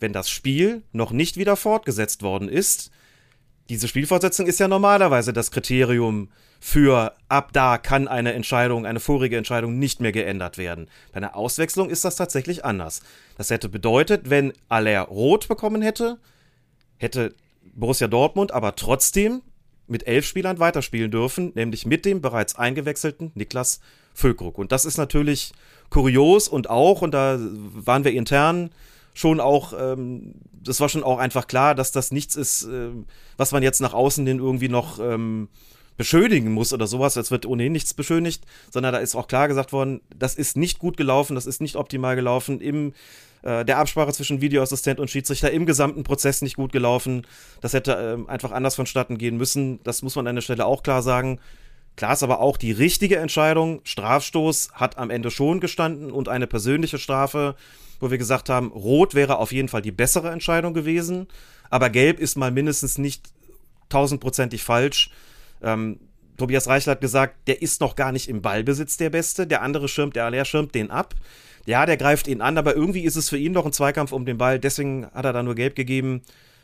wenn 0.00 0.14
das 0.14 0.30
Spiel 0.30 0.82
noch 0.92 1.10
nicht 1.10 1.36
wieder 1.36 1.56
fortgesetzt 1.56 2.22
worden 2.22 2.48
ist. 2.48 2.90
diese 3.68 3.88
Spielfortsetzung 3.88 4.46
ist 4.46 4.58
ja 4.58 4.68
normalerweise 4.68 5.34
das 5.34 5.50
Kriterium 5.50 6.30
für 6.64 7.12
ab 7.28 7.50
da 7.52 7.76
kann 7.76 8.06
eine 8.06 8.34
Entscheidung, 8.34 8.86
eine 8.86 9.00
vorige 9.00 9.36
Entscheidung 9.36 9.80
nicht 9.80 10.00
mehr 10.00 10.12
geändert 10.12 10.58
werden. 10.58 10.86
Bei 11.10 11.16
einer 11.16 11.34
Auswechslung 11.34 11.90
ist 11.90 12.04
das 12.04 12.14
tatsächlich 12.14 12.64
anders. 12.64 13.02
Das 13.36 13.50
hätte 13.50 13.68
bedeutet, 13.68 14.30
wenn 14.30 14.52
Aller 14.68 15.00
rot 15.00 15.48
bekommen 15.48 15.82
hätte, 15.82 16.18
hätte 16.98 17.34
Borussia 17.74 18.06
Dortmund 18.06 18.52
aber 18.52 18.76
trotzdem 18.76 19.42
mit 19.88 20.06
elf 20.06 20.24
Spielern 20.24 20.60
weiterspielen 20.60 21.10
dürfen, 21.10 21.50
nämlich 21.56 21.84
mit 21.84 22.04
dem 22.04 22.22
bereits 22.22 22.54
eingewechselten 22.54 23.32
Niklas 23.34 23.80
Füllkrug. 24.14 24.56
Und 24.56 24.70
das 24.70 24.84
ist 24.84 24.98
natürlich 24.98 25.50
kurios 25.90 26.46
und 26.46 26.70
auch, 26.70 27.02
und 27.02 27.12
da 27.12 27.40
waren 27.40 28.04
wir 28.04 28.12
intern 28.12 28.70
schon 29.14 29.40
auch, 29.40 29.72
ähm, 29.76 30.34
das 30.52 30.78
war 30.78 30.88
schon 30.88 31.02
auch 31.02 31.18
einfach 31.18 31.48
klar, 31.48 31.74
dass 31.74 31.90
das 31.90 32.12
nichts 32.12 32.36
ist, 32.36 32.62
äh, 32.66 32.90
was 33.36 33.50
man 33.50 33.64
jetzt 33.64 33.80
nach 33.80 33.94
außen 33.94 34.24
hin 34.24 34.38
irgendwie 34.38 34.68
noch 34.68 35.00
ähm, 35.00 35.48
beschönigen 36.02 36.52
muss 36.52 36.72
oder 36.72 36.86
sowas. 36.86 37.16
Es 37.16 37.30
wird 37.30 37.46
ohnehin 37.46 37.72
nichts 37.72 37.94
beschönigt, 37.94 38.44
sondern 38.70 38.92
da 38.92 38.98
ist 38.98 39.14
auch 39.14 39.28
klar 39.28 39.48
gesagt 39.48 39.72
worden, 39.72 40.00
das 40.16 40.34
ist 40.34 40.56
nicht 40.56 40.78
gut 40.78 40.96
gelaufen, 40.96 41.34
das 41.34 41.46
ist 41.46 41.60
nicht 41.60 41.76
optimal 41.76 42.16
gelaufen 42.16 42.60
im 42.60 42.92
äh, 43.42 43.64
der 43.64 43.78
Absprache 43.78 44.12
zwischen 44.12 44.40
Videoassistent 44.40 45.00
und 45.00 45.10
Schiedsrichter 45.10 45.50
im 45.50 45.64
gesamten 45.66 46.02
Prozess 46.02 46.42
nicht 46.42 46.56
gut 46.56 46.72
gelaufen. 46.72 47.26
Das 47.60 47.72
hätte 47.72 47.92
äh, 47.92 48.30
einfach 48.30 48.50
anders 48.52 48.74
vonstatten 48.74 49.16
gehen 49.16 49.36
müssen. 49.36 49.80
Das 49.84 50.02
muss 50.02 50.16
man 50.16 50.26
an 50.26 50.34
der 50.34 50.42
Stelle 50.42 50.66
auch 50.66 50.82
klar 50.82 51.02
sagen. 51.02 51.38
Klar 51.96 52.14
ist 52.14 52.22
aber 52.22 52.40
auch 52.40 52.56
die 52.56 52.72
richtige 52.72 53.18
Entscheidung. 53.18 53.80
Strafstoß 53.84 54.70
hat 54.72 54.98
am 54.98 55.10
Ende 55.10 55.30
schon 55.30 55.60
gestanden 55.60 56.10
und 56.10 56.28
eine 56.28 56.46
persönliche 56.46 56.98
Strafe 56.98 57.54
wo 58.02 58.10
wir 58.10 58.18
gesagt 58.18 58.48
haben, 58.48 58.72
Rot 58.72 59.14
wäre 59.14 59.38
auf 59.38 59.52
jeden 59.52 59.68
Fall 59.68 59.80
die 59.80 59.92
bessere 59.92 60.30
Entscheidung 60.32 60.74
gewesen, 60.74 61.28
aber 61.70 61.88
Gelb 61.88 62.18
ist 62.18 62.36
mal 62.36 62.50
mindestens 62.50 62.98
nicht 62.98 63.30
tausendprozentig 63.88 64.64
falsch. 64.64 65.10
Ähm, 65.62 66.00
Tobias 66.36 66.66
Reichel 66.66 66.92
hat 66.92 67.00
gesagt, 67.00 67.46
der 67.46 67.62
ist 67.62 67.80
noch 67.80 67.94
gar 67.94 68.12
nicht 68.12 68.28
im 68.28 68.42
Ballbesitz 68.42 68.96
der 68.96 69.10
Beste, 69.10 69.46
der 69.46 69.62
andere 69.62 69.88
schirmt, 69.88 70.16
der 70.16 70.24
Aller 70.24 70.44
schirmt 70.44 70.74
den 70.74 70.90
ab. 70.90 71.14
Ja, 71.66 71.86
der 71.86 71.96
greift 71.96 72.26
ihn 72.26 72.40
an, 72.40 72.58
aber 72.58 72.74
irgendwie 72.74 73.02
ist 73.02 73.16
es 73.16 73.28
für 73.28 73.38
ihn 73.38 73.52
noch 73.52 73.66
ein 73.66 73.72
Zweikampf 73.72 74.12
um 74.12 74.24
den 74.24 74.38
Ball, 74.38 74.58
deswegen 74.58 75.06
hat 75.14 75.24
er 75.24 75.32
da 75.32 75.42
nur 75.42 75.54
Gelb 75.54 75.76
gegeben. 75.76 76.22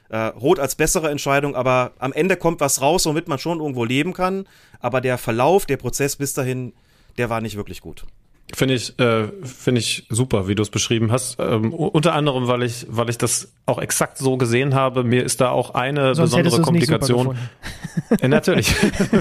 Äh, 0.09 0.19
Rot 0.19 0.59
als 0.59 0.75
bessere 0.75 1.11
Entscheidung, 1.11 1.55
aber 1.55 1.93
am 1.99 2.13
Ende 2.13 2.37
kommt 2.37 2.61
was 2.61 2.81
raus, 2.81 3.05
womit 3.07 3.29
man 3.29 3.39
schon 3.39 3.61
irgendwo 3.61 3.85
leben 3.85 4.15
kann. 4.15 4.47
Aber 4.81 5.01
der 5.01 5.19
Verlauf, 5.19 5.67
der 5.67 5.77
Prozess 5.77 6.17
bis 6.17 6.33
dahin, 6.33 6.73
der 7.19 7.29
war 7.31 7.41
nicht 7.41 7.57
wirklich 7.57 7.81
gut. 7.81 8.07
Finde 8.55 8.75
ich, 8.75 8.99
äh, 8.99 9.29
finde 9.43 9.81
ich 9.81 10.07
super, 10.09 10.49
wie 10.49 10.55
du 10.55 10.63
es 10.63 10.71
beschrieben 10.71 11.13
hast. 11.13 11.39
Ähm, 11.39 11.73
unter 11.75 12.15
anderem, 12.15 12.49
weil 12.49 12.63
ich, 12.63 12.87
weil 12.89 13.11
ich 13.11 13.19
das 13.19 13.53
auch 13.67 13.79
exakt 13.79 14.17
so 14.17 14.39
gesehen 14.39 14.75
habe. 14.75 15.05
Mir 15.05 15.23
ist 15.23 15.43
da 15.43 15.51
auch 15.51 15.75
eine 15.75 16.15
Sonst 16.15 16.31
besondere 16.31 16.63
Komplikation. 16.63 17.37
äh, 18.21 18.29
natürlich. 18.29 18.75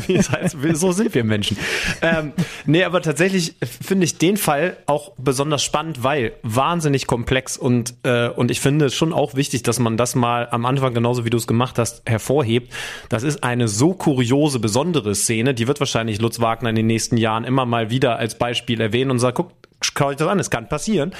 so 0.73 0.93
sind 0.93 1.13
wir 1.13 1.25
Menschen. 1.25 1.57
Ähm, 2.01 2.31
nee, 2.65 2.85
aber 2.85 3.01
tatsächlich 3.01 3.55
finde 3.61 4.05
ich 4.05 4.17
den 4.17 4.37
Fall 4.37 4.77
auch 4.85 5.11
besonders 5.17 5.63
spannend, 5.63 6.03
weil 6.03 6.31
wahnsinnig 6.43 7.05
komplex 7.05 7.57
und, 7.57 7.95
äh, 8.03 8.29
und 8.29 8.49
ich 8.49 8.61
finde 8.61 8.85
es 8.85 8.95
schon 8.95 9.11
auch 9.11 9.35
wichtig, 9.35 9.63
dass 9.63 9.79
man 9.79 9.97
das 9.97 10.15
mal 10.15 10.47
am 10.51 10.65
Anfang, 10.65 10.93
genauso 10.93 11.25
wie 11.25 11.29
du 11.29 11.37
es 11.37 11.47
gemacht 11.47 11.77
hast, 11.77 12.03
hervorhebt. 12.09 12.71
Das 13.09 13.23
ist 13.23 13.43
eine 13.43 13.67
so 13.67 13.93
kuriose, 13.93 14.59
besondere 14.59 15.13
Szene, 15.15 15.53
die 15.53 15.67
wird 15.67 15.81
wahrscheinlich 15.81 16.21
Lutz 16.21 16.39
Wagner 16.39 16.69
in 16.69 16.75
den 16.75 16.87
nächsten 16.87 17.17
Jahren 17.17 17.43
immer 17.43 17.65
mal 17.65 17.89
wieder 17.89 18.17
als 18.17 18.37
Beispiel 18.37 18.79
erwähnen 18.79 19.16
und 19.17 19.21
sagt, 19.21 19.35
guck, 19.35 19.51
schau 19.81 20.07
euch 20.07 20.15
das 20.15 20.27
an, 20.27 20.39
es 20.39 20.49
kann 20.49 20.69
passieren. 20.69 21.13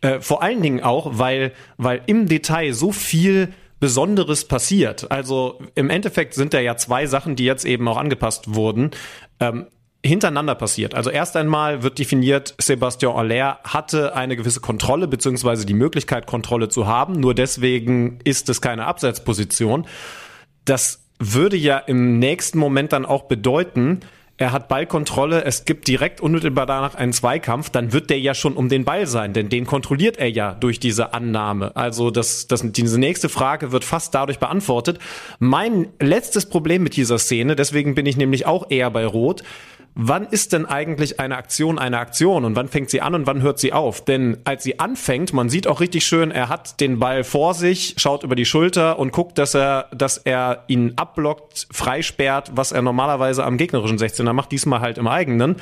Äh, 0.00 0.20
vor 0.20 0.42
allen 0.42 0.62
Dingen 0.62 0.82
auch, 0.82 1.18
weil, 1.18 1.52
weil 1.76 2.02
im 2.06 2.26
Detail 2.26 2.72
so 2.72 2.92
viel 2.92 3.52
Besonderes 3.80 4.46
passiert. 4.46 5.10
Also 5.10 5.60
im 5.74 5.90
Endeffekt 5.90 6.34
sind 6.34 6.54
da 6.54 6.60
ja 6.60 6.76
zwei 6.76 7.06
Sachen, 7.06 7.36
die 7.36 7.44
jetzt 7.44 7.64
eben 7.64 7.86
auch 7.88 7.96
angepasst 7.96 8.54
wurden. 8.54 8.92
Ähm, 9.40 9.66
hintereinander 10.04 10.54
passiert. 10.54 10.94
Also 10.94 11.10
erst 11.10 11.34
einmal 11.36 11.82
wird 11.82 11.98
definiert, 11.98 12.54
Sebastian 12.58 13.16
Aller 13.16 13.58
hatte 13.64 14.14
eine 14.14 14.36
gewisse 14.36 14.60
Kontrolle 14.60 15.08
beziehungsweise 15.08 15.64
die 15.64 15.74
Möglichkeit, 15.74 16.26
Kontrolle 16.26 16.68
zu 16.68 16.86
haben. 16.86 17.14
Nur 17.14 17.34
deswegen 17.34 18.18
ist 18.22 18.48
es 18.50 18.60
keine 18.60 18.84
Abseitsposition. 18.84 19.86
Das 20.66 21.06
würde 21.18 21.56
ja 21.56 21.78
im 21.78 22.18
nächsten 22.18 22.58
Moment 22.58 22.92
dann 22.92 23.06
auch 23.06 23.22
bedeuten, 23.24 24.00
er 24.36 24.50
hat 24.50 24.68
Ballkontrolle, 24.68 25.44
es 25.44 25.64
gibt 25.64 25.86
direkt 25.86 26.20
unmittelbar 26.20 26.66
danach 26.66 26.96
einen 26.96 27.12
Zweikampf, 27.12 27.70
dann 27.70 27.92
wird 27.92 28.10
der 28.10 28.18
ja 28.18 28.34
schon 28.34 28.54
um 28.54 28.68
den 28.68 28.84
Ball 28.84 29.06
sein, 29.06 29.32
denn 29.32 29.48
den 29.48 29.64
kontrolliert 29.64 30.16
er 30.16 30.28
ja 30.28 30.54
durch 30.54 30.80
diese 30.80 31.14
Annahme. 31.14 31.76
Also 31.76 32.10
das, 32.10 32.48
das, 32.48 32.62
diese 32.72 32.98
nächste 32.98 33.28
Frage 33.28 33.70
wird 33.70 33.84
fast 33.84 34.14
dadurch 34.14 34.40
beantwortet. 34.40 34.98
Mein 35.38 35.88
letztes 36.00 36.46
Problem 36.46 36.82
mit 36.82 36.96
dieser 36.96 37.18
Szene, 37.18 37.54
deswegen 37.54 37.94
bin 37.94 38.06
ich 38.06 38.16
nämlich 38.16 38.44
auch 38.44 38.70
eher 38.70 38.90
bei 38.90 39.06
Rot, 39.06 39.44
wann 39.94 40.26
ist 40.26 40.52
denn 40.52 40.66
eigentlich 40.66 41.20
eine 41.20 41.36
Aktion 41.36 41.78
eine 41.78 41.98
Aktion 41.98 42.44
und 42.44 42.56
wann 42.56 42.68
fängt 42.68 42.90
sie 42.90 43.00
an 43.00 43.14
und 43.14 43.26
wann 43.26 43.42
hört 43.42 43.58
sie 43.58 43.72
auf? 43.72 44.04
Denn 44.04 44.38
als 44.44 44.64
sie 44.64 44.80
anfängt, 44.80 45.32
man 45.32 45.48
sieht 45.48 45.66
auch 45.66 45.80
richtig 45.80 46.04
schön, 46.04 46.30
er 46.30 46.48
hat 46.48 46.80
den 46.80 46.98
Ball 46.98 47.24
vor 47.24 47.54
sich, 47.54 47.94
schaut 47.98 48.24
über 48.24 48.34
die 48.34 48.44
Schulter 48.44 48.98
und 48.98 49.12
guckt, 49.12 49.38
dass 49.38 49.54
er, 49.54 49.88
dass 49.92 50.18
er 50.18 50.64
ihn 50.66 50.94
abblockt, 50.96 51.68
freisperrt, 51.70 52.52
was 52.54 52.72
er 52.72 52.82
normalerweise 52.82 53.44
am 53.44 53.56
gegnerischen 53.56 53.98
16er 53.98 54.32
macht, 54.32 54.52
diesmal 54.52 54.80
halt 54.80 54.98
im 54.98 55.06
eigenen. 55.06 55.56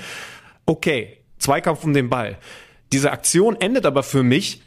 Okay, 0.65 1.19
Zweikampf 1.39 1.85
um 1.85 1.93
den 1.93 2.09
Ball. 2.09 2.39
Diese 2.93 3.11
Aktion 3.11 3.57
endet 3.61 3.85
aber 3.85 4.03
für 4.03 4.23
mich 4.23 4.62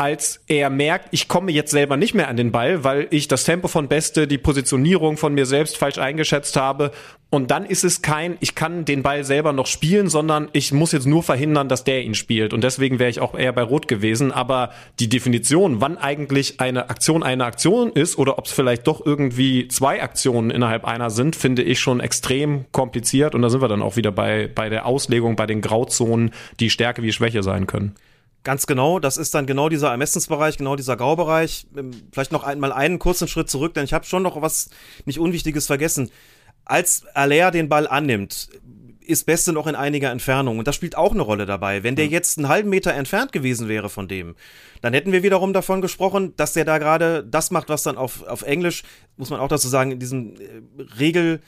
als 0.00 0.40
er 0.46 0.70
merkt, 0.70 1.08
ich 1.10 1.28
komme 1.28 1.52
jetzt 1.52 1.72
selber 1.72 1.98
nicht 1.98 2.14
mehr 2.14 2.28
an 2.28 2.38
den 2.38 2.52
Ball, 2.52 2.84
weil 2.84 3.06
ich 3.10 3.28
das 3.28 3.44
Tempo 3.44 3.68
von 3.68 3.86
Beste, 3.86 4.26
die 4.26 4.38
Positionierung 4.38 5.18
von 5.18 5.34
mir 5.34 5.44
selbst 5.44 5.76
falsch 5.76 5.98
eingeschätzt 5.98 6.56
habe. 6.56 6.90
Und 7.28 7.50
dann 7.50 7.66
ist 7.66 7.84
es 7.84 8.00
kein, 8.00 8.38
ich 8.40 8.54
kann 8.54 8.86
den 8.86 9.02
Ball 9.02 9.24
selber 9.24 9.52
noch 9.52 9.66
spielen, 9.66 10.08
sondern 10.08 10.48
ich 10.54 10.72
muss 10.72 10.92
jetzt 10.92 11.06
nur 11.06 11.22
verhindern, 11.22 11.68
dass 11.68 11.84
der 11.84 12.02
ihn 12.02 12.14
spielt. 12.14 12.54
Und 12.54 12.64
deswegen 12.64 12.98
wäre 12.98 13.10
ich 13.10 13.20
auch 13.20 13.34
eher 13.34 13.52
bei 13.52 13.60
Rot 13.60 13.88
gewesen. 13.88 14.32
Aber 14.32 14.70
die 15.00 15.10
Definition, 15.10 15.82
wann 15.82 15.98
eigentlich 15.98 16.60
eine 16.60 16.88
Aktion 16.88 17.22
eine 17.22 17.44
Aktion 17.44 17.92
ist 17.92 18.16
oder 18.16 18.38
ob 18.38 18.46
es 18.46 18.52
vielleicht 18.52 18.86
doch 18.86 19.04
irgendwie 19.04 19.68
zwei 19.68 20.02
Aktionen 20.02 20.50
innerhalb 20.50 20.86
einer 20.86 21.10
sind, 21.10 21.36
finde 21.36 21.62
ich 21.62 21.78
schon 21.78 22.00
extrem 22.00 22.64
kompliziert. 22.72 23.34
Und 23.34 23.42
da 23.42 23.50
sind 23.50 23.60
wir 23.60 23.68
dann 23.68 23.82
auch 23.82 23.96
wieder 23.96 24.12
bei, 24.12 24.48
bei 24.52 24.70
der 24.70 24.86
Auslegung, 24.86 25.36
bei 25.36 25.46
den 25.46 25.60
Grauzonen, 25.60 26.30
die 26.58 26.70
Stärke 26.70 27.02
wie 27.02 27.12
Schwäche 27.12 27.42
sein 27.42 27.66
können. 27.66 27.94
Ganz 28.42 28.66
genau, 28.66 28.98
das 29.00 29.18
ist 29.18 29.34
dann 29.34 29.46
genau 29.46 29.68
dieser 29.68 29.90
Ermessensbereich, 29.90 30.56
genau 30.56 30.74
dieser 30.76 30.96
Graubereich. 30.96 31.66
Ähm, 31.76 31.90
vielleicht 32.12 32.32
noch 32.32 32.44
einmal 32.44 32.72
einen 32.72 32.98
kurzen 32.98 33.28
Schritt 33.28 33.50
zurück, 33.50 33.74
denn 33.74 33.84
ich 33.84 33.92
habe 33.92 34.06
schon 34.06 34.22
noch 34.22 34.40
was 34.40 34.70
nicht 35.04 35.18
Unwichtiges 35.18 35.66
vergessen. 35.66 36.10
Als 36.64 37.04
Aller 37.14 37.50
den 37.50 37.68
Ball 37.68 37.86
annimmt, 37.86 38.48
ist 39.10 39.26
Beste 39.26 39.52
noch 39.52 39.66
in 39.66 39.74
einiger 39.74 40.10
Entfernung. 40.10 40.58
Und 40.58 40.68
das 40.68 40.76
spielt 40.76 40.96
auch 40.96 41.12
eine 41.12 41.22
Rolle 41.22 41.44
dabei. 41.44 41.82
Wenn 41.82 41.96
der 41.96 42.06
mhm. 42.06 42.12
jetzt 42.12 42.38
einen 42.38 42.48
halben 42.48 42.70
Meter 42.70 42.94
entfernt 42.94 43.32
gewesen 43.32 43.68
wäre 43.68 43.90
von 43.90 44.08
dem, 44.08 44.36
dann 44.80 44.94
hätten 44.94 45.12
wir 45.12 45.22
wiederum 45.22 45.52
davon 45.52 45.82
gesprochen, 45.82 46.34
dass 46.36 46.52
der 46.52 46.64
da 46.64 46.78
gerade 46.78 47.24
das 47.24 47.50
macht, 47.50 47.68
was 47.68 47.82
dann 47.82 47.98
auf, 47.98 48.22
auf 48.26 48.42
Englisch, 48.42 48.84
muss 49.16 49.30
man 49.30 49.40
auch 49.40 49.48
dazu 49.48 49.68
sagen, 49.68 49.90
in 49.90 49.98
diesem 49.98 50.36
äh, 50.36 50.82
Regel, 50.98 51.40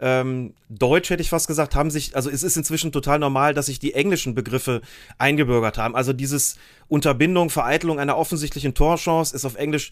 ähm, 0.00 0.54
Deutsch 0.68 1.10
hätte 1.10 1.22
ich 1.22 1.28
fast 1.28 1.46
gesagt, 1.46 1.74
haben 1.74 1.90
sich, 1.90 2.16
also 2.16 2.30
es 2.30 2.42
ist 2.42 2.56
inzwischen 2.56 2.90
total 2.90 3.18
normal, 3.18 3.52
dass 3.52 3.66
sich 3.66 3.78
die 3.78 3.94
englischen 3.94 4.34
Begriffe 4.34 4.80
eingebürgert 5.18 5.76
haben. 5.76 5.94
Also 5.94 6.12
dieses 6.12 6.56
Unterbindung, 6.88 7.50
Vereitelung 7.50 8.00
einer 8.00 8.16
offensichtlichen 8.16 8.74
Torchance 8.74 9.34
ist 9.34 9.44
auf 9.44 9.56
Englisch 9.56 9.90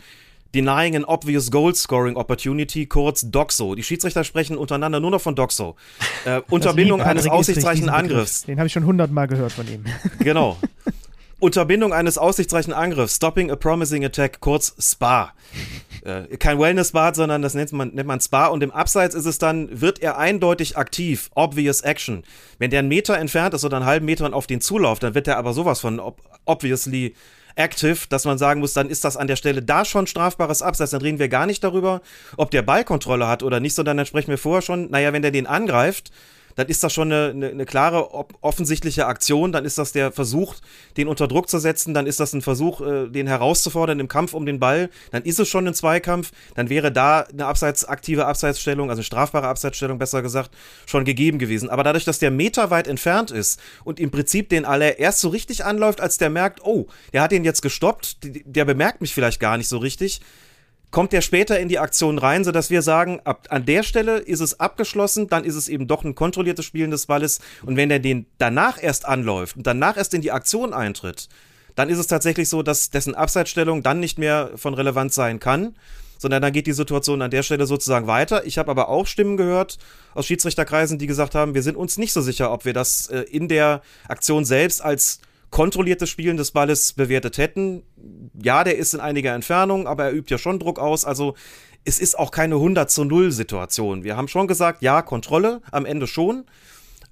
Denying 0.55 0.97
an 0.97 1.05
obvious 1.05 1.51
goal 1.51 1.75
scoring 1.75 2.17
opportunity, 2.17 2.87
kurz 2.87 3.31
DOXO. 3.31 3.75
Die 3.75 3.83
Schiedsrichter 3.83 4.25
sprechen 4.25 4.57
untereinander 4.57 4.99
nur 4.99 5.11
noch 5.11 5.21
von 5.21 5.35
DOXO. 5.35 5.77
Äh, 6.25 6.41
Unterbindung 6.49 7.03
eines 7.03 7.27
aussichtsreichen 7.27 7.91
Angriffs. 7.91 8.45
Den 8.45 8.59
habe 8.59 8.67
ich 8.67 8.73
schon 8.73 8.87
hundertmal 8.87 9.29
gehört 9.29 9.53
von 9.53 9.69
ihm. 9.69 9.85
Genau. 10.21 10.57
Unterbindung 11.39 11.93
eines 11.93 12.19
aussichtsreichen 12.19 12.73
Angriffs, 12.73 13.17
Stopping 13.17 13.51
a 13.51 13.57
Promising 13.57 14.05
Attack, 14.05 14.41
kurz 14.41 14.75
SPA. 14.81 15.33
Äh, 16.09 16.37
kein 16.39 16.59
Wellness-Bad, 16.59 17.17
sondern 17.17 17.43
das 17.43 17.55
nennt 17.55 17.73
man, 17.73 17.91
nennt 17.91 18.09
man 18.09 18.21
SPA. 18.21 18.47
Und 18.47 18.63
im 18.63 18.71
Abseits 18.71 19.15
ist 19.15 19.27
es 19.27 19.39
dann, 19.39 19.81
wird 19.81 20.01
er 20.01 20.19
eindeutig 20.19 20.77
aktiv, 20.77 21.31
Obvious 21.35 21.83
Action. 21.83 22.25
Wenn 22.59 22.71
der 22.71 22.81
einen 22.81 22.89
Meter 22.89 23.19
entfernt 23.19 23.55
ist 23.55 23.65
oder 23.65 23.77
einen 23.77 23.87
halben 23.87 24.07
Meter 24.07 24.33
auf 24.33 24.47
den 24.47 24.61
Zulauf, 24.61 24.99
dann 24.99 25.15
wird 25.15 25.29
er 25.29 25.37
aber 25.37 25.53
sowas 25.53 25.81
von 25.81 26.01
ob 26.01 26.21
obviously 26.45 27.15
active, 27.57 28.07
dass 28.09 28.25
man 28.25 28.39
sagen 28.39 28.61
muss, 28.61 28.73
dann 28.73 28.89
ist 28.89 29.05
das 29.05 29.17
an 29.17 29.27
der 29.27 29.37
Stelle 29.37 29.63
da 29.63 29.85
schon 29.85 30.07
strafbares 30.07 30.63
Abseits. 30.63 30.93
Dann 30.93 31.03
reden 31.03 31.19
wir 31.19 31.29
gar 31.29 31.47
nicht 31.47 31.63
darüber, 31.63 32.01
ob 32.37 32.51
der 32.51 32.63
Ballkontrolle 32.63 33.27
hat 33.27 33.43
oder 33.43 33.61
nicht, 33.61 33.75
sondern 33.75 33.97
dann 33.97 34.07
sprechen 34.07 34.31
wir 34.31 34.39
vorher 34.39 34.63
schon, 34.63 34.91
naja, 34.91 35.13
wenn 35.13 35.23
der 35.23 35.31
den 35.31 35.47
angreift, 35.47 36.11
dann 36.59 36.67
ist 36.67 36.83
das 36.83 36.93
schon 36.93 37.13
eine, 37.13 37.51
eine, 37.51 37.67
klare, 37.67 38.13
offensichtliche 38.41 39.07
Aktion, 39.07 39.53
dann 39.53 39.65
ist 39.65 39.79
das 39.79 39.93
der 39.93 40.11
Versuch, 40.11 40.57
den 40.97 41.07
unter 41.07 41.29
Druck 41.29 41.49
zu 41.49 41.61
setzen, 41.61 41.95
dann 41.95 42.05
ist 42.05 42.19
das 42.19 42.33
ein 42.33 42.43
Versuch, 42.43 42.81
äh, 42.81 43.07
den 43.07 43.29
herauszufordern 43.29 44.01
im 44.01 44.09
Kampf 44.09 44.35
um 44.35 44.45
den 44.45 44.59
Ball, 44.59 44.91
dann 45.13 45.23
ist 45.23 45.39
es 45.39 45.49
schon 45.49 45.69
ein 45.69 45.75
Zweikampf, 45.75 46.33
dann 46.57 46.69
wäre 46.69 46.91
da 46.91 47.21
eine 47.21 47.47
Abseits, 47.47 47.85
aktive 47.85 48.27
Abseitsstellung, 48.27 48.91
also 48.91 48.99
eine 48.99 49.05
strafbare 49.05 49.47
Abseitsstellung 49.47 49.99
besser 50.01 50.21
gesagt, 50.21 50.51
schon 50.85 51.05
gegeben 51.05 51.39
gewesen. 51.39 51.71
Aber 51.71 51.85
dadurch, 51.85 52.05
dass 52.05 52.19
der 52.19 52.33
Meter 52.33 52.71
weit 52.71 52.89
entfernt 52.89 53.31
ist 53.31 53.61
und 53.85 54.01
im 54.01 54.11
Prinzip 54.11 54.49
den 54.49 54.65
aller 54.65 54.99
erst 54.99 55.21
so 55.21 55.29
richtig 55.29 55.65
anläuft, 55.65 56.01
als 56.01 56.19
der 56.19 56.29
merkt, 56.29 56.65
oh, 56.65 56.89
der 57.13 57.23
hat 57.23 57.31
ihn 57.31 57.45
jetzt 57.45 57.63
gestoppt, 57.63 58.17
der 58.25 58.65
bemerkt 58.65 59.01
mich 59.01 59.15
vielleicht 59.15 59.39
gar 59.39 59.59
nicht 59.59 59.69
so 59.69 59.79
richtig, 59.79 60.23
kommt 60.91 61.13
der 61.13 61.21
später 61.21 61.59
in 61.59 61.69
die 61.69 61.79
Aktion 61.79 62.19
rein, 62.19 62.45
sodass 62.45 62.71
wir 62.71 62.83
sagen, 62.83 63.21
ab, 63.25 63.47
an 63.51 63.67
der 63.67 63.83
Stelle 63.83 64.19
ist 64.19 64.41
es 64.41 64.59
abgeschlossen, 64.59 65.29
dann 65.29 65.45
ist 65.45 65.55
es 65.55 65.69
eben 65.69 65.87
doch 65.87 66.05
ein 66.05 66.15
kontrolliertes 66.15 66.65
Spielen 66.65 66.91
des 66.91 67.07
Balles. 67.07 67.41
Und 67.65 67.77
wenn 67.77 67.91
er 67.91 67.99
den 67.99 68.27
danach 68.39 68.83
erst 68.83 69.07
anläuft 69.07 69.57
und 69.57 69.67
danach 69.67 69.97
erst 69.97 70.15
in 70.15 70.23
die 70.23 70.33
Aktion 70.33 70.73
eintritt, 70.73 71.29
dann 71.75 71.91
ist 71.91 71.99
es 71.99 72.07
tatsächlich 72.07 72.49
so, 72.49 72.63
dass 72.63 72.91
dessen 72.91 73.15
Abseitsstellung 73.15 73.83
dann 73.83 74.01
nicht 74.01 74.19
mehr 74.19 74.51
von 74.57 74.75
Relevanz 74.75 75.15
sein 75.15 75.39
kann, 75.39 75.77
sondern 76.19 76.43
dann 76.43 76.53
geht 76.53 76.67
die 76.67 76.73
Situation 76.73 77.23
an 77.23 77.31
der 77.31 77.45
Stelle 77.45 77.67
sozusagen 77.67 78.07
weiter. 78.09 78.45
Ich 78.47 78.59
habe 78.59 78.71
aber 78.71 78.89
auch 78.89 79.07
Stimmen 79.07 79.37
gehört 79.37 79.79
aus 80.15 80.27
Schiedsrichterkreisen, 80.27 80.99
die 80.99 81.07
gesagt 81.07 81.35
haben, 81.35 81.55
wir 81.55 81.63
sind 81.63 81.77
uns 81.77 81.97
nicht 81.97 82.13
so 82.13 82.21
sicher, 82.21 82.51
ob 82.51 82.65
wir 82.65 82.73
das 82.73 83.07
äh, 83.09 83.21
in 83.21 83.47
der 83.47 83.83
Aktion 84.09 84.45
selbst 84.45 84.83
als 84.83 85.21
kontrolliertes 85.51 86.11
Spielen 86.11 86.37
des 86.37 86.51
Balles 86.51 86.93
bewertet 86.93 87.39
hätten. 87.39 87.83
Ja, 88.41 88.65
der 88.65 88.77
ist 88.77 88.95
in 88.95 89.01
einiger 89.01 89.35
Entfernung, 89.35 89.87
aber 89.87 90.05
er 90.05 90.13
übt 90.13 90.31
ja 90.31 90.39
schon 90.39 90.59
Druck 90.59 90.79
aus. 90.79 91.05
Also 91.05 91.35
es 91.85 91.99
ist 91.99 92.19
auch 92.19 92.31
keine 92.31 92.57
100 92.57 92.91
zu 92.91 93.05
0 93.05 93.33
Situation. 93.33 94.05
Wir 94.05 94.17
haben 94.17 94.29
schon 94.29 94.47
gesagt, 94.47 94.83
ja, 94.83 95.03
Kontrolle, 95.03 95.63
am 95.71 95.87
Ende 95.87 96.07
schon. 96.07 96.45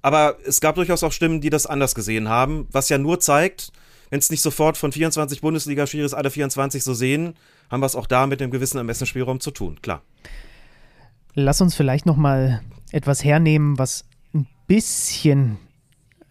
Aber 0.01 0.37
es 0.45 0.61
gab 0.61 0.75
durchaus 0.75 1.03
auch 1.03 1.11
Stimmen, 1.11 1.41
die 1.41 1.49
das 1.49 1.65
anders 1.65 1.95
gesehen 1.95 2.29
haben, 2.29 2.67
was 2.71 2.89
ja 2.89 2.97
nur 2.97 3.19
zeigt, 3.19 3.71
wenn 4.09 4.19
es 4.19 4.29
nicht 4.29 4.41
sofort 4.41 4.77
von 4.77 4.91
24 4.91 5.41
Bundesliga-Schiris 5.41 6.13
alle 6.13 6.31
24 6.31 6.83
so 6.83 6.93
sehen, 6.93 7.33
haben 7.69 7.81
wir 7.81 7.87
es 7.87 7.95
auch 7.95 8.07
da 8.07 8.27
mit 8.27 8.41
einem 8.41 8.51
gewissen 8.51 8.77
Ermessensspielraum 8.77 9.39
zu 9.39 9.51
tun, 9.51 9.81
klar. 9.81 10.01
Lass 11.33 11.59
uns 11.59 11.75
vielleicht 11.75 12.05
noch 12.05 12.15
mal 12.15 12.61
etwas 12.91 13.23
hernehmen, 13.23 13.77
was 13.77 14.05
ein 14.33 14.47
bisschen 14.67 15.57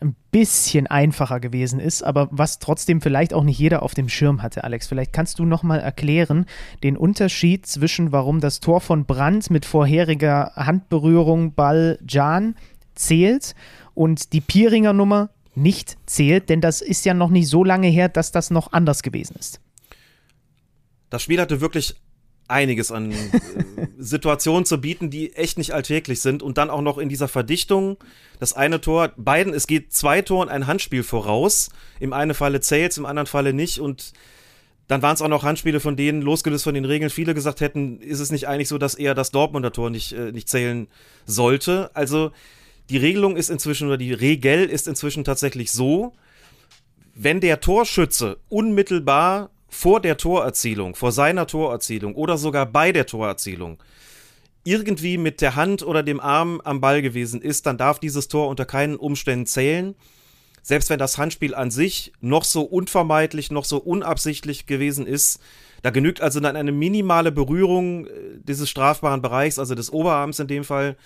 ein 0.01 0.15
bisschen 0.31 0.87
einfacher 0.87 1.41
gewesen 1.41 1.81
ist, 1.81 2.03
aber 2.03 2.29
was 2.31 2.59
trotzdem 2.59 3.01
vielleicht 3.01 3.33
auch 3.33 3.45
nicht 3.45 3.59
jeder 3.59 3.83
auf 3.83 3.95
dem 3.95 4.09
Schirm 4.09 4.43
hatte, 4.43 4.65
Alex. 4.65 4.87
Vielleicht 4.87 5.13
kannst 5.13 5.39
du 5.39 5.45
noch 5.45 5.63
mal 5.63 5.81
erklären 5.81 6.47
den 6.83 6.97
Unterschied 6.97 7.67
zwischen, 7.67 8.13
warum 8.13 8.41
das 8.41 8.61
Tor 8.61 8.81
von 8.81 9.07
Brandt 9.07 9.51
mit 9.51 9.65
vorheriger 9.65 10.53
Handberührung 10.55 11.55
Ball 11.55 11.99
Jan 12.07 12.57
zählt 12.95 13.55
und 13.95 14.33
die 14.33 14.41
Pieringer 14.41 14.93
Nummer 14.93 15.31
nicht 15.55 15.97
zählt, 16.05 16.51
denn 16.51 16.61
das 16.61 16.83
ist 16.83 17.07
ja 17.07 17.15
noch 17.15 17.31
nicht 17.31 17.49
so 17.49 17.65
lange 17.65 17.89
her, 17.89 18.11
dass 18.11 18.31
das 18.31 18.51
noch 18.51 18.73
anders 18.73 19.03
gewesen 19.03 19.37
ist. 19.39 19.61
Das 21.09 21.23
Spiel 21.23 21.41
hatte 21.41 21.61
wirklich 21.63 21.95
einiges 22.49 22.93
an 22.93 23.13
äh, 23.13 23.17
Situationen 23.99 24.65
zu 24.65 24.81
bieten, 24.81 25.11
die 25.11 25.35
echt 25.35 25.59
nicht 25.59 25.73
alltäglich 25.73 26.21
sind 26.21 26.43
und 26.43 26.59
dann 26.59 26.71
auch 26.71 26.83
noch 26.83 26.99
in 26.99 27.09
dieser 27.09 27.29
Verdichtung. 27.29 27.97
Das 28.39 28.53
eine 28.53 28.81
Tor, 28.81 29.13
beiden, 29.17 29.55
es 29.55 29.67
geht 29.67 29.93
zwei 29.93 30.23
Toren 30.23 30.49
ein 30.49 30.67
Handspiel 30.67 31.03
voraus. 31.03 31.71
Im 32.01 32.13
einen 32.13 32.35
Falle 32.35 32.61
zählt 32.61 32.97
im 32.97 33.07
anderen 33.07 33.27
Falle 33.27 33.53
nicht 33.53 33.81
und 33.81 34.13
dann 34.89 35.03
waren 35.03 35.15
es 35.15 35.23
auch 35.23 35.29
noch 35.29 35.43
Handspiele, 35.43 35.81
von 35.81 35.97
denen, 35.97 36.23
losgelöst 36.23 36.65
von 36.65 36.75
den 36.75 36.85
Regeln, 36.85 37.11
viele 37.11 37.35
gesagt 37.35 37.61
hätten, 37.61 38.01
ist 38.01 38.21
es 38.21 38.31
nicht 38.31 38.47
eigentlich 38.47 38.69
so, 38.69 38.79
dass 38.79 38.95
eher 38.95 39.15
das 39.15 39.33
Dortmunder 39.33 39.73
Tor 39.73 39.91
nicht, 39.91 40.13
äh, 40.13 40.31
nicht 40.31 40.49
zählen 40.49 40.87
sollte. 41.25 41.91
Also 41.95 42.31
die 42.89 42.99
Regelung 42.99 43.37
ist 43.37 43.51
inzwischen, 43.51 43.89
oder 43.89 43.97
die 43.97 44.13
Regel 44.13 44.67
ist 44.67 44.87
inzwischen 44.87 45.25
tatsächlich 45.25 45.73
so, 45.73 46.13
wenn 47.15 47.41
der 47.41 47.61
Torschütze 47.61 48.39
unmittelbar 48.49 49.51
vor 49.77 50.01
der 50.01 50.17
Torerzielung, 50.17 50.95
vor 50.95 51.13
seiner 51.13 51.47
Torerzielung 51.47 52.15
oder 52.15 52.39
sogar 52.39 52.65
bei 52.65 52.93
der 52.93 53.07
Torerzielung 53.07 53.79
irgendwie 54.65 55.19
mit 55.19 55.41
der 55.41 55.55
Hand 55.55 55.83
oder 55.85 56.03
dem 56.03 56.19
Arm 56.19 56.61
am 56.65 56.81
Ball 56.81 57.03
gewesen 57.03 57.41
ist, 57.43 57.67
dann 57.67 57.77
darf 57.77 58.01
dieses 58.01 58.27
Tor 58.29 58.49
unter 58.49 58.65
keinen 58.65 58.97
Umständen 58.97 59.47
zählen. 59.47 59.95
Selbst 60.63 60.91
wenn 60.91 60.99
das 60.99 61.19
Handspiel 61.19 61.55
an 61.55 61.71
sich 61.71 62.13
noch 62.21 62.43
so 62.43 62.63
unvermeidlich, 62.63 63.53
noch 63.53 63.65
so 63.65 63.77
unabsichtlich 63.77 64.67
gewesen 64.67 65.07
ist, 65.07 65.41
da 65.83 65.91
genügt 65.91 66.21
also 66.23 66.41
dann 66.41 66.57
eine 66.57 66.73
minimale 66.73 67.31
Berührung 67.31 68.07
äh, 68.07 68.11
dieses 68.43 68.71
strafbaren 68.71 69.23
Bereichs, 69.23 69.59
also 69.59 69.75
des 69.75 69.93
Oberarms 69.93 70.41
in 70.41 70.49
dem 70.49 70.65
Fall, 70.65 70.97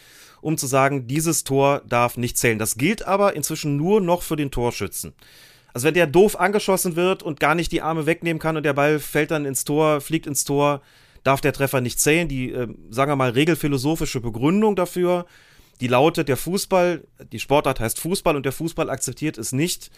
um 0.41 0.57
zu 0.57 0.67
sagen, 0.67 1.07
dieses 1.09 1.45
Tor 1.45 1.83
darf 1.87 2.17
nicht 2.17 2.39
zählen. 2.39 2.59
Das 2.59 2.77
gilt 2.77 3.07
aber 3.07 3.35
inzwischen 3.35 3.77
nur 3.77 4.01
noch 4.01 4.23
für 4.23 4.37
den 4.37 4.51
Torschützen. 4.51 5.13
Also 5.73 5.87
wenn 5.87 5.95
der 5.95 6.07
doof 6.07 6.39
angeschossen 6.39 6.97
wird 6.97 7.23
und 7.23 7.41
gar 7.41 7.55
nicht 7.55 7.73
die 7.73 7.83
Arme 7.83 8.07
wegnehmen 8.07 8.41
kann 8.41 8.57
und 8.57 8.65
der 8.65 8.73
Ball 8.73 8.99
fällt 8.99 9.31
dann 9.31 9.45
ins 9.45 9.65
Tor, 9.65 10.01
fliegt 10.01 10.27
ins 10.27 10.45
Tor, 10.45 10.83
darf 11.23 11.41
der 11.41 11.53
Treffer 11.53 11.81
nicht 11.81 12.01
zählen. 12.01 12.29
Die, 12.29 12.53
äh, 12.53 12.69
sagen 12.91 13.11
wir 13.11 13.17
mal, 13.17 13.31
regelphilosophische 13.31 14.21
Begründung 14.21 14.77
dafür, 14.77 15.27
die 15.81 15.89
lautet, 15.89 16.29
der 16.29 16.37
Fußball, 16.37 17.05
die 17.33 17.39
Sportart 17.39 17.81
heißt 17.81 18.01
Fußball 18.01 18.37
und 18.37 18.45
der 18.45 18.53
Fußball 18.53 18.91
akzeptiert 18.91 19.39
es 19.39 19.53
nicht, 19.53 19.91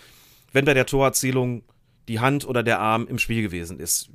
wenn 0.53 0.65
bei 0.65 0.75
der 0.75 0.87
Torerzielung 0.87 1.65
die 2.09 2.21
Hand 2.21 2.47
oder 2.47 2.63
der 2.63 2.81
Arm 2.81 3.07
im 3.09 3.19
Spiel 3.19 3.43
gewesen 3.43 3.81
ist. 3.81 4.11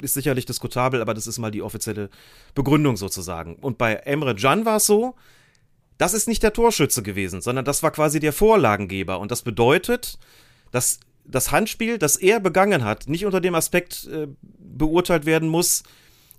Ist 0.00 0.14
sicherlich 0.14 0.46
diskutabel, 0.46 1.02
aber 1.02 1.12
das 1.12 1.26
ist 1.26 1.38
mal 1.38 1.50
die 1.50 1.62
offizielle 1.62 2.08
Begründung 2.54 2.96
sozusagen. 2.96 3.56
Und 3.56 3.76
bei 3.76 3.94
Emre 3.94 4.34
Can 4.34 4.64
war 4.64 4.76
es 4.76 4.86
so, 4.86 5.14
das 5.98 6.14
ist 6.14 6.28
nicht 6.28 6.42
der 6.42 6.54
Torschütze 6.54 7.02
gewesen, 7.02 7.42
sondern 7.42 7.66
das 7.66 7.82
war 7.82 7.90
quasi 7.90 8.20
der 8.20 8.32
Vorlagengeber. 8.32 9.20
Und 9.20 9.30
das 9.30 9.42
bedeutet, 9.42 10.18
dass 10.70 11.00
das 11.24 11.52
Handspiel, 11.52 11.98
das 11.98 12.16
er 12.16 12.40
begangen 12.40 12.84
hat, 12.84 13.08
nicht 13.08 13.24
unter 13.24 13.40
dem 13.40 13.54
Aspekt 13.54 14.08
äh, 14.08 14.26
beurteilt 14.58 15.26
werden 15.26 15.48
muss, 15.48 15.82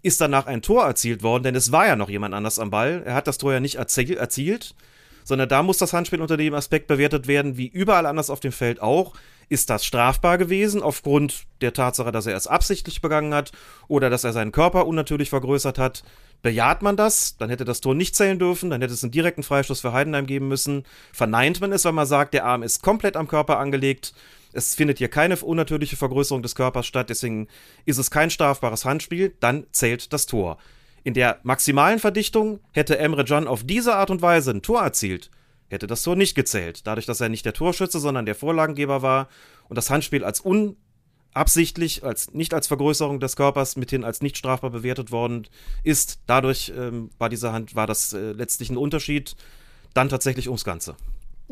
ist 0.03 0.19
danach 0.19 0.47
ein 0.47 0.61
Tor 0.61 0.85
erzielt 0.85 1.23
worden, 1.23 1.43
denn 1.43 1.55
es 1.55 1.71
war 1.71 1.85
ja 1.85 1.95
noch 1.95 2.09
jemand 2.09 2.33
anders 2.33 2.59
am 2.59 2.71
Ball. 2.71 3.03
Er 3.05 3.13
hat 3.13 3.27
das 3.27 3.37
Tor 3.37 3.53
ja 3.53 3.59
nicht 3.59 3.75
erziel 3.75 4.17
erzielt, 4.17 4.75
sondern 5.23 5.47
da 5.47 5.61
muss 5.63 5.77
das 5.77 5.93
Handspiel 5.93 6.21
unter 6.21 6.37
dem 6.37 6.53
Aspekt 6.53 6.87
bewertet 6.87 7.27
werden, 7.27 7.57
wie 7.57 7.67
überall 7.67 8.05
anders 8.05 8.29
auf 8.29 8.39
dem 8.39 8.51
Feld 8.51 8.81
auch. 8.81 9.13
Ist 9.51 9.69
das 9.69 9.83
strafbar 9.83 10.37
gewesen 10.37 10.81
aufgrund 10.81 11.43
der 11.59 11.73
Tatsache, 11.73 12.13
dass 12.13 12.25
er 12.25 12.37
es 12.37 12.47
absichtlich 12.47 13.01
begangen 13.01 13.33
hat 13.33 13.51
oder 13.89 14.09
dass 14.09 14.23
er 14.23 14.31
seinen 14.31 14.53
Körper 14.53 14.87
unnatürlich 14.87 15.29
vergrößert 15.29 15.77
hat? 15.77 16.05
Bejaht 16.41 16.81
man 16.81 16.95
das, 16.95 17.35
dann 17.35 17.49
hätte 17.49 17.65
das 17.65 17.81
Tor 17.81 17.93
nicht 17.93 18.15
zählen 18.15 18.39
dürfen, 18.39 18.69
dann 18.69 18.79
hätte 18.79 18.93
es 18.93 19.03
einen 19.03 19.11
direkten 19.11 19.43
Freistoß 19.43 19.81
für 19.81 19.91
Heidenheim 19.91 20.25
geben 20.25 20.47
müssen. 20.47 20.85
Verneint 21.11 21.59
man 21.59 21.73
es, 21.73 21.83
weil 21.83 21.91
man 21.91 22.05
sagt, 22.05 22.33
der 22.33 22.45
Arm 22.45 22.63
ist 22.63 22.81
komplett 22.81 23.17
am 23.17 23.27
Körper 23.27 23.59
angelegt, 23.59 24.13
es 24.53 24.73
findet 24.73 24.99
hier 24.99 25.09
keine 25.09 25.35
unnatürliche 25.35 25.97
Vergrößerung 25.97 26.41
des 26.41 26.55
Körpers 26.55 26.87
statt, 26.87 27.09
deswegen 27.09 27.49
ist 27.83 27.97
es 27.97 28.09
kein 28.09 28.29
strafbares 28.29 28.85
Handspiel, 28.85 29.35
dann 29.41 29.65
zählt 29.73 30.13
das 30.13 30.27
Tor. 30.27 30.59
In 31.03 31.13
der 31.13 31.41
maximalen 31.43 31.99
Verdichtung 31.99 32.61
hätte 32.71 32.97
Emre 32.99 33.25
Can 33.25 33.49
auf 33.49 33.65
diese 33.65 33.97
Art 33.97 34.11
und 34.11 34.21
Weise 34.21 34.51
ein 34.51 34.61
Tor 34.61 34.81
erzielt, 34.81 35.29
hätte 35.71 35.87
das 35.87 36.03
Tor 36.03 36.15
nicht 36.15 36.35
gezählt, 36.35 36.85
dadurch, 36.85 37.05
dass 37.05 37.21
er 37.21 37.29
nicht 37.29 37.45
der 37.45 37.53
Torschütze, 37.53 37.99
sondern 37.99 38.25
der 38.25 38.35
Vorlagengeber 38.35 39.01
war 39.01 39.27
und 39.69 39.77
das 39.77 39.89
Handspiel 39.89 40.23
als 40.23 40.43
un 40.43 40.75
absichtlich, 41.33 42.03
als 42.03 42.33
nicht 42.33 42.53
als 42.53 42.67
Vergrößerung 42.67 43.19
des 43.19 43.35
Körpers 43.35 43.75
mithin 43.75 44.03
als 44.03 44.21
nicht 44.21 44.37
strafbar 44.37 44.69
bewertet 44.69 45.11
worden 45.11 45.47
ist. 45.83 46.19
Dadurch 46.27 46.73
ähm, 46.77 47.09
war 47.17 47.29
diese 47.29 47.53
Hand, 47.53 47.75
war 47.75 47.87
das 47.87 48.13
äh, 48.13 48.31
letztlich 48.33 48.69
ein 48.69 48.77
Unterschied. 48.77 49.35
Dann 49.93 50.09
tatsächlich 50.09 50.47
ums 50.47 50.63
Ganze. 50.63 50.95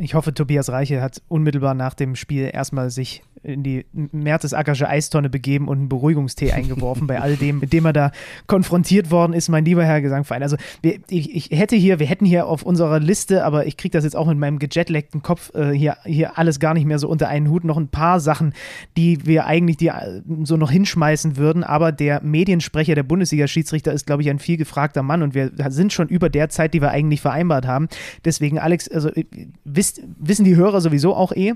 Ich 0.02 0.14
hoffe, 0.14 0.34
Tobias 0.34 0.70
Reiche 0.70 1.02
hat 1.02 1.22
unmittelbar 1.28 1.74
nach 1.74 1.94
dem 1.94 2.16
Spiel 2.16 2.50
erstmal 2.54 2.90
sich 2.90 3.22
in 3.44 3.64
die 3.64 3.86
Mertesackersche 3.94 4.88
Eistonne 4.88 5.30
begeben 5.30 5.68
und 5.68 5.78
einen 5.78 5.90
Beruhigungstee 5.90 6.52
eingeworfen 6.52 7.08
bei 7.08 7.20
all 7.22 7.36
dem, 7.36 7.60
mit 7.60 7.74
dem 7.74 7.86
er 7.86 7.94
da 7.94 8.12
konfrontiert 8.48 9.12
worden 9.12 9.34
ist, 9.34 9.50
mein 9.50 9.66
lieber 9.66 9.84
Herr 9.86 10.02
Gesangverein. 10.02 10.44
Also 10.44 10.58
wir, 10.82 11.00
ich, 11.10 11.36
ich, 11.36 11.58
hätte 11.58 11.76
hier, 11.76 12.00
wir 12.00 12.08
hätten 12.08 12.26
hier 12.26 12.48
auf 12.48 12.64
unserer 12.64 13.00
Liste, 13.00 13.44
aber 13.46 13.66
ich 13.66 13.78
kriege 13.78 13.92
das 13.92 14.04
jetzt 14.04 14.16
auch 14.16 14.28
mit 14.28 14.38
meinem 14.38 14.60
gejetlackten 14.60 15.22
Kopf 15.22 15.54
äh, 15.56 15.72
hier, 15.72 15.98
hier 16.06 16.38
alles 16.38 16.60
gar 16.60 16.74
nicht 16.74 16.86
mehr 16.86 17.00
so 17.00 17.08
unter 17.08 17.28
einen 17.28 17.50
Hut, 17.50 17.64
noch 17.64 17.78
ein 17.78 17.88
paar 17.88 18.20
Sachen, 18.20 18.54
die 18.98 19.26
wir 19.26 19.46
eigentlich 19.46 19.78
die, 19.78 19.88
äh, 19.88 20.22
so 20.44 20.58
noch 20.58 20.72
hinschmeißen 20.72 21.38
würden, 21.38 21.64
aber 21.64 21.92
der 21.92 22.22
Mediensprecher 22.22 22.96
der 22.96 23.04
Bundesliga-Schiedsrichter 23.04 23.94
ist, 23.94 24.06
glaube 24.06 24.22
ich, 24.22 24.30
ein 24.30 24.40
viel 24.40 24.58
gefragter 24.58 25.04
Mann 25.04 25.24
und 25.24 25.34
wir 25.34 25.52
sind 25.70 25.94
schon 25.94 26.08
über 26.08 26.30
der 26.30 26.50
Zeit, 26.50 26.74
die 26.74 26.82
wir 26.82 26.92
eigentlich 26.92 27.22
vereinbart 27.22 27.66
haben. 27.66 27.88
Deswegen, 28.26 28.60
Alex, 28.60 28.90
also 28.90 29.10
äh, 29.10 29.26
wisst, 29.64 30.02
wissen 30.18 30.46
die 30.46 30.56
Hörer 30.56 30.82
sowieso 30.82 31.16
auch 31.16 31.32
eh, 31.32 31.54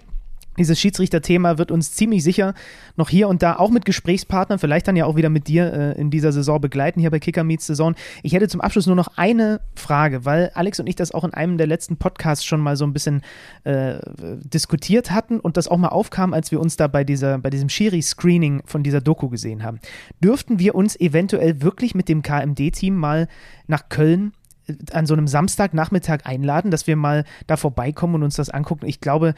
dieses 0.57 0.80
Schiedsrichterthema 0.80 1.57
wird 1.57 1.71
uns 1.71 1.91
ziemlich 1.91 2.23
sicher 2.23 2.53
noch 2.95 3.09
hier 3.09 3.27
und 3.27 3.41
da 3.41 3.55
auch 3.55 3.71
mit 3.71 3.85
Gesprächspartnern, 3.85 4.59
vielleicht 4.59 4.88
dann 4.88 4.95
ja 4.95 5.05
auch 5.05 5.15
wieder 5.15 5.30
mit 5.30 5.47
dir 5.47 5.73
äh, 5.73 5.99
in 5.99 6.11
dieser 6.11 6.31
Saison 6.31 6.61
begleiten, 6.61 6.99
hier 6.99 7.11
bei 7.11 7.19
Kicker 7.19 7.43
Meets 7.43 7.65
Saison. 7.65 7.95
Ich 8.21 8.34
hätte 8.34 8.47
zum 8.47 8.61
Abschluss 8.61 8.85
nur 8.85 8.95
noch 8.95 9.09
eine 9.15 9.61
Frage, 9.75 10.25
weil 10.25 10.51
Alex 10.53 10.80
und 10.80 10.88
ich 10.88 10.95
das 10.95 11.11
auch 11.11 11.23
in 11.23 11.34
einem 11.34 11.57
der 11.57 11.67
letzten 11.67 11.97
Podcasts 11.97 12.45
schon 12.45 12.61
mal 12.61 12.75
so 12.75 12.85
ein 12.85 12.93
bisschen 12.93 13.21
äh, 13.63 13.95
diskutiert 14.43 15.11
hatten 15.11 15.39
und 15.39 15.57
das 15.57 15.67
auch 15.67 15.77
mal 15.77 15.89
aufkam, 15.89 16.34
als 16.34 16.51
wir 16.51 16.59
uns 16.59 16.77
da 16.77 16.88
bei, 16.88 17.03
dieser, 17.03 17.38
bei 17.39 17.49
diesem 17.49 17.69
Schiri-Screening 17.69 18.63
von 18.65 18.84
dieser 18.84 19.01
Doku 19.01 19.30
gesehen 19.30 19.63
haben. 19.63 19.80
Dürften 20.23 20.59
wir 20.59 20.75
uns 20.75 20.99
eventuell 20.99 21.61
wirklich 21.61 21.95
mit 21.95 22.09
dem 22.09 22.21
KMD-Team 22.21 22.95
mal 22.95 23.27
nach 23.67 23.89
Köln 23.89 24.34
äh, 24.67 24.75
an 24.91 25.05
so 25.05 25.13
einem 25.13 25.27
Samstagnachmittag 25.27 26.25
einladen, 26.25 26.71
dass 26.71 26.88
wir 26.88 26.95
mal 26.95 27.25
da 27.47 27.57
vorbeikommen 27.57 28.15
und 28.15 28.23
uns 28.23 28.35
das 28.35 28.49
angucken. 28.49 28.85
Ich 28.85 29.01
glaube, 29.01 29.34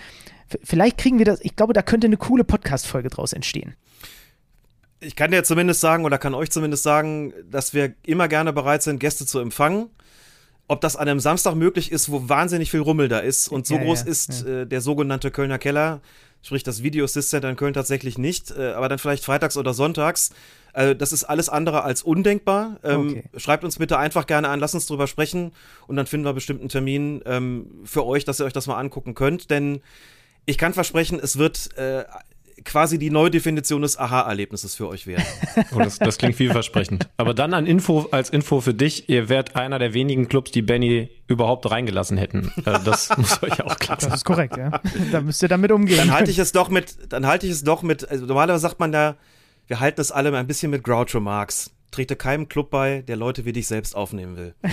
vielleicht 0.63 0.97
kriegen 0.97 1.17
wir 1.17 1.25
das, 1.25 1.39
ich 1.41 1.55
glaube, 1.55 1.73
da 1.73 1.81
könnte 1.81 2.07
eine 2.07 2.17
coole 2.17 2.43
Podcast-Folge 2.43 3.09
draus 3.09 3.33
entstehen. 3.33 3.75
Ich 4.99 5.15
kann 5.15 5.31
dir 5.31 5.43
zumindest 5.43 5.81
sagen 5.81 6.05
oder 6.05 6.17
kann 6.17 6.33
euch 6.33 6.49
zumindest 6.49 6.83
sagen, 6.83 7.33
dass 7.49 7.73
wir 7.73 7.93
immer 8.05 8.27
gerne 8.27 8.53
bereit 8.53 8.81
sind, 8.81 8.99
Gäste 8.99 9.25
zu 9.25 9.39
empfangen. 9.39 9.89
Ob 10.67 10.81
das 10.81 10.95
an 10.95 11.07
einem 11.07 11.19
Samstag 11.19 11.53
möglich 11.53 11.91
ist, 11.91 12.11
wo 12.11 12.27
wahnsinnig 12.27 12.71
viel 12.71 12.79
Rummel 12.79 13.07
da 13.07 13.19
ist 13.19 13.49
und 13.49 13.67
so 13.67 13.75
ja, 13.75 13.83
groß 13.83 14.01
ja, 14.01 14.07
ist 14.07 14.45
ja. 14.45 14.61
Äh, 14.61 14.65
der 14.65 14.81
sogenannte 14.81 15.29
Kölner 15.29 15.59
Keller, 15.59 16.01
sprich 16.41 16.63
das 16.63 16.81
Video 16.81 17.05
Assist 17.05 17.29
Center 17.29 17.49
in 17.49 17.55
Köln 17.55 17.75
tatsächlich 17.75 18.17
nicht, 18.17 18.49
äh, 18.49 18.71
aber 18.71 18.89
dann 18.89 18.97
vielleicht 18.97 19.23
freitags 19.23 19.57
oder 19.57 19.75
sonntags. 19.75 20.31
Äh, 20.73 20.95
das 20.95 21.13
ist 21.13 21.23
alles 21.23 21.49
andere 21.49 21.83
als 21.83 22.01
undenkbar. 22.01 22.79
Ähm, 22.83 23.09
Okay. 23.09 23.23
Schreibt 23.37 23.63
uns 23.63 23.77
bitte 23.77 23.99
einfach 23.99 24.25
gerne 24.25 24.49
an, 24.49 24.59
lasst 24.59 24.73
uns 24.73 24.87
drüber 24.87 25.05
sprechen 25.05 25.51
und 25.85 25.97
dann 25.97 26.07
finden 26.07 26.25
wir 26.25 26.33
bestimmt 26.33 26.61
einen 26.61 26.69
Termin 26.69 27.21
ähm, 27.25 27.67
für 27.83 28.03
euch, 28.05 28.25
dass 28.25 28.39
ihr 28.39 28.45
euch 28.45 28.53
das 28.53 28.65
mal 28.65 28.77
angucken 28.79 29.13
könnt. 29.13 29.51
Denn 29.51 29.81
ich 30.45 30.57
kann 30.57 30.73
versprechen, 30.73 31.19
es 31.21 31.37
wird 31.37 31.75
äh, 31.77 32.03
quasi 32.63 32.97
die 32.97 33.09
Neudefinition 33.11 33.81
des 33.83 33.97
Aha-Erlebnisses 33.97 34.75
für 34.75 34.87
euch 34.87 35.07
werden. 35.07 35.23
Oh, 35.73 35.79
das, 35.79 35.99
das 35.99 36.17
klingt 36.17 36.35
vielversprechend. 36.35 37.07
Aber 37.17 37.33
dann 37.33 37.53
an 37.53 37.65
Info, 37.65 38.07
als 38.11 38.29
Info 38.29 38.59
für 38.61 38.73
dich, 38.73 39.07
ihr 39.09 39.29
wärt 39.29 39.55
einer 39.55 39.79
der 39.79 39.93
wenigen 39.93 40.27
Clubs, 40.27 40.51
die 40.51 40.61
Benny 40.61 41.09
überhaupt 41.27 41.69
reingelassen 41.69 42.17
hätten. 42.17 42.51
Äh, 42.65 42.79
Das 42.83 43.09
muss 43.17 43.41
euch 43.43 43.61
auch 43.63 43.77
klar 43.79 43.97
Das 43.97 44.05
sein. 44.05 44.13
ist 44.13 44.25
korrekt, 44.25 44.57
ja. 44.57 44.81
Da 45.11 45.21
müsst 45.21 45.41
ihr 45.41 45.47
damit 45.49 45.71
umgehen. 45.71 45.97
Dann 45.97 46.11
halte 46.11 46.31
ich 46.31 46.39
es 46.39 46.51
doch 46.51 46.69
mit, 46.69 46.97
dann 47.09 47.25
halte 47.25 47.45
ich 47.45 47.51
es 47.53 47.63
doch 47.63 47.83
mit, 47.83 48.07
also 48.09 48.25
normalerweise 48.25 48.61
sagt 48.61 48.79
man 48.79 48.91
da, 48.91 49.15
wir 49.67 49.79
halten 49.79 50.01
es 50.01 50.11
alle 50.11 50.35
ein 50.37 50.47
bisschen 50.47 50.71
mit 50.71 50.83
Groucho 50.83 51.19
Marx. 51.19 51.71
Trete 51.95 52.17
keinem 52.17 52.49
Club 52.49 52.71
bei, 52.71 53.03
der 53.07 53.15
Leute 53.15 53.45
wie 53.45 53.53
dich 53.53 53.67
selbst 53.67 53.95
aufnehmen 53.95 54.35
will. 54.35 54.53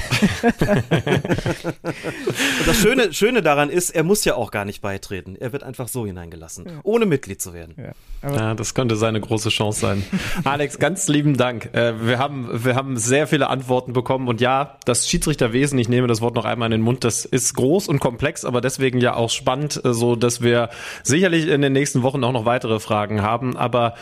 Und 2.59 2.67
das 2.67 2.77
Schöne, 2.77 3.13
Schöne 3.13 3.43
daran 3.43 3.71
ist, 3.71 3.91
er 3.91 4.03
muss 4.03 4.25
ja 4.25 4.35
auch 4.35 4.51
gar 4.51 4.65
nicht 4.65 4.83
beitreten. 4.83 5.37
Er 5.39 5.53
wird 5.53 5.63
einfach 5.63 5.87
so 5.87 6.05
hineingelassen, 6.05 6.81
ohne 6.83 7.07
Mitglied 7.07 7.41
zu 7.41 7.55
werden. 7.55 7.77
Ja, 8.25 8.55
das 8.55 8.75
könnte 8.75 8.97
seine 8.97 9.21
große 9.21 9.51
Chance 9.51 9.81
sein. 9.81 10.05
Alex, 10.43 10.81
ganz 10.81 11.07
lieben 11.07 11.37
Dank. 11.37 11.71
Äh, 11.75 12.07
Wir 12.07 12.19
haben, 12.19 12.65
wir 12.65 12.75
haben 12.75 12.97
sehr 12.97 13.29
viele 13.29 13.49
Antworten 13.49 13.93
bekommen 13.93 14.27
und 14.27 14.41
ja, 14.41 14.79
das 14.85 15.09
Schiedsrichterwesen, 15.09 15.79
ich 15.79 15.89
nehme 15.89 16.09
das 16.09 16.21
Wort 16.21 16.35
noch 16.35 16.45
einmal 16.45 16.67
in 16.67 16.73
den 16.73 16.83
Mund, 16.83 17.05
das 17.05 17.25
ist 17.25 17.55
groß 17.55 17.87
und 17.87 18.01
komplex, 18.01 18.45
aber 18.45 18.61
deswegen 18.61 19.01
ja 19.01 19.15
auch 19.15 19.31
spannend, 19.31 19.81
äh, 19.85 19.95
so 19.95 20.17
dass 20.17 20.43
wir 20.43 20.71
sicherlich 21.05 21.47
in 21.47 21.63
den 21.63 21.73
nächsten 21.73 22.03
Wochen 22.03 22.25
auch 22.25 22.33
noch 22.33 22.47
weitere 22.47 22.81
Fragen 22.81 23.23
haben. 23.23 23.57
Aber 23.57 23.95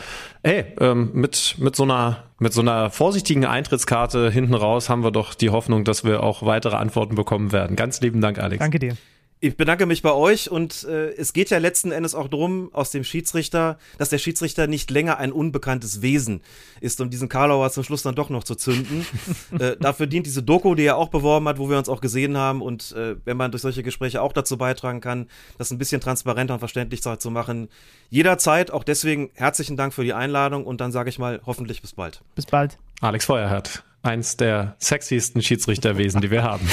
hey, 0.42 0.64
ähm, 0.80 1.10
mit, 1.12 1.56
mit 1.58 1.76
so 1.76 1.84
einer, 1.84 2.24
mit 2.38 2.52
so 2.52 2.60
einer 2.60 2.90
vorsichtigen 2.90 3.44
Eintrittskarte 3.44 4.30
hinten 4.30 4.54
raus 4.54 4.88
haben 4.88 5.04
wir 5.04 5.10
doch 5.10 5.34
die 5.34 5.50
Hoffnung, 5.50 5.84
dass 5.84 6.04
wir 6.04 6.22
auch 6.22 6.44
weitere 6.44 6.76
Antworten 6.76 7.14
bekommen 7.14 7.52
werden. 7.52 7.76
Ganz 7.76 8.00
lieben 8.00 8.20
Dank, 8.20 8.38
Alex. 8.38 8.58
Danke 8.58 8.78
dir. 8.78 8.96
Ich 9.42 9.56
bedanke 9.56 9.86
mich 9.86 10.02
bei 10.02 10.12
euch 10.12 10.50
und 10.50 10.84
äh, 10.84 11.12
es 11.14 11.32
geht 11.32 11.48
ja 11.48 11.56
letzten 11.56 11.92
Endes 11.92 12.14
auch 12.14 12.28
darum, 12.28 12.68
aus 12.74 12.90
dem 12.90 13.04
Schiedsrichter, 13.04 13.78
dass 13.96 14.10
der 14.10 14.18
Schiedsrichter 14.18 14.66
nicht 14.66 14.90
länger 14.90 15.16
ein 15.16 15.32
unbekanntes 15.32 16.02
Wesen 16.02 16.42
ist, 16.82 17.00
um 17.00 17.08
diesen 17.08 17.30
Karlauer 17.30 17.70
zum 17.70 17.82
Schluss 17.82 18.02
dann 18.02 18.14
doch 18.14 18.28
noch 18.28 18.44
zu 18.44 18.54
zünden. 18.54 19.06
äh, 19.58 19.76
dafür 19.80 20.06
dient 20.06 20.26
diese 20.26 20.42
Doku, 20.42 20.74
die 20.74 20.84
er 20.84 20.98
auch 20.98 21.08
beworben 21.08 21.48
hat, 21.48 21.58
wo 21.58 21.70
wir 21.70 21.78
uns 21.78 21.88
auch 21.88 22.02
gesehen 22.02 22.36
haben 22.36 22.60
und 22.60 22.92
äh, 22.92 23.16
wenn 23.24 23.38
man 23.38 23.50
durch 23.50 23.62
solche 23.62 23.82
Gespräche 23.82 24.20
auch 24.20 24.34
dazu 24.34 24.58
beitragen 24.58 25.00
kann, 25.00 25.26
das 25.56 25.70
ein 25.70 25.78
bisschen 25.78 26.02
transparenter 26.02 26.52
und 26.52 26.60
verständlicher 26.60 27.18
zu 27.18 27.30
machen, 27.30 27.70
jederzeit. 28.10 28.70
Auch 28.70 28.84
deswegen 28.84 29.30
herzlichen 29.32 29.78
Dank 29.78 29.94
für 29.94 30.04
die 30.04 30.12
Einladung 30.12 30.66
und 30.66 30.82
dann 30.82 30.92
sage 30.92 31.08
ich 31.08 31.18
mal 31.18 31.40
hoffentlich 31.46 31.80
bis 31.80 31.94
bald. 31.94 32.20
Bis 32.34 32.44
bald. 32.44 32.76
Alex 33.00 33.24
Feuerhardt, 33.24 33.84
eins 34.02 34.36
der 34.36 34.76
sexiesten 34.78 35.40
Schiedsrichterwesen, 35.40 36.20
die 36.20 36.30
wir 36.30 36.42
haben. 36.42 36.68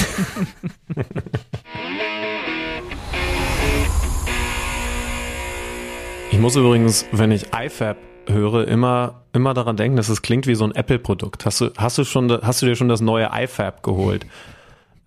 Ich 6.38 6.42
muss 6.42 6.54
übrigens, 6.54 7.04
wenn 7.10 7.32
ich 7.32 7.46
IFAB 7.52 7.96
höre, 8.28 8.68
immer, 8.68 9.24
immer 9.32 9.54
daran 9.54 9.76
denken, 9.76 9.96
dass 9.96 10.08
es 10.08 10.22
klingt 10.22 10.46
wie 10.46 10.54
so 10.54 10.62
ein 10.62 10.70
Apple-Produkt. 10.70 11.44
Hast 11.44 11.60
du, 11.60 11.72
hast 11.76 11.98
du 11.98 12.04
hast 12.04 12.62
du 12.62 12.66
dir 12.66 12.76
schon 12.76 12.88
das 12.88 13.00
neue 13.00 13.28
IFAB 13.34 13.82
geholt? 13.82 14.24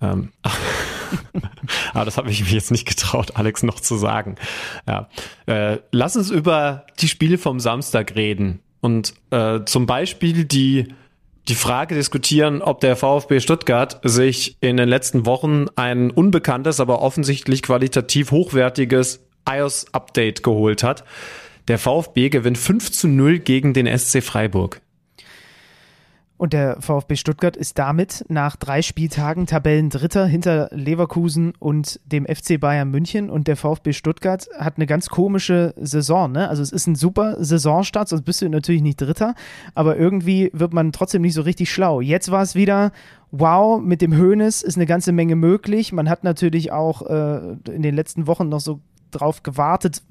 Ähm, 0.02 0.34
aber 1.94 2.04
das 2.04 2.18
habe 2.18 2.30
ich 2.30 2.42
mich 2.42 2.52
jetzt 2.52 2.70
nicht 2.70 2.86
getraut, 2.86 3.38
Alex 3.38 3.64
noch 3.64 3.80
zu 3.80 3.96
sagen. 3.96 4.36
Ja. 4.86 5.08
Äh, 5.46 5.78
lass 5.94 6.18
uns 6.18 6.32
über 6.32 6.86
die 7.00 7.08
Spiele 7.08 7.38
vom 7.38 7.62
Samstag 7.62 8.18
reden 8.18 8.60
und 8.82 9.14
äh, 9.30 9.62
zum 9.64 9.86
Beispiel 9.86 10.44
die 10.44 10.94
die 11.48 11.56
Frage 11.56 11.96
diskutieren, 11.96 12.62
ob 12.62 12.82
der 12.82 12.98
VfB 12.98 13.40
Stuttgart 13.40 14.02
sich 14.04 14.58
in 14.60 14.76
den 14.76 14.90
letzten 14.90 15.26
Wochen 15.26 15.68
ein 15.78 16.12
unbekanntes, 16.12 16.82
aber 16.82 17.02
offensichtlich 17.02 17.64
qualitativ 17.64 18.32
hochwertiges 18.32 19.22
iOS-Update 19.48 20.44
geholt 20.44 20.84
hat. 20.84 21.04
Der 21.68 21.78
VfB 21.78 22.30
gewinnt 22.30 22.58
5 22.58 22.92
zu 22.92 23.08
0 23.08 23.40
gegen 23.40 23.74
den 23.74 23.88
SC 23.98 24.24
Freiburg. 24.24 24.82
Und 26.42 26.54
der 26.54 26.82
VfB 26.82 27.18
Stuttgart 27.18 27.56
ist 27.56 27.78
damit 27.78 28.26
nach 28.28 28.56
drei 28.56 28.82
Spieltagen 28.82 29.46
Tabellendritter 29.46 30.26
hinter 30.26 30.70
Leverkusen 30.72 31.54
und 31.60 32.00
dem 32.04 32.26
FC 32.26 32.60
Bayern 32.60 32.90
München. 32.90 33.30
Und 33.30 33.48
der 33.48 33.56
VfB 33.56 33.94
Stuttgart 33.94 34.48
hat 34.58 34.78
eine 34.78 34.88
ganz 34.88 35.10
komische 35.10 35.76
Saison. 35.80 36.32
Ne? 36.32 36.50
Also 36.50 36.64
es 36.64 36.72
ist 36.72 36.88
ein 36.88 36.96
super 36.96 37.36
Saisonstart, 37.40 38.10
sonst 38.10 38.24
bist 38.24 38.42
du 38.42 38.50
natürlich 38.50 38.82
nicht 38.82 39.00
Dritter. 39.00 39.36
Aber 39.76 39.98
irgendwie 39.98 40.50
wird 40.52 40.74
man 40.74 40.92
trotzdem 40.92 41.22
nicht 41.22 41.36
so 41.36 41.44
richtig 41.44 41.72
schlau. 41.72 42.02
Jetzt 42.02 42.32
war 42.32 42.42
es 42.42 42.56
wieder, 42.56 42.92
wow, 43.30 43.80
mit 43.80 44.02
dem 44.02 44.16
Höhnes 44.16 44.64
ist 44.64 44.78
eine 44.78 44.88
ganze 44.88 45.12
Menge 45.12 45.36
möglich. 45.36 45.94
Man 45.94 46.10
hat 46.10 46.24
natürlich 46.24 46.72
auch 46.72 47.04
äh, 47.04 47.56
in 47.72 47.84
den 47.84 47.94
letzten 47.94 48.26
Wochen 48.26 48.50
noch 48.50 48.62
so 48.62 48.80
drauf 49.12 49.44
gewartet. 49.44 50.02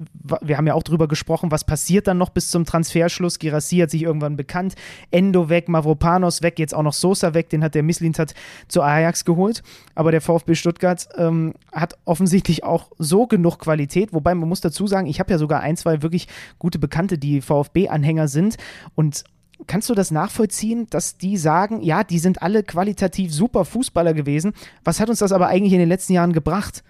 Wir 0.41 0.57
haben 0.57 0.67
ja 0.67 0.73
auch 0.73 0.83
drüber 0.83 1.07
gesprochen, 1.07 1.51
was 1.51 1.63
passiert 1.63 2.07
dann 2.07 2.17
noch 2.17 2.29
bis 2.29 2.49
zum 2.49 2.65
Transferschluss. 2.65 3.39
Girassi 3.39 3.77
hat 3.77 3.91
sich 3.91 4.03
irgendwann 4.03 4.37
bekannt. 4.37 4.75
Endo 5.11 5.49
weg, 5.49 5.69
Mavropanos 5.69 6.41
weg, 6.41 6.59
jetzt 6.59 6.73
auch 6.73 6.83
noch 6.83 6.93
Sosa 6.93 7.33
weg. 7.33 7.49
Den 7.49 7.63
hat 7.63 7.75
der 7.75 7.83
Misslintat 7.83 8.33
zu 8.67 8.81
Ajax 8.81 9.25
geholt. 9.25 9.63
Aber 9.95 10.11
der 10.11 10.21
VfB 10.21 10.55
Stuttgart 10.55 11.07
ähm, 11.17 11.53
hat 11.71 11.97
offensichtlich 12.05 12.63
auch 12.63 12.91
so 12.97 13.27
genug 13.27 13.59
Qualität. 13.59 14.13
Wobei 14.13 14.33
man 14.35 14.47
muss 14.47 14.61
dazu 14.61 14.87
sagen, 14.87 15.07
ich 15.07 15.19
habe 15.19 15.31
ja 15.31 15.37
sogar 15.37 15.61
ein, 15.61 15.77
zwei 15.77 16.01
wirklich 16.01 16.27
gute 16.59 16.79
Bekannte, 16.79 17.17
die 17.17 17.41
VfB-Anhänger 17.41 18.27
sind. 18.27 18.57
Und 18.95 19.23
Kannst 19.67 19.89
du 19.89 19.93
das 19.93 20.11
nachvollziehen, 20.11 20.87
dass 20.89 21.17
die 21.17 21.37
sagen, 21.37 21.81
ja, 21.81 22.03
die 22.03 22.19
sind 22.19 22.41
alle 22.41 22.63
qualitativ 22.63 23.33
super 23.33 23.65
Fußballer 23.65 24.13
gewesen? 24.13 24.53
Was 24.83 24.99
hat 24.99 25.09
uns 25.09 25.19
das 25.19 25.31
aber 25.31 25.47
eigentlich 25.47 25.73
in 25.73 25.79
den 25.79 25.89
letzten 25.89 26.13
Jahren 26.13 26.33
gebracht? 26.33 26.83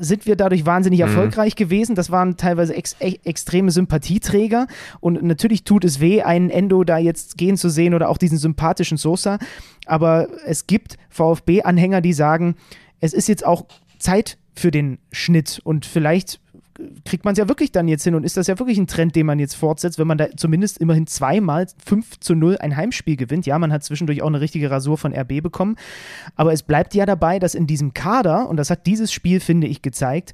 Sind 0.00 0.26
wir 0.26 0.36
dadurch 0.36 0.66
wahnsinnig 0.66 1.00
erfolgreich 1.00 1.54
gewesen. 1.54 1.94
Das 1.94 2.10
waren 2.10 2.36
teilweise 2.36 2.74
ex 2.74 2.96
ex 2.98 3.18
extreme 3.24 3.70
Sympathieträger. 3.70 4.66
Und 5.00 5.22
natürlich 5.22 5.64
tut 5.64 5.84
es 5.84 6.00
weh, 6.00 6.22
einen 6.22 6.50
Endo 6.50 6.84
da 6.84 6.98
jetzt 6.98 7.38
gehen 7.38 7.56
zu 7.56 7.68
sehen 7.68 7.94
oder 7.94 8.08
auch 8.08 8.18
diesen 8.18 8.38
sympathischen 8.38 8.96
Sosa. 8.96 9.38
Aber 9.86 10.28
es 10.44 10.66
gibt 10.66 10.96
VfB-Anhänger, 11.08 12.00
die 12.00 12.12
sagen, 12.12 12.56
es 13.00 13.12
ist 13.12 13.28
jetzt 13.28 13.46
auch 13.46 13.66
Zeit 13.98 14.38
für 14.54 14.70
den 14.70 14.98
Schnitt 15.12 15.60
und 15.64 15.86
vielleicht 15.86 16.40
kriegt 17.04 17.24
man 17.24 17.32
es 17.32 17.38
ja 17.38 17.48
wirklich 17.48 17.72
dann 17.72 17.88
jetzt 17.88 18.04
hin 18.04 18.14
und 18.14 18.24
ist 18.24 18.36
das 18.36 18.46
ja 18.46 18.58
wirklich 18.58 18.78
ein 18.78 18.86
Trend, 18.86 19.14
den 19.16 19.26
man 19.26 19.38
jetzt 19.38 19.54
fortsetzt, 19.54 19.98
wenn 19.98 20.06
man 20.06 20.18
da 20.18 20.28
zumindest 20.36 20.78
immerhin 20.78 21.06
zweimal 21.06 21.66
5 21.84 22.20
zu 22.20 22.34
0 22.34 22.58
ein 22.58 22.76
Heimspiel 22.76 23.16
gewinnt. 23.16 23.46
Ja, 23.46 23.58
man 23.58 23.72
hat 23.72 23.84
zwischendurch 23.84 24.22
auch 24.22 24.28
eine 24.28 24.40
richtige 24.40 24.70
Rasur 24.70 24.98
von 24.98 25.14
RB 25.14 25.42
bekommen, 25.42 25.76
aber 26.36 26.52
es 26.52 26.62
bleibt 26.62 26.94
ja 26.94 27.06
dabei, 27.06 27.38
dass 27.38 27.54
in 27.54 27.66
diesem 27.66 27.94
Kader, 27.94 28.48
und 28.48 28.56
das 28.56 28.70
hat 28.70 28.86
dieses 28.86 29.12
Spiel, 29.12 29.40
finde 29.40 29.66
ich, 29.66 29.82
gezeigt, 29.82 30.32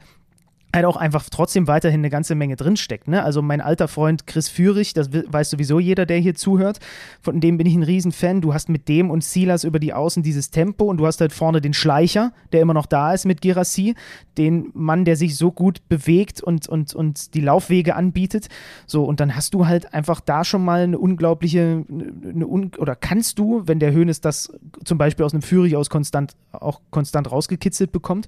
halt 0.72 0.84
auch 0.84 0.96
einfach 0.96 1.28
trotzdem 1.30 1.66
weiterhin 1.66 2.00
eine 2.00 2.10
ganze 2.10 2.34
Menge 2.34 2.56
drinsteckt. 2.56 3.08
Ne? 3.08 3.22
Also 3.22 3.42
mein 3.42 3.60
alter 3.60 3.88
Freund 3.88 4.26
Chris 4.26 4.48
Führig, 4.48 4.94
das 4.94 5.10
weiß 5.12 5.50
sowieso 5.50 5.80
jeder, 5.80 6.06
der 6.06 6.18
hier 6.18 6.34
zuhört, 6.34 6.78
von 7.20 7.40
dem 7.40 7.58
bin 7.58 7.66
ich 7.66 7.74
ein 7.74 7.82
Riesenfan. 7.82 8.40
Du 8.40 8.54
hast 8.54 8.68
mit 8.68 8.88
dem 8.88 9.10
und 9.10 9.24
Silas 9.24 9.64
über 9.64 9.78
die 9.78 9.92
Außen 9.92 10.22
dieses 10.22 10.50
Tempo 10.50 10.84
und 10.84 10.98
du 10.98 11.06
hast 11.06 11.20
halt 11.20 11.32
vorne 11.32 11.60
den 11.60 11.74
Schleicher, 11.74 12.32
der 12.52 12.60
immer 12.60 12.74
noch 12.74 12.86
da 12.86 13.12
ist 13.12 13.26
mit 13.26 13.40
Girassi, 13.40 13.94
den 14.38 14.70
Mann, 14.74 15.04
der 15.04 15.16
sich 15.16 15.36
so 15.36 15.50
gut 15.50 15.88
bewegt 15.88 16.40
und, 16.42 16.68
und, 16.68 16.94
und 16.94 17.34
die 17.34 17.40
Laufwege 17.40 17.96
anbietet. 17.96 18.48
So, 18.86 19.04
und 19.04 19.20
dann 19.20 19.34
hast 19.34 19.54
du 19.54 19.66
halt 19.66 19.92
einfach 19.92 20.20
da 20.20 20.44
schon 20.44 20.64
mal 20.64 20.82
eine 20.82 20.98
unglaubliche, 20.98 21.84
eine 21.88 22.46
un 22.46 22.70
oder 22.78 22.94
kannst 22.94 23.38
du, 23.38 23.62
wenn 23.66 23.80
der 23.80 23.92
Hönes 23.92 24.20
das 24.20 24.52
zum 24.84 24.98
Beispiel 24.98 25.24
aus 25.24 25.32
einem 25.32 25.42
Führig 25.42 25.76
aus 25.76 25.90
konstant, 25.90 26.36
auch 26.52 26.80
konstant 26.90 27.30
rausgekitzelt 27.30 27.90
bekommt, 27.90 28.26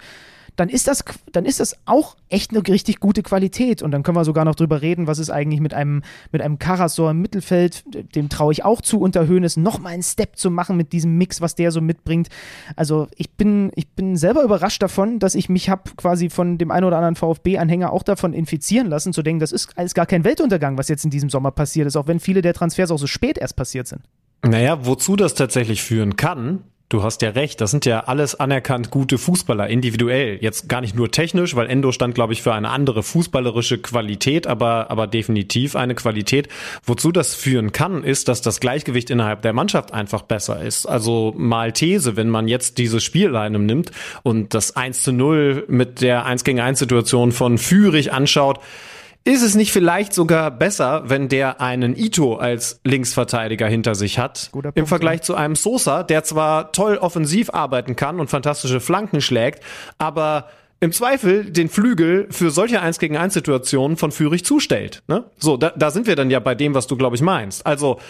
dann 0.57 0.69
ist 0.69 0.87
das, 0.87 1.05
dann 1.33 1.45
ist 1.45 1.61
das 1.61 1.77
auch 1.87 2.17
echt 2.29 2.51
eine 2.51 2.67
richtig 2.67 3.01
gute 3.01 3.23
Qualität. 3.23 3.83
Und 3.83 3.91
dann 3.91 4.03
können 4.03 4.17
wir 4.17 4.25
sogar 4.25 4.45
noch 4.45 4.55
drüber 4.55 4.83
reden, 4.83 5.07
was 5.07 5.19
ist 5.19 5.31
eigentlich 5.31 5.61
mit 5.61 5.75
einem, 5.75 6.03
mit 6.31 6.43
einem 6.43 6.59
Karasor 6.59 7.11
im 7.11 7.21
Mittelfeld, 7.21 7.85
dem 8.15 8.29
traue 8.29 8.53
ich 8.53 8.65
auch 8.65 8.81
zu, 8.81 9.01
unter 9.01 9.27
Höhnes 9.27 9.57
nochmal 9.57 9.95
einen 9.95 10.03
Step 10.03 10.37
zu 10.37 10.51
machen 10.51 10.77
mit 10.77 10.93
diesem 10.93 11.17
Mix, 11.17 11.41
was 11.41 11.55
der 11.55 11.71
so 11.71 11.81
mitbringt. 11.81 12.29
Also 12.77 13.09
ich 13.17 13.31
bin, 13.31 13.71
ich 13.75 13.89
bin 13.89 14.17
selber 14.17 14.43
überrascht 14.43 14.83
davon, 14.83 15.19
dass 15.19 15.35
ich 15.35 15.49
mich 15.49 15.69
habe 15.69 15.91
quasi 15.97 16.31
von 16.31 16.59
dem 16.59 16.71
einen 16.71 16.85
oder 16.85 16.99
anderen 16.99 17.17
VfB-Anhänger 17.17 17.93
auch 17.93 18.03
davon 18.03 18.33
infizieren 18.33 18.89
lassen, 18.89 19.13
zu 19.13 19.23
denken, 19.23 19.41
das 19.41 19.53
ist 19.53 19.77
alles 19.77 19.95
gar 19.95 20.07
kein 20.07 20.25
Weltuntergang, 20.25 20.79
was 20.79 20.89
jetzt 20.89 21.05
in 21.05 21.11
diesem 21.11 21.31
Sommer 21.31 21.51
passiert 21.51 21.87
ist, 21.87 21.97
auch 21.97 22.07
wenn 22.07 22.21
viele 22.21 22.43
der 22.43 22.55
Transfers 22.55 22.91
auch 22.91 22.99
so 22.99 23.07
spät 23.07 23.39
erst 23.39 23.57
passiert 23.57 23.87
sind. 23.87 24.03
Naja, 24.45 24.85
wozu 24.85 25.17
das 25.17 25.35
tatsächlich 25.35 25.83
führen 25.83 26.17
kann, 26.17 26.65
Du 26.93 27.03
hast 27.03 27.23
ja 27.23 27.31
recht, 27.31 27.63
das 27.63 27.71
sind 27.71 27.87
ja 27.87 28.01
alles 28.01 28.35
anerkannt 28.35 28.91
gute 28.91 29.17
Fußballer, 29.17 29.67
individuell. 29.67 30.37
Jetzt 30.43 30.69
gar 30.69 30.83
nicht 30.83 30.95
nur 30.95 31.11
technisch, 31.11 31.57
weil 31.57 31.71
Endo 31.71 31.91
stand, 31.91 32.15
glaube 32.15 32.35
ich, 32.35 32.43
für 32.43 32.53
eine 32.53 32.69
andere 32.69 33.03
fußballerische 33.03 33.79
Qualität, 33.79 34.47
aber, 34.47 34.91
aber 34.91 35.07
definitiv 35.07 35.75
eine 35.75 35.95
Qualität. 35.95 36.51
Wozu 36.85 37.11
das 37.11 37.35
führen 37.35 37.73
kann, 37.73 38.05
ist, 38.05 38.29
dass 38.29 38.43
das 38.43 38.61
Gleichgewicht 38.61 39.09
innerhalb 39.09 39.41
der 39.41 39.55
Mannschaft 39.55 39.95
einfach 39.95 40.21
besser 40.21 40.61
ist. 40.61 40.85
Also 40.85 41.33
mal 41.35 41.73
These, 41.73 42.17
wenn 42.17 42.29
man 42.29 42.47
jetzt 42.47 42.77
diese 42.77 43.01
Spielleine 43.01 43.59
nimmt 43.59 43.91
und 44.23 44.53
das 44.53 44.77
1 44.77 45.03
zu 45.03 45.13
0 45.15 45.65
mit 45.69 46.03
der 46.03 46.27
1 46.27 46.45
gegen 46.45 46.61
1 46.61 46.79
Situation 46.79 47.33
von 47.33 47.57
Führig 47.57 48.13
anschaut, 48.13 48.61
ist 49.25 49.43
es 49.43 49.55
nicht 49.55 49.73
vielleicht 49.73 50.13
sogar 50.13 50.51
besser, 50.51 51.05
wenn 51.07 51.29
der 51.29 51.61
einen 51.61 51.97
Ito 51.97 52.37
als 52.37 52.81
Linksverteidiger 52.85 53.69
hinter 53.69 53.95
sich 53.95 54.19
hat, 54.19 54.49
Guter 54.53 54.69
im 54.69 54.75
Punkt, 54.75 54.89
Vergleich 54.89 55.21
ja. 55.21 55.23
zu 55.23 55.35
einem 55.35 55.55
Sosa, 55.55 56.03
der 56.03 56.25
zwar 56.25 56.73
toll 56.73 56.97
offensiv 56.97 57.51
arbeiten 57.51 57.95
kann 57.95 58.19
und 58.19 58.29
fantastische 58.29 58.81
Flanken 58.81 59.21
schlägt, 59.21 59.63
aber 59.99 60.49
im 60.81 60.91
Zweifel 60.91 61.45
den 61.45 61.69
Flügel 61.69 62.27
für 62.31 62.51
solche 62.51 62.83
1 62.83 62.99
gegen 62.99 63.17
1 63.17 63.35
Situationen 63.35 63.97
von 63.97 64.11
Fürich 64.11 64.45
zustellt. 64.45 65.05
Ne? 65.07 65.25
So, 65.39 65.57
da, 65.57 65.71
da 65.71 65.93
sind 65.93 66.09
wir 66.09 66.17
dann 66.17 66.31
ja 66.31 66.41
bei 66.41 66.57
dem, 66.57 66.75
was 66.75 66.89
du, 66.89 66.97
glaube 66.97 67.15
ich, 67.15 67.23
meinst. 67.23 67.65
Also 67.65 68.01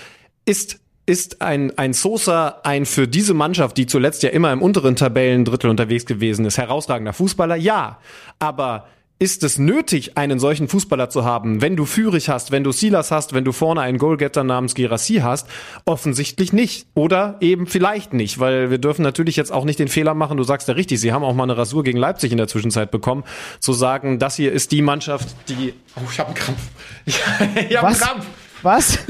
ist 0.47 0.81
ist 1.05 1.43
ein, 1.43 1.77
ein 1.79 1.95
Sosa 1.95 2.61
ein 2.63 2.87
für 2.87 3.09
diese 3.09 3.35
Mannschaft, 3.35 3.77
die 3.77 3.87
zuletzt 3.87 4.23
ja 4.23 4.31
immer 4.31 4.53
im 4.53 4.63
unteren 4.63 4.95
Tabellendrittel 4.95 5.69
unterwegs 5.69 6.07
gewesen 6.07 6.45
ist, 6.45 6.59
herausragender 6.59 7.13
Fußballer? 7.13 7.57
Ja. 7.57 7.99
Aber 8.39 8.87
ist 9.23 9.45
es 9.45 9.57
nötig, 9.57 10.19
einen 10.19 10.41
solchen 10.41 10.67
Fußballer 10.67 11.09
zu 11.09 11.25
haben, 11.25 11.63
wenn 11.63 11.77
du 11.77 11.85
Fürich 11.85 12.29
hast, 12.29 12.51
wenn 12.51 12.65
du 12.65 12.73
Silas 12.73 13.13
hast, 13.13 13.35
wenn 13.35 13.45
du 13.45 13.53
vorne 13.53 13.81
einen 13.81 13.99
Goalgetter 13.99 14.43
namens 14.43 14.75
Girassi 14.75 15.21
hast? 15.23 15.47
Offensichtlich 15.85 16.53
nicht. 16.53 16.89
Oder 16.95 17.37
eben 17.39 17.69
vielleicht 17.69 18.15
nicht, 18.15 18.41
weil 18.41 18.71
wir 18.71 18.79
dürfen 18.79 19.03
natürlich 19.03 19.37
jetzt 19.37 19.53
auch 19.53 19.65
nicht 19.65 19.79
den 19.79 19.87
Fehler 19.87 20.15
machen, 20.15 20.39
du 20.39 20.43
sagst 20.43 20.67
ja 20.67 20.75
richtig, 20.75 20.99
sie 20.99 21.13
haben 21.13 21.23
auch 21.23 21.35
mal 21.35 21.45
eine 21.45 21.57
Rasur 21.57 21.85
gegen 21.85 21.99
Leipzig 21.99 22.33
in 22.33 22.37
der 22.39 22.49
Zwischenzeit 22.49 22.91
bekommen, 22.91 23.23
zu 23.61 23.73
sagen, 23.73 24.19
das 24.19 24.35
hier 24.35 24.51
ist 24.51 24.73
die 24.73 24.83
Mannschaft, 24.83 25.29
die... 25.49 25.73
Oh, 25.95 26.01
ich 26.11 26.19
habe 26.19 26.31
einen 26.31 26.37
Krampf. 26.37 26.61
Ich, 27.05 27.17
ich 27.17 27.77
habe 27.77 27.89
einen? 27.89 27.97
Krampf. 27.97 28.27
Was? 28.63 28.99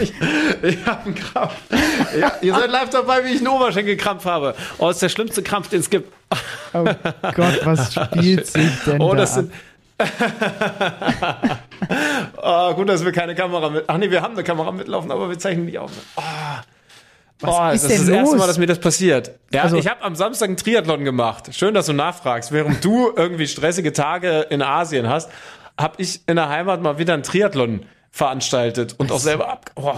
Ich, 0.00 0.12
ich 0.62 0.86
habe 0.86 1.04
einen 1.04 1.14
Krampf. 1.14 1.54
Ja, 2.18 2.32
ihr 2.40 2.52
seid 2.52 2.68
live 2.70 2.90
dabei, 2.90 3.24
wie 3.24 3.28
ich 3.28 3.38
einen 3.38 3.46
Oberschenkelkrampf 3.46 4.24
habe. 4.24 4.56
Oh, 4.78 4.88
das 4.88 4.96
ist 4.96 5.02
der 5.02 5.08
schlimmste 5.08 5.42
Krampf, 5.44 5.68
den 5.68 5.78
es 5.80 5.88
gibt. 5.88 6.12
Oh 6.72 6.84
Gott, 7.34 7.60
was 7.64 7.94
spielt 8.12 8.46
sich 8.48 8.70
denn 8.84 9.00
Oh, 9.00 9.10
da 9.12 9.18
das 9.18 9.38
ab? 9.38 9.44
sind. 9.44 9.52
oh, 12.42 12.74
gut, 12.74 12.88
dass 12.88 13.04
wir 13.04 13.12
keine 13.12 13.36
Kamera 13.36 13.70
mit. 13.70 13.84
Ach 13.86 13.96
nee, 13.98 14.10
wir 14.10 14.20
haben 14.20 14.34
eine 14.34 14.42
Kamera 14.42 14.72
mitlaufen, 14.72 15.12
aber 15.12 15.28
wir 15.28 15.38
zeichnen 15.38 15.66
nicht 15.66 15.78
auf. 15.78 15.92
Oh. 16.16 16.22
Was 17.40 17.50
oh, 17.54 17.68
ist 17.74 17.84
das 17.84 17.92
ist 17.92 18.00
das 18.00 18.08
erste 18.08 18.30
los? 18.32 18.38
Mal, 18.40 18.46
dass 18.48 18.58
mir 18.58 18.66
das 18.66 18.80
passiert. 18.80 19.30
Ja, 19.52 19.62
Also- 19.62 19.76
ich 19.76 19.86
habe 19.86 20.02
am 20.02 20.16
Samstag 20.16 20.48
einen 20.48 20.56
Triathlon 20.56 21.04
gemacht. 21.04 21.54
Schön, 21.54 21.74
dass 21.74 21.86
du 21.86 21.92
nachfragst. 21.92 22.50
Während 22.52 22.84
du 22.84 23.12
irgendwie 23.14 23.46
stressige 23.46 23.92
Tage 23.92 24.40
in 24.50 24.60
Asien 24.62 25.08
hast, 25.08 25.30
habe 25.78 25.94
ich 26.02 26.20
in 26.26 26.34
der 26.36 26.48
Heimat 26.48 26.82
mal 26.82 26.98
wieder 26.98 27.14
einen 27.14 27.22
Triathlon 27.22 27.86
veranstaltet 28.14 28.94
und 28.98 29.10
auch 29.10 29.18
selber 29.18 29.48
ab. 29.50 29.72
Oh. 29.74 29.92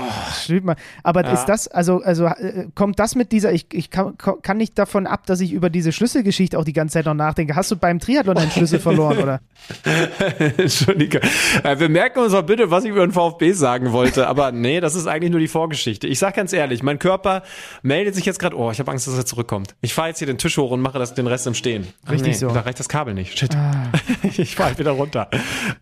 Aber 1.03 1.23
Ja. 1.23 1.33
ist 1.35 1.45
das, 1.45 1.69
also, 1.69 2.01
also 2.01 2.25
äh, 2.25 2.67
kommt 2.75 2.99
das 2.99 3.15
mit 3.15 3.31
dieser, 3.31 3.53
ich, 3.53 3.67
ich 3.73 3.91
kann, 3.91 4.17
kann 4.17 4.57
nicht 4.57 4.79
davon 4.79 5.07
ab, 5.07 5.27
dass 5.27 5.41
ich 5.41 5.53
über 5.53 5.69
diese 5.69 5.93
Schlüsselgeschichte 5.93 6.59
auch 6.59 6.65
die 6.65 6.73
ganze 6.73 6.95
Zeit 6.95 7.05
noch 7.05 7.13
nachdenke. 7.13 7.55
Hast 7.57 7.71
du 7.73 7.77
beim 7.77 8.01
Triathlon 8.01 8.39
einen 8.39 8.51
Schlüssel 8.51 8.79
verloren, 8.81 9.19
oder? 9.19 9.41
Entschuldige. 10.57 11.21
Äh, 11.63 11.79
Wir 11.79 11.91
merken 11.91 12.21
uns 12.21 12.33
mal 12.33 12.41
bitte, 12.43 12.71
was 12.71 12.85
ich 12.85 12.91
über 12.91 13.07
den 13.07 13.13
VfB 13.13 13.53
sagen 13.53 13.93
wollte. 13.93 14.27
Aber 14.29 14.51
nee, 14.51 14.81
das 14.81 14.95
ist 14.95 15.07
eigentlich 15.07 15.31
nur 15.31 15.41
die 15.41 15.47
Vorgeschichte. 15.49 16.07
Ich 16.07 16.19
sag 16.19 16.35
ganz 16.37 16.55
ehrlich, 16.55 16.83
mein 16.83 16.99
Körper 16.99 17.43
meldet 17.83 18.15
sich 18.15 18.25
jetzt 18.25 18.39
gerade. 18.39 18.57
Oh, 18.59 18.71
ich 18.71 18.79
habe 18.79 18.91
Angst, 18.93 19.07
dass 19.07 19.15
er 19.19 19.27
zurückkommt. 19.27 19.75
Ich 19.83 19.93
fahre 19.93 20.09
jetzt 20.09 20.19
hier 20.19 20.27
den 20.27 20.39
Tisch 20.39 20.57
hoch 20.57 20.71
und 20.71 20.81
mache 20.81 20.99
das, 20.99 21.13
den 21.13 21.27
Rest 21.27 21.47
im 21.47 21.53
Stehen. 21.55 21.87
Richtig 22.09 22.29
nee, 22.29 22.33
so. 22.33 22.49
Da 22.49 22.61
reicht 22.61 22.81
das 22.81 22.89
Kabel 22.89 23.13
nicht. 23.13 23.39
Shit. 23.39 23.55
Ich 24.39 24.57
fahre 24.57 24.79
wieder 24.79 24.93
runter. 24.93 25.29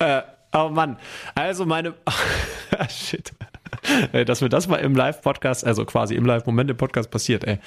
Äh, 0.01 0.23
oh 0.55 0.69
Mann. 0.71 0.97
Also 1.35 1.67
meine. 1.67 1.95
Shit. 2.89 3.33
Ey, 4.13 4.25
Dass 4.25 4.41
mir 4.41 4.49
das 4.49 4.69
mal 4.69 4.77
im 4.77 4.95
Live-Podcast, 4.95 5.67
also 5.67 5.85
quasi 5.85 6.15
im 6.15 6.25
Live-Moment 6.25 6.71
im 6.71 6.77
Podcast 6.77 7.11
passiert, 7.11 7.45
ey. 7.45 7.59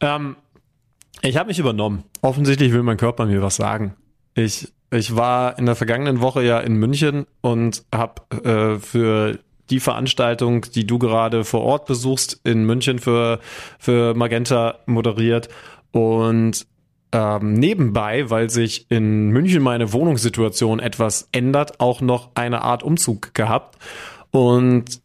Ähm, 0.00 0.36
ich 1.20 1.36
habe 1.36 1.48
mich 1.48 1.58
übernommen. 1.58 2.04
Offensichtlich 2.20 2.72
will 2.72 2.82
mein 2.82 2.96
Körper 2.96 3.26
mir 3.26 3.42
was 3.42 3.56
sagen. 3.56 3.94
Ich, 4.34 4.72
ich 4.90 5.14
war 5.14 5.58
in 5.58 5.66
der 5.66 5.76
vergangenen 5.76 6.20
Woche 6.20 6.42
ja 6.42 6.58
in 6.58 6.74
München 6.74 7.26
und 7.42 7.84
habe 7.94 8.22
äh, 8.44 8.78
für 8.78 9.38
die 9.70 9.80
Veranstaltung, 9.80 10.66
die 10.74 10.86
du 10.86 10.98
gerade 10.98 11.44
vor 11.44 11.62
Ort 11.62 11.86
besuchst, 11.86 12.40
in 12.44 12.64
München 12.64 12.98
für, 12.98 13.38
für 13.78 14.14
Magenta 14.14 14.80
moderiert. 14.86 15.48
Und 15.92 16.66
ähm, 17.12 17.54
nebenbei, 17.54 18.30
weil 18.30 18.50
sich 18.50 18.90
in 18.90 19.28
München 19.28 19.62
meine 19.62 19.92
Wohnungssituation 19.92 20.80
etwas 20.80 21.28
ändert, 21.32 21.80
auch 21.80 22.00
noch 22.00 22.30
eine 22.34 22.62
Art 22.62 22.82
Umzug 22.82 23.34
gehabt. 23.34 23.78
Und 24.30 25.00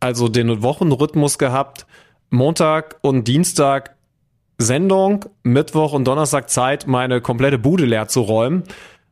also 0.00 0.28
den 0.28 0.62
Wochenrhythmus 0.62 1.38
gehabt, 1.38 1.86
Montag 2.30 2.96
und 3.00 3.26
Dienstag 3.26 3.96
Sendung, 4.58 5.24
Mittwoch 5.44 5.92
und 5.92 6.04
Donnerstag 6.04 6.50
Zeit, 6.50 6.88
meine 6.88 7.20
komplette 7.20 7.58
Bude 7.58 7.86
leer 7.86 8.08
zu 8.08 8.22
räumen. 8.22 8.64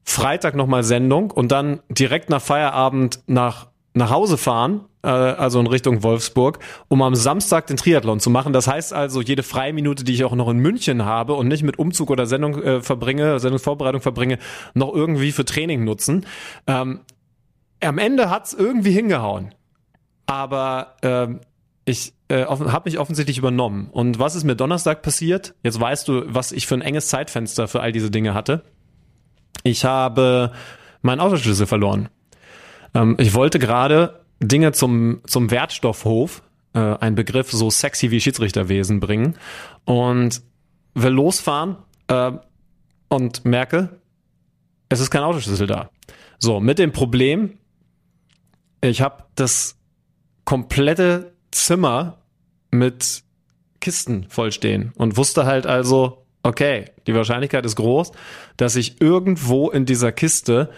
Freitag 0.02 0.56
nochmal 0.56 0.82
Sendung 0.82 1.30
und 1.30 1.52
dann 1.52 1.80
direkt 1.88 2.30
nach 2.30 2.42
Feierabend 2.42 3.20
nach, 3.26 3.68
nach 3.94 4.10
Hause 4.10 4.36
fahren, 4.36 4.80
also 5.10 5.60
in 5.60 5.66
Richtung 5.66 6.02
Wolfsburg, 6.02 6.58
um 6.88 7.02
am 7.02 7.14
Samstag 7.14 7.66
den 7.66 7.76
Triathlon 7.76 8.20
zu 8.20 8.30
machen. 8.30 8.52
Das 8.52 8.66
heißt 8.66 8.92
also, 8.92 9.20
jede 9.20 9.42
freie 9.42 9.72
Minute, 9.72 10.04
die 10.04 10.12
ich 10.12 10.24
auch 10.24 10.34
noch 10.34 10.48
in 10.48 10.58
München 10.58 11.04
habe 11.04 11.34
und 11.34 11.48
nicht 11.48 11.62
mit 11.62 11.78
Umzug 11.78 12.10
oder 12.10 12.26
Sendung 12.26 12.62
äh, 12.62 12.80
verbringe, 12.82 13.38
Sendungsvorbereitung 13.38 14.00
verbringe, 14.00 14.38
noch 14.74 14.92
irgendwie 14.94 15.32
für 15.32 15.44
Training 15.44 15.84
nutzen. 15.84 16.26
Ähm, 16.66 17.00
am 17.80 17.98
Ende 17.98 18.30
hat's 18.30 18.52
irgendwie 18.52 18.92
hingehauen. 18.92 19.54
Aber 20.26 20.96
ähm, 21.02 21.40
ich 21.84 22.14
äh, 22.28 22.44
habe 22.44 22.90
mich 22.90 22.98
offensichtlich 22.98 23.38
übernommen. 23.38 23.88
Und 23.92 24.18
was 24.18 24.34
ist 24.34 24.44
mir 24.44 24.56
Donnerstag 24.56 25.02
passiert? 25.02 25.54
Jetzt 25.62 25.80
weißt 25.80 26.08
du, 26.08 26.22
was 26.26 26.52
ich 26.52 26.66
für 26.66 26.74
ein 26.74 26.82
enges 26.82 27.08
Zeitfenster 27.08 27.68
für 27.68 27.80
all 27.80 27.92
diese 27.92 28.10
Dinge 28.10 28.34
hatte. 28.34 28.64
Ich 29.62 29.84
habe 29.84 30.52
meinen 31.02 31.20
Autoschlüssel 31.20 31.66
verloren. 31.66 32.08
Ähm, 32.94 33.16
ich 33.18 33.34
wollte 33.34 33.58
gerade 33.58 34.25
Dinge 34.40 34.72
zum, 34.72 35.20
zum 35.26 35.50
Wertstoffhof, 35.50 36.42
äh, 36.74 36.78
ein 36.78 37.14
Begriff 37.14 37.50
so 37.50 37.70
sexy 37.70 38.10
wie 38.10 38.20
Schiedsrichterwesen, 38.20 39.00
bringen 39.00 39.36
und 39.84 40.42
will 40.94 41.12
losfahren 41.12 41.76
äh, 42.08 42.32
und 43.08 43.44
merke, 43.44 44.00
es 44.88 45.00
ist 45.00 45.10
kein 45.10 45.22
Autoschlüssel 45.22 45.66
da. 45.66 45.90
So, 46.38 46.60
mit 46.60 46.78
dem 46.78 46.92
Problem, 46.92 47.58
ich 48.80 49.00
habe 49.00 49.24
das 49.34 49.76
komplette 50.44 51.32
Zimmer 51.50 52.18
mit 52.70 53.22
Kisten 53.80 54.26
vollstehen 54.28 54.92
und 54.96 55.16
wusste 55.16 55.46
halt 55.46 55.66
also, 55.66 56.26
okay, 56.42 56.86
die 57.06 57.14
Wahrscheinlichkeit 57.14 57.64
ist 57.64 57.76
groß, 57.76 58.12
dass 58.56 58.76
ich 58.76 59.00
irgendwo 59.00 59.70
in 59.70 59.86
dieser 59.86 60.12
Kiste 60.12 60.70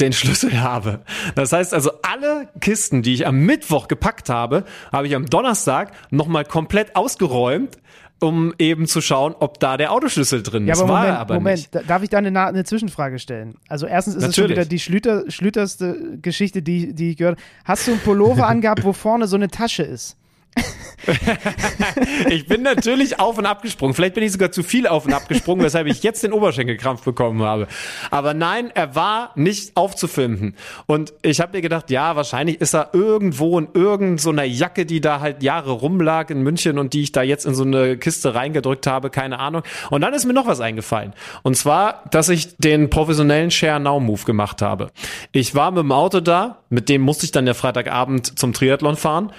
den 0.00 0.12
Schlüssel 0.12 0.60
habe. 0.60 1.00
Das 1.34 1.52
heißt 1.52 1.72
also, 1.74 1.90
alle 2.02 2.48
Kisten, 2.60 3.02
die 3.02 3.14
ich 3.14 3.26
am 3.26 3.38
Mittwoch 3.40 3.88
gepackt 3.88 4.28
habe, 4.28 4.64
habe 4.92 5.06
ich 5.06 5.14
am 5.14 5.26
Donnerstag 5.26 5.92
nochmal 6.10 6.44
komplett 6.44 6.96
ausgeräumt, 6.96 7.78
um 8.20 8.54
eben 8.58 8.86
zu 8.86 9.00
schauen, 9.00 9.34
ob 9.38 9.60
da 9.60 9.76
der 9.76 9.92
Autoschlüssel 9.92 10.42
drin 10.42 10.66
Ja, 10.66 10.72
ist. 10.72 10.80
aber 10.80 10.88
War 10.88 10.96
Moment, 11.00 11.14
er 11.14 11.20
aber 11.20 11.34
Moment. 11.34 11.58
nicht. 11.58 11.74
Da- 11.74 11.82
Darf 11.82 12.02
ich 12.02 12.08
da 12.08 12.18
eine, 12.18 12.40
eine 12.46 12.64
Zwischenfrage 12.64 13.18
stellen? 13.18 13.56
Also 13.68 13.86
erstens 13.86 14.14
ist 14.16 14.22
es 14.24 14.34
schon 14.34 14.44
Natürlich. 14.44 14.56
wieder 14.58 14.68
die 14.68 14.78
Schlüter, 14.80 15.30
schlüterste 15.30 16.18
Geschichte, 16.22 16.62
die, 16.62 16.94
die 16.94 17.10
ich 17.10 17.16
gehört 17.16 17.38
habe. 17.38 17.46
Hast 17.64 17.86
du 17.86 17.92
einen 17.92 18.00
Pullover 18.00 18.46
angehabt, 18.46 18.82
wo 18.84 18.92
vorne 18.92 19.26
so 19.26 19.36
eine 19.36 19.48
Tasche 19.48 19.82
ist? 19.82 20.16
Ich 22.28 22.46
bin 22.46 22.62
natürlich 22.62 23.20
auf 23.20 23.38
und 23.38 23.46
abgesprungen. 23.46 23.94
Vielleicht 23.94 24.14
bin 24.14 24.24
ich 24.24 24.32
sogar 24.32 24.50
zu 24.50 24.62
viel 24.62 24.86
auf 24.86 25.06
und 25.06 25.12
abgesprungen, 25.12 25.64
weshalb 25.64 25.86
ich 25.86 26.02
jetzt 26.02 26.22
den 26.22 26.32
Oberschenkelkrampf 26.32 27.02
bekommen 27.02 27.42
habe. 27.42 27.66
Aber 28.10 28.34
nein, 28.34 28.70
er 28.74 28.94
war 28.94 29.32
nicht 29.34 29.76
aufzufinden. 29.76 30.56
Und 30.86 31.12
ich 31.22 31.40
habe 31.40 31.56
mir 31.56 31.62
gedacht, 31.62 31.90
ja, 31.90 32.16
wahrscheinlich 32.16 32.60
ist 32.60 32.74
er 32.74 32.90
irgendwo 32.92 33.58
in 33.58 33.68
irgendeiner 33.74 34.18
so 34.18 34.30
einer 34.30 34.44
Jacke, 34.44 34.86
die 34.86 35.00
da 35.00 35.20
halt 35.20 35.42
Jahre 35.42 35.72
rumlag 35.72 36.30
in 36.30 36.42
München 36.42 36.78
und 36.78 36.92
die 36.92 37.02
ich 37.02 37.12
da 37.12 37.22
jetzt 37.22 37.46
in 37.46 37.54
so 37.54 37.64
eine 37.64 37.96
Kiste 37.96 38.34
reingedrückt 38.34 38.86
habe, 38.86 39.10
keine 39.10 39.38
Ahnung. 39.38 39.62
Und 39.90 40.00
dann 40.00 40.14
ist 40.14 40.24
mir 40.24 40.32
noch 40.32 40.46
was 40.46 40.60
eingefallen. 40.60 41.12
Und 41.42 41.56
zwar, 41.56 42.04
dass 42.10 42.28
ich 42.28 42.56
den 42.56 42.90
professionellen 42.90 43.50
Share 43.50 43.80
Now 43.80 44.00
Move 44.00 44.24
gemacht 44.24 44.62
habe. 44.62 44.90
Ich 45.32 45.54
war 45.54 45.70
mit 45.70 45.80
dem 45.80 45.92
Auto 45.92 46.20
da, 46.20 46.58
mit 46.70 46.88
dem 46.88 47.02
musste 47.02 47.26
ich 47.26 47.32
dann 47.32 47.44
der 47.44 47.54
Freitagabend 47.54 48.38
zum 48.38 48.52
Triathlon 48.52 48.96
fahren 48.96 49.32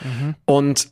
und 0.45 0.89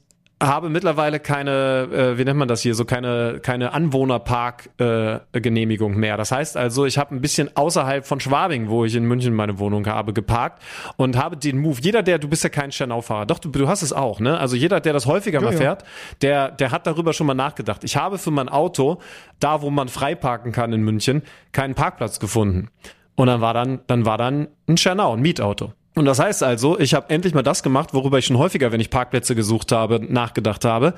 habe 0.48 0.70
mittlerweile 0.70 1.20
keine, 1.20 1.90
äh, 1.92 2.18
wie 2.18 2.26
nennt 2.26 2.38
man 2.38 2.48
das 2.48 2.62
hier, 2.62 2.76
so 2.76 2.86
keine, 2.86 3.40
keine 3.42 3.74
Anwohnerpark-Genehmigung 3.74 5.96
mehr. 5.96 6.18
Das 6.18 6.32
heißt 6.32 6.58
also, 6.58 6.86
ich 6.86 6.98
habe 6.98 7.16
ein 7.16 7.22
bisschen 7.22 7.56
außerhalb 7.56 8.06
von 8.06 8.20
Schwabing, 8.20 8.70
wo 8.70 8.86
ich 8.86 8.96
in 8.96 9.06
München 9.06 9.34
meine 9.34 9.60
Wohnung 9.60 9.86
habe, 9.88 10.14
geparkt 10.14 10.62
und 10.98 11.18
habe 11.18 11.38
den 11.38 11.60
Move. 11.60 11.80
Jeder, 11.82 12.04
der, 12.04 12.20
du 12.20 12.28
bist 12.28 12.44
ja 12.44 12.50
kein 12.50 12.72
Sternau-Fahrer, 12.72 13.26
doch, 13.26 13.40
du, 13.40 13.50
du 13.50 13.68
hast 13.68 13.82
es 13.82 13.94
auch, 13.94 14.20
ne? 14.20 14.40
Also 14.40 14.56
jeder, 14.56 14.80
der 14.80 14.94
das 14.94 15.06
häufiger 15.06 15.42
mal 15.42 15.54
ja. 15.54 15.58
fährt, 15.58 15.84
der, 16.22 16.52
der 16.52 16.72
hat 16.72 16.88
darüber 16.88 17.14
schon 17.14 17.28
mal 17.28 17.34
nachgedacht. 17.34 17.84
Ich 17.84 17.98
habe 17.98 18.18
für 18.18 18.32
mein 18.32 18.50
Auto, 18.50 19.00
da 19.40 19.62
wo 19.62 19.70
man 19.70 19.88
frei 19.88 20.16
parken 20.16 20.52
kann 20.52 20.74
in 20.74 20.82
München, 20.82 21.22
keinen 21.52 21.76
Parkplatz 21.76 22.20
gefunden. 22.20 22.70
Und 23.16 23.28
dann 23.28 23.42
war 23.42 23.54
dann, 23.54 23.82
dann 23.88 24.06
war 24.06 24.18
dann 24.18 24.48
ein 24.68 24.78
Schernau, 24.78 25.14
ein 25.14 25.22
Mietauto. 25.22 25.74
Und 25.96 26.06
das 26.06 26.20
heißt 26.20 26.42
also, 26.44 26.80
ich 26.80 26.94
habe 26.94 27.10
endlich 27.10 27.34
mal 27.34 27.44
das 27.44 27.62
gemacht, 27.62 27.94
worüber 27.94 28.18
ich 28.18 28.26
schon 28.26 28.38
häufiger, 28.38 28.72
wenn 28.72 28.80
ich 28.80 28.90
Parkplätze 28.90 29.36
gesucht 29.36 29.72
habe, 29.72 30.00
nachgedacht 30.00 30.66
habe. 30.66 30.96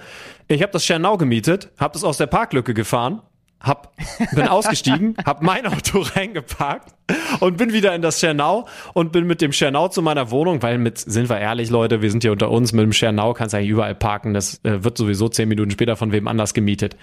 Ich 0.48 0.62
habe 0.62 0.72
das 0.72 0.86
Schernau 0.86 1.18
gemietet, 1.18 1.70
habe 1.78 1.94
das 1.94 2.04
aus 2.04 2.18
der 2.18 2.28
Parklücke 2.28 2.74
gefahren, 2.74 3.22
hab, 3.60 3.94
bin 4.34 4.48
ausgestiegen, 4.48 5.16
hab 5.26 5.42
mein 5.42 5.66
Auto 5.66 6.00
reingeparkt 6.02 6.94
und 7.40 7.58
bin 7.58 7.74
wieder 7.74 7.94
in 7.96 8.02
das 8.02 8.20
Schernau 8.20 8.68
und 8.94 9.12
bin 9.12 9.26
mit 9.28 9.42
dem 9.42 9.52
Schernau 9.52 9.88
zu 9.90 10.02
meiner 10.02 10.32
Wohnung, 10.32 10.62
weil 10.62 10.78
mit, 10.78 10.98
sind 10.98 11.30
wir 11.30 11.40
ehrlich, 11.40 11.70
Leute, 11.70 12.02
wir 12.02 12.12
sind 12.12 12.24
hier 12.24 12.32
unter 12.32 12.52
uns, 12.52 12.72
mit 12.72 12.84
dem 12.84 12.94
Schernau 12.94 13.34
kannst 13.34 13.54
du 13.54 13.58
eigentlich 13.58 13.72
überall 13.72 13.96
parken, 13.96 14.34
das 14.34 14.64
äh, 14.64 14.84
wird 14.84 14.98
sowieso 14.98 15.28
zehn 15.30 15.50
Minuten 15.50 15.72
später 15.72 15.96
von 15.96 16.12
wem 16.12 16.28
anders 16.28 16.54
gemietet. 16.54 16.96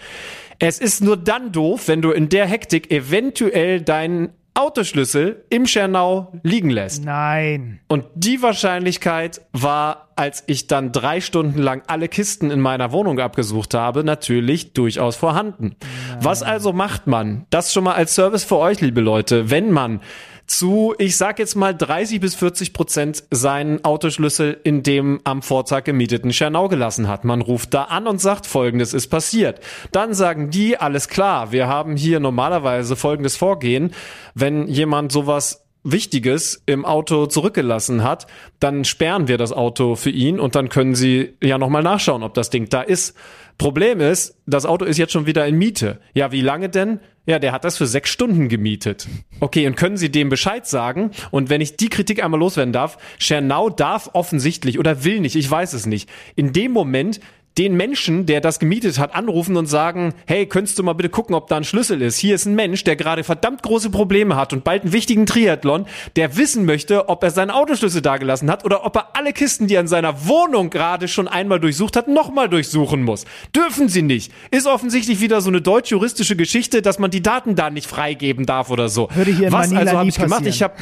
Es 0.58 0.78
ist 0.78 1.02
nur 1.02 1.16
dann 1.16 1.52
doof, 1.52 1.88
wenn 1.88 2.00
du 2.00 2.10
in 2.10 2.28
der 2.28 2.46
Hektik 2.46 2.90
eventuell 2.90 3.82
deinen 3.82 4.30
Autoschlüssel 4.54 5.44
im 5.48 5.66
Schernau 5.66 6.32
liegen 6.42 6.68
lässt. 6.68 7.04
Nein. 7.04 7.80
Und 7.88 8.04
die 8.14 8.42
Wahrscheinlichkeit 8.42 9.40
war, 9.52 10.08
als 10.14 10.44
ich 10.46 10.66
dann 10.66 10.92
drei 10.92 11.20
Stunden 11.22 11.58
lang 11.58 11.82
alle 11.86 12.08
Kisten 12.08 12.50
in 12.50 12.60
meiner 12.60 12.92
Wohnung 12.92 13.18
abgesucht 13.18 13.72
habe, 13.72 14.04
natürlich 14.04 14.74
durchaus 14.74 15.16
vorhanden. 15.16 15.74
Was 16.20 16.42
also 16.42 16.72
macht 16.72 17.06
man? 17.06 17.46
Das 17.48 17.72
schon 17.72 17.84
mal 17.84 17.94
als 17.94 18.14
Service 18.14 18.44
für 18.44 18.58
euch, 18.58 18.80
liebe 18.82 19.00
Leute. 19.00 19.50
Wenn 19.50 19.70
man 19.70 20.00
zu, 20.46 20.94
ich 20.98 21.16
sag 21.16 21.38
jetzt 21.38 21.54
mal 21.54 21.74
30 21.74 22.20
bis 22.20 22.34
40 22.34 22.72
Prozent 22.72 23.24
seinen 23.30 23.84
Autoschlüssel 23.84 24.60
in 24.64 24.82
dem 24.82 25.20
am 25.24 25.42
Vortag 25.42 25.84
gemieteten 25.84 26.32
Schernau 26.32 26.68
gelassen 26.68 27.08
hat. 27.08 27.24
Man 27.24 27.40
ruft 27.40 27.74
da 27.74 27.84
an 27.84 28.06
und 28.06 28.20
sagt, 28.20 28.46
folgendes 28.46 28.94
ist 28.94 29.08
passiert. 29.08 29.60
Dann 29.92 30.14
sagen 30.14 30.50
die, 30.50 30.76
alles 30.76 31.08
klar, 31.08 31.52
wir 31.52 31.68
haben 31.68 31.96
hier 31.96 32.20
normalerweise 32.20 32.96
folgendes 32.96 33.36
Vorgehen. 33.36 33.92
Wenn 34.34 34.66
jemand 34.68 35.12
sowas 35.12 35.64
Wichtiges 35.84 36.62
im 36.66 36.84
Auto 36.84 37.26
zurückgelassen 37.26 38.02
hat, 38.02 38.26
dann 38.60 38.84
sperren 38.84 39.28
wir 39.28 39.38
das 39.38 39.52
Auto 39.52 39.96
für 39.96 40.10
ihn 40.10 40.38
und 40.38 40.54
dann 40.54 40.68
können 40.68 40.94
Sie 40.94 41.36
ja 41.42 41.58
nochmal 41.58 41.82
nachschauen, 41.82 42.22
ob 42.22 42.34
das 42.34 42.50
Ding 42.50 42.68
da 42.68 42.82
ist. 42.82 43.16
Problem 43.58 44.00
ist, 44.00 44.38
das 44.46 44.64
Auto 44.64 44.84
ist 44.84 44.98
jetzt 44.98 45.12
schon 45.12 45.26
wieder 45.26 45.46
in 45.46 45.58
Miete. 45.58 46.00
Ja, 46.14 46.32
wie 46.32 46.40
lange 46.40 46.68
denn? 46.68 47.00
Ja, 47.24 47.38
der 47.38 47.52
hat 47.52 47.64
das 47.64 47.76
für 47.76 47.86
sechs 47.86 48.10
Stunden 48.10 48.48
gemietet. 48.48 49.06
Okay, 49.38 49.68
und 49.68 49.76
können 49.76 49.96
Sie 49.96 50.10
dem 50.10 50.28
Bescheid 50.28 50.66
sagen? 50.66 51.12
Und 51.30 51.50
wenn 51.50 51.60
ich 51.60 51.76
die 51.76 51.88
Kritik 51.88 52.22
einmal 52.22 52.40
loswerden 52.40 52.72
darf, 52.72 52.98
Schernau 53.18 53.70
darf 53.70 54.10
offensichtlich 54.12 54.78
oder 54.80 55.04
will 55.04 55.20
nicht, 55.20 55.36
ich 55.36 55.48
weiß 55.48 55.72
es 55.74 55.86
nicht, 55.86 56.10
in 56.34 56.52
dem 56.52 56.72
Moment 56.72 57.20
den 57.58 57.76
Menschen, 57.76 58.26
der 58.26 58.40
das 58.40 58.58
gemietet 58.58 58.98
hat, 58.98 59.14
anrufen 59.14 59.56
und 59.56 59.66
sagen, 59.66 60.14
hey, 60.26 60.46
könntest 60.46 60.78
du 60.78 60.82
mal 60.82 60.94
bitte 60.94 61.10
gucken, 61.10 61.34
ob 61.34 61.48
da 61.48 61.56
ein 61.56 61.64
Schlüssel 61.64 62.00
ist? 62.00 62.18
Hier 62.18 62.34
ist 62.34 62.46
ein 62.46 62.54
Mensch, 62.54 62.84
der 62.84 62.96
gerade 62.96 63.24
verdammt 63.24 63.62
große 63.62 63.90
Probleme 63.90 64.36
hat 64.36 64.52
und 64.52 64.64
bald 64.64 64.82
einen 64.82 64.92
wichtigen 64.92 65.26
Triathlon, 65.26 65.86
der 66.16 66.36
wissen 66.36 66.64
möchte, 66.64 67.08
ob 67.08 67.22
er 67.22 67.30
seinen 67.30 67.50
Autoschlüssel 67.50 68.00
dagelassen 68.00 68.50
hat 68.50 68.64
oder 68.64 68.86
ob 68.86 68.96
er 68.96 69.16
alle 69.16 69.32
Kisten, 69.32 69.66
die 69.66 69.74
er 69.74 69.82
in 69.82 69.88
seiner 69.88 70.26
Wohnung 70.26 70.70
gerade 70.70 71.08
schon 71.08 71.28
einmal 71.28 71.60
durchsucht 71.60 71.96
hat, 71.96 72.08
nochmal 72.08 72.48
durchsuchen 72.48 73.02
muss. 73.02 73.24
Dürfen 73.54 73.88
sie 73.88 74.02
nicht. 74.02 74.32
Ist 74.50 74.66
offensichtlich 74.66 75.20
wieder 75.20 75.40
so 75.40 75.50
eine 75.50 75.60
deutsch-juristische 75.60 76.36
Geschichte, 76.36 76.80
dass 76.80 76.98
man 76.98 77.10
die 77.10 77.22
Daten 77.22 77.54
da 77.54 77.70
nicht 77.70 77.86
freigeben 77.86 78.46
darf 78.46 78.70
oder 78.70 78.88
so. 78.88 79.08
Würde 79.14 79.30
hier 79.30 79.48
in 79.48 79.52
Was 79.52 79.68
Manila 79.68 79.80
also 79.80 79.98
habe 79.98 80.08
ich 80.08 80.16
gemacht? 80.16 80.46
Ich 80.46 80.62
habe 80.62 80.74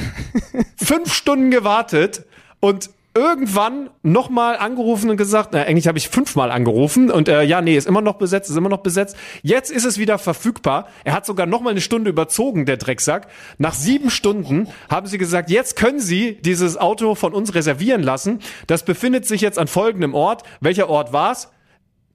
fünf 0.76 1.12
Stunden 1.12 1.50
gewartet 1.50 2.24
und 2.60 2.90
irgendwann 3.14 3.90
nochmal 4.02 4.56
angerufen 4.56 5.10
und 5.10 5.16
gesagt, 5.16 5.50
na, 5.52 5.62
eigentlich 5.62 5.88
habe 5.88 5.98
ich 5.98 6.08
fünfmal 6.08 6.50
angerufen 6.50 7.10
und 7.10 7.28
äh, 7.28 7.42
ja, 7.42 7.60
nee, 7.60 7.76
ist 7.76 7.88
immer 7.88 8.02
noch 8.02 8.14
besetzt, 8.14 8.50
ist 8.50 8.56
immer 8.56 8.68
noch 8.68 8.78
besetzt. 8.78 9.16
Jetzt 9.42 9.70
ist 9.70 9.84
es 9.84 9.98
wieder 9.98 10.18
verfügbar. 10.18 10.88
Er 11.02 11.14
hat 11.14 11.26
sogar 11.26 11.46
nochmal 11.46 11.72
eine 11.72 11.80
Stunde 11.80 12.10
überzogen, 12.10 12.66
der 12.66 12.76
Drecksack. 12.76 13.26
Nach 13.58 13.74
sieben 13.74 14.10
Stunden 14.10 14.68
haben 14.88 15.06
sie 15.08 15.18
gesagt, 15.18 15.50
jetzt 15.50 15.76
können 15.76 16.00
Sie 16.00 16.38
dieses 16.40 16.76
Auto 16.76 17.14
von 17.14 17.34
uns 17.34 17.54
reservieren 17.54 18.02
lassen. 18.02 18.40
Das 18.66 18.84
befindet 18.84 19.26
sich 19.26 19.40
jetzt 19.40 19.58
an 19.58 19.66
folgendem 19.66 20.14
Ort. 20.14 20.44
Welcher 20.60 20.88
Ort 20.88 21.12
war's? 21.12 21.50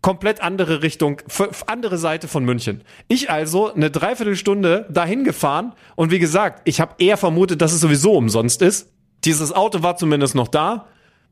komplett 0.05 0.39
andere 0.39 0.83
Richtung, 0.83 1.19
andere 1.65 1.97
Seite 1.97 2.27
von 2.27 2.45
München. 2.45 2.83
Ich 3.07 3.31
also 3.31 3.73
eine 3.73 3.89
Dreiviertelstunde 3.89 4.85
dahin 4.91 5.23
gefahren 5.23 5.73
und 5.95 6.11
wie 6.11 6.19
gesagt, 6.19 6.61
ich 6.65 6.79
habe 6.79 6.93
eher 6.99 7.17
vermutet, 7.17 7.59
dass 7.59 7.73
es 7.73 7.81
sowieso 7.81 8.13
umsonst 8.13 8.61
ist. 8.61 8.94
Dieses 9.25 9.51
Auto 9.51 9.81
war 9.81 9.97
zumindest 9.97 10.35
noch 10.35 10.47
da. 10.47 10.87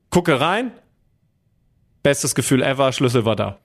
Gucke 0.09 0.39
rein. 0.39 0.71
Bestes 2.01 2.35
Gefühl 2.35 2.61
ever, 2.61 2.91
Schlüssel 2.91 3.23
war 3.23 3.35
da. 3.35 3.59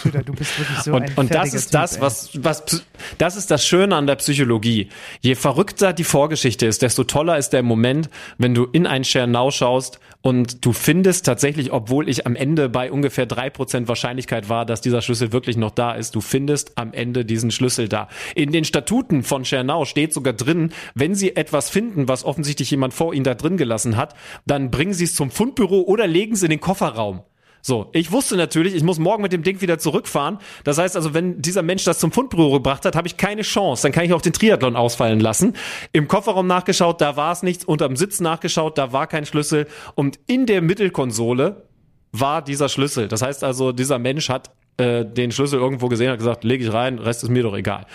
Schlüter, 0.00 0.22
du 0.22 0.32
bist 0.32 0.58
wirklich 0.58 0.78
so 0.78 0.94
ein 0.94 1.02
Und, 1.02 1.18
und 1.18 1.34
das 1.34 1.54
ist 1.54 1.74
das, 1.74 2.00
was, 2.00 2.30
was, 2.42 2.84
das 3.18 3.36
ist 3.36 3.50
das 3.50 3.64
Schöne 3.64 3.96
an 3.96 4.06
der 4.06 4.16
Psychologie. 4.16 4.88
Je 5.20 5.34
verrückter 5.34 5.92
die 5.92 6.04
Vorgeschichte 6.04 6.66
ist, 6.66 6.82
desto 6.82 7.04
toller 7.04 7.38
ist 7.38 7.50
der 7.50 7.62
Moment, 7.62 8.08
wenn 8.38 8.54
du 8.54 8.64
in 8.64 8.86
ein 8.86 9.04
Schernau 9.04 9.50
schaust 9.50 10.00
und 10.22 10.64
du 10.64 10.72
findest 10.72 11.26
tatsächlich, 11.26 11.72
obwohl 11.72 12.08
ich 12.08 12.26
am 12.26 12.36
Ende 12.36 12.68
bei 12.68 12.90
ungefähr 12.90 13.26
drei 13.26 13.50
Prozent 13.50 13.88
Wahrscheinlichkeit 13.88 14.48
war, 14.48 14.66
dass 14.66 14.80
dieser 14.80 15.02
Schlüssel 15.02 15.32
wirklich 15.32 15.56
noch 15.56 15.70
da 15.70 15.92
ist, 15.92 16.14
du 16.14 16.20
findest 16.20 16.76
am 16.76 16.92
Ende 16.92 17.24
diesen 17.24 17.50
Schlüssel 17.50 17.88
da. 17.88 18.08
In 18.34 18.52
den 18.52 18.64
Statuten 18.64 19.22
von 19.22 19.44
Schernau 19.44 19.84
steht 19.84 20.12
sogar 20.12 20.32
drin, 20.32 20.72
wenn 20.94 21.14
sie 21.14 21.36
etwas 21.36 21.70
finden, 21.70 22.08
was 22.08 22.24
offensichtlich 22.24 22.70
jemand 22.70 22.94
vor 22.94 23.14
ihnen 23.14 23.24
da 23.24 23.34
drin 23.34 23.56
gelassen 23.56 23.96
hat, 23.96 24.14
dann 24.46 24.70
bringen 24.70 24.92
sie 24.92 25.04
es 25.04 25.14
zum 25.14 25.30
Fundbüro 25.30 25.82
oder 25.82 26.06
legen 26.06 26.34
es 26.34 26.42
in 26.42 26.50
den 26.50 26.60
Kofferraum. 26.60 27.22
So, 27.60 27.90
ich 27.92 28.12
wusste 28.12 28.36
natürlich, 28.36 28.74
ich 28.74 28.82
muss 28.82 28.98
morgen 28.98 29.22
mit 29.22 29.32
dem 29.32 29.42
Ding 29.42 29.60
wieder 29.60 29.78
zurückfahren. 29.78 30.38
Das 30.64 30.78
heißt 30.78 30.96
also, 30.96 31.14
wenn 31.14 31.42
dieser 31.42 31.62
Mensch 31.62 31.84
das 31.84 31.98
zum 31.98 32.12
Fundbüro 32.12 32.52
gebracht 32.52 32.84
hat, 32.84 32.96
habe 32.96 33.08
ich 33.08 33.16
keine 33.16 33.42
Chance. 33.42 33.82
Dann 33.82 33.92
kann 33.92 34.04
ich 34.04 34.12
auch 34.12 34.22
den 34.22 34.32
Triathlon 34.32 34.76
ausfallen 34.76 35.20
lassen. 35.20 35.54
Im 35.92 36.08
Kofferraum 36.08 36.46
nachgeschaut, 36.46 37.00
da 37.00 37.16
war 37.16 37.32
es 37.32 37.42
nichts. 37.42 37.64
Unterm 37.64 37.96
Sitz 37.96 38.20
nachgeschaut, 38.20 38.78
da 38.78 38.92
war 38.92 39.06
kein 39.06 39.26
Schlüssel. 39.26 39.66
Und 39.94 40.18
in 40.26 40.46
der 40.46 40.62
Mittelkonsole 40.62 41.68
war 42.12 42.42
dieser 42.42 42.68
Schlüssel. 42.68 43.08
Das 43.08 43.22
heißt 43.22 43.44
also, 43.44 43.72
dieser 43.72 43.98
Mensch 43.98 44.28
hat 44.28 44.50
äh, 44.78 45.04
den 45.04 45.32
Schlüssel 45.32 45.58
irgendwo 45.58 45.88
gesehen, 45.88 46.10
hat 46.10 46.18
gesagt, 46.18 46.44
lege 46.44 46.64
ich 46.64 46.72
rein, 46.72 46.98
Rest 46.98 47.22
ist 47.22 47.28
mir 47.28 47.42
doch 47.42 47.56
egal. 47.56 47.86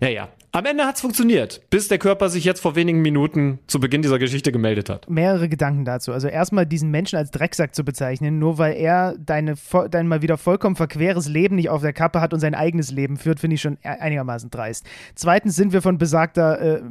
Naja, 0.00 0.28
am 0.58 0.66
Ende 0.66 0.84
hat's 0.84 1.00
funktioniert, 1.00 1.60
bis 1.70 1.86
der 1.86 1.98
Körper 1.98 2.28
sich 2.28 2.44
jetzt 2.44 2.60
vor 2.60 2.74
wenigen 2.74 3.00
Minuten 3.00 3.60
zu 3.68 3.78
Beginn 3.78 4.02
dieser 4.02 4.18
Geschichte 4.18 4.50
gemeldet 4.50 4.90
hat. 4.90 5.08
mehrere 5.08 5.48
Gedanken 5.48 5.84
dazu. 5.84 6.12
Also 6.12 6.26
erstmal 6.26 6.66
diesen 6.66 6.90
Menschen 6.90 7.16
als 7.16 7.30
Drecksack 7.30 7.76
zu 7.76 7.84
bezeichnen, 7.84 8.40
nur 8.40 8.58
weil 8.58 8.74
er 8.76 9.16
deine, 9.18 9.54
dein 9.90 10.08
mal 10.08 10.20
wieder 10.20 10.36
vollkommen 10.36 10.74
verqueres 10.74 11.28
Leben 11.28 11.54
nicht 11.54 11.68
auf 11.68 11.82
der 11.82 11.92
Kappe 11.92 12.20
hat 12.20 12.34
und 12.34 12.40
sein 12.40 12.54
eigenes 12.54 12.90
Leben 12.90 13.16
führt, 13.16 13.38
finde 13.38 13.54
ich 13.54 13.60
schon 13.60 13.78
e- 13.84 13.88
einigermaßen 13.88 14.50
dreist. 14.50 14.84
Zweitens 15.14 15.54
sind 15.54 15.72
wir 15.72 15.80
von 15.80 15.96
besagter 15.96 16.60
äh, 16.60 16.82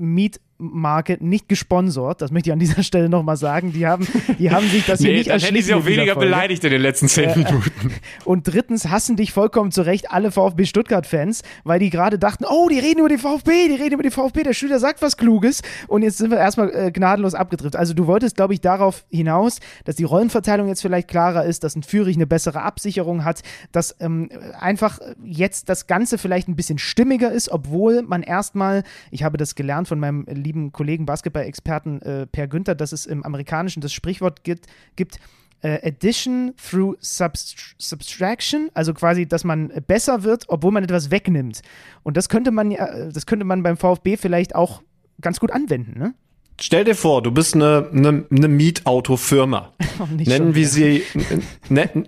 Mietmarke 0.59 1.17
nicht 1.19 1.49
gesponsert. 1.49 2.21
Das 2.21 2.31
möchte 2.31 2.49
ich 2.49 2.53
an 2.53 2.59
dieser 2.59 2.84
Stelle 2.84 3.09
nochmal 3.09 3.38
sagen. 3.38 3.73
Die 3.73 3.85
haben, 3.85 4.07
die 4.39 4.51
haben 4.51 4.67
sich 4.67 4.85
das 4.85 4.99
hier 4.99 5.13
nicht 5.13 5.27
erschließen 5.27 5.77
in 5.77 5.85
dieser 5.85 6.13
Folge. 6.13 6.53
in 6.53 6.69
den 6.71 6.81
letzten 6.81 7.07
zehn 7.07 7.29
Minuten. 7.29 7.93
Und 8.25 8.47
drittens 8.47 8.89
hassen 8.89 9.15
dich 9.15 9.31
vollkommen 9.31 9.71
zu 9.71 9.81
Recht 9.84 10.11
alle 10.11 10.31
VfB 10.31 10.65
Stuttgart-Fans, 10.65 11.43
weil 11.63 11.79
die 11.79 11.89
gerade 11.89 12.19
dachten, 12.19 12.45
oh, 12.47 12.69
die 12.69 12.79
reden 12.79 12.99
über 12.99 13.09
den 13.09 13.19
VfB, 13.19 13.67
die 13.69 13.75
reden 13.75 13.93
über 13.93 14.03
den 14.03 14.11
VfB, 14.11 14.43
der 14.43 14.53
Schüler 14.53 14.79
sagt 14.79 15.01
was 15.01 15.17
Kluges 15.17 15.61
und 15.88 16.01
jetzt 16.01 16.17
sind 16.17 16.31
wir 16.31 16.38
erstmal 16.38 16.73
äh, 16.73 16.91
gnadenlos 16.91 17.35
abgedriftet. 17.35 17.79
Also 17.79 17.93
du 17.93 18.07
wolltest, 18.07 18.35
glaube 18.35 18.53
ich, 18.53 18.61
darauf 18.61 19.05
hinaus, 19.09 19.59
dass 19.85 19.95
die 19.95 20.03
Rollenverteilung 20.03 20.67
jetzt 20.67 20.81
vielleicht 20.81 21.07
klarer 21.07 21.45
ist, 21.45 21.63
dass 21.63 21.75
ein 21.75 21.84
Führig 21.84 22.15
eine 22.15 22.27
bessere 22.27 22.61
Absicherung 22.61 23.23
hat, 23.23 23.41
dass 23.71 23.95
ähm, 23.99 24.29
einfach 24.59 24.99
jetzt 25.23 25.69
das 25.69 25.88
Ganze 25.88 26.17
vielleicht 26.17 26.47
ein 26.47 26.55
bisschen 26.55 26.77
stimmiger 26.77 27.31
ist, 27.31 27.49
obwohl 27.49 28.01
man 28.01 28.23
erstmal, 28.23 28.84
ich 29.11 29.23
habe 29.23 29.38
das 29.38 29.55
gelernt 29.55 29.88
von 29.88 29.99
meinem 29.99 30.25
lieben 30.47 30.71
Kollegen 30.71 31.05
Basketball-Experten 31.05 32.01
äh, 32.01 32.27
Per 32.27 32.47
Günther, 32.47 32.75
dass 32.75 32.91
es 32.91 33.05
im 33.05 33.23
Amerikanischen 33.23 33.81
das 33.81 33.93
Sprichwort 33.93 34.43
gibt, 34.43 34.67
gibt 34.95 35.19
äh, 35.61 35.87
Addition 35.87 36.53
through 36.57 36.95
subst 36.99 37.75
Subtraction, 37.77 38.69
also 38.73 38.93
quasi, 38.93 39.27
dass 39.27 39.43
man 39.43 39.71
besser 39.87 40.23
wird, 40.23 40.45
obwohl 40.47 40.71
man 40.71 40.83
etwas 40.83 41.11
wegnimmt. 41.11 41.61
Und 42.03 42.17
das 42.17 42.29
könnte 42.29 42.51
man 42.51 42.71
ja, 42.71 42.85
äh, 42.85 43.11
das 43.11 43.25
könnte 43.25 43.45
man 43.45 43.63
beim 43.63 43.77
VfB 43.77 44.17
vielleicht 44.17 44.55
auch 44.55 44.81
ganz 45.21 45.39
gut 45.39 45.51
anwenden, 45.51 45.99
ne? 45.99 46.13
Stell 46.59 46.85
dir 46.85 46.95
vor, 46.95 47.21
du 47.21 47.29
bist 47.29 47.53
eine, 47.53 47.87
eine, 47.93 48.25
eine 48.31 48.47
Mietautofirma. 48.47 49.73
nicht 50.17 50.27
Nennen 50.27 50.55
wir 50.55 50.67
sie, 50.67 51.03
nennen, 51.69 52.07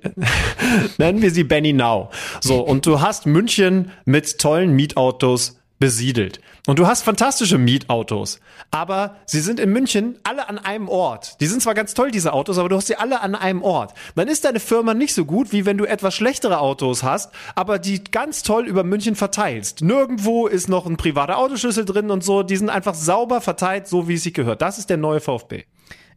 nennen 0.98 1.22
wir 1.22 1.30
sie 1.30 1.44
Benny 1.44 1.72
Now. 1.72 2.10
So, 2.42 2.62
und 2.62 2.88
du 2.88 3.00
hast 3.00 3.28
München 3.28 3.92
mit 4.06 4.40
tollen 4.40 4.76
Mietautos 4.76 5.59
besiedelt. 5.80 6.42
Und 6.68 6.78
du 6.78 6.88
hast 6.88 7.04
fantastische 7.04 7.58
Mietautos. 7.58 8.40
Aber 8.70 9.16
sie 9.26 9.40
sind 9.40 9.60
in 9.60 9.72
München 9.72 10.20
alle 10.24 10.48
an 10.50 10.60
einem 10.60 10.90
Ort. 10.90 11.40
Die 11.42 11.48
sind 11.48 11.62
zwar 11.62 11.74
ganz 11.74 11.94
toll, 11.94 12.12
diese 12.12 12.34
Autos, 12.34 12.58
aber 12.58 12.70
du 12.70 12.76
hast 12.76 12.88
sie 12.88 12.98
alle 12.98 13.22
an 13.22 13.34
einem 13.34 13.64
Ort. 13.64 13.94
Dann 14.16 14.28
ist 14.28 14.46
deine 14.46 14.60
Firma 14.60 14.94
nicht 14.94 15.14
so 15.14 15.26
gut, 15.26 15.52
wie 15.52 15.66
wenn 15.66 15.78
du 15.78 15.86
etwas 15.86 16.14
schlechtere 16.14 16.60
Autos 16.60 17.04
hast, 17.04 17.32
aber 17.56 17.80
die 17.80 18.04
ganz 18.04 18.44
toll 18.44 18.68
über 18.68 18.84
München 18.84 19.16
verteilst. 19.16 19.82
Nirgendwo 19.82 20.48
ist 20.48 20.68
noch 20.68 20.86
ein 20.86 20.98
privater 20.98 21.38
Autoschlüssel 21.38 21.86
drin 21.86 22.12
und 22.12 22.24
so. 22.24 22.44
Die 22.44 22.58
sind 22.58 22.70
einfach 22.70 22.94
sauber 22.94 23.42
verteilt, 23.42 23.88
so 23.88 24.08
wie 24.08 24.16
es 24.16 24.24
sich 24.24 24.34
gehört. 24.34 24.62
Das 24.62 24.78
ist 24.78 24.90
der 24.90 24.98
neue 24.98 25.22
VfB. 25.22 25.64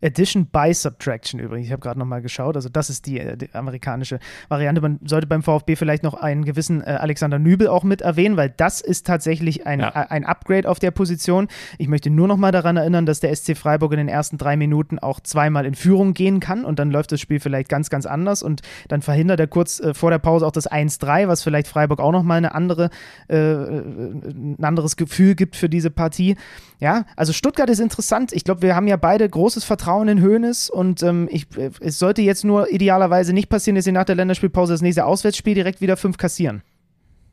Addition 0.03 0.47
by 0.47 0.73
Subtraction 0.75 1.41
übrigens. 1.41 1.67
Ich 1.67 1.73
habe 1.73 1.81
gerade 1.81 1.99
nochmal 1.99 2.23
geschaut. 2.23 2.57
Also 2.57 2.69
das 2.69 2.91
ist 2.91 3.07
die, 3.07 3.21
äh, 3.21 3.37
die, 3.37 3.49
amerikanische 3.55 4.19
Variante. 4.49 4.81
Man 4.81 4.99
sollte 5.05 5.27
beim 5.27 5.43
VfB 5.43 5.77
vielleicht 5.77 6.03
noch 6.03 6.15
einen 6.15 6.45
gewissen 6.45 6.81
äh, 6.83 6.99
Alexander 7.01 7.39
Nübel 7.39 7.69
auch 7.69 7.85
mit 7.85 8.01
erwähnen, 8.01 8.37
weil 8.37 8.51
das 8.51 8.81
ist 8.81 9.07
tatsächlich 9.07 9.67
ein, 9.67 9.81
ja. 9.81 9.89
ein 9.91 10.25
Upgrade 10.25 10.69
auf 10.69 10.79
der 10.79 10.91
Position. 10.91 11.49
Ich 11.79 11.89
möchte 11.89 12.11
nur 12.11 12.29
noch 12.29 12.37
mal 12.37 12.53
daran 12.53 12.77
erinnern, 12.77 13.07
dass 13.07 13.21
der 13.21 13.35
SC 13.35 13.57
Freiburg 13.57 13.93
in 13.93 13.99
den 13.99 14.09
ersten 14.09 14.39
drei 14.39 14.57
Minuten 14.57 14.99
auch 14.99 15.21
zweimal 15.21 15.67
in 15.67 15.75
Führung 15.75 16.15
gehen 16.15 16.41
kann 16.41 16.65
und 16.65 16.79
dann 16.79 16.91
läuft 16.91 17.13
das 17.13 17.21
Spiel 17.21 17.41
vielleicht 17.41 17.69
ganz, 17.69 17.91
ganz 17.91 18.07
anders 18.07 18.43
und 18.43 18.63
dann 18.89 19.03
verhindert 19.03 19.41
er 19.41 19.47
kurz 19.47 19.81
äh, 19.81 19.95
vor 19.95 20.11
der 20.11 20.19
Pause 20.19 20.47
auch 20.47 20.53
das 20.53 20.71
1-3, 20.71 21.29
was 21.29 21.43
vielleicht 21.43 21.69
Freiburg 21.69 22.01
auch 22.01 22.13
noch 22.13 22.23
mal 22.23 22.37
eine 22.37 22.55
andere, 22.55 22.91
äh, 23.29 23.37
äh, 23.37 23.83
ein 23.83 24.63
anderes 24.63 24.97
Gefühl 24.97 25.35
gibt 25.35 25.57
für 25.57 25.69
diese 25.69 25.91
Partie. 25.91 26.37
Ja, 26.81 27.05
also 27.17 27.33
Stuttgart 27.33 27.71
ist 27.71 27.79
interessant. 27.79 28.33
Ich 28.33 28.43
glaube, 28.43 28.63
wir 28.63 28.75
haben 28.75 28.89
ja 28.89 28.97
beide 28.97 29.29
großes 29.29 29.63
Vertrauen 29.63 29.92
in 30.01 30.23
Hoeneß 30.23 30.71
und 30.71 31.03
ähm, 31.03 31.29
ich, 31.31 31.47
äh, 31.57 31.71
es 31.81 31.99
sollte 31.99 32.23
jetzt 32.23 32.45
nur 32.45 32.73
idealerweise 32.73 33.33
nicht 33.33 33.49
passieren, 33.49 33.77
dass 33.77 33.85
sie 33.85 33.93
nach 33.93 34.05
der 34.05 34.15
Länderspielpause 34.15 34.73
das 34.73 34.83
nächste 34.83 35.05
Auswärtsspiel 35.05 35.55
direkt 35.55 35.81
wieder 35.81 35.97
fünf 35.97 36.17
kassieren. 36.17 36.63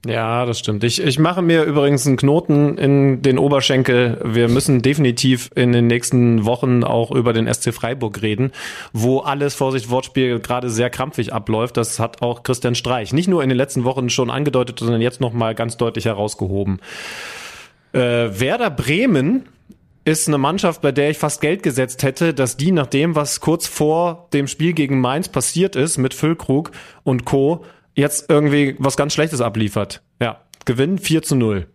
Ja, 0.06 0.46
das 0.46 0.60
stimmt. 0.60 0.86
Ich, 0.86 1.02
ich 1.04 1.20
mache 1.20 1.42
mir 1.42 1.64
übrigens 1.64 2.08
einen 2.08 2.16
Knoten 2.16 2.78
in 2.78 3.22
den 3.22 3.38
Oberschenkel. 3.38 4.22
Wir 4.24 4.48
müssen 4.48 4.82
definitiv 4.82 5.50
in 5.56 5.74
den 5.74 5.88
nächsten 5.88 6.46
Wochen 6.46 6.86
auch 6.86 7.12
über 7.12 7.34
den 7.34 7.54
SC 7.54 7.74
Freiburg 7.74 8.22
reden, 8.22 8.54
wo 8.94 9.20
alles, 9.20 9.56
Vorsicht, 9.56 9.90
Wortspiel, 9.90 10.40
gerade 10.40 10.70
sehr 10.70 10.90
krampfig 10.90 11.34
abläuft. 11.34 11.76
Das 11.76 12.00
hat 12.00 12.22
auch 12.22 12.44
Christian 12.44 12.76
Streich 12.76 13.12
nicht 13.12 13.28
nur 13.28 13.44
in 13.44 13.50
den 13.50 13.58
letzten 13.58 13.84
Wochen 13.84 14.10
schon 14.10 14.30
angedeutet, 14.30 14.80
sondern 14.80 15.02
jetzt 15.02 15.20
nochmal 15.20 15.54
ganz 15.54 15.76
deutlich 15.76 16.06
herausgehoben. 16.06 16.80
Äh, 17.92 18.00
Werder 18.00 18.70
Bremen 18.70 19.50
ist 20.10 20.28
eine 20.28 20.38
Mannschaft, 20.38 20.82
bei 20.82 20.92
der 20.92 21.10
ich 21.10 21.18
fast 21.18 21.42
Geld 21.42 21.64
gesetzt 21.64 22.04
hätte, 22.04 22.34
dass 22.34 22.58
die 22.58 22.72
nach 22.72 22.88
dem, 22.88 23.16
was 23.16 23.40
kurz 23.40 23.68
vor 23.68 24.28
dem 24.34 24.48
Spiel 24.48 24.74
gegen 24.74 25.00
Mainz 25.00 25.30
passiert 25.30 25.76
ist 25.76 25.98
mit 25.98 26.14
Füllkrug 26.14 26.72
und 27.04 27.26
Co., 27.26 27.64
jetzt 27.96 28.30
irgendwie 28.30 28.76
was 28.80 28.98
ganz 28.98 29.14
Schlechtes 29.14 29.42
abliefert. 29.42 30.02
Ja, 30.22 30.42
Gewinn 30.66 30.98
4 30.98 31.22
zu 31.22 31.36
0. 31.36 31.68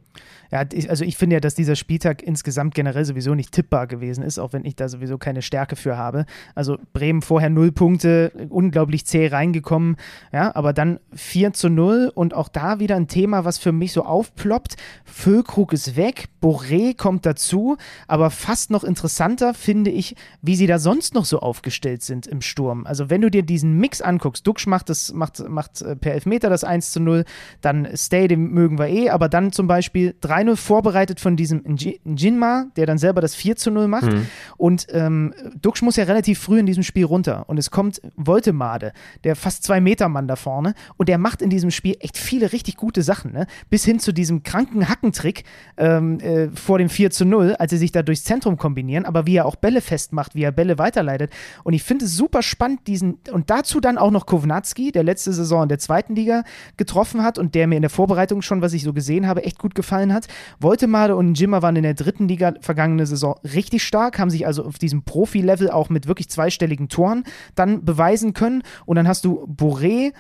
Ja, 0.50 0.64
also 0.88 1.04
ich 1.04 1.16
finde 1.16 1.34
ja, 1.34 1.40
dass 1.40 1.54
dieser 1.54 1.76
Spieltag 1.76 2.22
insgesamt 2.22 2.74
generell 2.74 3.04
sowieso 3.04 3.34
nicht 3.34 3.52
tippbar 3.52 3.86
gewesen 3.86 4.22
ist, 4.22 4.38
auch 4.38 4.52
wenn 4.52 4.64
ich 4.64 4.76
da 4.76 4.88
sowieso 4.88 5.18
keine 5.18 5.42
Stärke 5.42 5.76
für 5.76 5.96
habe. 5.96 6.26
Also 6.54 6.78
Bremen 6.92 7.22
vorher 7.22 7.50
null 7.50 7.72
Punkte, 7.72 8.32
unglaublich 8.48 9.06
zäh 9.06 9.28
reingekommen, 9.28 9.96
ja, 10.32 10.54
aber 10.54 10.72
dann 10.72 11.00
4 11.14 11.52
zu 11.52 11.68
0 11.68 12.12
und 12.14 12.34
auch 12.34 12.48
da 12.48 12.78
wieder 12.78 12.96
ein 12.96 13.08
Thema, 13.08 13.44
was 13.44 13.58
für 13.58 13.72
mich 13.72 13.92
so 13.92 14.04
aufploppt. 14.04 14.76
Füllkrug 15.04 15.72
ist 15.72 15.96
weg, 15.96 16.26
Boré 16.42 16.96
kommt 16.96 17.26
dazu, 17.26 17.76
aber 18.06 18.30
fast 18.30 18.70
noch 18.70 18.84
interessanter 18.84 19.54
finde 19.54 19.90
ich, 19.90 20.16
wie 20.42 20.56
sie 20.56 20.66
da 20.66 20.78
sonst 20.78 21.14
noch 21.14 21.24
so 21.24 21.40
aufgestellt 21.40 22.02
sind 22.02 22.26
im 22.26 22.40
Sturm. 22.40 22.86
Also 22.86 23.10
wenn 23.10 23.20
du 23.20 23.30
dir 23.30 23.42
diesen 23.42 23.78
Mix 23.78 24.00
anguckst, 24.00 24.46
Duxch 24.46 24.66
macht, 24.66 24.90
das, 24.90 25.12
macht, 25.12 25.48
macht 25.48 25.82
äh, 25.82 25.96
per 25.96 26.12
Elfmeter 26.14 26.50
das 26.50 26.64
1 26.64 26.92
zu 26.92 27.00
0, 27.00 27.24
dann 27.60 27.88
Stay, 27.96 28.28
den 28.28 28.50
mögen 28.50 28.78
wir 28.78 28.88
eh, 28.88 29.10
aber 29.10 29.28
dann 29.28 29.52
zum 29.52 29.66
Beispiel 29.66 30.14
3 30.20 30.33
3-0 30.34 30.56
vorbereitet 30.56 31.20
von 31.20 31.36
diesem 31.36 31.62
Njinma, 32.04 32.66
der 32.76 32.86
dann 32.86 32.98
selber 32.98 33.20
das 33.20 33.34
4 33.34 33.54
0 33.66 33.88
macht. 33.88 34.12
Mhm. 34.12 34.26
Und 34.56 34.86
ähm, 34.90 35.34
Duxch 35.60 35.82
muss 35.82 35.96
ja 35.96 36.04
relativ 36.04 36.38
früh 36.38 36.58
in 36.58 36.66
diesem 36.66 36.82
Spiel 36.82 37.04
runter. 37.04 37.48
Und 37.48 37.58
es 37.58 37.70
kommt 37.70 38.00
Voltemade, 38.16 38.92
der 39.24 39.36
fast 39.36 39.64
zwei 39.64 39.80
Meter 39.80 40.08
Mann 40.08 40.28
da 40.28 40.36
vorne. 40.36 40.74
Und 40.96 41.08
der 41.08 41.18
macht 41.18 41.42
in 41.42 41.50
diesem 41.50 41.70
Spiel 41.70 41.96
echt 42.00 42.16
viele 42.16 42.52
richtig 42.52 42.76
gute 42.76 43.02
Sachen. 43.02 43.32
Ne? 43.32 43.46
Bis 43.70 43.84
hin 43.84 44.00
zu 44.00 44.12
diesem 44.12 44.42
kranken 44.42 44.88
Hackentrick 44.88 45.44
ähm, 45.76 46.18
äh, 46.20 46.48
vor 46.48 46.78
dem 46.78 46.88
4 46.88 47.10
0, 47.24 47.54
als 47.58 47.70
sie 47.70 47.78
sich 47.78 47.92
da 47.92 48.02
durchs 48.02 48.24
Zentrum 48.24 48.56
kombinieren. 48.56 49.04
Aber 49.04 49.26
wie 49.26 49.36
er 49.36 49.46
auch 49.46 49.56
Bälle 49.56 49.80
festmacht, 49.80 50.34
wie 50.34 50.42
er 50.42 50.52
Bälle 50.52 50.78
weiterleitet. 50.78 51.32
Und 51.62 51.74
ich 51.74 51.82
finde 51.82 52.04
es 52.06 52.16
super 52.16 52.42
spannend, 52.42 52.86
diesen. 52.86 53.18
Und 53.30 53.50
dazu 53.50 53.80
dann 53.80 53.98
auch 53.98 54.10
noch 54.10 54.26
Kovnatski, 54.26 54.92
der 54.92 55.04
letzte 55.04 55.32
Saison 55.32 55.64
in 55.64 55.68
der 55.68 55.78
zweiten 55.78 56.14
Liga 56.14 56.44
getroffen 56.76 57.22
hat 57.22 57.38
und 57.38 57.54
der 57.54 57.66
mir 57.66 57.76
in 57.76 57.82
der 57.82 57.90
Vorbereitung 57.90 58.42
schon, 58.42 58.62
was 58.62 58.72
ich 58.72 58.82
so 58.82 58.92
gesehen 58.92 59.26
habe, 59.26 59.44
echt 59.44 59.58
gut 59.58 59.74
gefallen 59.74 60.12
hat. 60.12 60.23
Woltemade 60.60 61.16
und 61.16 61.38
Jimmer 61.38 61.62
waren 61.62 61.76
in 61.76 61.82
der 61.82 61.94
dritten 61.94 62.28
Liga 62.28 62.54
vergangene 62.60 63.06
Saison 63.06 63.36
richtig 63.42 63.82
stark, 63.82 64.18
haben 64.18 64.30
sich 64.30 64.46
also 64.46 64.64
auf 64.64 64.78
diesem 64.78 65.02
Profi-Level 65.02 65.70
auch 65.70 65.88
mit 65.88 66.06
wirklich 66.06 66.28
zweistelligen 66.28 66.88
Toren 66.88 67.24
dann 67.54 67.84
beweisen 67.84 68.32
können. 68.32 68.62
Und 68.86 68.96
dann 68.96 69.08
hast 69.08 69.24
du 69.24 69.46
Boré, 69.46 70.12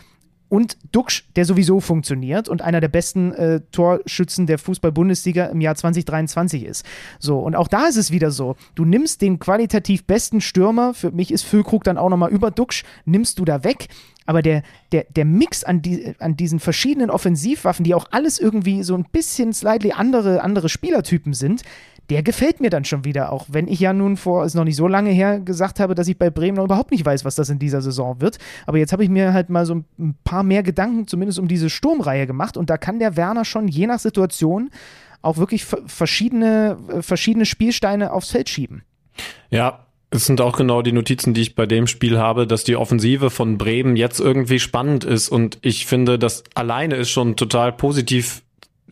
und 0.48 0.76
Duxch, 0.92 1.24
der 1.36 1.44
sowieso 1.44 1.80
funktioniert 1.80 2.48
und 2.48 2.62
einer 2.62 2.80
der 2.80 2.88
besten 2.88 3.32
äh, 3.32 3.60
Torschützen 3.72 4.46
der 4.46 4.58
Fußball-Bundesliga 4.58 5.46
im 5.46 5.60
Jahr 5.60 5.74
2023 5.74 6.64
ist. 6.64 6.84
So, 7.18 7.38
und 7.38 7.56
auch 7.56 7.68
da 7.68 7.86
ist 7.86 7.96
es 7.96 8.10
wieder 8.10 8.30
so. 8.30 8.56
Du 8.74 8.84
nimmst 8.84 9.22
den 9.22 9.38
qualitativ 9.38 10.04
besten 10.04 10.40
Stürmer, 10.40 10.94
für 10.94 11.10
mich 11.10 11.32
ist 11.32 11.42
Füllkrug 11.44 11.84
dann 11.84 11.98
auch 11.98 12.08
nochmal 12.08 12.30
über 12.30 12.50
Duxch, 12.50 12.84
nimmst 13.04 13.38
du 13.38 13.44
da 13.44 13.64
weg 13.64 13.88
aber 14.26 14.42
der, 14.42 14.62
der, 14.92 15.04
der 15.14 15.24
Mix 15.24 15.64
an, 15.64 15.82
die, 15.82 16.14
an 16.18 16.36
diesen 16.36 16.60
verschiedenen 16.60 17.10
Offensivwaffen, 17.10 17.84
die 17.84 17.94
auch 17.94 18.06
alles 18.10 18.38
irgendwie 18.38 18.82
so 18.82 18.94
ein 18.94 19.04
bisschen 19.04 19.52
slightly 19.52 19.92
andere, 19.92 20.42
andere 20.42 20.68
Spielertypen 20.68 21.34
sind, 21.34 21.62
der 22.10 22.22
gefällt 22.22 22.60
mir 22.60 22.70
dann 22.70 22.84
schon 22.84 23.04
wieder, 23.04 23.32
auch 23.32 23.46
wenn 23.48 23.68
ich 23.68 23.80
ja 23.80 23.92
nun 23.92 24.16
vor, 24.16 24.44
ist 24.44 24.54
noch 24.54 24.64
nicht 24.64 24.76
so 24.76 24.88
lange 24.88 25.10
her, 25.10 25.40
gesagt 25.40 25.80
habe, 25.80 25.94
dass 25.94 26.08
ich 26.08 26.18
bei 26.18 26.30
Bremen 26.30 26.56
noch 26.56 26.64
überhaupt 26.64 26.90
nicht 26.90 27.04
weiß, 27.04 27.24
was 27.24 27.34
das 27.34 27.48
in 27.48 27.58
dieser 27.58 27.80
Saison 27.80 28.20
wird. 28.20 28.38
Aber 28.66 28.78
jetzt 28.78 28.92
habe 28.92 29.04
ich 29.04 29.10
mir 29.10 29.32
halt 29.32 29.50
mal 29.50 29.66
so 29.66 29.82
ein 29.98 30.14
paar 30.24 30.42
mehr 30.42 30.62
Gedanken 30.62 31.06
zumindest 31.06 31.38
um 31.38 31.48
diese 31.48 31.70
Sturmreihe 31.70 32.26
gemacht 32.26 32.56
und 32.56 32.70
da 32.70 32.76
kann 32.76 32.98
der 32.98 33.16
Werner 33.16 33.44
schon 33.44 33.68
je 33.68 33.86
nach 33.86 33.98
Situation 33.98 34.70
auch 35.22 35.38
wirklich 35.38 35.64
verschiedene, 35.64 36.76
verschiedene 37.00 37.46
Spielsteine 37.46 38.12
aufs 38.12 38.30
Feld 38.30 38.48
schieben. 38.50 38.82
Ja, 39.50 39.86
es 40.10 40.26
sind 40.26 40.40
auch 40.40 40.56
genau 40.56 40.82
die 40.82 40.92
Notizen, 40.92 41.34
die 41.34 41.40
ich 41.40 41.56
bei 41.56 41.66
dem 41.66 41.88
Spiel 41.88 42.18
habe, 42.18 42.46
dass 42.46 42.62
die 42.62 42.76
Offensive 42.76 43.30
von 43.30 43.58
Bremen 43.58 43.96
jetzt 43.96 44.20
irgendwie 44.20 44.60
spannend 44.60 45.02
ist 45.02 45.28
und 45.28 45.58
ich 45.62 45.86
finde, 45.86 46.20
das 46.20 46.44
alleine 46.54 46.94
ist 46.96 47.10
schon 47.10 47.34
total 47.34 47.72
positiv 47.72 48.43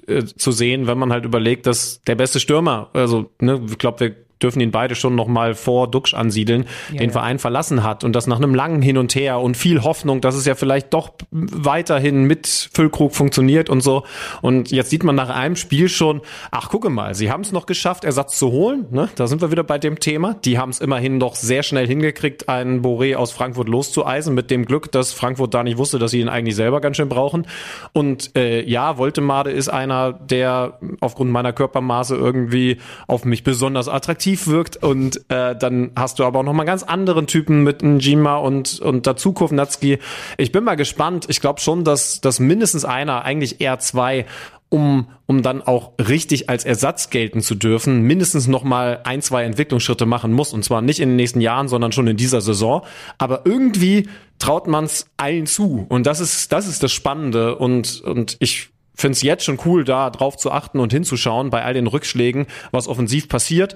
äh, 0.07 0.25
zu 0.25 0.53
sehen, 0.53 0.87
wenn 0.87 0.99
man 0.99 1.13
halt 1.13 1.25
überlegt, 1.25 1.67
dass 1.67 2.01
der 2.03 2.15
beste 2.15 2.41
Stürmer, 2.41 2.91
also 2.93 3.31
ne, 3.41 3.61
ich 3.69 3.79
glaube, 3.79 4.01
wir 4.01 4.17
dürfen 4.43 4.61
ihn 4.61 4.71
beide 4.71 4.95
schon 4.95 5.15
noch 5.15 5.29
mal 5.29 5.55
vor 5.55 5.91
Duxch 5.91 6.15
ansiedeln, 6.15 6.67
ja, 6.91 6.99
den 6.99 7.11
ja. 7.11 7.13
Verein 7.13 7.39
verlassen 7.39 7.83
hat 7.83 8.05
und 8.05 8.15
das 8.15 8.27
nach 8.27 8.39
einem 8.39 8.55
langen 8.55 8.83
Hin 8.83 8.99
und 8.99 9.15
Her 9.15 9.41
und 9.41 9.57
viel 9.57 9.83
Hoffnung, 9.83 10.21
dass 10.21 10.35
es 10.35 10.45
ja 10.47 10.55
vielleicht 10.55 10.93
doch 10.95 11.11
weiterhin 11.31 12.25
mit 12.25 12.71
Füllkrug 12.73 13.15
funktioniert 13.15 13.71
und 13.71 13.81
so. 13.81 14.05
Und 14.41 14.71
jetzt 14.71 14.91
sieht 14.91 15.05
man 15.05 15.15
nach 15.15 15.29
einem 15.29 15.57
Spiel 15.57 15.89
schon, 15.89 16.21
ach 16.51 16.69
gucke 16.69 16.91
mal, 16.91 17.15
sie 17.15 17.31
haben 17.31 17.43
es 17.43 17.53
noch 17.53 17.67
geschafft, 17.67 18.05
Ersatz 18.05 18.39
zu 18.39 18.51
holen. 18.51 18.87
Ne? 18.91 19.09
Da 19.17 19.27
sind 19.27 19.43
wir 19.43 19.51
wieder 19.51 19.65
bei 19.65 19.79
dem 19.79 19.99
Thema. 19.99 20.35
Die 20.45 20.59
haben 20.59 20.71
es 20.71 20.81
immerhin 20.81 21.19
noch 21.19 21.35
sehr 21.35 21.63
schnell 21.63 21.87
hingekriegt, 21.87 22.49
einen 22.49 22.83
Boré 22.83 23.17
aus 23.17 23.33
Frankfurt 23.33 23.69
loszueisen, 23.69 24.35
mit 24.35 24.51
dem 24.51 24.65
Glück, 24.65 24.91
dass 24.93 25.13
Frankfurt 25.13 25.55
da 25.55 25.63
nicht 25.63 25.79
wusste, 25.79 25.99
dass 25.99 26.13
sie 26.13 26.21
ihn 26.21 26.29
eigentlich 26.29 26.57
selber 26.57 26.81
ganz 26.81 26.97
schön 26.97 27.09
brauchen. 27.09 27.47
Und 27.93 28.37
äh, 28.37 28.63
ja, 28.69 28.99
Woltemade 28.99 29.51
ist 29.51 29.69
einer, 29.69 30.13
der 30.13 30.79
aufgrund 31.01 31.31
meiner 31.31 31.53
Körpermaße 31.53 32.17
irgendwie 32.17 32.79
auf 33.07 33.25
mich 33.25 33.45
besonders 33.45 33.89
attraktiv 33.89 34.32
attraktiv 34.33 34.47
wirkt 34.47 34.77
und 34.83 35.21
äh, 35.31 35.57
dann 35.57 35.93
hast 35.97 36.19
du 36.19 36.25
aber 36.25 36.41
auch 36.41 36.45
noch 36.45 36.53
mal 36.53 36.65
ganz 36.65 36.83
anderen 36.83 37.27
Typen 37.27 37.63
mit 37.63 37.83
Njima 37.83 38.37
und 38.37 38.81
und 38.81 39.07
dazu 39.07 39.33
Kovnatski. 39.33 39.99
Ich 40.39 40.53
bin 40.53 40.65
mal 40.65 40.77
gespannt. 40.77 41.27
Ich 41.29 41.41
glaube 41.41 41.61
schon, 41.61 41.85
dass 41.85 42.21
dass 42.21 42.41
mindestens 42.41 42.85
einer, 42.85 43.25
eigentlich 43.25 43.61
eher 43.61 43.79
zwei 43.79 44.27
um, 44.69 45.09
um 45.27 45.43
dann 45.43 45.61
auch 45.61 45.93
richtig 45.99 46.49
als 46.49 46.65
Ersatz 46.65 47.11
gelten 47.11 47.43
zu 47.43 47.55
dürfen, 47.55 48.01
mindestens 48.01 48.47
noch 48.47 48.65
mal 48.65 49.01
ein, 49.05 49.21
zwei 49.21 49.45
Entwicklungsschritte 49.45 50.07
machen 50.07 50.33
muss. 50.33 50.55
Und 50.55 50.65
zwar 50.65 50.81
nicht 50.81 50.99
in 50.99 51.11
den 51.11 51.17
nächsten 51.17 51.43
Jahren, 51.43 51.69
sondern 51.69 51.93
schon 51.93 52.07
in 52.07 52.17
dieser 52.17 52.41
Saison. 52.41 52.81
Aber 53.19 53.43
irgendwie 53.45 54.09
traut 54.39 54.69
man 54.69 54.85
es 54.85 55.11
allen 55.19 55.45
zu. 55.45 55.85
Und 55.91 56.07
das 56.07 56.21
ist, 56.21 56.53
das 56.53 56.67
ist 56.67 56.83
das 56.83 56.91
Spannende. 56.91 57.57
Und, 57.57 58.01
und 58.01 58.39
ich 58.41 58.71
finde 58.95 59.13
es 59.13 59.21
jetzt 59.21 59.45
schon 59.45 59.59
cool, 59.67 59.85
da 59.85 60.09
drauf 60.09 60.39
zu 60.39 60.51
achten 60.51 60.81
und 60.81 60.91
hinzuschauen 60.91 61.51
bei 61.51 61.63
all 61.63 61.75
den 61.75 61.87
Rückschlägen, 61.87 62.47
was 62.71 62.89
offensiv 62.89 63.29
passiert. 63.29 63.75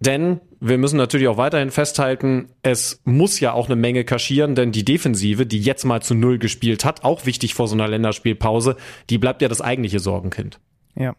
Denn 0.00 0.40
wir 0.60 0.78
müssen 0.78 0.96
natürlich 0.96 1.28
auch 1.28 1.36
weiterhin 1.36 1.70
festhalten, 1.70 2.48
es 2.62 3.00
muss 3.04 3.38
ja 3.38 3.52
auch 3.52 3.66
eine 3.66 3.76
Menge 3.76 4.04
kaschieren, 4.04 4.54
denn 4.54 4.72
die 4.72 4.84
Defensive, 4.84 5.46
die 5.46 5.60
jetzt 5.60 5.84
mal 5.84 6.00
zu 6.00 6.14
Null 6.14 6.38
gespielt 6.38 6.84
hat, 6.86 7.04
auch 7.04 7.26
wichtig 7.26 7.54
vor 7.54 7.68
so 7.68 7.74
einer 7.74 7.86
Länderspielpause, 7.86 8.76
die 9.10 9.18
bleibt 9.18 9.42
ja 9.42 9.48
das 9.48 9.60
eigentliche 9.60 9.98
Sorgenkind. 9.98 10.58
Ja. 10.96 11.14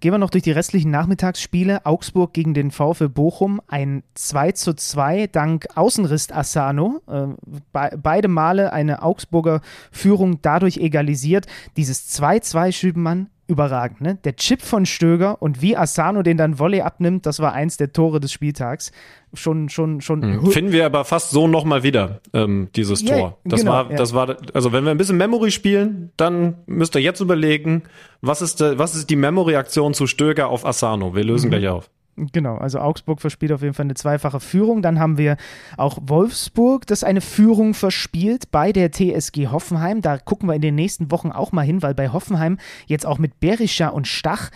Gehen 0.00 0.12
wir 0.12 0.18
noch 0.18 0.30
durch 0.30 0.42
die 0.42 0.52
restlichen 0.52 0.90
Nachmittagsspiele. 0.90 1.84
Augsburg 1.84 2.32
gegen 2.32 2.54
den 2.54 2.70
VfL 2.70 3.08
Bochum. 3.08 3.60
Ein 3.68 4.02
2 4.14 4.52
zu 4.52 4.74
2 4.74 5.26
dank 5.28 5.66
Außenriss 5.74 6.32
Asano. 6.32 7.00
Äh, 7.06 7.26
be 7.72 7.98
beide 8.02 8.28
Male 8.28 8.72
eine 8.72 9.02
Augsburger 9.02 9.60
Führung 9.90 10.40
dadurch 10.42 10.78
egalisiert. 10.78 11.46
Dieses 11.76 12.08
2-2 12.20 12.72
Schübenmann 12.72 13.28
überragend. 13.52 14.00
Ne? 14.00 14.18
Der 14.24 14.34
Chip 14.34 14.62
von 14.62 14.86
Stöger 14.86 15.40
und 15.40 15.62
wie 15.62 15.76
Asano 15.76 16.22
den 16.22 16.36
dann 16.36 16.58
Volley 16.58 16.80
abnimmt, 16.80 17.26
das 17.26 17.38
war 17.38 17.52
eins 17.52 17.76
der 17.76 17.92
Tore 17.92 18.18
des 18.18 18.32
Spieltags. 18.32 18.90
Schon, 19.34 19.68
schon, 19.68 20.00
schon. 20.00 20.20
Mhm. 20.20 20.50
Finden 20.50 20.72
wir 20.72 20.84
aber 20.84 21.04
fast 21.04 21.30
so 21.30 21.46
nochmal 21.46 21.82
wieder, 21.82 22.20
ähm, 22.34 22.68
dieses 22.74 23.02
yeah, 23.02 23.16
Tor. 23.16 23.38
Das 23.44 23.60
genau, 23.60 23.72
war, 23.72 23.90
ja. 23.90 23.96
das 23.96 24.12
war, 24.12 24.36
also 24.52 24.72
wenn 24.72 24.84
wir 24.84 24.90
ein 24.90 24.98
bisschen 24.98 25.16
Memory 25.16 25.50
spielen, 25.50 26.10
dann 26.16 26.56
müsst 26.66 26.94
ihr 26.96 27.00
jetzt 27.00 27.20
überlegen, 27.20 27.82
was 28.20 28.42
ist, 28.42 28.60
de, 28.60 28.78
was 28.78 28.94
ist 28.94 29.08
die 29.08 29.16
Memory-Aktion 29.16 29.94
zu 29.94 30.06
Stöger 30.06 30.48
auf 30.48 30.66
Asano? 30.66 31.14
Wir 31.14 31.24
lösen 31.24 31.46
mhm. 31.46 31.50
gleich 31.50 31.68
auf. 31.68 31.88
Genau, 32.16 32.56
also 32.56 32.78
Augsburg 32.78 33.22
verspielt 33.22 33.52
auf 33.52 33.62
jeden 33.62 33.72
Fall 33.72 33.86
eine 33.86 33.94
zweifache 33.94 34.38
Führung. 34.38 34.82
Dann 34.82 35.00
haben 35.00 35.16
wir 35.16 35.38
auch 35.78 35.98
Wolfsburg, 36.02 36.86
das 36.86 37.04
eine 37.04 37.22
Führung 37.22 37.72
verspielt 37.72 38.50
bei 38.50 38.70
der 38.70 38.92
TSG 38.92 39.48
Hoffenheim. 39.48 40.02
Da 40.02 40.18
gucken 40.18 40.46
wir 40.46 40.54
in 40.54 40.60
den 40.60 40.74
nächsten 40.74 41.10
Wochen 41.10 41.32
auch 41.32 41.52
mal 41.52 41.62
hin, 41.62 41.80
weil 41.80 41.94
bei 41.94 42.10
Hoffenheim 42.10 42.58
jetzt 42.86 43.06
auch 43.06 43.18
mit 43.18 43.40
Berischer 43.40 43.94
und 43.94 44.06
Stach 44.06 44.50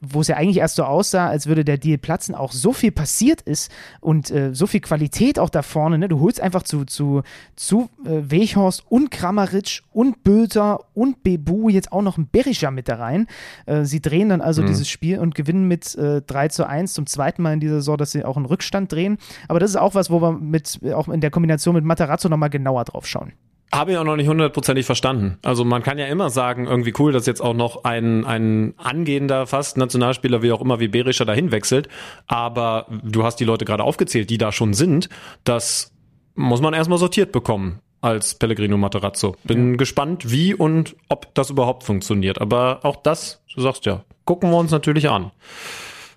wo 0.00 0.20
es 0.20 0.28
ja 0.28 0.36
eigentlich 0.36 0.58
erst 0.58 0.76
so 0.76 0.84
aussah, 0.84 1.28
als 1.28 1.46
würde 1.46 1.64
der 1.64 1.78
Deal 1.78 1.98
platzen, 1.98 2.34
auch 2.34 2.52
so 2.52 2.72
viel 2.72 2.92
passiert 2.92 3.42
ist 3.42 3.70
und 4.00 4.30
äh, 4.30 4.54
so 4.54 4.66
viel 4.66 4.80
Qualität 4.80 5.38
auch 5.38 5.50
da 5.50 5.62
vorne. 5.62 5.98
Ne? 5.98 6.08
Du 6.08 6.20
holst 6.20 6.40
einfach 6.40 6.62
zu, 6.62 6.84
zu, 6.84 7.22
zu 7.54 7.90
äh, 8.04 8.30
Weghorst 8.30 8.84
und 8.88 9.10
Kramaric 9.10 9.82
und 9.92 10.24
Bülter 10.24 10.80
und 10.94 11.22
Bebu 11.22 11.68
jetzt 11.68 11.92
auch 11.92 12.02
noch 12.02 12.16
ein 12.16 12.28
Berischer 12.30 12.70
mit 12.70 12.88
da 12.88 12.96
rein. 12.96 13.26
Äh, 13.66 13.84
sie 13.84 14.00
drehen 14.00 14.30
dann 14.30 14.40
also 14.40 14.62
mhm. 14.62 14.66
dieses 14.66 14.88
Spiel 14.88 15.18
und 15.18 15.34
gewinnen 15.34 15.68
mit 15.68 15.94
äh, 15.96 16.22
3 16.22 16.48
zu 16.48 16.66
1 16.66 16.94
zum 16.94 17.06
zweiten 17.06 17.42
Mal 17.42 17.52
in 17.52 17.60
dieser 17.60 17.76
Saison, 17.76 17.98
dass 17.98 18.12
sie 18.12 18.24
auch 18.24 18.36
einen 18.36 18.46
Rückstand 18.46 18.90
drehen. 18.90 19.18
Aber 19.48 19.60
das 19.60 19.70
ist 19.70 19.76
auch 19.76 19.94
was, 19.94 20.10
wo 20.10 20.22
wir 20.22 20.32
mit, 20.32 20.80
auch 20.94 21.08
in 21.08 21.20
der 21.20 21.30
Kombination 21.30 21.74
mit 21.74 21.84
Matarazzo 21.84 22.28
nochmal 22.28 22.50
genauer 22.50 22.84
drauf 22.84 23.06
schauen. 23.06 23.32
Habe 23.74 23.90
ich 23.90 23.98
auch 23.98 24.04
noch 24.04 24.14
nicht 24.14 24.28
hundertprozentig 24.28 24.86
verstanden. 24.86 25.38
Also 25.42 25.64
man 25.64 25.82
kann 25.82 25.98
ja 25.98 26.06
immer 26.06 26.30
sagen, 26.30 26.66
irgendwie 26.66 26.94
cool, 26.98 27.10
dass 27.10 27.26
jetzt 27.26 27.40
auch 27.40 27.54
noch 27.54 27.82
ein, 27.82 28.24
ein 28.24 28.74
angehender 28.78 29.48
fast 29.48 29.76
Nationalspieler, 29.76 30.42
wie 30.42 30.52
auch 30.52 30.60
immer, 30.60 30.78
wie 30.78 30.86
Berischer 30.86 31.24
dahin 31.24 31.50
wechselt. 31.50 31.88
Aber 32.28 32.86
du 33.02 33.24
hast 33.24 33.40
die 33.40 33.44
Leute 33.44 33.64
gerade 33.64 33.82
aufgezählt, 33.82 34.30
die 34.30 34.38
da 34.38 34.52
schon 34.52 34.74
sind. 34.74 35.08
Das 35.42 35.92
muss 36.36 36.60
man 36.60 36.72
erstmal 36.72 36.98
sortiert 36.98 37.32
bekommen 37.32 37.80
als 38.00 38.36
Pellegrino 38.36 38.76
Materazzo. 38.76 39.34
Bin 39.42 39.72
ja. 39.72 39.76
gespannt, 39.76 40.30
wie 40.30 40.54
und 40.54 40.94
ob 41.08 41.34
das 41.34 41.50
überhaupt 41.50 41.82
funktioniert. 41.82 42.40
Aber 42.40 42.80
auch 42.84 42.96
das, 42.96 43.42
du 43.52 43.60
sagst 43.60 43.86
ja, 43.86 44.04
gucken 44.24 44.50
wir 44.50 44.58
uns 44.58 44.70
natürlich 44.70 45.08
an. 45.08 45.32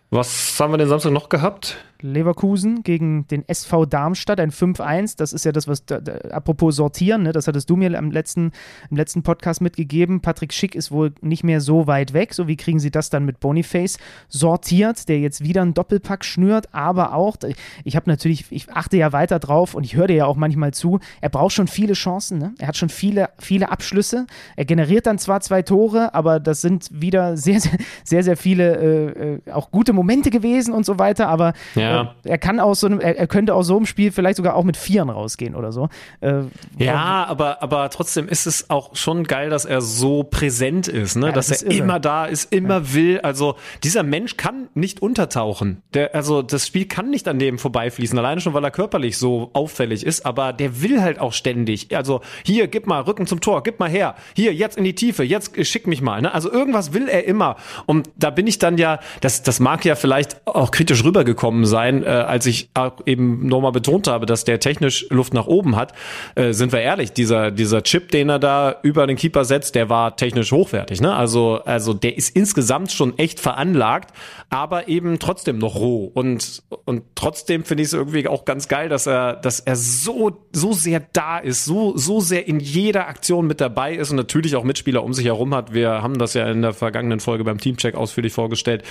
Was 0.09 0.59
haben 0.59 0.71
wir 0.71 0.77
den 0.77 0.89
Samstag 0.89 1.11
noch 1.11 1.29
gehabt? 1.29 1.77
Leverkusen 2.01 2.83
gegen 2.83 3.27
den 3.27 3.47
SV 3.47 3.85
Darmstadt, 3.85 4.39
ein 4.39 4.51
5-1. 4.51 5.17
Das 5.17 5.33
ist 5.33 5.45
ja 5.45 5.51
das, 5.51 5.67
was, 5.67 5.85
da, 5.85 5.99
da, 5.99 6.13
apropos 6.29 6.75
sortieren, 6.75 7.23
ne, 7.23 7.31
das 7.31 7.47
hattest 7.47 7.69
du 7.69 7.75
mir 7.75 7.93
im 7.93 8.11
letzten, 8.11 8.51
im 8.89 8.97
letzten 8.97 9.23
Podcast 9.23 9.61
mitgegeben. 9.61 10.21
Patrick 10.21 10.53
Schick 10.53 10.75
ist 10.75 10.91
wohl 10.91 11.13
nicht 11.21 11.43
mehr 11.43 11.61
so 11.61 11.87
weit 11.87 12.13
weg. 12.13 12.33
So, 12.33 12.47
wie 12.47 12.55
kriegen 12.55 12.79
sie 12.79 12.91
das 12.91 13.09
dann 13.09 13.25
mit 13.25 13.39
Boniface 13.39 13.97
sortiert, 14.29 15.09
der 15.09 15.19
jetzt 15.19 15.43
wieder 15.43 15.61
einen 15.61 15.73
Doppelpack 15.73 16.23
schnürt, 16.23 16.73
aber 16.73 17.13
auch, 17.13 17.37
ich 17.83 17.95
habe 17.95 18.09
natürlich, 18.09 18.45
ich 18.51 18.71
achte 18.71 18.97
ja 18.97 19.11
weiter 19.11 19.39
drauf 19.39 19.73
und 19.73 19.83
ich 19.83 19.95
höre 19.95 20.07
dir 20.07 20.15
ja 20.15 20.25
auch 20.25 20.35
manchmal 20.35 20.73
zu, 20.73 20.99
er 21.21 21.29
braucht 21.29 21.53
schon 21.53 21.67
viele 21.67 21.93
Chancen, 21.93 22.37
ne? 22.37 22.53
er 22.59 22.67
hat 22.67 22.77
schon 22.77 22.89
viele, 22.89 23.29
viele 23.39 23.69
Abschlüsse. 23.69 24.27
Er 24.55 24.65
generiert 24.65 25.05
dann 25.05 25.17
zwar 25.17 25.41
zwei 25.41 25.61
Tore, 25.61 26.13
aber 26.13 26.39
das 26.39 26.61
sind 26.61 26.89
wieder 26.91 27.37
sehr, 27.47 27.59
sehr, 27.59 27.77
sehr, 28.03 28.23
sehr 28.23 28.37
viele 28.37 28.75
äh, 28.75 29.33
äh 29.33 29.51
auch 29.51 29.71
gute 29.71 29.93
Momente 29.93 30.29
gewesen 30.29 30.73
und 30.73 30.85
so 30.85 30.99
weiter, 30.99 31.27
aber 31.29 31.53
ja 31.75 31.86
ja. 31.89 32.15
Äh, 32.23 32.29
er 32.29 32.37
kann 32.37 32.59
aus 32.59 32.79
so 32.79 32.87
einem, 32.87 32.99
er, 32.99 33.27
könnte 33.27 33.53
aus 33.53 33.67
so 33.67 33.75
einem 33.75 33.85
Spiel 33.85 34.11
vielleicht 34.11 34.37
sogar 34.37 34.55
auch 34.55 34.63
mit 34.63 34.77
Vieren 34.77 35.09
rausgehen 35.09 35.55
oder 35.55 35.71
so. 35.71 35.89
Äh, 36.21 36.41
ja, 36.77 37.25
aber, 37.25 37.61
aber 37.61 37.89
trotzdem 37.89 38.27
ist 38.27 38.45
es 38.45 38.69
auch 38.69 38.95
schon 38.95 39.23
geil, 39.23 39.49
dass 39.49 39.65
er 39.65 39.81
so 39.81 40.23
präsent 40.23 40.87
ist, 40.87 41.15
ne? 41.15 41.27
Ja, 41.27 41.31
dass 41.31 41.47
das 41.47 41.63
er 41.63 41.71
irre. 41.71 41.83
immer 41.83 41.99
da 41.99 42.25
ist, 42.25 42.51
immer 42.53 42.79
ja. 42.79 42.93
will. 42.93 43.19
Also 43.21 43.55
dieser 43.83 44.03
Mensch 44.03 44.37
kann 44.37 44.69
nicht 44.73 45.01
untertauchen. 45.01 45.81
Der, 45.93 46.13
also 46.15 46.41
das 46.41 46.67
Spiel 46.67 46.85
kann 46.85 47.09
nicht 47.09 47.27
an 47.27 47.39
dem 47.39 47.59
vorbeifließen, 47.59 48.17
alleine 48.17 48.41
schon, 48.41 48.53
weil 48.53 48.63
er 48.63 48.71
körperlich 48.71 49.17
so 49.17 49.49
auffällig 49.53 50.05
ist, 50.05 50.25
aber 50.25 50.53
der 50.53 50.81
will 50.81 51.01
halt 51.01 51.19
auch 51.19 51.33
ständig. 51.33 51.95
Also 51.95 52.21
hier, 52.43 52.67
gib 52.67 52.87
mal 52.87 53.01
Rücken 53.01 53.27
zum 53.27 53.41
Tor, 53.41 53.63
gib 53.63 53.79
mal 53.79 53.89
her. 53.89 54.15
Hier, 54.35 54.53
jetzt 54.53 54.77
in 54.77 54.83
die 54.83 54.95
Tiefe, 54.95 55.23
jetzt 55.23 55.53
schick 55.65 55.87
mich 55.87 56.01
mal. 56.01 56.21
Ne? 56.21 56.33
Also 56.33 56.51
irgendwas 56.51 56.93
will 56.93 57.07
er 57.07 57.25
immer. 57.25 57.55
Und 57.85 58.09
da 58.15 58.29
bin 58.29 58.47
ich 58.47 58.59
dann 58.59 58.77
ja, 58.77 58.99
das, 59.21 59.43
das 59.43 59.59
mag 59.59 59.85
ja 59.85 59.95
vielleicht 59.95 60.45
auch 60.47 60.71
kritisch 60.71 61.03
rübergekommen 61.03 61.65
sein 61.65 61.76
sein, 61.77 62.03
äh, 62.03 62.07
als 62.07 62.47
ich 62.47 62.69
auch 62.73 62.93
eben 63.05 63.45
nochmal 63.45 63.71
betont 63.71 64.07
habe, 64.07 64.25
dass 64.25 64.43
der 64.45 64.59
technisch 64.59 65.05
Luft 65.11 65.35
nach 65.35 65.45
oben 65.45 65.75
hat, 65.75 65.93
äh, 66.33 66.51
sind 66.51 66.71
wir 66.71 66.81
ehrlich, 66.81 67.13
dieser, 67.13 67.51
dieser 67.51 67.83
Chip, 67.83 68.09
den 68.09 68.29
er 68.29 68.39
da 68.39 68.77
über 68.81 69.05
den 69.05 69.15
Keeper 69.15 69.45
setzt, 69.45 69.75
der 69.75 69.87
war 69.87 70.15
technisch 70.15 70.51
hochwertig. 70.51 71.01
Ne? 71.01 71.15
Also, 71.15 71.61
also 71.65 71.93
der 71.93 72.17
ist 72.17 72.35
insgesamt 72.35 72.91
schon 72.91 73.15
echt 73.19 73.39
veranlagt, 73.39 74.11
aber 74.49 74.87
eben 74.87 75.19
trotzdem 75.19 75.59
noch 75.59 75.75
roh. 75.75 76.09
Und, 76.11 76.63
und 76.85 77.03
trotzdem 77.13 77.63
finde 77.63 77.83
ich 77.83 77.89
es 77.89 77.93
irgendwie 77.93 78.27
auch 78.27 78.43
ganz 78.43 78.67
geil, 78.67 78.89
dass 78.89 79.05
er, 79.05 79.35
dass 79.35 79.59
er 79.59 79.75
so, 79.75 80.31
so 80.51 80.73
sehr 80.73 81.01
da 81.13 81.37
ist, 81.37 81.65
so, 81.65 81.95
so 81.95 82.21
sehr 82.21 82.47
in 82.47 82.59
jeder 82.59 83.07
Aktion 83.07 83.45
mit 83.45 83.61
dabei 83.61 83.93
ist 83.93 84.09
und 84.09 84.15
natürlich 84.15 84.55
auch 84.55 84.63
Mitspieler 84.63 85.03
um 85.03 85.13
sich 85.13 85.27
herum 85.27 85.53
hat. 85.53 85.75
Wir 85.75 86.01
haben 86.01 86.17
das 86.17 86.33
ja 86.33 86.49
in 86.49 86.63
der 86.63 86.73
vergangenen 86.73 87.19
Folge 87.19 87.43
beim 87.43 87.59
Teamcheck 87.59 87.93
ausführlich 87.93 88.33
vorgestellt, 88.33 88.81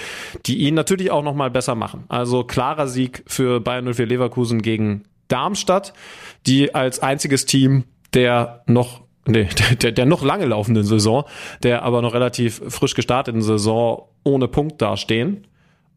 die 0.46 0.58
ihn 0.58 0.74
natürlich 0.74 1.10
auch 1.10 1.24
nochmal 1.24 1.50
besser 1.50 1.74
machen. 1.74 2.04
Also 2.08 2.44
klarer 2.76 2.88
Sieg 2.88 3.24
für 3.26 3.60
Bayern 3.60 3.92
04 3.92 4.06
Leverkusen 4.06 4.60
gegen 4.60 5.04
Darmstadt, 5.28 5.94
die 6.46 6.74
als 6.74 7.00
einziges 7.00 7.46
Team 7.46 7.84
der 8.12 8.62
noch 8.66 9.02
nee, 9.26 9.48
der, 9.82 9.92
der 9.92 10.06
noch 10.06 10.22
lange 10.22 10.44
laufenden 10.44 10.84
Saison, 10.84 11.24
der 11.62 11.82
aber 11.82 12.02
noch 12.02 12.14
relativ 12.14 12.60
frisch 12.68 12.94
gestarteten 12.94 13.42
Saison 13.42 14.08
ohne 14.24 14.46
Punkt 14.46 14.82
dastehen. 14.82 15.46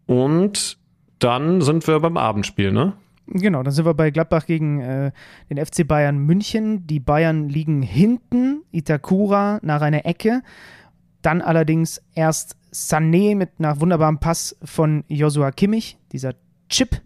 Und 0.06 0.78
dann 1.20 1.62
sind 1.62 1.86
wir 1.86 2.00
beim 2.00 2.18
Abendspiel, 2.18 2.72
ne? 2.72 2.94
Genau, 3.28 3.62
dann 3.62 3.74
sind 3.74 3.86
wir 3.86 3.94
bei 3.94 4.10
Gladbach 4.10 4.48
gegen 4.48 4.80
äh, 4.80 5.12
den 5.52 5.64
FC 5.64 5.88
Bayern 5.88 6.18
München. 6.18 6.88
Die 6.88 7.00
Bayern 7.00 7.48
liegen 7.48 7.84
hinten, 7.84 8.64
Itakura 8.72 9.60
nach 9.62 9.82
einer 9.82 10.06
Ecke. 10.06 10.42
Dann 11.22 11.42
allerdings 11.42 12.02
erst 12.16 12.56
Sané 12.74 13.36
mit 13.36 13.52
einer 13.60 13.82
wunderbaren 13.82 14.20
Pass 14.20 14.56
von 14.64 15.04
Joshua 15.10 15.52
Kimmich, 15.52 15.98
dieser 16.12 16.34
Chip, 16.70 17.02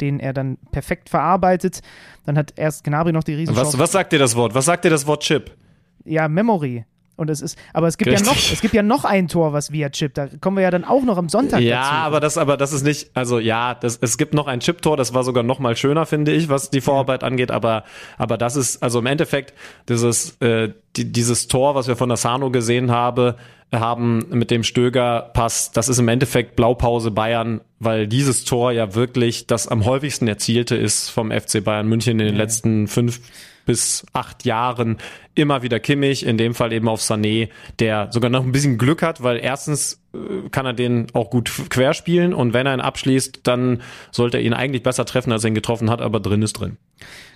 den 0.00 0.20
er 0.20 0.32
dann 0.32 0.58
perfekt 0.70 1.08
verarbeitet. 1.08 1.80
Dann 2.24 2.38
hat 2.38 2.54
erst 2.56 2.84
Gnabry 2.84 3.12
noch 3.12 3.24
die 3.24 3.34
riesen 3.34 3.56
was, 3.56 3.78
was 3.78 3.92
sagt 3.92 4.12
dir 4.12 4.18
das 4.18 4.36
Wort? 4.36 4.54
Was 4.54 4.64
sagt 4.64 4.84
dir 4.84 4.90
das 4.90 5.06
Wort 5.06 5.22
Chip? 5.22 5.56
Ja, 6.04 6.28
Memory. 6.28 6.84
Und 7.18 7.30
es 7.30 7.40
ist, 7.40 7.58
aber 7.72 7.88
es 7.88 7.98
gibt 7.98 8.12
Richtig. 8.12 8.28
ja 8.28 8.32
noch, 8.32 8.38
es 8.38 8.60
gibt 8.60 8.74
ja 8.74 8.82
noch 8.84 9.04
ein 9.04 9.26
Tor, 9.26 9.52
was 9.52 9.72
via 9.72 9.90
Chip. 9.90 10.14
Da 10.14 10.28
kommen 10.40 10.56
wir 10.56 10.62
ja 10.62 10.70
dann 10.70 10.84
auch 10.84 11.02
noch 11.02 11.18
am 11.18 11.28
Sonntag 11.28 11.60
ja, 11.60 11.80
dazu. 11.80 11.94
Ja, 11.94 12.00
aber 12.02 12.20
das, 12.20 12.38
aber 12.38 12.56
das 12.56 12.72
ist 12.72 12.84
nicht, 12.84 13.10
also 13.14 13.40
ja, 13.40 13.74
das, 13.74 13.98
es 14.00 14.18
gibt 14.18 14.34
noch 14.34 14.46
ein 14.46 14.60
Chip-Tor, 14.60 14.96
das 14.96 15.14
war 15.14 15.24
sogar 15.24 15.42
noch 15.42 15.58
mal 15.58 15.76
schöner, 15.76 16.06
finde 16.06 16.30
ich, 16.30 16.48
was 16.48 16.70
die 16.70 16.80
Vorarbeit 16.80 17.24
angeht. 17.24 17.50
Aber, 17.50 17.82
aber 18.18 18.38
das 18.38 18.54
ist, 18.54 18.84
also 18.84 19.00
im 19.00 19.06
Endeffekt, 19.06 19.52
dieses, 19.88 20.40
äh, 20.40 20.72
die, 20.94 21.10
dieses 21.10 21.48
Tor, 21.48 21.74
was 21.74 21.88
wir 21.88 21.96
von 21.96 22.08
der 22.08 22.16
Sano 22.18 22.52
gesehen 22.52 22.92
haben, 22.92 23.34
haben 23.72 24.26
mit 24.30 24.50
dem 24.50 24.62
Stöger-Pass, 24.62 25.72
das 25.72 25.88
ist 25.88 25.98
im 25.98 26.08
Endeffekt 26.08 26.56
Blaupause 26.56 27.10
Bayern, 27.10 27.60
weil 27.78 28.06
dieses 28.06 28.44
Tor 28.44 28.72
ja 28.72 28.94
wirklich 28.94 29.46
das 29.46 29.68
am 29.68 29.84
häufigsten 29.84 30.26
erzielte 30.26 30.76
ist 30.76 31.10
vom 31.10 31.30
FC 31.30 31.62
Bayern 31.62 31.88
München 31.88 32.12
in 32.12 32.26
den 32.26 32.34
ja. 32.34 32.42
letzten 32.42 32.88
fünf 32.88 33.20
bis 33.66 34.06
acht 34.14 34.46
Jahren 34.46 34.96
immer 35.38 35.62
wieder 35.62 35.80
Kimmich, 35.80 36.26
in 36.26 36.36
dem 36.36 36.54
Fall 36.54 36.72
eben 36.72 36.88
auf 36.88 37.00
Sané, 37.00 37.48
der 37.78 38.08
sogar 38.10 38.30
noch 38.30 38.44
ein 38.44 38.52
bisschen 38.52 38.78
Glück 38.78 39.02
hat, 39.02 39.22
weil 39.22 39.38
erstens 39.38 40.02
äh, 40.14 40.48
kann 40.50 40.66
er 40.66 40.74
den 40.74 41.06
auch 41.14 41.30
gut 41.30 41.50
querspielen 41.70 42.34
und 42.34 42.52
wenn 42.52 42.66
er 42.66 42.74
ihn 42.74 42.80
abschließt, 42.80 43.40
dann 43.44 43.82
sollte 44.10 44.38
er 44.38 44.44
ihn 44.44 44.54
eigentlich 44.54 44.82
besser 44.82 45.04
treffen, 45.04 45.32
als 45.32 45.44
er 45.44 45.48
ihn 45.48 45.54
getroffen 45.54 45.90
hat, 45.90 46.00
aber 46.00 46.20
drin 46.20 46.42
ist 46.42 46.54
drin 46.54 46.76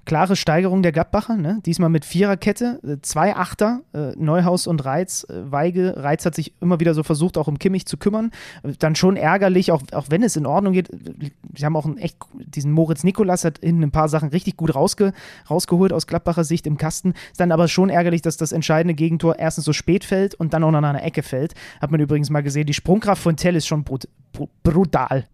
klare 0.04 0.36
Steigerung 0.36 0.82
der 0.82 0.92
Gladbacher, 0.92 1.36
ne? 1.36 1.60
diesmal 1.64 1.88
mit 1.88 2.04
Viererkette, 2.04 2.80
äh, 2.82 2.96
zwei 3.02 3.36
Achter, 3.36 3.82
äh, 3.94 4.12
Neuhaus 4.16 4.66
und 4.66 4.84
Reiz, 4.84 5.26
Weige. 5.28 5.94
Reiz 5.96 6.26
hat 6.26 6.34
sich 6.34 6.54
immer 6.60 6.80
wieder 6.80 6.94
so 6.94 7.02
versucht, 7.02 7.38
auch 7.38 7.46
um 7.46 7.58
Kimmich 7.58 7.86
zu 7.86 7.96
kümmern. 7.96 8.30
Dann 8.78 8.96
schon 8.96 9.16
ärgerlich, 9.16 9.70
auch, 9.70 9.82
auch 9.92 10.06
wenn 10.10 10.22
es 10.22 10.36
in 10.36 10.46
Ordnung 10.46 10.72
geht. 10.72 10.90
Sie 11.54 11.64
haben 11.64 11.76
auch 11.76 11.86
einen 11.86 11.98
echt, 11.98 12.16
diesen 12.34 12.72
Moritz 12.72 13.04
Nikolas 13.04 13.44
hat 13.44 13.60
hinten 13.62 13.84
ein 13.84 13.90
paar 13.90 14.08
Sachen 14.08 14.30
richtig 14.30 14.56
gut 14.56 14.74
rausge, 14.74 15.12
rausgeholt 15.48 15.92
aus 15.92 16.06
Gladbacher 16.06 16.44
Sicht 16.44 16.66
im 16.66 16.76
Kasten. 16.76 17.14
Ist 17.30 17.40
dann 17.40 17.52
aber 17.52 17.68
schon 17.68 17.88
ärgerlich, 17.92 18.22
dass 18.22 18.36
das 18.36 18.52
entscheidende 18.52 18.94
Gegentor 18.94 19.38
erstens 19.38 19.64
so 19.64 19.72
spät 19.72 20.04
fällt 20.04 20.34
und 20.34 20.52
dann 20.54 20.64
auch 20.64 20.70
noch 20.70 20.78
an 20.78 20.84
einer 20.84 21.04
Ecke 21.04 21.22
fällt. 21.22 21.54
Hat 21.80 21.90
man 21.90 22.00
übrigens 22.00 22.30
mal 22.30 22.42
gesehen. 22.42 22.66
Die 22.66 22.74
Sprungkraft 22.74 23.22
von 23.22 23.36
Tell 23.36 23.56
ist 23.56 23.66
schon 23.66 23.84
brut, 23.84 24.08
brutal. 24.62 25.26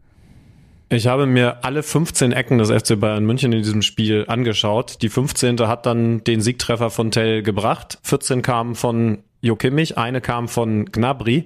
Ich 0.91 1.07
habe 1.07 1.27
mir 1.27 1.65
alle 1.65 1.83
15 1.83 2.33
Ecken 2.33 2.57
des 2.57 2.71
FC 2.71 2.99
Bayern 2.99 3.25
München 3.27 3.53
in 3.53 3.63
diesem 3.63 3.83
Spiel 3.83 4.25
angeschaut. 4.27 5.03
Die 5.03 5.11
15. 5.11 5.59
hat 5.69 5.85
dann 5.85 6.25
den 6.25 6.41
Siegtreffer 6.41 6.89
von 6.89 7.11
Tell 7.11 7.43
gebracht. 7.43 7.99
14 8.05 8.41
kamen 8.41 8.75
von 8.75 9.19
Jo 9.41 9.55
Kimmich, 9.55 9.99
eine 9.99 10.21
kam 10.21 10.49
von 10.49 10.87
Gnabry. 10.87 11.45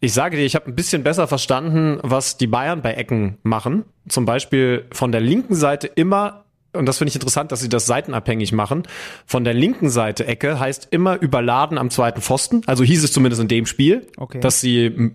Ich 0.00 0.12
sage 0.12 0.38
dir, 0.38 0.44
ich 0.44 0.54
habe 0.54 0.66
ein 0.66 0.74
bisschen 0.74 1.02
besser 1.02 1.28
verstanden, 1.28 1.98
was 2.02 2.38
die 2.38 2.46
Bayern 2.46 2.80
bei 2.80 2.94
Ecken 2.94 3.36
machen. 3.42 3.84
Zum 4.08 4.24
Beispiel 4.24 4.86
von 4.90 5.12
der 5.12 5.20
linken 5.20 5.54
Seite 5.54 5.86
immer 5.86 6.46
und 6.72 6.86
das 6.86 6.98
finde 6.98 7.10
ich 7.10 7.14
interessant, 7.14 7.50
dass 7.50 7.60
sie 7.60 7.68
das 7.68 7.86
seitenabhängig 7.86 8.52
machen. 8.52 8.82
Von 9.26 9.44
der 9.44 9.54
linken 9.54 9.88
Seite 9.88 10.26
Ecke 10.26 10.60
heißt 10.60 10.88
immer 10.90 11.20
überladen 11.20 11.78
am 11.78 11.90
zweiten 11.90 12.20
Pfosten. 12.20 12.62
Also 12.66 12.84
hieß 12.84 13.04
es 13.04 13.12
zumindest 13.12 13.40
in 13.40 13.48
dem 13.48 13.66
Spiel, 13.66 14.06
okay. 14.16 14.40
dass 14.40 14.60
sie 14.60 15.12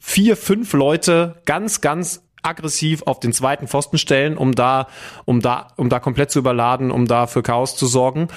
vier, 0.00 0.36
fünf 0.36 0.72
Leute 0.72 1.36
ganz, 1.44 1.80
ganz 1.80 2.22
aggressiv 2.42 3.02
auf 3.02 3.20
den 3.20 3.32
zweiten 3.32 3.68
Pfosten 3.68 3.98
stellen, 3.98 4.36
um 4.36 4.52
da, 4.54 4.86
um 5.24 5.40
da, 5.40 5.68
um 5.76 5.88
da 5.88 5.98
komplett 5.98 6.30
zu 6.30 6.38
überladen, 6.38 6.90
um 6.90 7.06
da 7.06 7.26
für 7.26 7.42
Chaos 7.42 7.76
zu 7.76 7.86
sorgen. 7.86 8.28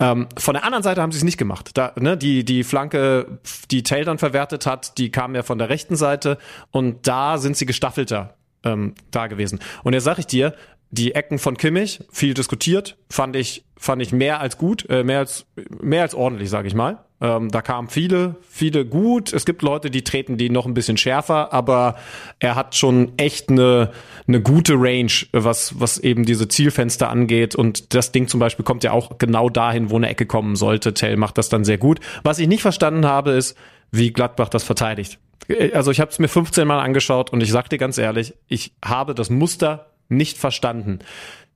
Ähm, 0.00 0.28
von 0.36 0.54
der 0.54 0.64
anderen 0.64 0.82
Seite 0.82 1.00
haben 1.00 1.12
sie 1.12 1.18
es 1.18 1.24
nicht 1.24 1.38
gemacht. 1.38 1.70
Da, 1.74 1.92
ne, 1.98 2.16
die, 2.16 2.44
die 2.44 2.64
Flanke, 2.64 3.38
die 3.70 3.82
Tail 3.82 4.04
dann 4.04 4.18
verwertet 4.18 4.66
hat, 4.66 4.98
die 4.98 5.10
kam 5.10 5.34
ja 5.34 5.42
von 5.42 5.58
der 5.58 5.68
rechten 5.68 5.96
Seite 5.96 6.38
und 6.70 7.06
da 7.06 7.38
sind 7.38 7.56
sie 7.56 7.66
gestaffelter 7.66 8.34
ähm, 8.64 8.94
da 9.10 9.28
gewesen. 9.28 9.60
Und 9.84 9.92
jetzt 9.92 10.04
sag 10.04 10.18
ich 10.18 10.26
dir, 10.26 10.54
die 10.92 11.14
Ecken 11.14 11.38
von 11.38 11.56
Kimmich, 11.56 12.00
viel 12.12 12.34
diskutiert, 12.34 12.98
fand 13.08 13.34
ich, 13.34 13.64
fand 13.78 14.02
ich 14.02 14.12
mehr 14.12 14.40
als 14.40 14.58
gut, 14.58 14.88
äh, 14.90 15.02
mehr 15.02 15.20
als, 15.20 15.46
mehr 15.80 16.02
als 16.02 16.14
ordentlich, 16.14 16.50
sage 16.50 16.68
ich 16.68 16.74
mal. 16.74 17.02
Ähm, 17.22 17.50
da 17.50 17.62
kamen 17.62 17.88
viele, 17.88 18.36
viele 18.46 18.84
gut. 18.84 19.32
Es 19.32 19.46
gibt 19.46 19.62
Leute, 19.62 19.90
die 19.90 20.04
treten 20.04 20.36
die 20.36 20.50
noch 20.50 20.66
ein 20.66 20.74
bisschen 20.74 20.98
schärfer, 20.98 21.50
aber 21.52 21.96
er 22.40 22.56
hat 22.56 22.74
schon 22.74 23.12
echt 23.16 23.48
eine, 23.48 23.90
eine 24.28 24.42
gute 24.42 24.74
Range, 24.74 25.12
was, 25.32 25.80
was 25.80 25.98
eben 25.98 26.26
diese 26.26 26.46
Zielfenster 26.46 27.08
angeht. 27.08 27.54
Und 27.54 27.94
das 27.94 28.12
Ding 28.12 28.28
zum 28.28 28.38
Beispiel 28.38 28.64
kommt 28.64 28.84
ja 28.84 28.92
auch 28.92 29.16
genau 29.16 29.48
dahin, 29.48 29.88
wo 29.88 29.96
eine 29.96 30.10
Ecke 30.10 30.26
kommen 30.26 30.56
sollte. 30.56 30.92
Tell 30.92 31.16
macht 31.16 31.38
das 31.38 31.48
dann 31.48 31.64
sehr 31.64 31.78
gut. 31.78 32.00
Was 32.22 32.38
ich 32.38 32.48
nicht 32.48 32.62
verstanden 32.62 33.06
habe, 33.06 33.30
ist, 33.30 33.56
wie 33.90 34.12
Gladbach 34.12 34.50
das 34.50 34.62
verteidigt. 34.62 35.18
Äh, 35.48 35.72
also 35.72 35.90
ich 35.90 36.00
habe 36.00 36.10
es 36.10 36.18
mir 36.18 36.28
15 36.28 36.68
Mal 36.68 36.80
angeschaut 36.80 37.32
und 37.32 37.42
ich 37.42 37.50
sag 37.50 37.70
dir 37.70 37.78
ganz 37.78 37.96
ehrlich, 37.96 38.34
ich 38.46 38.72
habe 38.84 39.14
das 39.14 39.30
Muster 39.30 39.91
nicht 40.12 40.38
verstanden. 40.38 41.00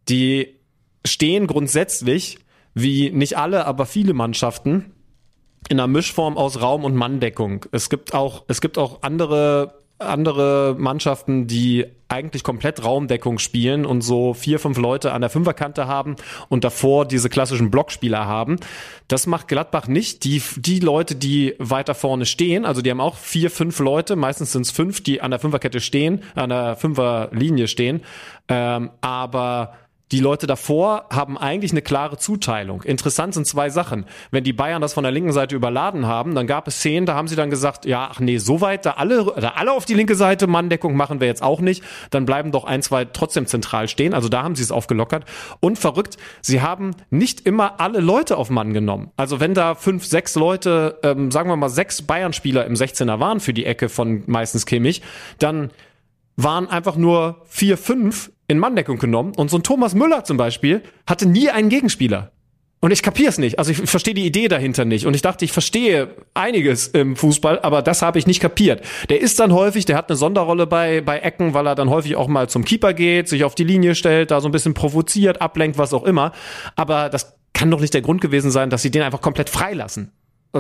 Die 0.09 0.57
stehen 1.05 1.47
grundsätzlich, 1.47 2.39
wie 2.75 3.11
nicht 3.11 3.39
alle, 3.39 3.67
aber 3.67 3.87
viele 3.87 4.15
Mannschaften, 4.15 4.93
in 5.69 5.81
einer 5.81 5.87
Mischform 5.87 6.37
aus 6.37 6.61
Raum- 6.61 6.85
und 6.85 6.95
Manndeckung. 6.95 7.67
Es 7.73 7.91
gibt 7.91 8.15
auch, 8.15 8.45
es 8.49 8.61
gibt 8.61 8.79
auch 8.79 9.03
andere 9.03 9.87
andere 9.99 10.75
Mannschaften, 10.79 11.47
die 11.47 11.87
eigentlich 12.09 12.45
komplett 12.45 12.85
Raumdeckung 12.85 13.39
spielen 13.39 13.85
und 13.85 14.01
so 14.01 14.33
vier, 14.33 14.59
fünf 14.59 14.79
Leute 14.79 15.13
an 15.13 15.21
der 15.21 15.31
Fünferkante 15.31 15.87
haben 15.89 16.17
und 16.49 16.63
davor 16.63 17.05
diese 17.05 17.29
klassischen 17.29 17.71
Blockspieler 17.71 18.27
haben. 18.27 18.57
Das 19.09 19.27
macht 19.27 19.49
Gladbach 19.49 19.89
nicht. 19.89 20.25
Die, 20.25 20.41
die 20.57 20.81
Leute, 20.81 21.17
die 21.17 21.55
weiter 21.59 21.95
vorne 21.95 22.27
stehen, 22.27 22.65
also 22.65 22.83
die 22.83 22.91
haben 22.91 23.01
auch 23.01 23.17
vier, 23.17 23.51
fünf 23.51 23.79
Leute, 23.81 24.15
meistens 24.15 24.53
sind 24.53 24.63
es 24.63 24.71
fünf, 24.71 25.03
die 25.03 25.21
an 25.21 25.31
der 25.31 25.41
Fünferkette 25.41 25.81
stehen, 25.81 26.23
an 26.35 26.51
der 26.51 26.77
Fünferlinie 26.77 27.67
stehen. 27.67 28.03
Ähm, 28.49 28.91
aber 29.01 29.75
die 30.13 30.21
Leute 30.21 30.47
davor 30.47 31.07
haben 31.11 31.37
eigentlich 31.37 31.73
eine 31.73 31.83
klare 31.83 32.17
Zuteilung. 32.17 32.83
Interessant 32.83 33.35
sind 33.35 33.45
zwei 33.45 33.71
Sachen. 33.71 34.07
Wenn 34.31 34.45
die 34.45 34.53
Bayern 34.53 34.81
das 34.81 34.95
von 34.95 35.03
der 35.03 35.11
linken 35.11 35.33
Seite 35.33 35.57
überladen 35.57 36.07
haben, 36.07 36.37
dann 36.37 36.47
gab 36.47 36.69
es 36.69 36.77
Szenen, 36.77 37.07
da 37.07 37.15
haben 37.15 37.27
sie 37.27 37.35
dann 37.35 37.51
gesagt, 37.51 37.87
ja, 37.87 38.09
ach 38.13 38.21
nee, 38.21 38.39
so 38.39 38.61
weit, 38.61 38.87
da 38.87 38.93
alle, 38.93 39.25
da 39.41 39.55
alle 39.57 39.73
auf 39.73 39.85
die 39.85 39.95
linke 39.95 40.15
Seite 40.15 40.47
Manndeckung 40.47 40.95
machen 40.97 41.19
wir 41.19 41.27
jetzt 41.27 41.43
auch 41.43 41.61
nicht. 41.61 41.83
Dann 42.11 42.25
bleiben 42.25 42.53
doch 42.53 42.65
ein, 42.65 42.83
zwei 42.83 43.05
trotzdem 43.05 43.47
zentral 43.47 43.89
stehen. 43.89 44.15
Also 44.15 44.29
da 44.29 44.45
haben 44.45 44.55
sie 44.55 44.63
es 44.63 44.71
aufgelockert. 44.71 45.25
Und 45.59 45.77
verrückt, 45.77 46.19
sie 46.41 46.63
haben 46.63 46.93
nicht 47.11 47.45
immer 47.45 47.81
alle 47.81 47.99
Leute 47.99 48.37
auf 48.37 48.49
Mann 48.49 48.75
genommen. 48.75 49.11
Also 49.17 49.41
wenn 49.41 49.55
da 49.55 49.75
fünf, 49.75 50.07
sechs 50.07 50.37
Leute, 50.37 51.01
ähm, 51.03 51.33
sagen 51.33 51.51
wir 51.51 51.57
mal 51.57 51.69
sechs 51.69 52.03
Bayern-Spieler 52.03 52.65
im 52.65 52.75
16er 52.75 53.19
waren 53.19 53.41
für 53.41 53.53
die 53.53 53.67
Ecke 53.67 53.89
von 53.89 54.23
meistens 54.27 54.67
Kimmich, 54.67 55.03
dann 55.41 55.71
waren 56.37 56.69
einfach 56.69 56.97
nur 56.97 57.43
vier, 57.47 57.79
fünf 57.79 58.31
in 58.49 58.59
Manndeckung 58.59 58.99
genommen 58.99 59.33
und 59.37 59.51
so 59.51 59.59
ein 59.59 59.63
Thomas 59.63 59.95
Müller 59.95 60.25
zum 60.25 60.37
Beispiel 60.37 60.83
hatte 61.07 61.27
nie 61.27 61.51
einen 61.51 61.69
Gegenspieler. 61.69 62.33
Und 62.81 62.93
ich 62.93 63.03
kapiere 63.03 63.31
es 63.31 63.39
nicht. 63.39 63.59
Also 63.59 63.73
ich 63.73 63.79
verstehe 63.79 64.15
die 64.15 64.27
Idee 64.27 64.49
dahinter 64.49 64.85
nicht. 64.85 65.07
Und 65.07 65.15
ich 65.15 65.23
dachte, 65.23 65.45
ich 65.45 65.51
verstehe 65.51 66.15
einiges 66.35 66.89
im 66.89 67.17
Fußball, 67.17 67.59
aber 67.61 67.83
das 67.83 68.03
habe 68.03 68.19
ich 68.19 68.27
nicht 68.27 68.41
kapiert. 68.41 68.83
Der 69.09 69.21
ist 69.21 69.41
dann 69.41 69.53
häufig, 69.53 69.87
der 69.87 69.97
hat 69.97 70.11
eine 70.11 70.17
Sonderrolle 70.17 70.67
bei, 70.67 71.01
bei 71.01 71.19
Ecken, 71.19 71.55
weil 71.55 71.67
er 71.67 71.75
dann 71.75 71.89
häufig 71.91 72.17
auch 72.17 72.29
mal 72.29 72.49
zum 72.49 72.65
Keeper 72.65 72.93
geht, 72.93 73.29
sich 73.29 73.45
auf 73.45 73.55
die 73.55 73.65
Linie 73.65 73.95
stellt, 73.95 74.31
da 74.31 74.41
so 74.41 74.49
ein 74.49 74.53
bisschen 74.53 74.75
provoziert, 74.75 75.41
ablenkt, 75.41 75.79
was 75.79 75.95
auch 75.95 76.05
immer. 76.05 76.33
Aber 76.77 77.09
das 77.09 77.35
kann 77.55 77.71
doch 77.71 77.81
nicht 77.81 77.95
der 77.95 78.03
Grund 78.03 78.21
gewesen 78.21 78.51
sein, 78.51 78.69
dass 78.69 78.83
sie 78.83 78.91
den 78.91 79.03
einfach 79.03 79.23
komplett 79.23 79.49
freilassen. 79.49 80.13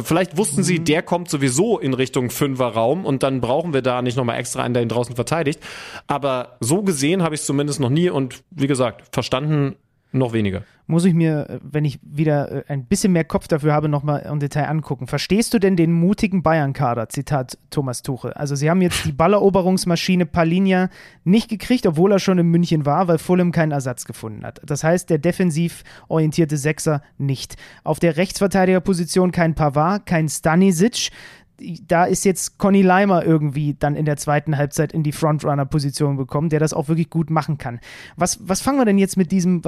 Vielleicht 0.05 0.36
wussten 0.36 0.62
sie, 0.62 0.81
mhm. 0.81 0.85
der 0.85 1.02
kommt 1.02 1.31
sowieso 1.31 1.78
in 1.78 1.94
Richtung 1.94 2.31
Fünferraum 2.31 3.05
und 3.05 3.23
dann 3.23 3.40
brauchen 3.40 3.73
wir 3.74 3.82
da 3.82 4.02
nicht 4.02 4.16
nochmal 4.16 4.39
extra 4.39 4.62
einen, 4.62 4.74
der 4.74 4.82
ihn 4.82 4.89
draußen 4.89 5.14
verteidigt. 5.14 5.60
Aber 6.06 6.56
so 6.60 6.82
gesehen 6.82 7.23
habe 7.23 7.35
ich 7.35 7.43
es 7.43 7.47
zumindest 7.47 7.81
noch 7.81 7.90
nie 7.90 8.10
und 8.10 8.43
wie 8.51 8.66
gesagt, 8.66 9.05
verstanden 9.12 9.77
noch 10.18 10.32
weniger. 10.32 10.62
Muss 10.88 11.05
ich 11.05 11.14
mir, 11.14 11.60
wenn 11.62 11.84
ich 11.84 11.98
wieder 12.02 12.52
äh, 12.52 12.64
ein 12.68 12.84
bisschen 12.84 13.12
mehr 13.12 13.24
Kopf 13.24 13.48
dafür 13.48 13.72
habe, 13.72 13.88
nochmal 13.88 14.20
im 14.30 14.38
Detail 14.38 14.68
angucken. 14.68 15.09
Verstehst 15.09 15.52
du 15.52 15.59
denn 15.59 15.76
den 15.76 15.93
mutigen 15.93 16.43
Bayern-Kader? 16.43 17.09
Zitat 17.09 17.59
Thomas 17.70 18.02
Tuchel. 18.02 18.32
Also, 18.34 18.55
sie 18.55 18.70
haben 18.70 18.82
jetzt 18.82 19.05
die 19.05 19.12
Balleroberungsmaschine 19.12 20.26
Palinia 20.26 20.88
nicht 21.24 21.48
gekriegt, 21.48 21.86
obwohl 21.86 22.12
er 22.12 22.18
schon 22.20 22.38
in 22.38 22.47
München 22.47 22.86
war, 22.86 23.09
weil 23.09 23.18
Fulham 23.18 23.51
keinen 23.51 23.72
Ersatz 23.72 24.05
gefunden 24.05 24.44
hat. 24.44 24.60
Das 24.64 24.84
heißt, 24.84 25.10
der 25.10 25.18
defensiv 25.18 25.82
orientierte 26.09 26.56
Sechser 26.56 27.02
nicht. 27.18 27.56
Auf 27.82 27.98
der 27.98 28.16
Rechtsverteidigerposition 28.16 29.32
kein 29.32 29.55
Pavard, 29.55 30.06
kein 30.06 30.28
Stanisic 30.28 31.10
da 31.86 32.04
ist 32.04 32.24
jetzt 32.24 32.58
Conny 32.58 32.82
Leimer 32.82 33.24
irgendwie 33.24 33.74
dann 33.78 33.96
in 33.96 34.04
der 34.04 34.16
zweiten 34.16 34.56
Halbzeit 34.56 34.92
in 34.92 35.02
die 35.02 35.12
Frontrunner-Position 35.12 36.16
gekommen, 36.16 36.48
der 36.48 36.60
das 36.60 36.72
auch 36.72 36.88
wirklich 36.88 37.10
gut 37.10 37.30
machen 37.30 37.58
kann. 37.58 37.80
Was, 38.16 38.38
was 38.48 38.60
fangen 38.60 38.78
wir 38.78 38.84
denn 38.84 38.98
jetzt 38.98 39.16
mit 39.16 39.32
diesem, 39.32 39.62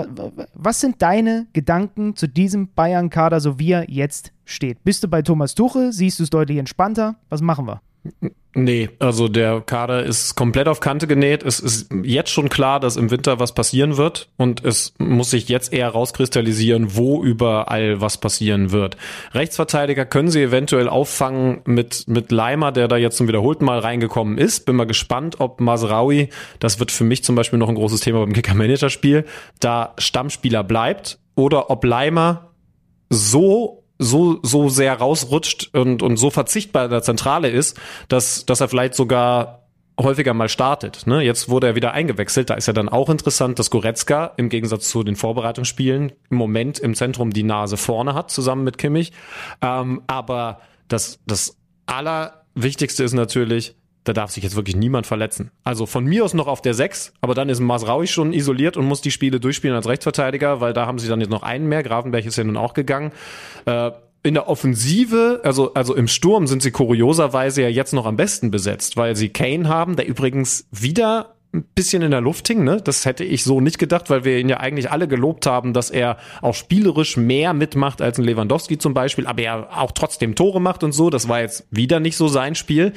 was 0.54 0.80
sind 0.80 1.02
deine 1.02 1.46
Gedanken 1.52 2.16
zu 2.16 2.28
diesem 2.28 2.68
Bayern-Kader, 2.68 3.40
so 3.40 3.58
wie 3.58 3.72
er 3.72 3.90
jetzt 3.90 4.32
steht? 4.44 4.84
Bist 4.84 5.02
du 5.02 5.08
bei 5.08 5.22
Thomas 5.22 5.54
Tuchel? 5.54 5.92
Siehst 5.92 6.18
du 6.18 6.24
es 6.24 6.30
deutlich 6.30 6.58
entspannter? 6.58 7.16
Was 7.28 7.40
machen 7.40 7.66
wir? 7.66 7.80
Nee, 8.54 8.88
also 8.98 9.28
der 9.28 9.60
Kader 9.60 10.02
ist 10.02 10.34
komplett 10.34 10.66
auf 10.66 10.80
Kante 10.80 11.06
genäht. 11.06 11.44
Es 11.44 11.60
ist 11.60 11.90
jetzt 12.02 12.30
schon 12.30 12.48
klar, 12.48 12.80
dass 12.80 12.96
im 12.96 13.10
Winter 13.10 13.38
was 13.38 13.52
passieren 13.52 13.96
wird 13.96 14.30
und 14.36 14.64
es 14.64 14.94
muss 14.98 15.30
sich 15.30 15.48
jetzt 15.48 15.72
eher 15.72 15.90
rauskristallisieren, 15.90 16.96
wo 16.96 17.22
überall 17.22 18.00
was 18.00 18.18
passieren 18.18 18.72
wird. 18.72 18.96
Rechtsverteidiger 19.32 20.06
können 20.06 20.30
sie 20.30 20.42
eventuell 20.42 20.88
auffangen 20.88 21.60
mit, 21.66 22.08
mit 22.08 22.32
Leimer, 22.32 22.72
der 22.72 22.88
da 22.88 22.96
jetzt 22.96 23.18
zum 23.18 23.28
wiederholten 23.28 23.64
Mal 23.64 23.78
reingekommen 23.78 24.38
ist. 24.38 24.66
Bin 24.66 24.74
mal 24.74 24.86
gespannt, 24.86 25.36
ob 25.38 25.60
Masraui, 25.60 26.30
das 26.58 26.80
wird 26.80 26.90
für 26.90 27.04
mich 27.04 27.22
zum 27.22 27.36
Beispiel 27.36 27.60
noch 27.60 27.68
ein 27.68 27.76
großes 27.76 28.00
Thema 28.00 28.20
beim 28.20 28.32
Kicker-Manager-Spiel, 28.32 29.24
da 29.60 29.94
Stammspieler 29.98 30.64
bleibt 30.64 31.20
oder 31.36 31.70
ob 31.70 31.84
Leimer 31.84 32.50
so 33.10 33.77
so, 33.98 34.38
so 34.42 34.68
sehr 34.68 34.94
rausrutscht 34.94 35.74
und, 35.74 36.02
und 36.02 36.16
so 36.16 36.30
verzichtbar 36.30 36.84
in 36.84 36.90
der 36.90 37.02
Zentrale 37.02 37.48
ist, 37.48 37.78
dass, 38.08 38.46
dass 38.46 38.60
er 38.60 38.68
vielleicht 38.68 38.94
sogar 38.94 39.68
häufiger 40.00 40.32
mal 40.34 40.48
startet. 40.48 41.06
Ne? 41.06 41.22
Jetzt 41.22 41.48
wurde 41.48 41.68
er 41.68 41.74
wieder 41.74 41.92
eingewechselt. 41.92 42.50
Da 42.50 42.54
ist 42.54 42.66
ja 42.66 42.72
dann 42.72 42.88
auch 42.88 43.10
interessant, 43.10 43.58
dass 43.58 43.70
Goretzka 43.70 44.32
im 44.36 44.48
Gegensatz 44.48 44.88
zu 44.88 45.02
den 45.02 45.16
Vorbereitungsspielen 45.16 46.12
im 46.30 46.36
Moment 46.36 46.78
im 46.78 46.94
Zentrum 46.94 47.32
die 47.32 47.42
Nase 47.42 47.76
vorne 47.76 48.14
hat, 48.14 48.30
zusammen 48.30 48.64
mit 48.64 48.78
Kimmich. 48.78 49.12
Ähm, 49.60 50.02
aber 50.06 50.60
das, 50.86 51.18
das 51.26 51.56
Allerwichtigste 51.86 53.02
ist 53.02 53.14
natürlich, 53.14 53.74
da 54.08 54.14
darf 54.14 54.30
sich 54.30 54.42
jetzt 54.42 54.56
wirklich 54.56 54.76
niemand 54.76 55.06
verletzen. 55.06 55.50
Also 55.64 55.84
von 55.86 56.04
mir 56.04 56.24
aus 56.24 56.32
noch 56.32 56.46
auf 56.46 56.62
der 56.62 56.74
6, 56.74 57.12
aber 57.20 57.34
dann 57.34 57.48
ist 57.48 57.60
Masraui 57.60 58.06
schon 58.06 58.32
isoliert 58.32 58.76
und 58.76 58.86
muss 58.86 59.02
die 59.02 59.10
Spiele 59.10 59.38
durchspielen 59.38 59.76
als 59.76 59.86
Rechtsverteidiger, 59.86 60.60
weil 60.60 60.72
da 60.72 60.86
haben 60.86 60.98
sie 60.98 61.08
dann 61.08 61.20
jetzt 61.20 61.30
noch 61.30 61.42
einen 61.42 61.68
mehr. 61.68 61.82
Grafenberg 61.82 62.24
ist 62.24 62.36
ja 62.36 62.44
nun 62.44 62.56
auch 62.56 62.72
gegangen. 62.72 63.12
Äh, 63.66 63.90
in 64.22 64.34
der 64.34 64.48
Offensive, 64.48 65.40
also, 65.44 65.74
also 65.74 65.94
im 65.94 66.08
Sturm 66.08 66.46
sind 66.46 66.62
sie 66.62 66.70
kurioserweise 66.70 67.62
ja 67.62 67.68
jetzt 67.68 67.92
noch 67.92 68.06
am 68.06 68.16
besten 68.16 68.50
besetzt, 68.50 68.96
weil 68.96 69.14
sie 69.14 69.28
Kane 69.28 69.68
haben, 69.68 69.94
der 69.94 70.08
übrigens 70.08 70.66
wieder 70.72 71.36
ein 71.54 71.64
bisschen 71.74 72.02
in 72.02 72.10
der 72.10 72.20
Luft 72.20 72.46
hing. 72.48 72.64
Ne? 72.64 72.80
Das 72.82 73.06
hätte 73.06 73.24
ich 73.24 73.42
so 73.42 73.60
nicht 73.60 73.78
gedacht, 73.78 74.10
weil 74.10 74.24
wir 74.24 74.38
ihn 74.38 74.48
ja 74.48 74.58
eigentlich 74.58 74.90
alle 74.90 75.08
gelobt 75.08 75.46
haben, 75.46 75.72
dass 75.72 75.90
er 75.90 76.18
auch 76.42 76.54
spielerisch 76.54 77.16
mehr 77.16 77.54
mitmacht 77.54 78.02
als 78.02 78.18
ein 78.18 78.24
Lewandowski 78.24 78.78
zum 78.78 78.92
Beispiel, 78.92 79.26
aber 79.26 79.42
er 79.42 79.78
auch 79.78 79.92
trotzdem 79.92 80.34
Tore 80.34 80.60
macht 80.60 80.84
und 80.84 80.92
so. 80.92 81.08
Das 81.08 81.28
war 81.28 81.40
jetzt 81.40 81.66
wieder 81.70 82.00
nicht 82.00 82.16
so 82.16 82.28
sein 82.28 82.54
Spiel. 82.54 82.92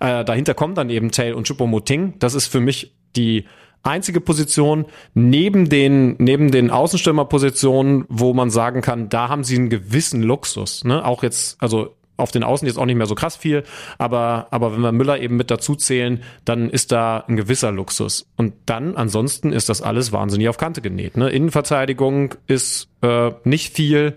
Äh, 0.00 0.24
dahinter 0.24 0.54
kommen 0.54 0.74
dann 0.74 0.90
eben 0.90 1.10
Tail 1.12 1.34
und 1.34 1.48
Choupo-Moting. 1.48 2.14
Das 2.18 2.34
ist 2.34 2.46
für 2.46 2.60
mich 2.60 2.94
die 3.16 3.46
einzige 3.82 4.20
Position 4.20 4.86
neben 5.14 5.68
den 5.68 6.16
neben 6.18 6.50
den 6.50 6.70
Außenstürmerpositionen, 6.70 8.04
wo 8.08 8.34
man 8.34 8.50
sagen 8.50 8.80
kann, 8.80 9.08
da 9.08 9.28
haben 9.28 9.44
sie 9.44 9.56
einen 9.56 9.70
gewissen 9.70 10.22
Luxus. 10.22 10.84
Ne? 10.84 11.04
Auch 11.04 11.22
jetzt, 11.22 11.60
also 11.60 11.94
auf 12.16 12.30
den 12.30 12.44
Außen 12.44 12.66
jetzt 12.66 12.76
auch 12.78 12.86
nicht 12.86 12.96
mehr 12.96 13.06
so 13.06 13.14
krass 13.14 13.36
viel, 13.36 13.64
aber, 13.98 14.46
aber 14.50 14.72
wenn 14.72 14.80
wir 14.80 14.92
Müller 14.92 15.18
eben 15.20 15.36
mit 15.36 15.50
dazu 15.50 15.74
zählen, 15.74 16.22
dann 16.44 16.70
ist 16.70 16.92
da 16.92 17.24
ein 17.26 17.36
gewisser 17.36 17.72
Luxus. 17.72 18.26
Und 18.36 18.54
dann 18.66 18.96
ansonsten 18.96 19.52
ist 19.52 19.68
das 19.68 19.82
alles 19.82 20.12
wahnsinnig 20.12 20.48
auf 20.48 20.56
Kante 20.56 20.80
genäht. 20.80 21.16
Ne? 21.16 21.30
Innenverteidigung 21.30 22.34
ist 22.46 22.88
äh, 23.02 23.32
nicht 23.44 23.74
viel. 23.74 24.14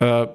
Äh, 0.00 0.26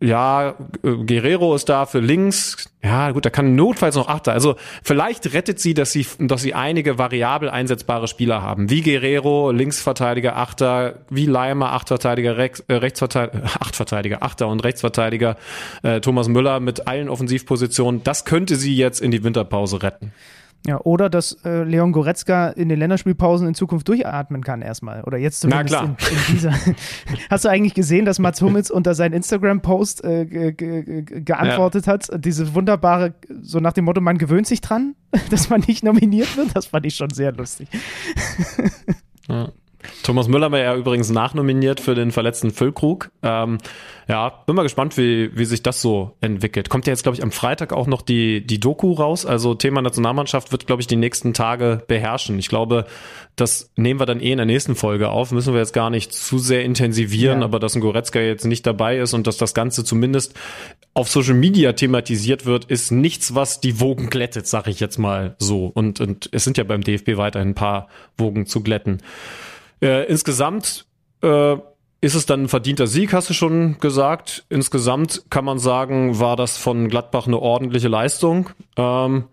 ja, 0.00 0.54
äh, 0.82 1.04
Guerrero 1.04 1.54
ist 1.54 1.68
da 1.68 1.84
für 1.84 2.00
links. 2.00 2.70
Ja, 2.82 3.10
gut, 3.10 3.26
da 3.26 3.30
kann 3.30 3.54
notfalls 3.54 3.96
noch 3.96 4.08
Achter. 4.08 4.32
Also 4.32 4.56
vielleicht 4.82 5.34
rettet 5.34 5.60
sie, 5.60 5.74
dass 5.74 5.92
sie, 5.92 6.06
dass 6.18 6.40
sie 6.40 6.54
einige 6.54 6.96
variabel 6.96 7.50
einsetzbare 7.50 8.08
Spieler 8.08 8.42
haben. 8.42 8.70
Wie 8.70 8.80
Guerrero, 8.80 9.50
Linksverteidiger, 9.50 10.36
Achter, 10.36 11.00
wie 11.10 11.26
Leimer, 11.26 11.72
Achtverteidiger, 11.72 12.38
Rechts, 12.38 12.60
äh, 12.68 12.74
Rechtsverteidiger, 12.74 13.44
Achtverteidiger, 13.60 14.22
Achter 14.22 14.48
und 14.48 14.64
Rechtsverteidiger, 14.64 15.36
äh, 15.82 16.00
Thomas 16.00 16.28
Müller 16.28 16.60
mit 16.60 16.88
allen 16.88 17.10
Offensivpositionen. 17.10 18.02
Das 18.02 18.24
könnte 18.24 18.56
sie 18.56 18.74
jetzt 18.74 19.00
in 19.00 19.10
die 19.10 19.22
Winterpause 19.22 19.82
retten. 19.82 20.12
Ja, 20.66 20.78
oder 20.82 21.08
dass 21.08 21.32
äh, 21.44 21.62
Leon 21.62 21.92
Goretzka 21.92 22.48
in 22.50 22.68
den 22.68 22.78
Länderspielpausen 22.78 23.48
in 23.48 23.54
Zukunft 23.54 23.88
durchatmen 23.88 24.44
kann 24.44 24.60
erstmal. 24.60 25.02
Oder 25.04 25.16
jetzt 25.16 25.40
zumindest 25.40 25.72
Na 25.72 25.78
klar. 25.78 25.96
In, 25.98 26.16
in 26.16 26.34
dieser. 26.34 26.52
Hast 27.30 27.46
du 27.46 27.48
eigentlich 27.48 27.72
gesehen, 27.72 28.04
dass 28.04 28.18
Mats 28.18 28.42
Hummels 28.42 28.70
unter 28.70 28.94
seinen 28.94 29.14
Instagram-Post 29.14 30.04
äh, 30.04 30.26
ge 30.26 30.52
ge 30.52 31.02
geantwortet 31.02 31.86
ja. 31.86 31.94
hat? 31.94 32.10
Diese 32.24 32.54
wunderbare, 32.54 33.14
so 33.40 33.58
nach 33.58 33.72
dem 33.72 33.86
Motto, 33.86 34.02
man 34.02 34.18
gewöhnt 34.18 34.46
sich 34.46 34.60
dran, 34.60 34.96
dass 35.30 35.48
man 35.48 35.62
nicht 35.66 35.82
nominiert 35.82 36.36
wird? 36.36 36.54
Das 36.54 36.66
fand 36.66 36.84
ich 36.84 36.94
schon 36.94 37.10
sehr 37.10 37.32
lustig. 37.32 37.68
Ja. 39.28 39.48
Thomas 40.02 40.28
Müller 40.28 40.50
war 40.52 40.58
ja 40.58 40.74
übrigens 40.74 41.10
nachnominiert 41.10 41.80
für 41.80 41.94
den 41.94 42.10
verletzten 42.10 42.50
Füllkrug. 42.50 43.10
Ähm, 43.22 43.58
ja, 44.08 44.30
bin 44.44 44.56
mal 44.56 44.62
gespannt, 44.62 44.96
wie, 44.96 45.30
wie 45.36 45.44
sich 45.44 45.62
das 45.62 45.80
so 45.80 46.16
entwickelt. 46.20 46.68
Kommt 46.68 46.86
ja 46.86 46.92
jetzt, 46.92 47.04
glaube 47.04 47.16
ich, 47.16 47.22
am 47.22 47.30
Freitag 47.30 47.72
auch 47.72 47.86
noch 47.86 48.02
die, 48.02 48.44
die 48.44 48.58
Doku 48.58 48.92
raus. 48.92 49.24
Also 49.24 49.54
Thema 49.54 49.82
Nationalmannschaft 49.82 50.52
wird, 50.52 50.66
glaube 50.66 50.82
ich, 50.82 50.88
die 50.88 50.96
nächsten 50.96 51.32
Tage 51.32 51.82
beherrschen. 51.86 52.38
Ich 52.38 52.48
glaube, 52.48 52.86
das 53.36 53.70
nehmen 53.76 54.00
wir 54.00 54.06
dann 54.06 54.20
eh 54.20 54.32
in 54.32 54.38
der 54.38 54.46
nächsten 54.46 54.74
Folge 54.74 55.10
auf. 55.10 55.30
Müssen 55.30 55.52
wir 55.54 55.60
jetzt 55.60 55.72
gar 55.72 55.90
nicht 55.90 56.12
zu 56.12 56.38
sehr 56.38 56.64
intensivieren, 56.64 57.40
ja. 57.40 57.44
aber 57.44 57.58
dass 57.60 57.74
ein 57.74 57.80
Goretzka 57.80 58.20
jetzt 58.20 58.44
nicht 58.44 58.66
dabei 58.66 58.98
ist 58.98 59.14
und 59.14 59.26
dass 59.26 59.36
das 59.36 59.54
Ganze 59.54 59.84
zumindest 59.84 60.34
auf 60.92 61.08
Social 61.08 61.34
Media 61.34 61.72
thematisiert 61.72 62.46
wird, 62.46 62.64
ist 62.64 62.90
nichts, 62.90 63.34
was 63.34 63.60
die 63.60 63.80
Wogen 63.80 64.10
glättet, 64.10 64.46
sag 64.46 64.66
ich 64.66 64.80
jetzt 64.80 64.98
mal 64.98 65.36
so. 65.38 65.66
Und, 65.66 66.00
und 66.00 66.28
es 66.32 66.44
sind 66.44 66.58
ja 66.58 66.64
beim 66.64 66.82
DFB 66.82 67.16
weiterhin 67.16 67.50
ein 67.50 67.54
paar 67.54 67.88
Wogen 68.18 68.46
zu 68.46 68.62
glätten. 68.62 68.98
Äh, 69.82 70.06
insgesamt 70.06 70.86
äh, 71.22 71.56
ist 72.00 72.14
es 72.14 72.26
dann 72.26 72.44
ein 72.44 72.48
verdienter 72.48 72.86
Sieg, 72.86 73.12
hast 73.12 73.28
du 73.30 73.34
schon 73.34 73.78
gesagt. 73.78 74.44
Insgesamt 74.48 75.24
kann 75.30 75.44
man 75.44 75.58
sagen, 75.58 76.18
war 76.18 76.36
das 76.36 76.56
von 76.56 76.88
Gladbach 76.88 77.26
eine 77.26 77.38
ordentliche 77.38 77.88
Leistung. 77.88 78.50
Ähm, 78.76 79.24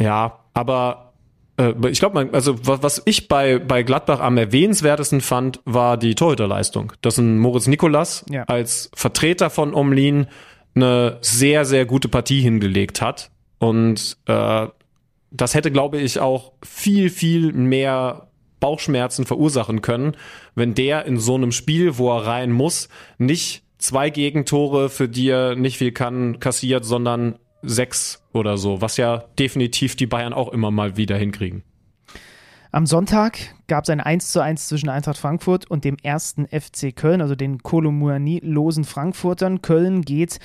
ja, 0.00 0.40
aber 0.52 1.12
äh, 1.58 1.74
ich 1.88 2.00
glaube, 2.00 2.28
also 2.32 2.56
was 2.62 3.02
ich 3.04 3.28
bei, 3.28 3.58
bei 3.58 3.82
Gladbach 3.82 4.20
am 4.20 4.36
erwähnenswertesten 4.36 5.20
fand, 5.20 5.60
war 5.64 5.96
die 5.96 6.14
Torhüterleistung. 6.14 6.92
Dass 7.02 7.18
ein 7.18 7.38
Moritz 7.38 7.66
Nikolas 7.66 8.24
ja. 8.30 8.44
als 8.44 8.90
Vertreter 8.94 9.50
von 9.50 9.74
Omlin 9.74 10.26
eine 10.74 11.18
sehr, 11.22 11.64
sehr 11.64 11.86
gute 11.86 12.08
Partie 12.08 12.40
hingelegt 12.40 13.00
hat. 13.00 13.30
Und 13.58 14.18
äh, 14.26 14.66
das 15.30 15.54
hätte, 15.54 15.70
glaube 15.70 15.98
ich, 15.98 16.20
auch 16.20 16.52
viel, 16.62 17.10
viel 17.10 17.52
mehr 17.52 18.25
Bauchschmerzen 18.66 19.26
verursachen 19.26 19.80
können, 19.80 20.16
wenn 20.56 20.74
der 20.74 21.04
in 21.04 21.18
so 21.18 21.36
einem 21.36 21.52
Spiel, 21.52 21.98
wo 21.98 22.10
er 22.10 22.26
rein 22.26 22.50
muss, 22.50 22.88
nicht 23.16 23.62
zwei 23.78 24.10
Gegentore, 24.10 24.88
für 24.88 25.08
die 25.08 25.28
er 25.28 25.54
nicht 25.54 25.78
viel 25.78 25.92
kann, 25.92 26.40
kassiert, 26.40 26.84
sondern 26.84 27.36
sechs 27.62 28.24
oder 28.32 28.58
so, 28.58 28.80
was 28.80 28.96
ja 28.96 29.22
definitiv 29.38 29.94
die 29.94 30.08
Bayern 30.08 30.32
auch 30.32 30.52
immer 30.52 30.72
mal 30.72 30.96
wieder 30.96 31.16
hinkriegen. 31.16 31.62
Am 32.72 32.86
Sonntag 32.86 33.38
gab 33.68 33.84
es 33.84 33.90
ein 33.90 34.00
1 34.00 34.32
zu 34.32 34.40
1 34.40 34.66
zwischen 34.66 34.88
Eintracht 34.88 35.18
Frankfurt 35.18 35.70
und 35.70 35.84
dem 35.84 35.96
ersten 36.02 36.48
FC 36.48 36.94
Köln, 36.94 37.20
also 37.20 37.36
den 37.36 37.62
Kolomuani-losen 37.62 38.82
Frankfurtern. 38.82 39.62
Köln 39.62 40.02
geht 40.02 40.40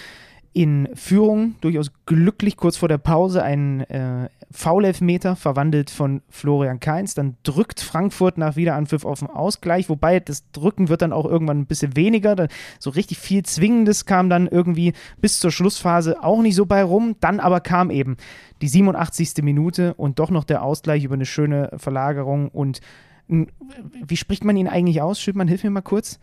in 0.53 0.89
Führung, 0.95 1.55
durchaus 1.61 1.91
glücklich 2.05 2.57
kurz 2.57 2.75
vor 2.75 2.89
der 2.89 2.97
Pause, 2.97 3.41
ein 3.41 3.81
äh, 3.89 4.27
Foulelfmeter 4.51 5.37
verwandelt 5.37 5.89
von 5.89 6.21
Florian 6.29 6.81
Kainz. 6.81 7.13
Dann 7.13 7.37
drückt 7.43 7.79
Frankfurt 7.79 8.37
nach 8.37 8.57
Wiederanpfiff 8.57 9.05
auf 9.05 9.19
den 9.19 9.29
Ausgleich, 9.29 9.87
wobei 9.87 10.19
das 10.19 10.51
Drücken 10.51 10.89
wird 10.89 11.01
dann 11.01 11.13
auch 11.13 11.25
irgendwann 11.25 11.59
ein 11.59 11.67
bisschen 11.67 11.95
weniger. 11.95 12.35
Dann 12.35 12.49
so 12.79 12.89
richtig 12.89 13.17
viel 13.19 13.43
Zwingendes 13.43 14.05
kam 14.05 14.29
dann 14.29 14.47
irgendwie 14.47 14.91
bis 15.21 15.39
zur 15.39 15.51
Schlussphase 15.51 16.21
auch 16.21 16.41
nicht 16.41 16.55
so 16.55 16.65
bei 16.65 16.83
rum. 16.83 17.15
Dann 17.21 17.39
aber 17.39 17.61
kam 17.61 17.89
eben 17.89 18.17
die 18.61 18.67
87. 18.67 19.43
Minute 19.43 19.93
und 19.93 20.19
doch 20.19 20.31
noch 20.31 20.43
der 20.43 20.63
Ausgleich 20.63 21.05
über 21.05 21.15
eine 21.15 21.25
schöne 21.25 21.71
Verlagerung. 21.77 22.49
Und 22.49 22.81
wie 23.29 24.17
spricht 24.17 24.43
man 24.43 24.57
ihn 24.57 24.67
eigentlich 24.67 25.01
aus? 25.01 25.21
Schildmann, 25.21 25.47
hilf 25.47 25.63
mir 25.63 25.69
mal 25.69 25.81
kurz. 25.81 26.19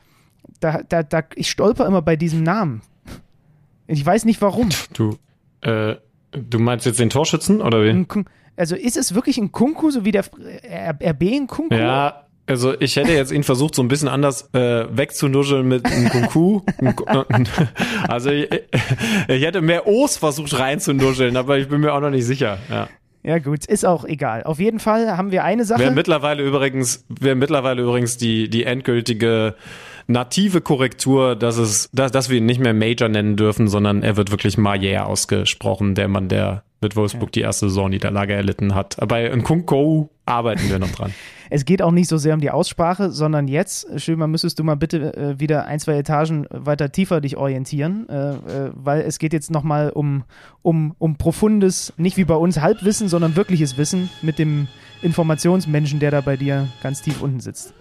Da, 0.60 0.82
da, 0.86 1.02
da, 1.02 1.22
ich 1.34 1.50
stolper 1.50 1.86
immer 1.86 2.02
bei 2.02 2.16
diesem 2.16 2.42
Namen. 2.42 2.82
Ich 3.88 4.04
weiß 4.04 4.24
nicht 4.26 4.40
warum. 4.40 4.68
Du, 4.92 5.16
äh, 5.62 5.96
du 6.30 6.58
meinst 6.58 6.86
jetzt 6.86 7.00
den 7.00 7.10
Torschützen 7.10 7.60
oder 7.60 7.82
wie? 7.82 8.24
Also 8.56 8.76
ist 8.76 8.96
es 8.96 9.14
wirklich 9.14 9.38
ein 9.38 9.50
Kunku, 9.50 9.90
so 9.90 10.04
wie 10.04 10.12
der 10.12 10.24
RB 10.24 11.22
ein 11.22 11.46
Kunku? 11.46 11.74
Ja, 11.74 12.26
also 12.46 12.78
ich 12.80 12.96
hätte 12.96 13.12
jetzt 13.12 13.30
ihn 13.30 13.44
versucht, 13.44 13.74
so 13.74 13.82
ein 13.82 13.88
bisschen 13.88 14.08
anders 14.08 14.50
äh, 14.54 14.86
wegzunuscheln 14.90 15.66
mit 15.66 15.86
einem 15.86 16.08
Kunku. 16.08 16.62
also 18.08 18.30
ich, 18.30 18.48
ich 19.28 19.42
hätte 19.42 19.60
mehr 19.60 19.86
O's 19.86 20.16
versucht 20.16 20.58
reinzunuscheln, 20.58 21.36
aber 21.36 21.58
ich 21.58 21.68
bin 21.68 21.80
mir 21.80 21.92
auch 21.92 22.00
noch 22.00 22.10
nicht 22.10 22.24
sicher. 22.24 22.58
Ja. 22.70 22.88
Ja, 23.22 23.38
gut, 23.38 23.66
ist 23.66 23.84
auch 23.84 24.04
egal. 24.04 24.44
Auf 24.44 24.60
jeden 24.60 24.78
Fall 24.78 25.16
haben 25.16 25.32
wir 25.32 25.44
eine 25.44 25.64
Sache. 25.64 25.80
Wer 25.80 25.90
mittlerweile 25.90 26.42
übrigens, 26.42 27.04
wer 27.08 27.34
mittlerweile 27.34 27.82
übrigens 27.82 28.16
die, 28.16 28.48
die 28.48 28.64
endgültige 28.64 29.54
native 30.08 30.60
Korrektur, 30.60 31.36
dass 31.36 31.58
es, 31.58 31.88
dass, 31.92 32.10
dass 32.10 32.28
wir 32.28 32.38
ihn 32.38 32.46
nicht 32.46 32.60
mehr 32.60 32.74
Major 32.74 33.08
nennen 33.08 33.36
dürfen, 33.36 33.68
sondern 33.68 34.02
er 34.02 34.16
wird 34.16 34.30
wirklich 34.30 34.58
Mayer 34.58 35.06
ausgesprochen, 35.06 35.94
der 35.94 36.08
Mann, 36.08 36.28
der 36.28 36.64
mit 36.80 36.96
Wolfsburg 36.96 37.28
ja. 37.28 37.32
die 37.32 37.40
erste 37.42 37.68
Saisonniederlage 37.68 38.32
erlitten 38.32 38.74
hat. 38.74 38.96
Bei 39.08 39.28
Nkunko 39.28 40.10
arbeiten 40.26 40.68
wir 40.68 40.78
noch 40.78 40.90
dran. 40.90 41.12
es 41.50 41.64
geht 41.64 41.82
auch 41.82 41.90
nicht 41.90 42.08
so 42.08 42.16
sehr 42.16 42.34
um 42.34 42.40
die 42.40 42.50
Aussprache, 42.50 43.10
sondern 43.10 43.48
jetzt, 43.48 44.00
Schömer, 44.00 44.26
müsstest 44.26 44.58
du 44.58 44.64
mal 44.64 44.76
bitte 44.76 45.14
äh, 45.16 45.40
wieder 45.40 45.66
ein, 45.66 45.80
zwei 45.80 45.98
Etagen 45.98 46.46
weiter 46.50 46.92
tiefer 46.92 47.20
dich 47.20 47.36
orientieren, 47.36 48.08
äh, 48.08 48.30
äh, 48.30 48.70
weil 48.74 49.00
es 49.02 49.18
geht 49.18 49.32
jetzt 49.32 49.50
nochmal 49.50 49.90
um, 49.90 50.24
um, 50.62 50.94
um 50.98 51.16
profundes, 51.16 51.92
nicht 51.96 52.16
wie 52.16 52.24
bei 52.24 52.36
uns 52.36 52.60
Halbwissen, 52.60 53.08
sondern 53.08 53.36
wirkliches 53.36 53.76
Wissen 53.76 54.08
mit 54.22 54.38
dem 54.38 54.68
Informationsmenschen, 55.02 56.00
der 56.00 56.12
da 56.12 56.20
bei 56.20 56.36
dir 56.36 56.68
ganz 56.82 57.02
tief 57.02 57.22
unten 57.22 57.40
sitzt. 57.40 57.74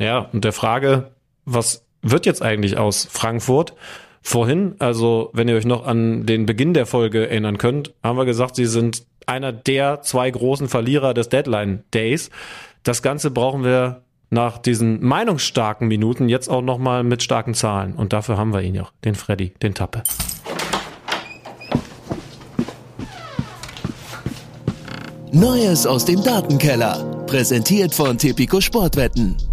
Ja, 0.00 0.30
und 0.32 0.44
der 0.44 0.52
Frage, 0.52 1.10
was 1.44 1.84
wird 2.00 2.24
jetzt 2.24 2.42
eigentlich 2.42 2.78
aus 2.78 3.06
Frankfurt? 3.10 3.74
Vorhin, 4.22 4.74
also 4.78 5.30
wenn 5.34 5.46
ihr 5.46 5.56
euch 5.56 5.66
noch 5.66 5.86
an 5.86 6.24
den 6.24 6.46
Beginn 6.46 6.72
der 6.74 6.86
Folge 6.86 7.28
erinnern 7.28 7.58
könnt, 7.58 7.92
haben 8.02 8.16
wir 8.16 8.24
gesagt, 8.24 8.56
sie 8.56 8.64
sind 8.64 9.04
einer 9.26 9.52
der 9.52 10.00
zwei 10.00 10.30
großen 10.30 10.68
Verlierer 10.68 11.12
des 11.12 11.28
Deadline 11.28 11.84
Days. 11.92 12.30
Das 12.82 13.02
Ganze 13.02 13.30
brauchen 13.30 13.62
wir 13.62 14.00
nach 14.30 14.56
diesen 14.56 15.04
meinungsstarken 15.04 15.86
Minuten 15.86 16.30
jetzt 16.30 16.48
auch 16.48 16.62
nochmal 16.62 17.04
mit 17.04 17.22
starken 17.22 17.52
Zahlen. 17.52 17.94
Und 17.94 18.14
dafür 18.14 18.38
haben 18.38 18.54
wir 18.54 18.62
ihn 18.62 18.74
ja, 18.74 18.88
den 19.04 19.14
Freddy, 19.14 19.52
den 19.62 19.74
Tappe. 19.74 20.02
Neues 25.32 25.86
aus 25.86 26.06
dem 26.06 26.22
Datenkeller. 26.22 27.24
Präsentiert 27.26 27.94
von 27.94 28.16
Tipico 28.16 28.60
Sportwetten. 28.60 29.49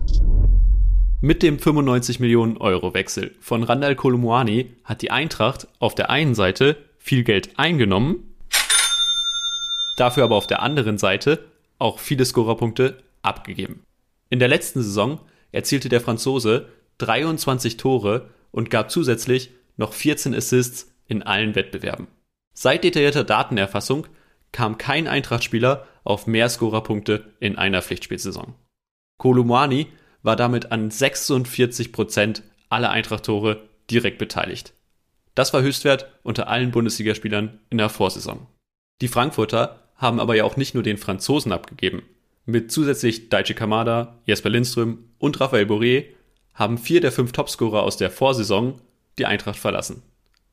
Mit 1.20 1.42
dem 1.42 1.58
95 1.58 2.20
Millionen 2.20 2.58
Euro 2.58 2.94
Wechsel 2.94 3.34
von 3.40 3.64
Randall 3.64 3.96
Kolumuani 3.96 4.76
hat 4.84 5.02
die 5.02 5.10
Eintracht 5.10 5.68
auf 5.80 5.96
der 5.96 6.12
einen 6.12 6.36
Seite 6.36 6.78
viel 7.00 7.24
Geld 7.24 7.58
eingenommen, 7.58 8.36
dafür 9.98 10.26
aber 10.26 10.36
auf 10.36 10.46
der 10.46 10.62
anderen 10.62 11.00
Seite 11.00 11.44
auch 11.80 11.98
viele 11.98 12.24
Scorerpunkte 12.24 13.02
abgegeben. 13.24 13.84
In 14.30 14.38
der 14.38 14.48
letzten 14.48 14.84
Saison 14.84 15.20
erzielte 15.52 15.90
der 15.90 16.02
Franzose 16.02 16.70
23 17.00 17.78
Tore 17.78 18.30
und 18.52 18.70
gab 18.70 18.92
zusätzlich 18.92 19.50
noch 19.76 19.94
14 19.94 20.36
Assists 20.36 20.94
in 21.08 21.24
allen 21.24 21.56
Wettbewerben. 21.56 22.06
Seit 22.54 22.84
detaillierter 22.84 23.24
Datenerfassung 23.24 24.06
kam 24.52 24.78
kein 24.78 25.08
Eintrachtspieler 25.08 25.88
auf 26.04 26.28
mehr 26.28 26.48
Scorerpunkte 26.48 27.34
in 27.40 27.58
einer 27.58 27.82
Pflichtspielsaison. 27.82 28.54
Kolumani 29.18 29.88
war 30.28 30.36
damit 30.36 30.74
an 30.74 30.92
46 30.92 31.94
Prozent 31.94 32.44
aller 32.68 32.90
Eintracht-Tore 32.92 33.62
direkt 33.90 34.18
beteiligt. 34.18 34.74
Das 35.36 35.54
war 35.54 35.62
Höchstwert 35.62 36.12
unter 36.22 36.50
allen 36.50 36.72
Bundesligaspielern 36.72 37.60
in 37.70 37.78
der 37.78 37.88
Vorsaison. 37.88 38.46
Die 39.00 39.08
Frankfurter 39.08 39.84
haben 39.96 40.20
aber 40.20 40.36
ja 40.36 40.44
auch 40.44 40.58
nicht 40.58 40.74
nur 40.74 40.84
den 40.84 40.98
Franzosen 40.98 41.54
abgegeben. 41.54 42.04
Mit 42.46 42.74
zusätzlich 42.74 43.30
Daichi 43.30 43.54
Kamada, 43.54 44.18
Jesper 44.26 44.50
Lindström 44.50 45.06
und 45.18 45.40
Raphael 45.40 45.66
Boré 45.66 46.08
haben 46.54 46.78
vier 46.78 47.00
der 47.00 47.14
fünf 47.14 47.32
Topscorer 47.32 47.84
aus 47.84 47.96
der 47.96 48.12
Vorsaison 48.12 48.82
die 49.18 49.26
Eintracht 49.26 49.58
verlassen. 49.58 50.04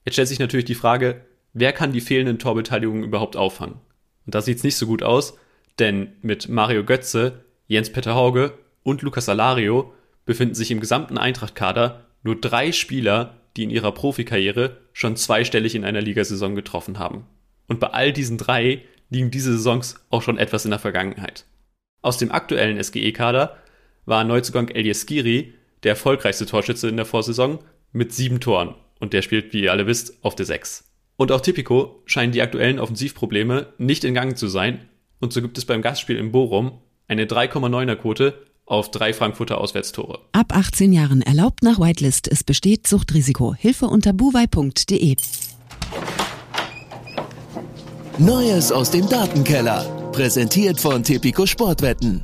Jetzt 0.05 0.15
stellt 0.15 0.29
sich 0.29 0.39
natürlich 0.39 0.67
die 0.67 0.77
Frage, 0.77 1.25
wer 1.53 1.73
kann 1.73 1.93
die 1.93 2.01
fehlenden 2.01 2.39
Torbeteiligungen 2.39 3.03
überhaupt 3.03 3.37
auffangen? 3.37 3.81
Und 4.25 4.37
da 4.37 4.41
sieht's 4.41 4.63
nicht 4.63 4.77
so 4.77 4.87
gut 4.87 5.03
aus, 5.03 5.37
denn 5.81 6.13
mit 6.23 6.49
Mario 6.49 6.85
Götze, 6.85 7.45
Jens-Peter 7.67 8.15
Hauge 8.15 8.57
und 8.85 9.03
Lucas 9.03 9.29
Alario 9.29 9.93
befinden 10.25 10.55
sich 10.55 10.71
im 10.71 10.79
gesamten 10.79 11.19
Eintracht-Kader 11.19 12.07
nur 12.23 12.41
drei 12.41 12.71
Spieler, 12.71 13.41
die 13.57 13.65
in 13.65 13.71
ihrer 13.71 13.93
Profikarriere 13.93 14.79
schon 14.93 15.17
zweistellig 15.17 15.75
in 15.75 15.85
einer 15.85 16.01
Ligasaison 16.01 16.55
getroffen 16.55 16.99
haben. 16.99 17.27
Und 17.67 17.81
bei 17.81 17.89
all 17.89 18.13
diesen 18.13 18.39
drei 18.39 18.83
liegen 19.11 19.31
diese 19.31 19.57
Saisons 19.57 19.97
auch 20.11 20.23
schon 20.23 20.39
etwas 20.39 20.65
in 20.65 20.71
der 20.71 20.79
Vergangenheit. 20.79 21.47
Aus 22.03 22.19
dem 22.19 22.31
aktuellen 22.31 22.83
SGE-Kader 22.83 23.57
war 24.07 24.25
Neuzugang 24.25 24.69
Elias 24.69 25.07
Giri 25.07 25.55
der 25.83 25.93
erfolgreichste 25.93 26.47
Torschütze 26.47 26.89
in 26.89 26.97
der 26.97 27.07
Vorsaison 27.07 27.59
mit 27.93 28.13
sieben 28.13 28.41
Toren 28.41 28.75
und 29.01 29.13
der 29.13 29.23
spielt, 29.23 29.53
wie 29.53 29.63
ihr 29.63 29.73
alle 29.73 29.87
wisst, 29.87 30.25
auf 30.25 30.35
der 30.35 30.47
Sechs. 30.47 30.91
Und 31.17 31.31
auch 31.31 31.41
Tipico 31.41 32.03
scheinen 32.07 32.33
die 32.33 32.43
aktuellen 32.43 32.79
Offensivprobleme 32.79 33.73
nicht 33.79 34.05
in 34.05 34.15
Gang 34.15 34.37
zu 34.37 34.49
sein. 34.49 34.89
Und 35.21 35.33
so 35.33 35.41
gibt 35.41 35.59
es 35.59 35.65
beim 35.65 35.83
Gastspiel 35.83 36.17
in 36.17 36.33
Bochum 36.33 36.81
eine 37.07 37.27
3,9er 37.27 37.97
Quote 37.97 38.47
auf 38.67 38.91
drei 38.91 39.13
Frankfurter 39.13 39.59
Auswärtstore. 39.59 40.21
Ab 40.33 40.57
18 40.57 40.93
Jahren 40.93 41.23
erlaubt 41.23 41.63
nach 41.63 41.79
Whitelist. 41.79 42.29
Es 42.29 42.45
besteht 42.45 42.87
Suchtrisiko. 42.87 43.55
Hilfe 43.55 43.87
unter 43.87 44.13
buwei.de. 44.13 45.17
Neues 48.19 48.73
aus 48.73 48.91
dem 48.91 49.09
Datenkeller. 49.09 49.85
Präsentiert 50.13 50.81
von 50.81 51.03
Tipico 51.03 51.47
Sportwetten. 51.47 52.23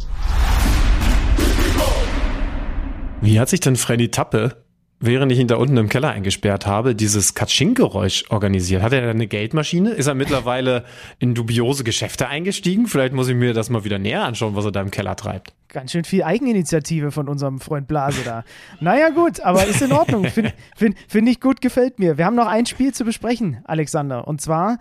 Wie 3.21 3.39
hat 3.39 3.49
sich 3.49 3.61
denn 3.61 3.77
Freddy 3.77 4.11
Tappe, 4.11 4.65
während 5.01 5.33
ich 5.33 5.39
ihn 5.39 5.49
da 5.49 5.57
unten 5.57 5.77
im 5.79 5.89
Keller 5.89 6.11
eingesperrt 6.11 6.67
habe, 6.67 6.95
dieses 6.95 7.35
Katsching-Geräusch 7.35 8.27
organisiert? 8.29 8.83
Hat 8.83 8.93
er 8.93 9.09
eine 9.09 9.27
Geldmaschine? 9.27 9.91
Ist 9.91 10.07
er 10.07 10.15
mittlerweile 10.15 10.85
in 11.19 11.35
dubiose 11.35 11.83
Geschäfte 11.83 12.29
eingestiegen? 12.29 12.87
Vielleicht 12.87 13.15
muss 13.15 13.29
ich 13.29 13.35
mir 13.35 13.55
das 13.55 13.71
mal 13.71 13.85
wieder 13.85 13.99
näher 13.99 14.23
anschauen, 14.23 14.55
was 14.55 14.67
er 14.67 14.73
da 14.73 14.83
im 14.83 14.91
Keller 14.91 15.17
treibt. 15.17 15.55
Ganz 15.69 15.93
schön 15.93 16.05
viel 16.05 16.23
Eigeninitiative 16.23 17.11
von 17.13 17.29
unserem 17.29 17.61
Freund 17.61 17.89
Blase 17.89 18.21
da. 18.25 18.45
naja, 18.81 19.09
gut, 19.09 19.41
aber 19.41 19.67
ist 19.67 19.81
in 19.81 19.93
Ordnung. 19.93 20.25
Finde 20.27 20.53
find, 20.77 20.97
find 21.09 21.29
ich 21.29 21.41
gut, 21.41 21.61
gefällt 21.63 21.99
mir. 21.99 22.19
Wir 22.19 22.27
haben 22.27 22.37
noch 22.37 22.49
ein 22.49 22.67
Spiel 22.67 22.93
zu 22.93 23.05
besprechen, 23.05 23.59
Alexander. 23.65 24.29
Und 24.29 24.41
zwar 24.41 24.79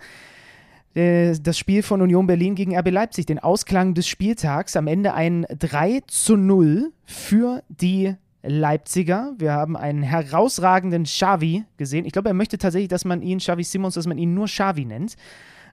äh, 0.94 1.34
das 1.40 1.58
Spiel 1.58 1.82
von 1.82 2.02
Union 2.02 2.26
Berlin 2.26 2.54
gegen 2.54 2.76
RB 2.76 2.90
Leipzig, 2.90 3.26
den 3.26 3.38
Ausklang 3.38 3.94
des 3.94 4.06
Spieltags. 4.06 4.76
Am 4.76 4.86
Ende 4.86 5.14
ein 5.14 5.46
3 5.48 6.02
zu 6.08 6.36
0 6.36 6.92
für 7.06 7.62
die 7.68 8.16
Leipziger. 8.42 9.34
Wir 9.38 9.52
haben 9.52 9.76
einen 9.76 10.02
herausragenden 10.02 11.04
Xavi 11.04 11.64
gesehen. 11.76 12.06
Ich 12.06 12.12
glaube, 12.12 12.28
er 12.28 12.34
möchte 12.34 12.58
tatsächlich, 12.58 12.88
dass 12.88 13.04
man 13.04 13.22
ihn, 13.22 13.38
Xavi 13.38 13.64
Simons, 13.64 13.94
dass 13.94 14.06
man 14.06 14.18
ihn 14.18 14.34
nur 14.34 14.46
Xavi 14.46 14.84
nennt. 14.84 15.16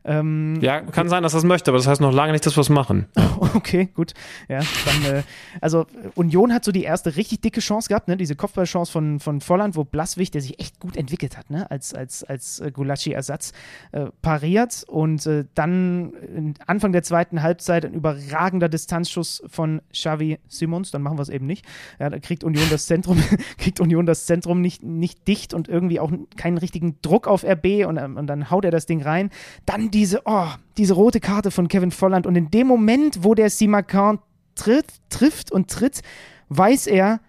Ähm, 0.03 0.59
ja, 0.61 0.81
kann 0.81 1.09
sein, 1.09 1.23
dass 1.23 1.33
er 1.33 1.37
das 1.37 1.43
möchte, 1.43 1.71
aber 1.71 1.77
das 1.77 1.87
heißt 1.87 2.01
noch 2.01 2.13
lange 2.13 2.31
nicht, 2.31 2.45
dass 2.45 2.55
wir 2.55 2.61
es 2.61 2.69
machen. 2.69 3.07
Okay, 3.53 3.89
gut. 3.93 4.13
Ja, 4.49 4.59
dann, 4.85 5.15
äh, 5.15 5.23
also 5.61 5.85
Union 6.15 6.53
hat 6.53 6.63
so 6.63 6.71
die 6.71 6.83
erste 6.83 7.15
richtig 7.15 7.41
dicke 7.41 7.59
Chance 7.59 7.87
gehabt, 7.87 8.07
ne? 8.07 8.17
diese 8.17 8.35
Kopfballchance 8.35 8.91
von, 8.91 9.19
von 9.19 9.41
Volland, 9.41 9.75
wo 9.75 9.83
Blaswig, 9.83 10.31
der 10.31 10.41
sich 10.41 10.59
echt 10.59 10.79
gut 10.79 10.95
entwickelt 10.97 11.37
hat, 11.37 11.49
ne? 11.49 11.69
als, 11.69 11.93
als, 11.93 12.23
als 12.23 12.59
äh, 12.59 12.71
Gulaschi-Ersatz, 12.71 13.53
äh, 13.91 14.07
pariert 14.21 14.83
und 14.87 15.25
äh, 15.25 15.45
dann 15.53 16.55
Anfang 16.65 16.91
der 16.91 17.03
zweiten 17.03 17.41
Halbzeit 17.41 17.85
ein 17.85 17.93
überragender 17.93 18.69
Distanzschuss 18.69 19.43
von 19.47 19.81
Xavi 19.91 20.39
Simons, 20.47 20.91
dann 20.91 21.01
machen 21.01 21.17
wir 21.17 21.23
es 21.23 21.29
eben 21.29 21.45
nicht. 21.45 21.65
Ja, 21.99 22.09
da 22.09 22.19
kriegt 22.19 22.43
Union 22.43 22.65
das 22.69 22.87
Zentrum, 22.87 23.21
kriegt 23.57 23.79
Union 23.79 24.05
das 24.05 24.25
Zentrum 24.25 24.61
nicht, 24.61 24.83
nicht 24.83 25.27
dicht 25.27 25.53
und 25.53 25.67
irgendwie 25.67 25.99
auch 25.99 26.11
keinen 26.35 26.57
richtigen 26.57 26.97
Druck 27.01 27.27
auf 27.27 27.43
RB 27.43 27.85
und, 27.85 27.97
ähm, 27.97 28.17
und 28.17 28.27
dann 28.27 28.49
haut 28.49 28.65
er 28.65 28.71
das 28.71 28.85
Ding 28.85 29.01
rein. 29.01 29.29
Dann 29.65 29.86
diese, 29.91 30.21
oh, 30.25 30.47
diese 30.77 30.93
rote 30.93 31.19
Karte 31.19 31.51
von 31.51 31.67
Kevin 31.67 31.91
Volland 31.91 32.25
und 32.25 32.35
in 32.35 32.51
dem 32.51 32.67
Moment, 32.67 33.23
wo 33.23 33.33
der 33.33 33.49
Simakan 33.49 34.19
tritt, 34.55 34.87
trifft 35.09 35.51
und 35.51 35.69
tritt, 35.69 36.01
weiß 36.49 36.87
er, 36.87 37.19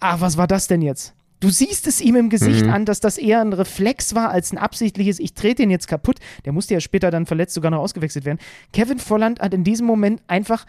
ah, 0.00 0.20
was 0.20 0.36
war 0.36 0.46
das 0.46 0.66
denn 0.66 0.82
jetzt? 0.82 1.14
Du 1.40 1.50
siehst 1.50 1.86
es 1.86 2.00
ihm 2.00 2.16
im 2.16 2.30
Gesicht 2.30 2.64
mhm. 2.64 2.72
an, 2.72 2.84
dass 2.84 2.98
das 2.98 3.16
eher 3.16 3.40
ein 3.40 3.52
Reflex 3.52 4.14
war 4.14 4.30
als 4.30 4.52
ein 4.52 4.58
absichtliches, 4.58 5.20
ich 5.20 5.34
trete 5.34 5.62
den 5.62 5.70
jetzt 5.70 5.86
kaputt. 5.86 6.18
Der 6.44 6.52
musste 6.52 6.74
ja 6.74 6.80
später 6.80 7.12
dann 7.12 7.26
verletzt 7.26 7.54
sogar 7.54 7.70
noch 7.70 7.78
ausgewechselt 7.78 8.24
werden. 8.24 8.38
Kevin 8.72 8.98
Volland 8.98 9.40
hat 9.40 9.54
in 9.54 9.62
diesem 9.62 9.86
Moment 9.86 10.20
einfach, 10.26 10.66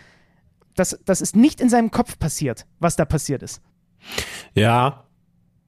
das, 0.76 1.00
das 1.06 1.22
ist 1.22 1.36
nicht 1.36 1.60
in 1.60 1.70
seinem 1.70 1.90
Kopf 1.90 2.20
passiert, 2.20 2.68
was 2.80 2.96
da 2.96 3.06
passiert 3.06 3.42
ist. 3.42 3.62
Ja, 4.54 5.06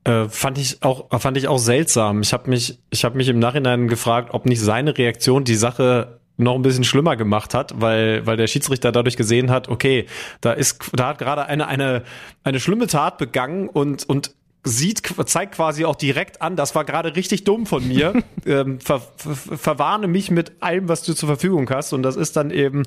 äh, 0.04 0.28
fand 0.30 0.58
ich 0.58 0.84
auch 0.84 1.10
fand 1.20 1.38
ich 1.38 1.48
auch 1.48 1.60
seltsam. 1.60 2.22
Ich 2.22 2.34
habe 2.34 2.50
mich 2.50 2.80
ich 2.90 3.04
habe 3.06 3.18
mich 3.18 3.28
im 3.28 3.40
Nachhinein 3.40 3.88
gefragt, 3.88 4.30
ob 4.34 4.46
nicht 4.46 4.62
seine 4.62 4.98
Reaktion 4.98 5.44
die 5.44 5.56
Sache 5.56 6.20
noch 6.38 6.56
ein 6.56 6.62
bisschen 6.62 6.84
schlimmer 6.84 7.16
gemacht 7.16 7.54
hat, 7.54 7.80
weil 7.80 8.26
weil 8.26 8.38
der 8.38 8.48
Schiedsrichter 8.48 8.92
dadurch 8.92 9.16
gesehen 9.16 9.52
hat, 9.52 9.70
okay, 9.70 10.08
da 10.42 10.54
ist 10.54 10.80
da 10.94 11.10
hat 11.10 11.20
gerade 11.20 11.46
eine 11.46 11.68
eine 11.68 12.04
eine 12.44 12.60
schlimme 12.60 12.88
Tat 12.88 13.18
begangen 13.18 13.70
und 13.70 14.08
und 14.10 14.34
sieht, 14.64 15.02
zeigt 15.26 15.56
quasi 15.56 15.86
auch 15.86 15.96
direkt 15.96 16.42
an, 16.42 16.56
das 16.56 16.76
war 16.76 16.86
gerade 16.86 17.16
richtig 17.16 17.44
dumm 17.46 17.66
von 17.66 17.88
mir. 17.88 18.22
ähm, 18.46 18.80
ver, 18.80 19.02
ver, 19.18 19.58
verwarne 19.58 20.08
mich 20.08 20.30
mit 20.30 20.52
allem, 20.60 20.88
was 20.88 21.02
du 21.02 21.14
zur 21.14 21.28
Verfügung 21.28 21.70
hast. 21.70 21.94
Und 21.94 22.04
das 22.04 22.16
ist 22.16 22.38
dann 22.38 22.52
eben 22.52 22.84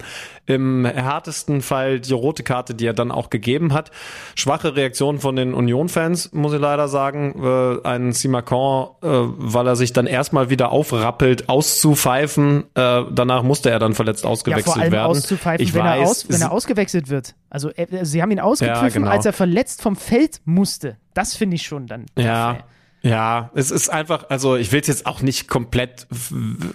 im 0.46 0.84
härtesten 0.84 1.62
Fall 1.62 2.00
die 2.00 2.12
rote 2.12 2.44
Karte, 2.44 2.74
die 2.74 2.86
er 2.86 2.92
dann 2.92 3.10
auch 3.10 3.28
gegeben 3.28 3.72
hat. 3.72 3.90
Schwache 4.36 4.76
Reaktion 4.76 5.18
von 5.18 5.34
den 5.34 5.52
Union-Fans, 5.52 6.32
muss 6.32 6.52
ich 6.52 6.60
leider 6.60 6.86
sagen. 6.86 7.42
Äh, 7.42 7.86
ein 7.86 8.12
Simacan, 8.12 8.88
äh, 9.02 9.08
weil 9.08 9.66
er 9.66 9.76
sich 9.76 9.92
dann 9.92 10.06
erstmal 10.06 10.50
wieder 10.50 10.70
aufrappelt, 10.70 11.48
auszupfeifen. 11.48 12.64
Äh, 12.74 13.02
danach 13.10 13.42
musste 13.42 13.70
er 13.70 13.80
dann 13.80 13.94
verletzt 13.94 14.26
ausgewechselt 14.26 14.66
ja, 14.66 14.72
vor 14.72 14.82
allem 14.82 14.92
werden. 14.92 15.06
Auszupfeifen, 15.06 15.64
ich 15.64 15.74
wenn, 15.74 15.82
weiß, 15.82 16.00
er 16.00 16.08
aus, 16.08 16.28
wenn 16.28 16.40
er 16.40 16.52
ausgewechselt 16.52 17.08
wird. 17.08 17.34
Also 17.54 17.70
äh, 17.70 18.04
sie 18.04 18.20
haben 18.20 18.32
ihn 18.32 18.40
ausgepfiffen, 18.40 18.82
ja, 18.82 18.88
genau. 18.88 19.10
als 19.10 19.24
er 19.24 19.32
verletzt 19.32 19.80
vom 19.80 19.94
Feld 19.94 20.40
musste. 20.44 20.96
Das 21.14 21.36
finde 21.36 21.54
ich 21.54 21.62
schon 21.62 21.86
dann. 21.86 22.06
Ja. 22.18 22.58
Ja, 23.04 23.50
es 23.54 23.70
ist 23.70 23.90
einfach, 23.90 24.30
also 24.30 24.56
ich 24.56 24.72
will 24.72 24.80
es 24.80 24.86
jetzt 24.86 25.04
auch 25.04 25.20
nicht 25.20 25.46
komplett, 25.46 26.06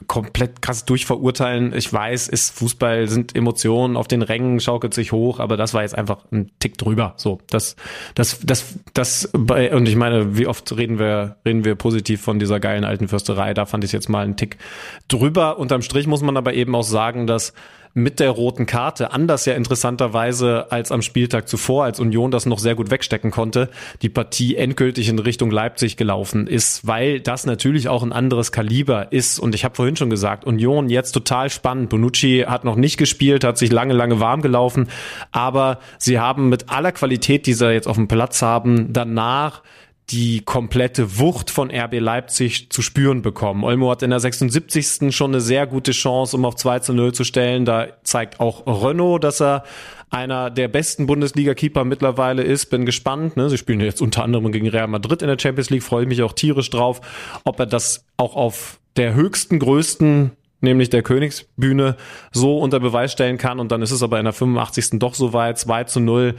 komplett 0.05 0.61
krass 0.61 0.85
durchverurteilen. 0.85 1.73
Ich 1.73 1.91
weiß, 1.91 2.27
ist 2.27 2.55
Fußball, 2.55 3.07
sind 3.07 3.35
Emotionen 3.35 3.97
auf 3.97 4.07
den 4.07 4.21
Rängen, 4.21 4.59
schaukelt 4.59 4.93
sich 4.93 5.11
hoch, 5.11 5.39
aber 5.39 5.57
das 5.57 5.73
war 5.73 5.81
jetzt 5.81 5.97
einfach 5.97 6.25
ein 6.31 6.51
Tick 6.59 6.77
drüber. 6.77 7.15
So, 7.17 7.39
das, 7.49 7.75
das, 8.13 8.41
das, 8.41 8.77
das, 8.93 9.25
und 9.25 9.87
ich 9.87 9.95
meine, 9.95 10.37
wie 10.37 10.45
oft 10.45 10.71
reden 10.77 10.99
wir, 10.99 11.37
reden 11.47 11.65
wir 11.65 11.73
positiv 11.73 12.21
von 12.21 12.37
dieser 12.37 12.59
geilen 12.59 12.83
alten 12.83 13.07
Fürsterei? 13.07 13.55
Da 13.55 13.65
fand 13.65 13.83
ich 13.83 13.91
jetzt 13.91 14.07
mal 14.07 14.23
einen 14.23 14.37
Tick 14.37 14.59
drüber. 15.07 15.57
Unterm 15.57 15.81
Strich 15.81 16.05
muss 16.05 16.21
man 16.21 16.37
aber 16.37 16.53
eben 16.53 16.75
auch 16.75 16.83
sagen, 16.83 17.25
dass 17.25 17.53
mit 17.93 18.19
der 18.19 18.29
roten 18.29 18.65
Karte, 18.65 19.11
anders 19.11 19.45
ja 19.45 19.53
interessanterweise 19.53 20.71
als 20.71 20.91
am 20.91 21.01
Spieltag 21.01 21.47
zuvor, 21.47 21.85
als 21.85 21.99
Union 21.99 22.31
das 22.31 22.45
noch 22.45 22.59
sehr 22.59 22.75
gut 22.75 22.91
wegstecken 22.91 23.31
konnte, 23.31 23.69
die 24.01 24.09
Partie 24.09 24.55
endgültig 24.55 25.09
in 25.09 25.19
Richtung 25.19 25.51
Leipzig 25.51 25.97
gelaufen 25.97 26.47
ist, 26.47 26.85
weil 26.87 27.19
das 27.19 27.45
natürlich 27.45 27.89
auch 27.89 28.03
ein 28.03 28.11
anderes 28.11 28.51
Kaliber 28.51 29.11
ist. 29.11 29.39
Und 29.39 29.55
ich 29.55 29.65
habe 29.65 29.75
vorhin 29.75 29.95
schon 29.95 30.09
gesagt, 30.09 30.45
Union 30.45 30.89
jetzt 30.89 31.11
total 31.11 31.49
spannend. 31.49 31.89
Bonucci 31.89 32.45
hat 32.47 32.63
noch 32.63 32.75
nicht 32.75 32.97
gespielt, 32.97 33.43
hat 33.43 33.57
sich 33.57 33.71
lange, 33.71 33.93
lange 33.93 34.19
warm 34.19 34.41
gelaufen, 34.41 34.87
aber 35.31 35.79
sie 35.97 36.19
haben 36.19 36.49
mit 36.49 36.69
aller 36.69 36.91
Qualität, 36.91 37.45
die 37.47 37.53
sie 37.53 37.71
jetzt 37.71 37.87
auf 37.87 37.95
dem 37.95 38.07
Platz 38.07 38.41
haben, 38.41 38.93
danach 38.93 39.61
die 40.09 40.41
komplette 40.41 41.19
Wucht 41.19 41.51
von 41.51 41.69
RB 41.71 41.99
Leipzig 41.99 42.71
zu 42.71 42.81
spüren 42.81 43.21
bekommen. 43.21 43.63
Olmo 43.63 43.91
hat 43.91 44.01
in 44.01 44.09
der 44.09 44.19
76. 44.19 45.15
schon 45.15 45.31
eine 45.31 45.41
sehr 45.41 45.67
gute 45.67 45.91
Chance, 45.91 46.35
um 46.35 46.45
auf 46.45 46.55
2 46.55 46.79
zu 46.79 46.93
0 46.93 47.13
zu 47.13 47.23
stellen. 47.23 47.65
Da 47.65 47.87
zeigt 48.03 48.39
auch 48.39 48.65
Renault, 48.65 49.23
dass 49.23 49.39
er 49.39 49.63
einer 50.09 50.49
der 50.49 50.67
besten 50.67 51.05
Bundesliga-Keeper 51.05 51.85
mittlerweile 51.85 52.41
ist. 52.41 52.67
Bin 52.67 52.85
gespannt. 52.85 53.37
Ne? 53.37 53.49
Sie 53.49 53.57
spielen 53.57 53.79
jetzt 53.81 54.01
unter 54.01 54.23
anderem 54.23 54.51
gegen 54.51 54.67
Real 54.67 54.87
Madrid 54.87 55.21
in 55.21 55.27
der 55.27 55.37
Champions 55.39 55.69
League. 55.69 55.83
Freue 55.83 56.03
ich 56.03 56.09
mich 56.09 56.23
auch 56.23 56.33
tierisch 56.33 56.71
drauf, 56.71 57.01
ob 57.43 57.59
er 57.59 57.67
das 57.67 58.05
auch 58.17 58.35
auf 58.35 58.79
der 58.97 59.13
höchsten, 59.13 59.59
größten 59.59 60.31
nämlich 60.61 60.89
der 60.89 61.03
Königsbühne, 61.03 61.95
so 62.31 62.57
unter 62.57 62.79
Beweis 62.79 63.11
stellen 63.11 63.37
kann. 63.37 63.59
Und 63.59 63.71
dann 63.71 63.81
ist 63.81 63.91
es 63.91 64.03
aber 64.03 64.19
in 64.19 64.25
der 64.25 64.33
85. 64.33 64.99
doch 64.99 65.13
soweit, 65.13 65.57
2 65.57 65.85
zu 65.85 65.99
0. 65.99 66.35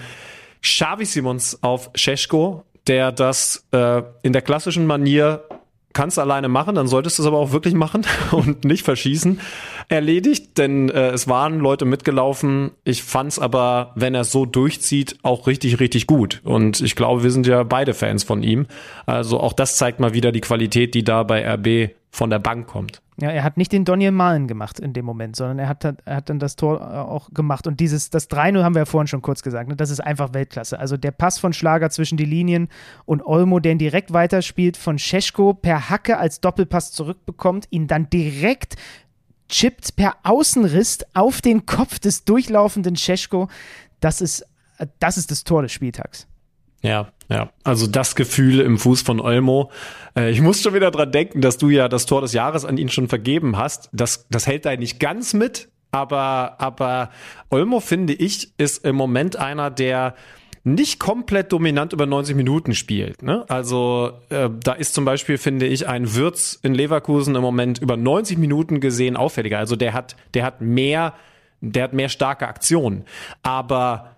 Xavi 0.63 1.07
Simons 1.07 1.63
auf 1.63 1.91
Scheschko, 1.95 2.65
der 2.87 3.13
das 3.13 3.67
äh, 3.73 4.03
in 4.23 4.33
der 4.33 4.43
klassischen 4.43 4.87
Manier 4.87 5.45
kannst 5.93 6.19
alleine 6.19 6.49
machen, 6.49 6.77
dann 6.77 6.87
solltest 6.87 7.19
du 7.19 7.23
es 7.23 7.27
aber 7.27 7.39
auch 7.39 7.53
wirklich 7.53 7.75
machen 7.75 8.07
und 8.31 8.65
nicht 8.65 8.85
verschießen. 8.85 9.41
Erledigt, 9.91 10.57
denn 10.57 10.89
äh, 10.89 11.09
es 11.09 11.27
waren 11.27 11.59
Leute 11.59 11.85
mitgelaufen. 11.85 12.71
Ich 12.85 13.03
fand 13.03 13.33
es 13.33 13.39
aber, 13.41 13.91
wenn 13.97 14.15
er 14.15 14.23
so 14.23 14.47
durchzieht, 14.47 15.19
auch 15.25 15.49
richtig, 15.49 15.81
richtig 15.81 16.07
gut. 16.07 16.41
Und 16.45 16.81
ich 16.81 16.95
glaube, 16.95 17.25
wir 17.25 17.33
sind 17.33 17.45
ja 17.45 17.65
beide 17.65 17.93
Fans 17.93 18.23
von 18.23 18.45
ihm. 18.45 18.67
Also 19.05 19.41
auch 19.41 19.53
das 19.53 19.77
zeigt 19.77 19.99
mal 19.99 20.15
wieder 20.15 20.31
die 20.31 20.43
Qualität, 20.43 20.95
die 20.95 21.03
da 21.03 21.25
bei 21.25 21.45
RB 21.45 21.91
von 22.13 22.31
der 22.31 22.39
Bank 22.39 22.69
kommt. 22.69 23.03
Ja, 23.21 23.31
er 23.31 23.43
hat 23.43 23.57
nicht 23.57 23.73
den 23.73 23.85
Daniel 23.85 24.13
Malen 24.13 24.47
gemacht 24.47 24.79
in 24.79 24.93
dem 24.93 25.05
Moment, 25.05 25.35
sondern 25.35 25.59
er 25.59 25.69
hat, 25.69 25.85
er 25.85 25.97
hat 26.07 26.31
dann 26.31 26.39
das 26.39 26.55
Tor 26.55 26.81
äh, 26.81 26.85
auch 26.85 27.29
gemacht. 27.35 27.67
Und 27.67 27.81
dieses, 27.81 28.11
das 28.11 28.31
3-0 28.31 28.63
haben 28.63 28.77
wir 28.77 28.83
ja 28.83 28.87
vorhin 28.87 29.09
schon 29.09 29.23
kurz 29.23 29.43
gesagt, 29.43 29.69
ne? 29.69 29.75
das 29.75 29.91
ist 29.91 29.99
einfach 29.99 30.33
Weltklasse. 30.33 30.79
Also 30.79 30.97
der 30.99 31.11
Pass 31.11 31.41
von 31.41 31.53
Schlager 31.53 31.91
zwischen 31.91 32.17
die 32.17 32.25
Linien 32.25 32.69
und 33.07 33.27
Olmo, 33.27 33.59
der 33.59 33.73
ihn 33.73 33.79
direkt 33.79 34.13
weiterspielt, 34.13 34.77
von 34.77 35.01
Scheschko 35.01 35.53
per 35.53 35.91
Hacke 35.91 36.19
als 36.19 36.41
Doppelpass 36.41 36.93
zurückbekommt, 36.93 37.67
ihn 37.71 37.89
dann 37.89 38.09
direkt 38.09 38.77
chippt 39.51 39.97
per 39.97 40.17
Außenriss 40.23 41.01
auf 41.13 41.43
den 41.43 41.67
Kopf 41.67 41.99
des 41.99 42.25
durchlaufenden 42.25 42.97
Scheschko. 42.97 43.49
Das 44.01 44.21
ist, 44.21 44.47
äh, 44.79 44.87
das 44.99 45.19
ist 45.19 45.31
das 45.31 45.45
Tor 45.45 45.63
des 45.63 45.73
Spieltags. 45.73 46.27
Ja, 46.83 47.13
ja. 47.29 47.51
Also 47.63 47.87
das 47.87 48.15
Gefühl 48.15 48.61
im 48.61 48.79
Fuß 48.79 49.03
von 49.03 49.21
Olmo. 49.21 49.71
Äh, 50.17 50.31
ich 50.31 50.41
muss 50.41 50.63
schon 50.63 50.75
wieder 50.75 50.91
dran 50.91 51.13
denken, 51.13 51.41
dass 51.43 51.59
du 51.59 51.69
ja 51.69 51.89
das 51.89 52.07
Tor 52.07 52.23
des 52.23 52.33
Jahres 52.33 52.65
an 52.65 52.79
ihn 52.79 52.89
schon 52.89 53.09
vergeben 53.09 53.57
hast. 53.57 53.91
Das, 53.93 54.27
das 54.31 54.47
hält 54.47 54.65
da 54.65 54.75
nicht 54.77 54.99
ganz 54.99 55.35
mit, 55.35 55.69
aber, 55.93 56.57
aber 56.59 57.11
Olmo, 57.51 57.81
finde 57.81 58.15
ich, 58.15 58.53
ist 58.59 58.85
im 58.85 58.97
Moment 58.97 59.37
einer, 59.37 59.71
der 59.71 60.15
nicht 60.63 61.01
komplett 61.01 61.53
dominant 61.53 61.93
über 61.93 62.07
90 62.07 62.37
Minuten 62.37 62.75
spielt. 62.75 63.23
Ne? 63.23 63.45
Also 63.49 64.13
äh, 64.29 64.51
da 64.63 64.73
ist 64.73 64.95
zum 64.95 65.05
Beispiel, 65.05 65.39
finde 65.39 65.67
ich, 65.67 65.89
ein 65.89 66.15
Würz 66.15 66.59
in 66.63 66.75
Leverkusen 66.75 67.35
im 67.35 67.43
Moment 67.43 67.79
über 67.79 67.97
90 67.97 68.37
Minuten 68.37 68.81
gesehen 68.81 69.17
auffälliger. 69.17 69.59
Also 69.59 69.77
der 69.77 69.95
hat, 69.95 70.17
der 70.35 70.45
hat 70.45 70.61
mehr, 70.61 71.15
der 71.61 71.85
hat 71.85 71.93
mehr 71.95 72.11
starke 72.11 72.47
Aktionen. 72.47 73.05
Aber 73.43 74.17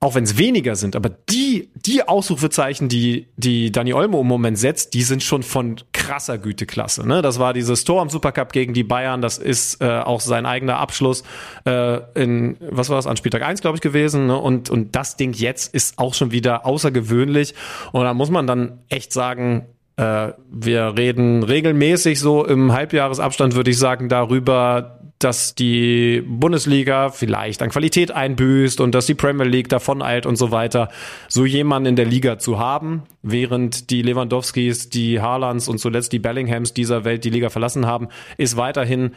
auch 0.00 0.14
wenn 0.14 0.24
es 0.24 0.38
weniger 0.38 0.76
sind, 0.76 0.94
aber 0.94 1.08
die, 1.08 1.70
die 1.74 2.06
Ausrufezeichen, 2.06 2.88
die, 2.88 3.26
die 3.36 3.72
Dani 3.72 3.92
Olmo 3.92 4.20
im 4.20 4.28
Moment 4.28 4.56
setzt, 4.56 4.94
die 4.94 5.02
sind 5.02 5.24
schon 5.24 5.42
von 5.42 5.76
krasser 5.92 6.38
Güteklasse. 6.38 7.06
Ne? 7.06 7.20
Das 7.20 7.40
war 7.40 7.52
dieses 7.52 7.82
Tor 7.82 8.00
am 8.00 8.08
Supercup 8.08 8.52
gegen 8.52 8.74
die 8.74 8.84
Bayern, 8.84 9.20
das 9.20 9.38
ist 9.38 9.82
äh, 9.82 9.86
auch 9.86 10.20
sein 10.20 10.46
eigener 10.46 10.76
Abschluss 10.76 11.24
äh, 11.64 11.98
in, 12.14 12.56
was 12.60 12.90
war 12.90 12.96
das, 12.96 13.08
an 13.08 13.16
Spieltag 13.16 13.42
1, 13.42 13.60
glaube 13.60 13.76
ich, 13.76 13.80
gewesen. 13.80 14.28
Ne? 14.28 14.38
Und, 14.38 14.70
und 14.70 14.94
das 14.94 15.16
Ding 15.16 15.32
jetzt 15.32 15.74
ist 15.74 15.98
auch 15.98 16.14
schon 16.14 16.30
wieder 16.30 16.64
außergewöhnlich. 16.64 17.54
Und 17.90 18.04
da 18.04 18.14
muss 18.14 18.30
man 18.30 18.46
dann 18.46 18.78
echt 18.88 19.12
sagen, 19.12 19.66
äh, 19.98 20.32
wir 20.48 20.96
reden 20.96 21.42
regelmäßig 21.42 22.20
so 22.20 22.46
im 22.46 22.72
Halbjahresabstand, 22.72 23.56
würde 23.56 23.70
ich 23.70 23.78
sagen, 23.78 24.08
darüber, 24.08 24.97
dass 25.18 25.54
die 25.54 26.22
Bundesliga 26.26 27.10
vielleicht 27.10 27.62
an 27.62 27.70
Qualität 27.70 28.10
einbüßt 28.10 28.80
und 28.80 28.94
dass 28.94 29.06
die 29.06 29.14
Premier 29.14 29.46
League 29.46 29.68
davon 29.68 30.02
eilt 30.02 30.26
und 30.26 30.36
so 30.36 30.50
weiter, 30.50 30.90
so 31.28 31.44
jemanden 31.44 31.90
in 31.90 31.96
der 31.96 32.06
Liga 32.06 32.38
zu 32.38 32.58
haben, 32.58 33.02
während 33.22 33.90
die 33.90 34.02
Lewandowskis, 34.02 34.90
die 34.90 35.20
Haalands 35.20 35.68
und 35.68 35.78
zuletzt 35.78 36.12
die 36.12 36.18
Bellinghams 36.18 36.72
dieser 36.72 37.04
Welt 37.04 37.24
die 37.24 37.30
Liga 37.30 37.50
verlassen 37.50 37.86
haben, 37.86 38.08
ist 38.36 38.56
weiterhin 38.56 39.12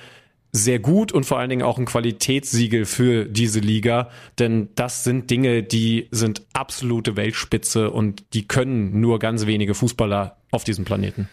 sehr 0.52 0.80
gut 0.80 1.12
und 1.12 1.26
vor 1.26 1.40
allen 1.40 1.50
Dingen 1.50 1.62
auch 1.64 1.78
ein 1.78 1.86
Qualitätssiegel 1.86 2.86
für 2.86 3.26
diese 3.26 3.60
Liga, 3.60 4.10
denn 4.38 4.70
das 4.76 5.04
sind 5.04 5.30
Dinge, 5.30 5.64
die 5.64 6.08
sind 6.12 6.42
absolute 6.54 7.16
Weltspitze 7.16 7.90
und 7.90 8.24
die 8.34 8.48
können 8.48 9.00
nur 9.00 9.20
ganz 9.20 9.46
wenige 9.46 9.74
Fußballer 9.74 10.38
auf 10.52 10.64
diesem 10.64 10.84
Planeten. 10.84 11.30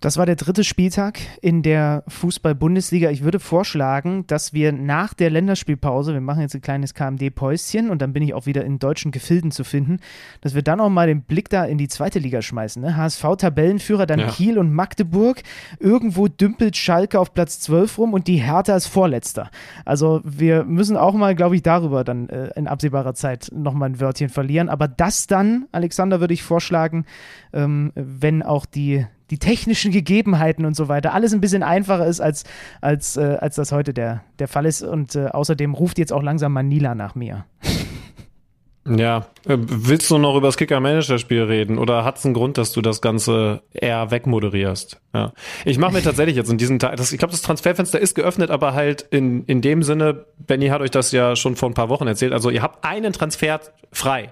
Das 0.00 0.16
war 0.16 0.26
der 0.26 0.36
dritte 0.36 0.62
Spieltag 0.62 1.18
in 1.42 1.62
der 1.64 2.04
Fußball-Bundesliga. 2.06 3.10
Ich 3.10 3.24
würde 3.24 3.40
vorschlagen, 3.40 4.24
dass 4.28 4.52
wir 4.52 4.70
nach 4.70 5.12
der 5.12 5.28
Länderspielpause, 5.28 6.12
wir 6.12 6.20
machen 6.20 6.42
jetzt 6.42 6.54
ein 6.54 6.60
kleines 6.60 6.94
KMD-Päuschen 6.94 7.90
und 7.90 8.00
dann 8.00 8.12
bin 8.12 8.22
ich 8.22 8.32
auch 8.32 8.46
wieder 8.46 8.64
in 8.64 8.78
deutschen 8.78 9.10
Gefilden 9.10 9.50
zu 9.50 9.64
finden, 9.64 9.98
dass 10.40 10.54
wir 10.54 10.62
dann 10.62 10.80
auch 10.80 10.88
mal 10.88 11.08
den 11.08 11.22
Blick 11.22 11.48
da 11.48 11.64
in 11.64 11.78
die 11.78 11.88
zweite 11.88 12.20
Liga 12.20 12.42
schmeißen. 12.42 12.80
Ne? 12.80 12.96
HSV-Tabellenführer, 12.96 14.06
dann 14.06 14.20
ja. 14.20 14.28
Kiel 14.28 14.58
und 14.58 14.72
Magdeburg. 14.72 15.42
Irgendwo 15.80 16.28
dümpelt 16.28 16.76
Schalke 16.76 17.18
auf 17.18 17.34
Platz 17.34 17.58
12 17.58 17.98
rum 17.98 18.14
und 18.14 18.28
die 18.28 18.36
Hertha 18.36 18.76
ist 18.76 18.86
Vorletzter. 18.86 19.50
Also 19.84 20.20
wir 20.22 20.62
müssen 20.62 20.96
auch 20.96 21.14
mal, 21.14 21.34
glaube 21.34 21.56
ich, 21.56 21.62
darüber 21.62 22.04
dann 22.04 22.28
äh, 22.28 22.50
in 22.54 22.68
absehbarer 22.68 23.14
Zeit 23.14 23.50
nochmal 23.52 23.90
ein 23.90 24.00
Wörtchen 24.00 24.28
verlieren. 24.28 24.68
Aber 24.68 24.86
das 24.86 25.26
dann, 25.26 25.66
Alexander, 25.72 26.20
würde 26.20 26.34
ich 26.34 26.44
vorschlagen, 26.44 27.04
ähm, 27.52 27.90
wenn 27.96 28.44
auch 28.44 28.64
die 28.64 29.04
die 29.30 29.38
technischen 29.38 29.92
Gegebenheiten 29.92 30.64
und 30.64 30.74
so 30.74 30.88
weiter 30.88 31.14
alles 31.14 31.32
ein 31.32 31.40
bisschen 31.40 31.62
einfacher 31.62 32.06
ist, 32.06 32.20
als, 32.20 32.44
als, 32.80 33.16
äh, 33.16 33.38
als 33.40 33.56
das 33.56 33.72
heute 33.72 33.92
der, 33.92 34.22
der 34.38 34.48
Fall 34.48 34.66
ist. 34.66 34.82
Und 34.82 35.14
äh, 35.14 35.26
außerdem 35.26 35.74
ruft 35.74 35.98
jetzt 35.98 36.12
auch 36.12 36.22
langsam 36.22 36.52
Manila 36.52 36.94
nach 36.94 37.14
mir. 37.14 37.44
Ja, 38.96 39.26
äh, 39.46 39.56
willst 39.58 40.10
du 40.10 40.18
noch 40.18 40.34
über 40.36 40.48
das 40.48 40.56
Kicker-Manager-Spiel 40.56 41.42
reden 41.42 41.78
oder 41.78 42.04
hat 42.04 42.18
es 42.18 42.24
einen 42.24 42.34
Grund, 42.34 42.56
dass 42.56 42.72
du 42.72 42.80
das 42.80 43.02
Ganze 43.02 43.62
eher 43.72 44.10
wegmoderierst? 44.10 45.00
Ja. 45.14 45.32
Ich 45.64 45.78
mache 45.78 45.92
mir 45.92 46.02
tatsächlich 46.02 46.36
jetzt 46.36 46.50
in 46.50 46.58
diesem 46.58 46.78
Tag, 46.78 46.98
ich 46.98 47.18
glaube, 47.18 47.32
das 47.32 47.42
Transferfenster 47.42 47.98
ist 47.98 48.14
geöffnet, 48.14 48.50
aber 48.50 48.72
halt 48.74 49.02
in, 49.02 49.44
in 49.44 49.60
dem 49.60 49.82
Sinne, 49.82 50.24
Benny 50.38 50.68
hat 50.68 50.80
euch 50.80 50.90
das 50.90 51.12
ja 51.12 51.36
schon 51.36 51.56
vor 51.56 51.68
ein 51.68 51.74
paar 51.74 51.90
Wochen 51.90 52.06
erzählt, 52.06 52.32
also 52.32 52.50
ihr 52.50 52.62
habt 52.62 52.84
einen 52.84 53.12
Transfer 53.12 53.60
frei. 53.92 54.30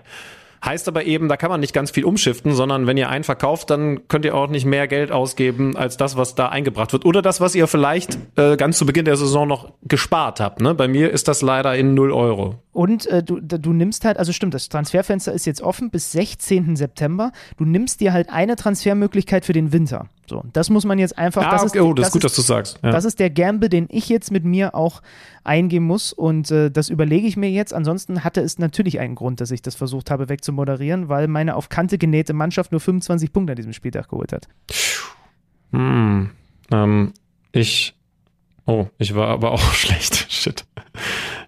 Heißt 0.67 0.89
aber 0.89 1.05
eben, 1.05 1.29
da 1.29 1.37
kann 1.37 1.49
man 1.49 1.61
nicht 1.61 1.73
ganz 1.73 1.93
viel 1.93 2.05
umschiften, 2.05 2.53
sondern 2.53 2.89
wenn 2.89 2.97
ihr 2.97 3.09
einen 3.09 3.23
verkauft, 3.23 3.71
dann 3.71 4.09
könnt 4.09 4.25
ihr 4.25 4.35
auch 4.35 4.49
nicht 4.49 4.67
mehr 4.67 4.89
Geld 4.89 5.13
ausgeben 5.13 5.77
als 5.77 5.97
das, 5.97 6.17
was 6.17 6.35
da 6.35 6.49
eingebracht 6.49 6.93
wird. 6.93 7.05
Oder 7.05 7.23
das, 7.23 7.41
was 7.41 7.55
ihr 7.55 7.69
vielleicht 7.69 8.19
äh, 8.37 8.57
ganz 8.57 8.77
zu 8.77 8.85
Beginn 8.85 9.05
der 9.05 9.17
Saison 9.17 9.47
noch 9.47 9.73
gespart 9.83 10.41
habt. 10.41 10.61
Ne? 10.61 10.75
Bei 10.75 10.89
mir 10.89 11.13
ist 11.13 11.29
das 11.29 11.41
leider 11.41 11.77
in 11.77 11.95
0 11.95 12.11
Euro. 12.11 12.57
Und 12.73 13.07
äh, 13.07 13.23
du, 13.23 13.41
du 13.41 13.73
nimmst 13.73 14.05
halt, 14.05 14.19
also 14.19 14.33
stimmt, 14.33 14.55
das 14.55 14.69
Transferfenster 14.69 15.33
ist 15.33 15.47
jetzt 15.47 15.63
offen 15.63 15.91
bis 15.91 16.11
16. 16.11 16.75
September. 16.75 17.31
Du 17.59 17.65
nimmst 17.65 18.01
dir 18.01 18.13
halt 18.13 18.29
eine 18.31 18.57
Transfermöglichkeit 18.57 19.45
für 19.45 19.53
den 19.53 19.73
Winter. 19.73 20.09
So, 20.29 20.43
das 20.53 20.71
muss 20.71 20.85
man 20.85 20.99
jetzt 20.99 21.17
einfach. 21.17 21.45
Ah, 21.45 21.51
das 21.51 21.65
okay, 21.65 21.79
ist, 21.79 21.85
oh, 21.85 21.95
das, 21.95 22.05
das 22.05 22.09
ist 22.09 22.13
gut, 22.13 22.25
dass 22.25 22.35
du 22.35 22.43
sagst. 22.43 22.79
Ja. 22.83 22.91
Das 22.91 23.05
ist 23.05 23.19
der 23.21 23.31
Gamble, 23.31 23.69
den 23.69 23.87
ich 23.91 24.09
jetzt 24.09 24.31
mit 24.31 24.45
mir 24.45 24.75
auch 24.75 25.03
eingehen 25.45 25.85
muss 25.85 26.13
und 26.13 26.51
äh, 26.51 26.71
das 26.71 26.89
überlege 26.89 27.27
ich 27.27 27.37
mir 27.37 27.51
jetzt. 27.51 27.73
Ansonsten 27.73 28.25
hatte 28.25 28.41
es 28.41 28.59
natürlich 28.59 28.99
einen 28.99 29.15
Grund, 29.15 29.41
dass 29.41 29.51
ich 29.51 29.63
das 29.63 29.75
versucht 29.75 30.11
habe 30.11 30.29
wegzumoderieren, 30.29 31.09
weil 31.09 31.29
meine 31.29 31.57
auf 31.57 31.69
Kante 31.69 31.99
genähte 31.99 32.33
Mannschaft 32.33 32.73
nur 32.73 32.81
25 32.81 33.33
Punkte 33.33 33.53
an 33.53 33.57
diesem 33.57 33.73
Spieltag 33.73 34.09
geholt 34.09 34.33
hat. 34.33 34.49
Hm, 35.73 36.31
ähm, 36.71 37.13
ich, 37.53 37.95
oh, 38.67 38.87
ich 38.99 39.15
war 39.15 39.29
aber 39.29 39.53
auch 39.53 39.73
schlecht. 39.73 40.27
Shit. 40.31 40.65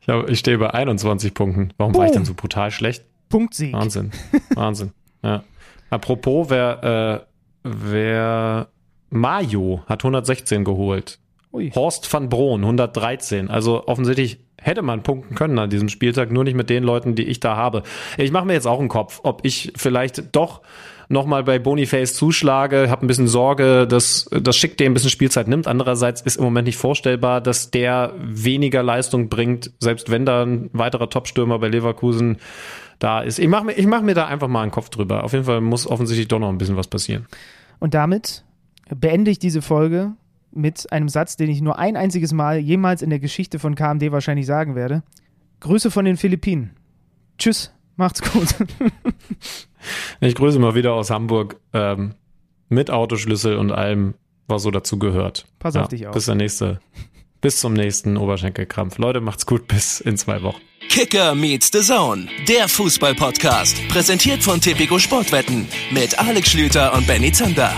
Ich, 0.03 0.09
hab, 0.09 0.29
ich 0.29 0.39
stehe 0.39 0.59
bei 0.59 0.73
21 0.73 1.35
Punkten. 1.35 1.73
Warum 1.77 1.93
Boom. 1.93 2.01
war 2.01 2.07
ich 2.07 2.13
denn 2.13 2.25
so 2.25 2.35
brutal 2.35 2.71
schlecht? 2.71 3.05
Punktsieg. 3.29 3.73
Wahnsinn, 3.73 4.13
Wahnsinn. 4.55 4.93
Ja. 5.23 5.45
Apropos, 5.91 6.51
wer, 6.51 7.25
äh, 7.25 7.28
wer 7.71 8.69
Mayo 9.11 9.83
hat 9.87 10.05
116 10.05 10.65
geholt. 10.65 11.19
Ui. 11.53 11.71
Horst 11.75 12.13
van 12.13 12.29
Broon 12.29 12.63
113. 12.63 13.49
Also 13.49 13.87
offensichtlich 13.87 14.39
hätte 14.61 14.83
man 14.83 15.03
punkten 15.03 15.35
können 15.35 15.59
an 15.59 15.71
diesem 15.71 15.89
Spieltag, 15.89 16.31
nur 16.31 16.45
nicht 16.45 16.57
mit 16.57 16.69
den 16.69 16.83
Leuten, 16.83 17.15
die 17.15 17.25
ich 17.25 17.41
da 17.41 17.57
habe. 17.57 17.83
Ich 18.17 18.33
mache 18.33 18.45
mir 18.45 18.53
jetzt 18.53 18.67
auch 18.67 18.81
einen 18.81 18.89
Kopf, 18.89 19.21
ob 19.23 19.45
ich 19.45 19.73
vielleicht 19.77 20.35
doch 20.35 20.63
nochmal 21.09 21.43
bei 21.43 21.59
Boniface 21.59 22.15
zuschlage, 22.15 22.91
habe 22.91 23.07
ein 23.07 23.07
bisschen 23.07 23.29
Sorge, 23.29 23.87
dass 23.87 24.29
das 24.31 24.57
Schick 24.57 24.77
dem 24.77 24.93
ein 24.93 24.95
bisschen 24.95 25.11
Spielzeit 25.11 25.49
nimmt. 25.49 25.67
Andererseits 25.67 26.21
ist 26.21 26.37
im 26.37 26.45
Moment 26.45 26.67
nicht 26.67 26.77
vorstellbar, 26.77 27.41
dass 27.41 27.71
der 27.71 28.13
weniger 28.19 28.83
Leistung 28.83 29.29
bringt, 29.29 29.73
selbst 29.79 30.11
wenn 30.11 30.27
da 30.27 30.45
ein 30.45 30.69
weiterer 30.73 31.09
Topstürmer 31.09 31.59
bei 31.59 31.69
Leverkusen 31.69 32.39
da 32.99 33.21
ist. 33.21 33.39
Ich 33.39 33.49
mache 33.49 33.65
mir, 33.65 33.73
ich 33.73 33.87
mach 33.87 34.03
mir 34.03 34.15
da 34.15 34.27
einfach 34.27 34.49
mal 34.49 34.63
einen 34.63 34.71
Kopf 34.71 34.91
drüber. 34.91 35.25
Auf 35.25 35.33
jeden 35.33 35.45
Fall 35.45 35.61
muss 35.61 35.87
offensichtlich 35.87 36.29
doch 36.29 36.41
noch 36.41 36.51
ein 36.51 36.59
bisschen 36.59 36.77
was 36.77 36.89
passieren. 36.89 37.27
Und 37.79 37.95
damit 37.95 38.45
beende 38.95 39.31
ich 39.31 39.39
diese 39.39 39.63
Folge 39.63 40.13
mit 40.51 40.91
einem 40.93 41.09
Satz, 41.09 41.37
den 41.37 41.51
ich 41.51 41.61
nur 41.61 41.79
ein 41.79 41.97
einziges 41.97 42.33
Mal 42.33 42.59
jemals 42.59 43.03
in 43.03 43.11
der 43.11 43.19
Geschichte 43.19 43.59
von 43.59 43.75
KMD 43.75 44.11
wahrscheinlich 44.11 44.47
sagen 44.47 44.75
werde. 44.75 45.03
Grüße 45.61 45.91
von 45.91 46.05
den 46.05 46.17
Philippinen. 46.17 46.71
Tschüss, 47.39 47.73
macht's 47.97 48.23
gut. 48.23 48.55
ich 50.21 50.35
grüße 50.35 50.59
mal 50.59 50.75
wieder 50.75 50.95
aus 50.95 51.11
Hamburg 51.11 51.61
ähm, 51.73 52.15
mit 52.69 52.91
Autoschlüssel 52.91 53.57
und 53.57 53.73
allem, 53.73 54.15
was 54.47 54.63
so 54.63 54.71
dazu 54.71 54.99
gehört. 54.99 55.47
Pass 55.59 55.75
ja, 55.75 55.83
auf 55.83 55.89
dich 55.89 56.07
auf. 56.07 56.15
Bis 56.15 56.27
der 56.27 56.35
nächste. 56.35 56.81
Bis 57.41 57.61
zum 57.61 57.73
nächsten 57.73 58.17
Oberschenkelkrampf. 58.17 58.99
Leute, 58.99 59.21
macht's 59.21 59.47
gut. 59.47 59.69
Bis 59.69 60.01
in 60.01 60.17
zwei 60.17 60.43
Wochen. 60.43 60.61
Kicker 60.89 61.35
meets 61.35 61.71
the 61.73 61.81
Zone, 61.81 62.29
der 62.49 62.69
Fußball-Podcast. 62.69 63.77
Präsentiert 63.89 64.43
von 64.43 64.61
Tipico 64.61 64.99
Sportwetten 64.99 65.69
mit 65.91 66.19
Alex 66.19 66.51
Schlüter 66.51 66.95
und 66.95 67.07
Benny 67.07 67.31
Zander. 67.31 67.73